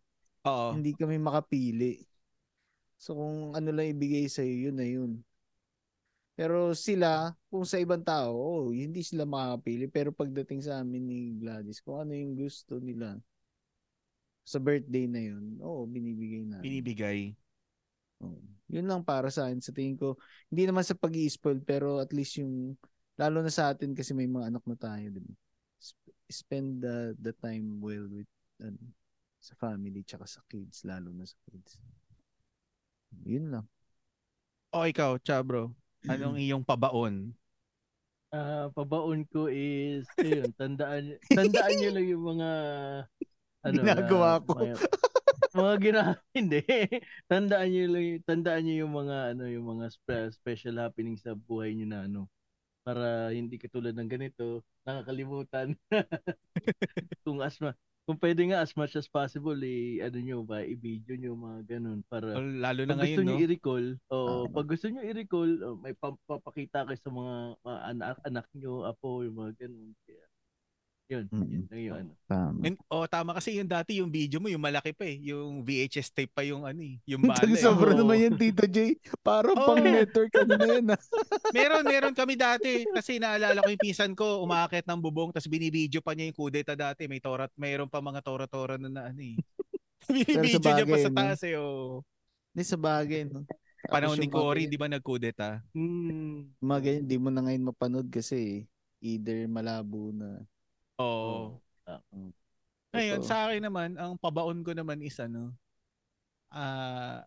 Oo. 0.47 0.74
hindi 0.74 0.97
kami 0.97 1.20
makapili. 1.20 2.02
So 3.01 3.16
kung 3.16 3.55
ano 3.55 3.69
lang 3.70 3.94
ibigay 3.94 4.27
sa 4.27 4.43
yun 4.43 4.77
na 4.77 4.86
yun. 4.86 5.23
Pero 6.40 6.73
sila, 6.73 7.36
kung 7.52 7.69
sa 7.69 7.77
ibang 7.77 8.01
tao, 8.01 8.32
oh, 8.32 8.73
hindi 8.73 9.05
sila 9.05 9.28
makakapili. 9.28 9.93
Pero 9.93 10.09
pagdating 10.09 10.65
sa 10.65 10.81
amin 10.81 11.05
ni 11.05 11.19
Gladys, 11.36 11.85
kung 11.85 12.01
ano 12.01 12.16
yung 12.16 12.32
gusto 12.32 12.81
nila 12.81 13.20
sa 14.40 14.57
birthday 14.57 15.05
na 15.05 15.20
yun, 15.20 15.61
oo, 15.61 15.85
binibigay 15.85 16.48
na. 16.48 16.65
Binibigay. 16.65 17.36
Oo. 18.24 18.40
Yun 18.70 18.86
lang 18.86 19.02
para 19.02 19.28
sa 19.28 19.48
akin. 19.51 19.59
Sa 19.59 19.74
tingin 19.74 19.98
ko, 19.98 20.14
hindi 20.48 20.64
naman 20.68 20.86
sa 20.86 20.94
pag 20.94 21.10
spoil 21.10 21.59
pero 21.64 21.98
at 21.98 22.14
least 22.14 22.38
yung, 22.38 22.78
lalo 23.18 23.42
na 23.42 23.51
sa 23.51 23.74
atin 23.74 23.92
kasi 23.92 24.14
may 24.14 24.30
mga 24.30 24.55
anak 24.55 24.64
na 24.64 24.76
tayo, 24.78 25.06
di 25.10 25.20
ba? 25.20 25.34
Spend 26.30 26.84
the, 26.84 27.12
the 27.18 27.34
time 27.42 27.82
well 27.82 28.06
with, 28.06 28.30
ano, 28.62 28.78
sa 29.40 29.56
family 29.56 30.05
tsaka 30.05 30.28
sa 30.28 30.44
kids, 30.47 30.84
lalo 30.86 31.10
na 31.10 31.26
sa 31.26 31.34
kids. 31.48 31.80
Yun 33.26 33.51
lang. 33.51 33.66
O 34.70 34.86
ikaw, 34.86 35.18
Chabro. 35.18 35.74
Anong 36.06 36.38
iyong 36.44 36.62
pabaon? 36.62 37.34
Ah, 38.30 38.70
pabaon 38.70 39.26
ko 39.26 39.51
is 39.51 40.06
ayun, 40.14 40.55
tandaan 40.55 41.18
tandaan 41.34 41.74
niyo 41.74 41.90
lang 41.90 42.06
yung 42.06 42.24
mga 42.38 42.51
ano 43.66 43.74
Ginagawa 43.74 44.38
na- 44.38 44.44
ko. 44.47 44.52
Mga, 44.55 44.78
mga 45.55 45.74
gina 45.82 46.02
hindi. 46.39 46.62
tandaan 47.31 47.68
niyo 47.70 47.85
tandaan 48.27 48.62
niyo 48.64 48.86
yung 48.86 48.94
mga 48.94 49.16
ano 49.35 49.44
yung 49.51 49.66
mga 49.66 49.86
spe- 49.90 50.32
special 50.35 50.78
happening 50.78 51.16
sa 51.18 51.35
buhay 51.35 51.74
niyo 51.74 51.86
na 51.90 52.06
ano 52.06 52.31
para 52.81 53.31
hindi 53.35 53.60
katulad 53.60 53.93
ng 53.93 54.09
ganito 54.09 54.64
nakakalimutan 54.89 55.77
kung 57.24 57.39
asma 57.44 57.77
kung 58.09 58.16
pwede 58.18 58.43
nga 58.51 58.64
as 58.64 58.74
much 58.74 58.97
as 58.98 59.06
possible 59.06 59.55
eh 59.60 60.02
ano 60.02 60.18
niyo 60.18 60.39
ba 60.43 60.64
i-video 60.64 61.14
niyo 61.14 61.36
mga 61.36 61.78
ganun 61.78 62.01
para 62.10 62.35
O, 62.35 62.43
Lalo 62.43 62.82
na 62.82 62.97
gusto 62.98 63.22
ngayon, 63.22 63.24
nyo 63.28 63.36
no? 63.36 63.43
i-recall, 63.44 63.86
o 64.10 64.16
Tama. 64.48 64.55
pag 64.56 64.66
gusto 64.66 64.86
nyo 64.90 65.02
i-recall, 65.05 65.51
oh, 65.62 65.77
may 65.78 65.94
papakita 66.27 66.82
kayo 66.89 66.98
sa 66.98 67.10
mga, 67.12 67.35
mga 67.62 67.78
anak, 67.94 68.16
anak 68.27 68.47
nyo, 68.56 68.72
apo, 68.82 69.22
yung 69.22 69.36
mga 69.39 69.52
ganun. 69.66 69.94
Kaya, 70.02 70.24
Yun. 71.10 71.26
Mm-mm. 71.26 71.62
Yun 71.74 71.80
yung 71.82 71.96
ano. 71.98 72.12
Tama. 72.30 72.58
And, 72.62 72.76
oh, 72.86 73.06
tama 73.10 73.34
kasi 73.34 73.58
yung 73.58 73.66
dati 73.66 73.98
yung 73.98 74.14
video 74.14 74.38
mo, 74.38 74.46
yung 74.46 74.62
malaki 74.62 74.94
pa 74.94 75.10
eh. 75.10 75.18
Yung 75.26 75.66
VHS 75.66 76.14
tape 76.14 76.30
pa 76.30 76.46
yung 76.46 76.62
ano 76.62 76.78
eh. 76.78 77.02
Yung 77.10 77.26
bala 77.26 77.42
eh. 77.42 77.58
Sobra 77.58 77.90
Oo. 77.90 77.98
naman 77.98 78.22
yan, 78.22 78.34
Tito 78.38 78.62
J. 78.62 78.94
Parang 79.18 79.58
Oo. 79.58 79.66
pang 79.66 79.82
network 79.82 80.30
ano 80.38 80.54
na 80.54 80.66
yan. 80.70 80.86
ah. 80.94 81.00
meron, 81.56 81.82
meron 81.82 82.14
kami 82.14 82.38
dati. 82.38 82.86
Kasi 82.86 83.18
naalala 83.18 83.58
ko 83.58 83.68
yung 83.74 83.82
pinsan 83.82 84.14
ko, 84.14 84.46
umakit 84.46 84.86
ng 84.86 85.02
bubong, 85.02 85.34
tapos 85.34 85.50
binibideo 85.50 85.98
pa 85.98 86.14
niya 86.14 86.30
yung 86.30 86.38
kudeta 86.38 86.78
dati. 86.78 87.10
May 87.10 87.18
torat, 87.18 87.50
mayroon 87.58 87.90
pa 87.90 87.98
mga 87.98 88.22
tora-tora 88.22 88.78
na, 88.78 88.86
na 88.86 89.02
ano 89.10 89.18
eh. 89.18 89.34
binibideo 90.14 90.62
niya 90.62 90.86
pa 90.86 90.94
bagay, 90.94 91.02
sa 91.02 91.10
taas 91.10 91.42
eh. 91.42 91.58
Oh. 91.58 92.06
Hindi 92.54 92.62
sa 92.62 92.78
bagay, 92.78 93.26
no? 93.26 93.42
Panahon 93.90 94.14
ni 94.14 94.30
Cory, 94.30 94.70
di 94.70 94.78
ba 94.78 94.86
nagkudeta? 94.86 95.58
Hmm. 95.74 96.54
Mga 96.62 96.78
ganyan, 96.86 97.04
di 97.10 97.16
mo 97.18 97.28
na 97.34 97.42
ngayon 97.42 97.66
mapanood 97.66 98.06
kasi 98.12 98.70
either 99.02 99.48
malabo 99.50 100.12
na. 100.14 100.44
Oo. 101.01 101.56
Ah, 101.89 102.05
Mm. 102.12 102.31
Ngayon, 102.90 103.20
sa 103.22 103.47
akin 103.47 103.62
naman, 103.62 103.94
ang 103.94 104.18
pabaon 104.18 104.66
ko 104.66 104.74
naman 104.74 104.98
is 105.01 105.14
ano, 105.22 105.55
ah, 106.51 107.22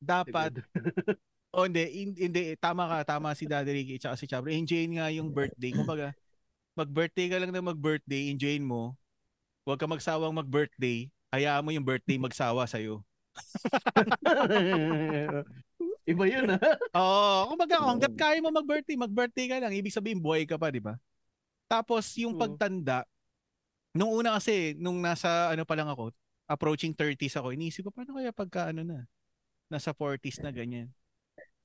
dapat, 0.00 0.56
o 1.54 1.68
hindi, 1.68 1.84
hin- 1.92 2.16
hindi, 2.16 2.56
tama 2.56 2.88
ka, 2.88 3.16
tama 3.16 3.36
si 3.36 3.44
Daddy 3.44 3.72
Ricky 3.72 3.96
at 4.00 4.16
si 4.16 4.24
Chabro. 4.24 4.48
Enjoyin 4.48 4.96
nga 4.96 5.12
yung 5.12 5.28
birthday. 5.28 5.72
Kumbaga, 5.72 6.16
mag-birthday 6.72 7.28
ka 7.28 7.36
lang 7.40 7.52
na 7.52 7.60
mag-birthday, 7.60 8.32
enjoyin 8.32 8.64
mo. 8.64 8.96
Huwag 9.68 9.80
ka 9.80 9.86
magsawang 9.88 10.32
mag-birthday, 10.32 11.12
hayaan 11.32 11.64
mo 11.64 11.70
yung 11.76 11.84
birthday 11.84 12.16
magsawa 12.16 12.64
sa'yo. 12.64 13.04
Iba 16.06 16.24
yun 16.24 16.56
ah. 16.56 16.60
Oo, 16.96 17.52
kumbaga, 17.52 17.76
hanggat 17.84 18.14
kaya 18.16 18.40
mo 18.40 18.48
mag-birthday, 18.54 18.96
mag-birthday 18.96 19.46
ka 19.50 19.60
lang. 19.60 19.76
Ibig 19.76 19.92
sabihin, 19.92 20.22
buhay 20.22 20.48
ka 20.48 20.56
pa, 20.56 20.72
di 20.72 20.80
ba? 20.80 20.96
Tapos, 21.66 22.14
yung 22.18 22.38
pagtanda, 22.38 23.02
nung 23.90 24.14
una 24.14 24.38
kasi, 24.38 24.74
nung 24.78 25.02
nasa, 25.02 25.50
ano 25.50 25.66
pa 25.66 25.74
lang 25.74 25.90
ako, 25.90 26.14
approaching 26.46 26.94
30s 26.94 27.34
ako, 27.38 27.50
iniisip 27.54 27.86
ko, 27.86 27.90
paano 27.90 28.14
kaya 28.18 28.30
pagka, 28.30 28.70
ano 28.70 28.86
na, 28.86 28.98
nasa 29.66 29.90
40s 29.90 30.38
na 30.42 30.54
ganyan. 30.54 30.86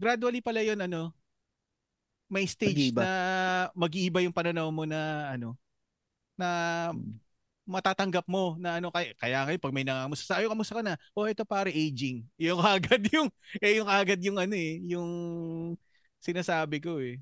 Gradually 0.01 0.41
pala 0.41 0.65
yun, 0.65 0.81
ano, 0.81 1.13
may 2.31 2.47
stage 2.47 2.95
Mag-iiba. 2.95 3.01
na 3.03 3.11
mag-iiba 3.75 4.19
yung 4.23 4.33
pananaw 4.33 4.71
mo 4.71 4.87
na, 4.87 5.29
ano, 5.35 5.59
na 6.39 6.49
matatanggap 7.67 8.25
mo 8.25 8.57
na 8.57 8.81
ano 8.81 8.89
kaya 8.89 9.13
kaya 9.15 9.45
ngayon 9.45 9.61
pag 9.61 9.71
may 9.75 9.85
nangamusta 9.85 10.25
sa 10.25 10.41
ayo 10.41 10.49
kamusta 10.49 10.73
ka 10.75 10.83
na 10.83 10.97
oh 11.13 11.29
ito 11.29 11.45
pare 11.45 11.69
aging 11.69 12.25
yung 12.35 12.57
agad 12.65 12.99
yung 13.13 13.29
eh 13.61 13.77
yung 13.77 13.87
agad 13.87 14.17
yung 14.19 14.37
ano 14.41 14.57
eh 14.57 14.81
yung 14.89 15.09
sinasabi 16.17 16.81
ko 16.81 16.97
eh 16.97 17.21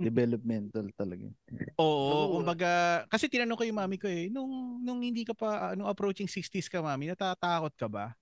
Developmental 0.00 0.86
talaga. 0.96 1.28
Oo, 1.76 2.08
Oo. 2.08 2.40
kumbaga, 2.40 3.04
kasi 3.12 3.28
tinanong 3.28 3.58
ko 3.60 3.64
yung 3.68 3.78
mami 3.80 3.96
ko 4.00 4.08
eh, 4.08 4.32
nung, 4.32 4.80
nung 4.80 5.00
hindi 5.04 5.28
ka 5.28 5.36
pa, 5.36 5.76
ano, 5.76 5.84
approaching 5.84 6.28
60s 6.28 6.72
ka 6.72 6.80
mami, 6.80 7.12
natatakot 7.12 7.72
ka 7.76 7.84
ba? 7.86 8.16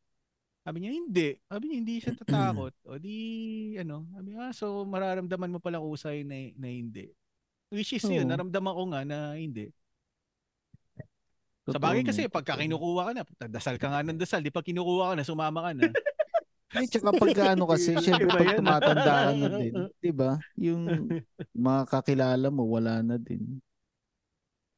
Sabi 0.67 0.85
niya, 0.85 0.93
hindi. 0.93 1.29
Sabi 1.47 1.63
niya, 1.71 1.77
hindi 1.81 1.95
siya 2.03 2.13
tatakot. 2.19 2.75
o 2.91 2.99
di, 2.99 3.17
ano, 3.79 4.05
sabi 4.11 4.27
niya, 4.35 4.51
ah, 4.51 4.53
so 4.53 4.83
mararamdaman 4.85 5.55
mo 5.55 5.59
palang 5.63 5.87
usay 5.87 6.27
na, 6.27 6.37
na 6.59 6.69
hindi. 6.69 7.09
Which 7.71 7.95
is 7.95 8.05
yun, 8.05 8.27
Oo. 8.27 8.31
naramdaman 8.31 8.75
ko 8.75 8.83
nga 8.93 9.01
na 9.07 9.19
hindi. 9.39 9.71
Sa 11.69 11.77
Totoo 11.77 11.85
bagay 11.85 12.01
nga, 12.05 12.11
kasi, 12.13 12.27
pagka 12.33 12.57
kinukuha 12.59 13.03
ka 13.09 13.13
na, 13.13 13.23
dasal 13.49 13.77
ka 13.77 13.87
nga 13.93 14.01
ng 14.05 14.19
dasal, 14.19 14.41
di 14.41 14.49
pag 14.53 14.65
kinukuha 14.65 15.13
ka 15.13 15.15
na, 15.21 15.25
sumama 15.25 15.61
ka 15.69 15.73
na. 15.77 15.89
Ay, 16.77 16.85
tsaka 16.85 17.11
pagka 17.17 17.57
ano 17.57 17.65
kasi, 17.65 17.97
syempre 17.97 18.29
pag 18.29 18.53
tumatanda 18.53 19.13
ka 19.25 19.33
na 19.33 19.49
din, 19.49 19.75
di 20.05 20.13
ba? 20.13 20.37
Yung 20.61 21.13
mga 21.57 21.83
kakilala 21.89 22.49
mo, 22.53 22.63
wala 22.69 23.01
na 23.01 23.17
din. 23.17 23.59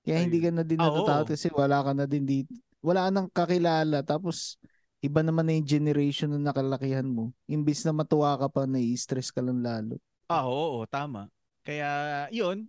Kaya 0.07 0.19
hindi 0.25 0.39
ka 0.41 0.51
na 0.55 0.65
din 0.65 0.81
Ah, 0.81 0.89
natatakot 0.89 1.27
kasi 1.35 1.47
wala 1.53 1.85
ka 1.85 1.93
na 1.93 2.05
din 2.09 2.25
dito. 2.25 2.53
Wala 2.81 3.07
ka 3.07 3.11
nang 3.13 3.29
kakilala. 3.29 4.01
Tapos, 4.01 4.57
iba 5.05 5.21
naman 5.21 5.45
na 5.45 5.53
yung 5.59 5.69
generation 5.69 6.33
na 6.33 6.41
nakalakihan 6.41 7.05
mo. 7.05 7.35
Imbis 7.45 7.85
na 7.85 7.93
matuwa 7.93 8.33
ka 8.41 8.49
pa, 8.49 8.65
nai-stress 8.65 9.29
ka 9.29 9.45
lang 9.45 9.61
lalo. 9.61 10.01
Ah, 10.31 10.47
oo, 10.47 10.81
oo, 10.81 10.87
tama. 10.89 11.27
Kaya, 11.67 12.27
yun, 12.33 12.65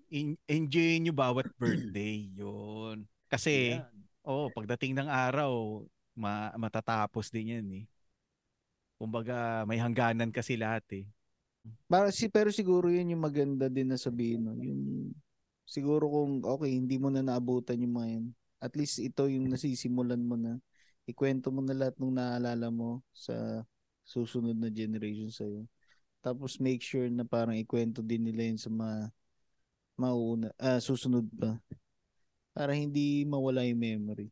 enjoy 0.49 0.99
nyo 0.99 1.13
bawat 1.15 1.47
birthday. 1.55 2.27
Yun. 2.35 3.07
Kasi, 3.31 3.79
Yan. 3.79 3.87
Oo, 4.21 4.53
pagdating 4.53 4.93
ng 5.01 5.09
araw, 5.09 5.81
ma- 6.13 6.53
matatapos 6.59 7.31
din 7.33 7.57
yan 7.57 7.67
eh. 7.73 7.83
Kumbaga, 9.01 9.65
may 9.65 9.81
hangganan 9.81 10.29
kasi 10.29 10.53
lahat 10.53 10.85
eh. 10.93 11.05
Para, 11.89 12.13
si, 12.13 12.29
pero 12.29 12.53
siguro 12.53 12.85
yun 12.93 13.17
yung 13.17 13.25
maganda 13.25 13.65
din 13.65 13.89
na 13.89 13.97
sabihin. 13.97 14.45
No? 14.45 14.53
Yung, 14.53 15.09
siguro 15.65 16.05
kung, 16.05 16.45
okay, 16.45 16.69
hindi 16.69 17.01
mo 17.01 17.09
na 17.09 17.25
naabutan 17.25 17.81
yung 17.81 17.97
mga 17.97 18.09
yan. 18.13 18.25
At 18.61 18.77
least 18.77 19.01
ito 19.01 19.25
yung 19.25 19.49
nasisimulan 19.49 20.21
mo 20.21 20.37
na. 20.37 20.61
Ikwento 21.09 21.49
mo 21.49 21.65
na 21.65 21.73
lahat 21.73 21.97
ng 21.97 22.13
naalala 22.13 22.69
mo 22.69 23.01
sa 23.09 23.65
susunod 24.05 24.53
na 24.53 24.69
generation 24.69 25.33
sa'yo. 25.33 25.65
Tapos 26.21 26.61
make 26.61 26.85
sure 26.85 27.09
na 27.09 27.25
parang 27.25 27.57
ikwento 27.57 28.05
din 28.05 28.29
nila 28.29 28.53
yun 28.53 28.61
sa 28.61 28.69
mga 28.69 29.09
mauuna, 29.97 30.53
ah, 30.61 30.77
susunod 30.77 31.25
pa. 31.33 31.57
Para 32.53 32.77
hindi 32.77 33.25
mawala 33.25 33.65
yung 33.65 33.81
memory. 33.81 34.29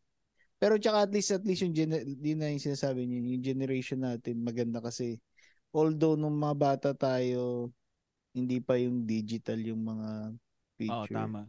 Pero 0.59 0.75
tsaka 0.75 1.07
at 1.07 1.11
least, 1.15 1.31
at 1.31 1.43
least 1.47 1.63
yung, 1.63 1.71
gener- 1.75 2.03
na 2.05 2.51
yung 2.51 2.59
sinasabi 2.63 3.07
niyo, 3.07 3.23
yung 3.35 3.43
generation 3.43 4.03
natin 4.03 4.43
maganda 4.43 4.83
kasi 4.83 5.15
although 5.71 6.19
nung 6.19 6.35
mga 6.35 6.55
bata 6.59 6.89
tayo, 6.91 7.71
hindi 8.35 8.59
pa 8.59 8.75
yung 8.75 9.07
digital 9.07 9.57
yung 9.63 9.81
mga 9.81 10.09
Oo, 10.89 11.07
picture. 11.07 11.15
tama. 11.15 11.41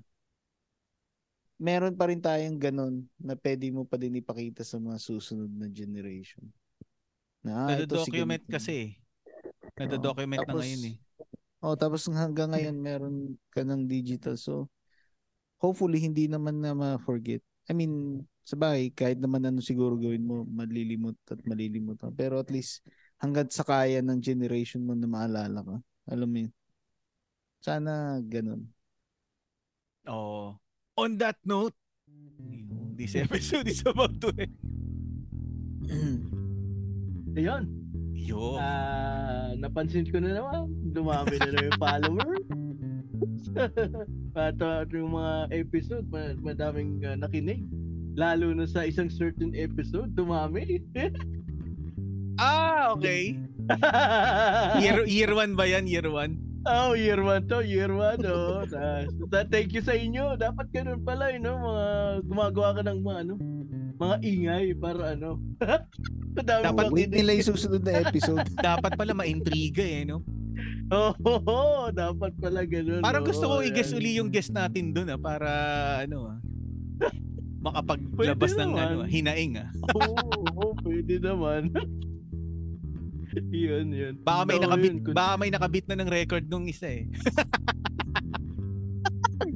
Meron 1.61 1.93
pa 1.93 2.09
rin 2.09 2.23
tayong 2.24 2.57
ganun 2.57 3.05
na 3.20 3.37
pwede 3.37 3.69
mo 3.69 3.85
pa 3.85 4.01
din 4.01 4.16
ipakita 4.16 4.65
sa 4.65 4.81
mga 4.81 4.97
susunod 4.97 5.51
na 5.53 5.69
generation. 5.69 6.41
Na, 7.45 7.69
ah, 7.69 7.77
ito 7.77 8.01
si 8.01 8.12
kasi 8.49 8.73
eh. 8.73 8.91
Nado-document 9.77 10.41
na 10.41 10.55
Tapos, 10.55 10.65
ngayon 10.65 10.82
eh. 10.89 10.97
Oh, 11.61 11.77
tapos 11.77 12.09
hanggang 12.09 12.57
ngayon 12.57 12.77
meron 12.81 13.16
ka 13.53 13.61
ng 13.61 13.85
digital. 13.85 14.41
So, 14.41 14.73
hopefully 15.61 16.01
hindi 16.01 16.24
naman 16.28 16.65
na 16.65 16.73
ma-forget. 16.73 17.45
I 17.70 17.72
mean, 17.72 18.26
sabay, 18.42 18.90
kahit 18.90 19.22
naman 19.22 19.47
ano 19.47 19.62
siguro 19.62 19.94
gawin 19.94 20.26
mo, 20.26 20.42
malilimot 20.42 21.14
at 21.30 21.38
malilimot 21.47 22.02
ka. 22.02 22.10
Pero 22.10 22.42
at 22.42 22.51
least, 22.51 22.82
hanggat 23.22 23.55
sa 23.55 23.62
kaya 23.62 24.02
ng 24.02 24.18
generation 24.18 24.82
mo 24.82 24.98
na 24.98 25.06
maalala 25.06 25.62
ka. 25.62 25.76
Alam 26.10 26.26
mo 26.26 26.38
yun. 26.42 26.52
Sana 27.62 28.18
ganun. 28.26 28.66
Oo. 30.10 30.59
On 30.98 31.10
that 31.22 31.38
note, 31.47 31.78
this 32.98 33.14
episode 33.14 33.70
is 33.70 33.86
about 33.86 34.18
to 34.18 34.34
end. 34.34 34.59
Ayun. 37.38 37.70
Yo. 38.18 38.59
Ah, 38.59 39.55
napansin 39.55 40.10
ko 40.10 40.18
na 40.18 40.34
naman, 40.34 40.66
dumami 40.90 41.38
na 41.38 41.55
naman 41.55 41.70
yung 41.70 41.78
follower. 41.78 42.30
At 44.38 44.58
uh, 44.62 44.84
yung 44.90 45.16
mga 45.16 45.34
episode, 45.54 46.06
ma- 46.10 46.38
madaming 46.40 47.02
uh, 47.04 47.16
nakinig. 47.18 47.66
Lalo 48.18 48.52
na 48.52 48.66
sa 48.66 48.84
isang 48.84 49.08
certain 49.08 49.54
episode, 49.54 50.12
dumami. 50.18 50.82
ah, 52.42 52.92
okay. 52.94 53.38
Year, 54.82 55.06
year 55.06 55.30
one 55.30 55.54
ba 55.54 55.64
yan? 55.68 55.86
Year 55.86 56.10
one? 56.10 56.50
oh, 56.66 56.92
year 56.92 57.22
one 57.22 57.48
to, 57.48 57.64
year 57.64 57.88
one, 57.88 58.20
oh. 58.26 58.66
Ta- 59.32 59.48
thank 59.48 59.72
you 59.72 59.80
sa 59.80 59.96
inyo. 59.96 60.36
Dapat 60.36 60.68
ganun 60.74 61.00
pala, 61.00 61.32
you 61.32 61.40
know, 61.40 61.56
mga 61.56 61.86
gumagawa 62.28 62.68
ka 62.76 62.82
ng 62.84 63.00
mga 63.00 63.18
ano, 63.24 63.34
mga 63.96 64.16
ingay 64.24 64.66
para 64.76 65.16
ano. 65.16 65.40
Dapat 66.40 66.92
Wait 66.92 67.12
nila 67.12 67.36
yung 67.36 67.48
susunod 67.48 67.82
na 67.84 68.04
episode. 68.04 68.44
Dapat 68.60 68.96
pala 68.96 69.12
ma-intriga 69.16 69.84
eh, 69.84 70.04
no? 70.04 70.20
Oo, 70.90 71.34
oh, 71.46 71.86
dapat 71.94 72.34
pala 72.42 72.66
ganun. 72.66 72.98
Parang 72.98 73.22
gusto 73.22 73.46
ko 73.46 73.62
oh, 73.62 73.66
i-guess 73.66 73.94
uli 73.94 74.18
yung 74.18 74.26
guest 74.26 74.50
natin 74.50 74.90
dun 74.90 75.06
ah, 75.06 75.20
para 75.20 75.50
ano 76.02 76.34
ah. 76.34 76.38
Makapaglabas 77.60 78.52
ng 78.56 78.72
naman. 78.74 78.82
ano, 78.82 78.96
hinaing 79.06 79.52
ah. 79.62 79.70
Oo, 79.94 80.16
oo, 80.50 80.66
pwede 80.82 81.22
naman. 81.22 81.70
yun, 83.54 83.86
yun. 83.94 84.14
Baka 84.26 84.42
may 84.48 84.58
nakabit, 84.58 84.92
yun, 84.98 85.14
baka 85.14 85.32
may 85.38 85.50
nakabit 85.54 85.84
na 85.86 85.96
ng 86.02 86.10
record 86.10 86.44
nung 86.50 86.66
isa 86.66 86.90
eh. 86.90 87.06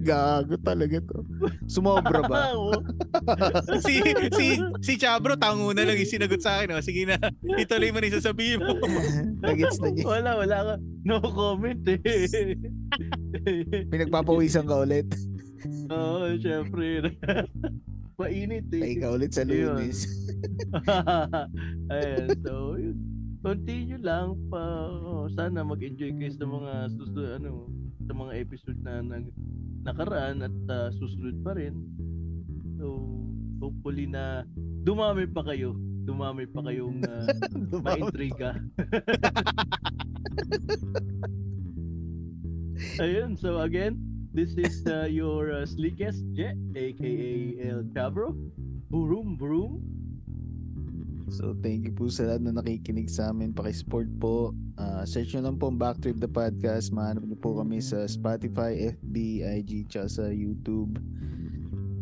Gago 0.04 0.54
talaga 0.60 1.00
to. 1.00 1.24
Sumobra 1.64 2.20
ba? 2.28 2.52
Si 3.84 4.04
si 4.36 4.46
si 4.84 4.92
Chabro 5.00 5.34
tango 5.40 5.72
na 5.72 5.88
lang 5.88 5.96
yung 5.96 6.12
sinagot 6.12 6.44
sa 6.44 6.60
akin 6.60 6.76
oh. 6.76 6.84
Sige 6.84 7.08
na, 7.08 7.16
ituloy 7.56 7.88
mo 7.88 7.98
na 8.04 8.12
sasabihin 8.12 8.60
mo. 8.60 8.76
Nagets 9.44 9.80
na 9.80 9.88
niya. 9.88 10.04
wala, 10.04 10.30
wala 10.36 10.56
ka. 10.60 10.74
No 11.08 11.24
comment 11.24 11.80
eh. 11.88 11.98
Pinagpapawisan 13.92 14.68
ka 14.68 14.84
ulit. 14.84 15.08
Oo, 15.88 16.36
syempre. 16.36 17.16
Mainit 18.20 18.68
eh. 18.76 18.82
Tayo 18.84 18.96
ka 19.00 19.08
ulit 19.16 19.32
sa 19.32 19.42
Yun. 19.48 19.80
lunes. 19.80 19.98
Ayan, 21.90 22.28
so 22.44 22.76
yun. 22.76 22.96
Continue 23.44 24.00
lang 24.00 24.40
pa. 24.48 24.88
oh, 25.04 25.28
sana 25.36 25.60
mag-enjoy 25.60 26.16
kayo 26.16 26.32
sa 26.32 26.48
mga 26.48 26.72
susunod 26.96 27.30
ano, 27.36 27.68
sa 28.08 28.12
mga 28.16 28.32
episode 28.40 28.80
na 28.80 29.04
nag 29.04 29.28
nakaraan 29.84 30.40
at 30.42 30.56
ah, 30.72 30.88
susunod 30.96 31.44
pa 31.44 31.52
rin. 31.54 31.76
So, 32.80 33.04
hopefully 33.60 34.08
na 34.08 34.48
dumami 34.82 35.28
pa 35.28 35.44
kayo. 35.44 35.76
Dumami 36.04 36.44
pa 36.48 36.60
kayong 36.64 37.00
uh, 37.08 37.28
ma-intriga. 37.80 38.60
Ayun, 43.00 43.38
so 43.38 43.64
again, 43.64 43.96
this 44.36 44.52
is 44.60 44.84
uh, 44.84 45.08
your 45.08 45.52
uh, 45.52 45.64
sleekest 45.64 46.20
jet, 46.36 46.56
aka 46.76 47.24
El 47.64 47.88
Cabro. 47.96 48.36
Boom, 48.92 49.40
boom. 49.40 49.80
So 51.34 51.50
thank 51.66 51.82
you 51.82 51.90
po 51.90 52.06
sa 52.06 52.30
lahat 52.30 52.46
na 52.46 52.62
nakikinig 52.62 53.10
sa 53.10 53.34
amin. 53.34 53.50
Pakisupport 53.50 54.06
po. 54.22 54.54
Uh, 54.78 55.02
search 55.02 55.34
nyo 55.34 55.50
lang 55.50 55.58
po 55.58 55.66
ang 55.66 55.82
Backtrip 55.82 56.22
the 56.22 56.30
Podcast. 56.30 56.94
Mahanap 56.94 57.26
nyo 57.26 57.34
po 57.42 57.58
kami 57.58 57.82
sa 57.82 58.06
Spotify, 58.06 58.94
FB, 58.94 59.42
IG, 59.42 59.90
tsaka 59.90 60.06
sa 60.06 60.24
YouTube. 60.30 61.02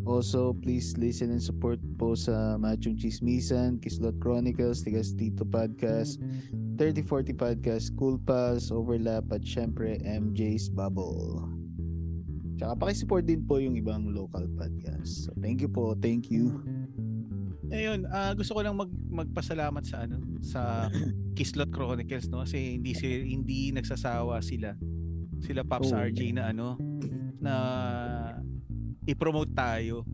Also, 0.05 0.53
please 0.61 0.93
listen 0.99 1.31
and 1.31 1.41
support 1.41 1.79
po 1.95 2.13
sa 2.13 2.59
Machong 2.59 2.99
Chismisan, 2.99 3.79
Kislot 3.81 4.19
Chronicles, 4.19 4.83
Tigas 4.83 5.15
Tito 5.15 5.47
Podcast, 5.47 6.19
3040 6.75 7.33
Podcast, 7.33 7.95
Cool 7.95 8.19
Pass, 8.21 8.67
Overlap, 8.67 9.31
at 9.31 9.41
syempre 9.47 9.97
MJ's 10.03 10.67
Bubble. 10.67 11.41
Tsaka 12.59 12.77
pakisupport 12.77 13.23
din 13.25 13.47
po 13.47 13.57
yung 13.63 13.79
ibang 13.79 14.11
local 14.11 14.45
podcast. 14.59 15.25
So, 15.25 15.33
thank 15.39 15.63
you 15.63 15.71
po. 15.71 15.95
Thank 15.97 16.29
you. 16.29 16.61
Ayun, 17.71 18.03
ah, 18.11 18.35
gusto 18.35 18.57
ko 18.57 18.59
lang 18.59 18.75
mag 18.75 18.91
magpasalamat 18.91 19.83
sa 19.87 20.03
ano 20.03 20.19
sa 20.43 20.91
Kislot 21.37 21.71
Chronicles 21.71 22.27
no 22.27 22.43
kasi 22.43 22.79
hindi 22.79 22.91
si 22.91 23.07
hindi 23.23 23.71
nagsasawa 23.71 24.43
sila. 24.43 24.75
Sila 25.43 25.63
Pops 25.63 25.91
Oo. 25.91 25.99
RJ 25.99 26.35
na 26.35 26.51
ano 26.51 26.75
na 27.39 27.53
i-promote 29.07 29.51
tayo. 29.55 30.07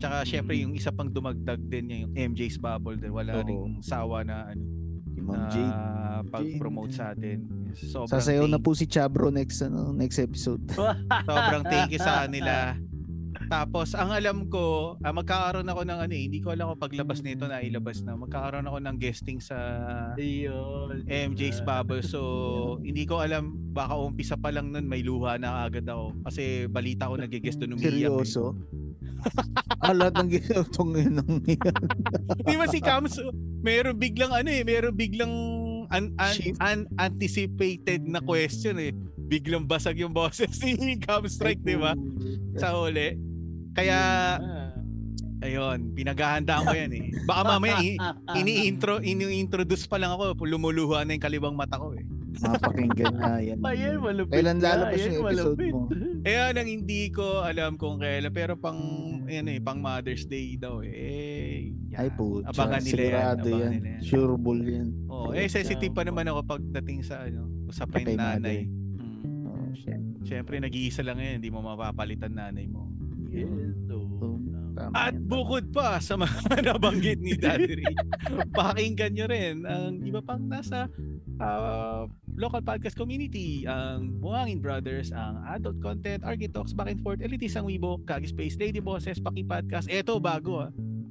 Tsaka 0.00 0.26
syempre 0.26 0.58
yung 0.58 0.74
isa 0.74 0.90
pang 0.90 1.08
dumagdag 1.08 1.60
din 1.68 2.08
yung 2.08 2.12
MJ's 2.12 2.58
Bubble 2.58 2.98
din. 2.98 3.12
Wala 3.12 3.40
Oo. 3.40 3.46
ring 3.46 3.80
sawa 3.80 4.26
na 4.26 4.50
ano 4.52 4.64
na 5.22 5.38
pag-promote 6.26 6.92
sa 6.92 7.14
atin. 7.14 7.46
Sobrang 7.72 8.10
Sasayaw 8.10 8.46
na 8.50 8.58
po 8.58 8.74
si 8.74 8.84
Chabro 8.90 9.30
next 9.30 9.62
ano 9.62 9.94
next 9.94 10.18
episode. 10.18 10.60
Sobrang 11.28 11.64
thank 11.64 11.94
you 11.94 12.00
sa 12.02 12.26
kanila. 12.26 12.76
Tapos, 13.52 13.92
ang 13.92 14.08
alam 14.08 14.48
ko, 14.48 14.96
ah, 15.04 15.12
magkakaroon 15.12 15.68
ako 15.68 15.84
ng 15.84 15.98
ano 16.08 16.12
eh, 16.16 16.24
hindi 16.24 16.40
ko 16.40 16.56
alam 16.56 16.72
kung 16.72 16.88
paglabas 16.88 17.20
nito 17.20 17.44
na 17.44 17.60
ilabas 17.60 18.00
na. 18.00 18.16
Magkakaroon 18.16 18.64
ako 18.64 18.78
ng 18.80 18.96
guesting 18.96 19.44
sa 19.44 19.56
Ayun. 20.16 21.04
MJ's 21.04 21.60
Bubble. 21.60 22.00
So, 22.00 22.80
hindi 22.80 23.04
ko 23.04 23.20
alam, 23.20 23.52
baka 23.76 23.92
umpisa 23.92 24.40
pa 24.40 24.48
lang 24.48 24.72
nun, 24.72 24.88
may 24.88 25.04
luha 25.04 25.36
na 25.36 25.68
agad 25.68 25.84
ako. 25.84 26.16
Kasi 26.24 26.64
balita 26.64 27.12
ko 27.12 27.20
nag-guest 27.20 27.60
doon 27.60 27.76
umiiyak. 27.76 27.92
Eh. 27.92 28.24
Seryoso? 28.24 28.56
ah, 29.84 29.92
lahat 29.92 30.16
ng 30.16 30.30
ginagawa 30.32 30.82
ngayon 30.88 31.14
ng 31.20 31.30
Di 32.48 32.56
ba 32.56 32.66
si 32.72 32.80
Cams, 32.80 33.20
meron 33.60 34.00
biglang 34.00 34.32
ano 34.32 34.48
eh, 34.48 34.64
meron 34.64 34.96
biglang 34.96 35.32
un- 35.92 36.14
un- 36.16 36.36
Shift. 36.40 36.56
unanticipated 36.56 38.08
na 38.08 38.24
question 38.24 38.80
eh. 38.80 38.96
Biglang 39.28 39.68
basag 39.68 40.00
yung 40.00 40.16
boses 40.16 40.56
ni 40.64 40.96
Cam 40.96 41.28
Strike, 41.28 41.60
di 41.60 41.76
ba? 41.76 41.92
Sa 42.56 42.80
huli. 42.80 43.31
Kaya, 43.72 43.98
Ah. 44.36 44.70
ayun, 45.40 45.92
pinaghahandaan 45.92 46.62
ko 46.62 46.74
yan 46.74 46.92
eh. 46.92 47.04
Baka 47.22 47.40
mamaya, 47.48 47.76
ini-intro, 48.38 49.00
ini-introduce 49.00 49.84
pa 49.84 49.96
lang 49.96 50.10
ako, 50.10 50.36
lumuluha 50.38 51.02
na 51.02 51.12
yung 51.12 51.22
kalibang 51.22 51.52
mata 51.52 51.76
ko 51.76 51.92
eh. 51.92 52.04
Mapakinggan 52.34 53.12
na 53.14 53.38
yan. 53.38 53.58
Ayan, 53.66 53.96
malupit. 53.98 54.32
Kailan 54.32 54.56
ka. 54.56 54.64
lalabas 54.66 54.98
yung 54.98 55.16
episode 55.20 55.28
malupit. 55.52 55.72
mo? 55.72 55.80
Ayan 56.26 56.54
ang 56.54 56.68
hindi 56.70 57.02
ko 57.08 57.26
alam 57.40 57.76
kung 57.76 57.96
kailan, 57.98 58.30
pero 58.30 58.54
pang, 58.54 58.80
yan 59.26 59.46
eh, 59.46 59.58
pang 59.58 59.76
Mother's 59.78 60.24
Day 60.24 60.56
daw 60.56 60.80
eh. 60.80 61.68
Yan. 61.90 61.98
Ay 61.98 62.08
po, 62.10 62.40
Abangan 62.42 62.80
nila 62.80 62.88
yan. 62.88 62.88
sigurado 62.88 63.46
Abangan 63.46 63.60
yan. 63.60 63.72
nila 63.74 63.88
yan. 63.90 64.02
Sure 64.02 64.34
bull 64.34 64.60
yan. 64.60 64.88
Oh, 65.06 65.28
eh, 65.30 65.44
sensitive 65.46 65.92
pa 65.92 66.02
naman 66.02 66.24
ako 66.24 66.40
pagdating 66.46 67.00
sa 67.00 67.20
ano, 67.22 67.40
usapin 67.66 68.04
Kay 68.06 68.16
nanay. 68.16 68.64
mother. 68.64 68.80
Hmm. 68.98 69.46
Oh, 69.46 69.68
shit. 69.74 70.00
Siyempre, 70.22 70.56
nag-iisa 70.56 71.02
lang 71.02 71.18
yan, 71.18 71.36
hindi 71.36 71.48
mo 71.48 71.60
mapapalitan 71.60 72.32
nanay 72.32 72.64
mo. 72.64 72.88
Tama 74.72 74.92
At 74.94 75.12
yan. 75.12 75.28
bukod 75.28 75.64
pa 75.68 75.96
sa 75.98 76.16
mga 76.16 76.32
nabanggit 76.66 77.20
ni 77.20 77.34
Daddy 77.34 77.76
Ray, 77.76 77.94
pakinggan 78.56 79.12
nyo 79.12 79.26
rin 79.26 79.54
ang 79.62 80.00
iba 80.00 80.20
pang 80.20 80.40
nasa 80.42 80.88
ah, 81.36 82.08
local 82.32 82.60
podcast 82.60 82.96
community, 82.96 83.64
ang 83.64 84.16
Buhangin 84.16 84.58
Brothers, 84.58 85.12
ang 85.12 85.44
Adult 85.44 85.76
Content, 85.78 86.24
Architox, 86.24 86.72
Back 86.72 86.88
and 86.88 87.00
Forth, 87.00 87.20
Elitis 87.20 87.52
ang 87.52 87.68
Weibo, 87.68 88.00
Kagi 88.00 88.26
Space, 88.26 88.56
Lady 88.56 88.80
Bosses, 88.80 89.20
Paki 89.20 89.44
Podcast. 89.44 89.86
Eto, 89.86 90.16
bago 90.16 90.62
ah. 90.62 90.70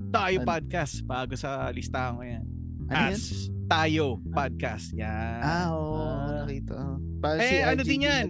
Tayo 0.10 0.41
Ano? 0.41 0.48
Podcast, 0.48 1.06
bago 1.06 1.38
sa 1.38 1.69
listahan 1.69 2.18
ko 2.18 2.23
yan. 2.23 2.43
Ano 2.88 2.98
yan? 2.98 3.14
As 3.14 3.23
Tayo 3.64 4.19
Podcast. 4.27 4.91
Yan. 4.91 5.39
Ah, 5.39 5.69
oo. 5.69 5.95
Ah. 5.95 6.43
nakita. 6.43 6.73
ko. 6.76 6.93
Parang 7.22 7.39
Eh, 7.39 7.48
si 7.48 7.56
ano 7.61 7.81
din 7.81 8.02
yan? 8.03 8.26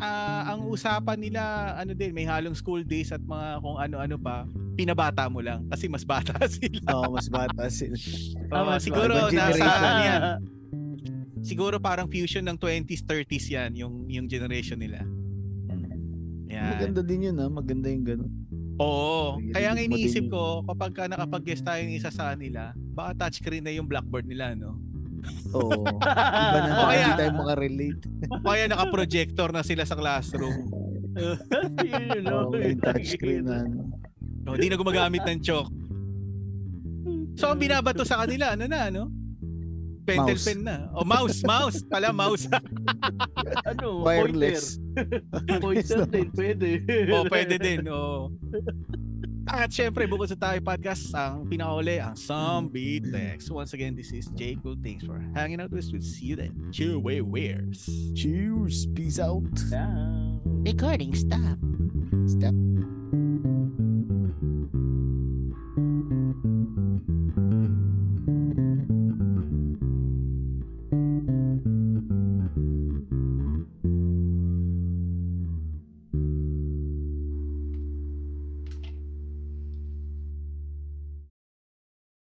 Ah, 0.00 0.56
ang 0.56 0.64
usapan 0.66 1.20
nila, 1.20 1.40
ano 1.76 1.92
din, 1.92 2.16
may 2.16 2.24
halong 2.24 2.56
school 2.56 2.80
days 2.80 3.12
at 3.12 3.20
mga 3.20 3.60
kung 3.60 3.76
ano-ano 3.76 4.16
pa, 4.16 4.48
pinabata 4.72 5.28
mo 5.28 5.44
lang 5.44 5.68
kasi 5.68 5.92
mas 5.92 6.08
bata 6.08 6.32
sila. 6.48 6.80
Oo, 6.96 7.12
mas 7.12 7.28
bata 7.28 7.68
sila. 7.68 7.92
Oo, 7.92 8.48
Tama, 8.48 8.80
siguro 8.80 9.28
nasa 9.28 9.64
ano 9.68 10.00
yan. 10.00 10.22
Siguro 11.40 11.76
parang 11.76 12.08
fusion 12.08 12.44
ng 12.48 12.56
20s, 12.56 13.04
30s 13.04 13.46
yan, 13.52 13.70
yung 13.76 14.08
yung 14.08 14.24
generation 14.24 14.80
nila. 14.80 15.04
Yan. 16.50 16.76
Maganda 16.76 17.00
din 17.04 17.30
yun 17.30 17.36
ha. 17.38 17.46
Maganda 17.46 17.86
yung 17.92 18.04
ganun. 18.04 18.32
Oo. 18.80 19.36
Kaya 19.52 19.76
ang 19.76 19.80
iniisip 19.80 20.32
ko, 20.32 20.64
kapag 20.64 20.92
ka 20.96 21.04
nakapag-guest 21.06 21.62
tayo 21.62 21.84
ng 21.84 21.94
isa 21.94 22.08
sa 22.08 22.32
kanila, 22.32 22.72
baka 22.96 23.12
touchscreen 23.28 23.64
na 23.64 23.72
yung 23.76 23.84
blackboard 23.84 24.24
nila, 24.24 24.56
no? 24.56 24.80
Oo. 25.52 25.82
Iba 25.82 26.58
na 26.60 26.74
kaya- 26.84 26.98
hindi 27.00 27.18
tayo 27.18 27.32
makarelate. 27.34 28.02
O 28.30 28.46
kaya 28.46 28.64
naka-projector 28.66 29.48
na 29.50 29.62
sila 29.62 29.82
sa 29.82 29.94
classroom. 29.94 30.56
Yun, 31.82 32.22
no? 32.22 32.48
Oo, 32.48 32.54
yung 32.54 32.78
touchscreen 32.78 33.44
na. 33.44 33.66
ano. 33.66 33.90
O, 34.46 34.54
hindi 34.54 34.68
na 34.68 34.78
gumagamit 34.78 35.22
ng 35.22 35.40
chalk. 35.40 35.68
So, 37.34 37.50
ang 37.50 37.58
binabato 37.58 38.02
sa 38.02 38.20
kanila, 38.20 38.54
ano 38.54 38.64
na, 38.66 38.88
ano? 38.88 39.02
Pentel 40.00 40.34
Mouse. 40.34 40.44
pen 40.44 40.60
na. 40.64 40.76
O, 40.90 41.04
mouse, 41.04 41.40
mouse. 41.44 41.78
Pala, 41.84 42.10
mouse. 42.10 42.48
ano, 43.70 44.00
Wireless. 44.02 44.80
Pointer. 44.80 45.60
Pointer 45.60 46.00
din, 46.06 46.28
pwede. 46.32 46.68
o, 47.10 47.24
pwede 47.28 47.54
din. 47.56 47.80
O. 47.86 48.30
At 49.50 49.74
syempre, 49.74 50.06
bukod 50.06 50.30
sa 50.30 50.38
tayo 50.38 50.62
podcast, 50.62 51.10
ang 51.10 51.42
pinakauli, 51.42 51.98
ang 51.98 52.14
Zombie 52.14 53.02
Text. 53.02 53.50
Once 53.50 53.74
again, 53.74 53.98
this 53.98 54.14
is 54.14 54.30
Jake. 54.38 54.62
Well, 54.62 54.78
thanks 54.78 55.02
for 55.02 55.18
hanging 55.34 55.58
out 55.58 55.74
with 55.74 55.82
us. 55.82 55.90
We'll 55.90 56.06
see 56.06 56.30
you 56.30 56.36
then. 56.38 56.54
Cheer 56.70 57.02
way 57.02 57.18
wears. 57.18 57.82
Cheers. 58.14 58.86
Peace 58.94 59.18
out. 59.18 59.42
Down. 59.66 60.38
Recording 60.62 61.18
stop. 61.18 61.58
Step. 62.30 62.54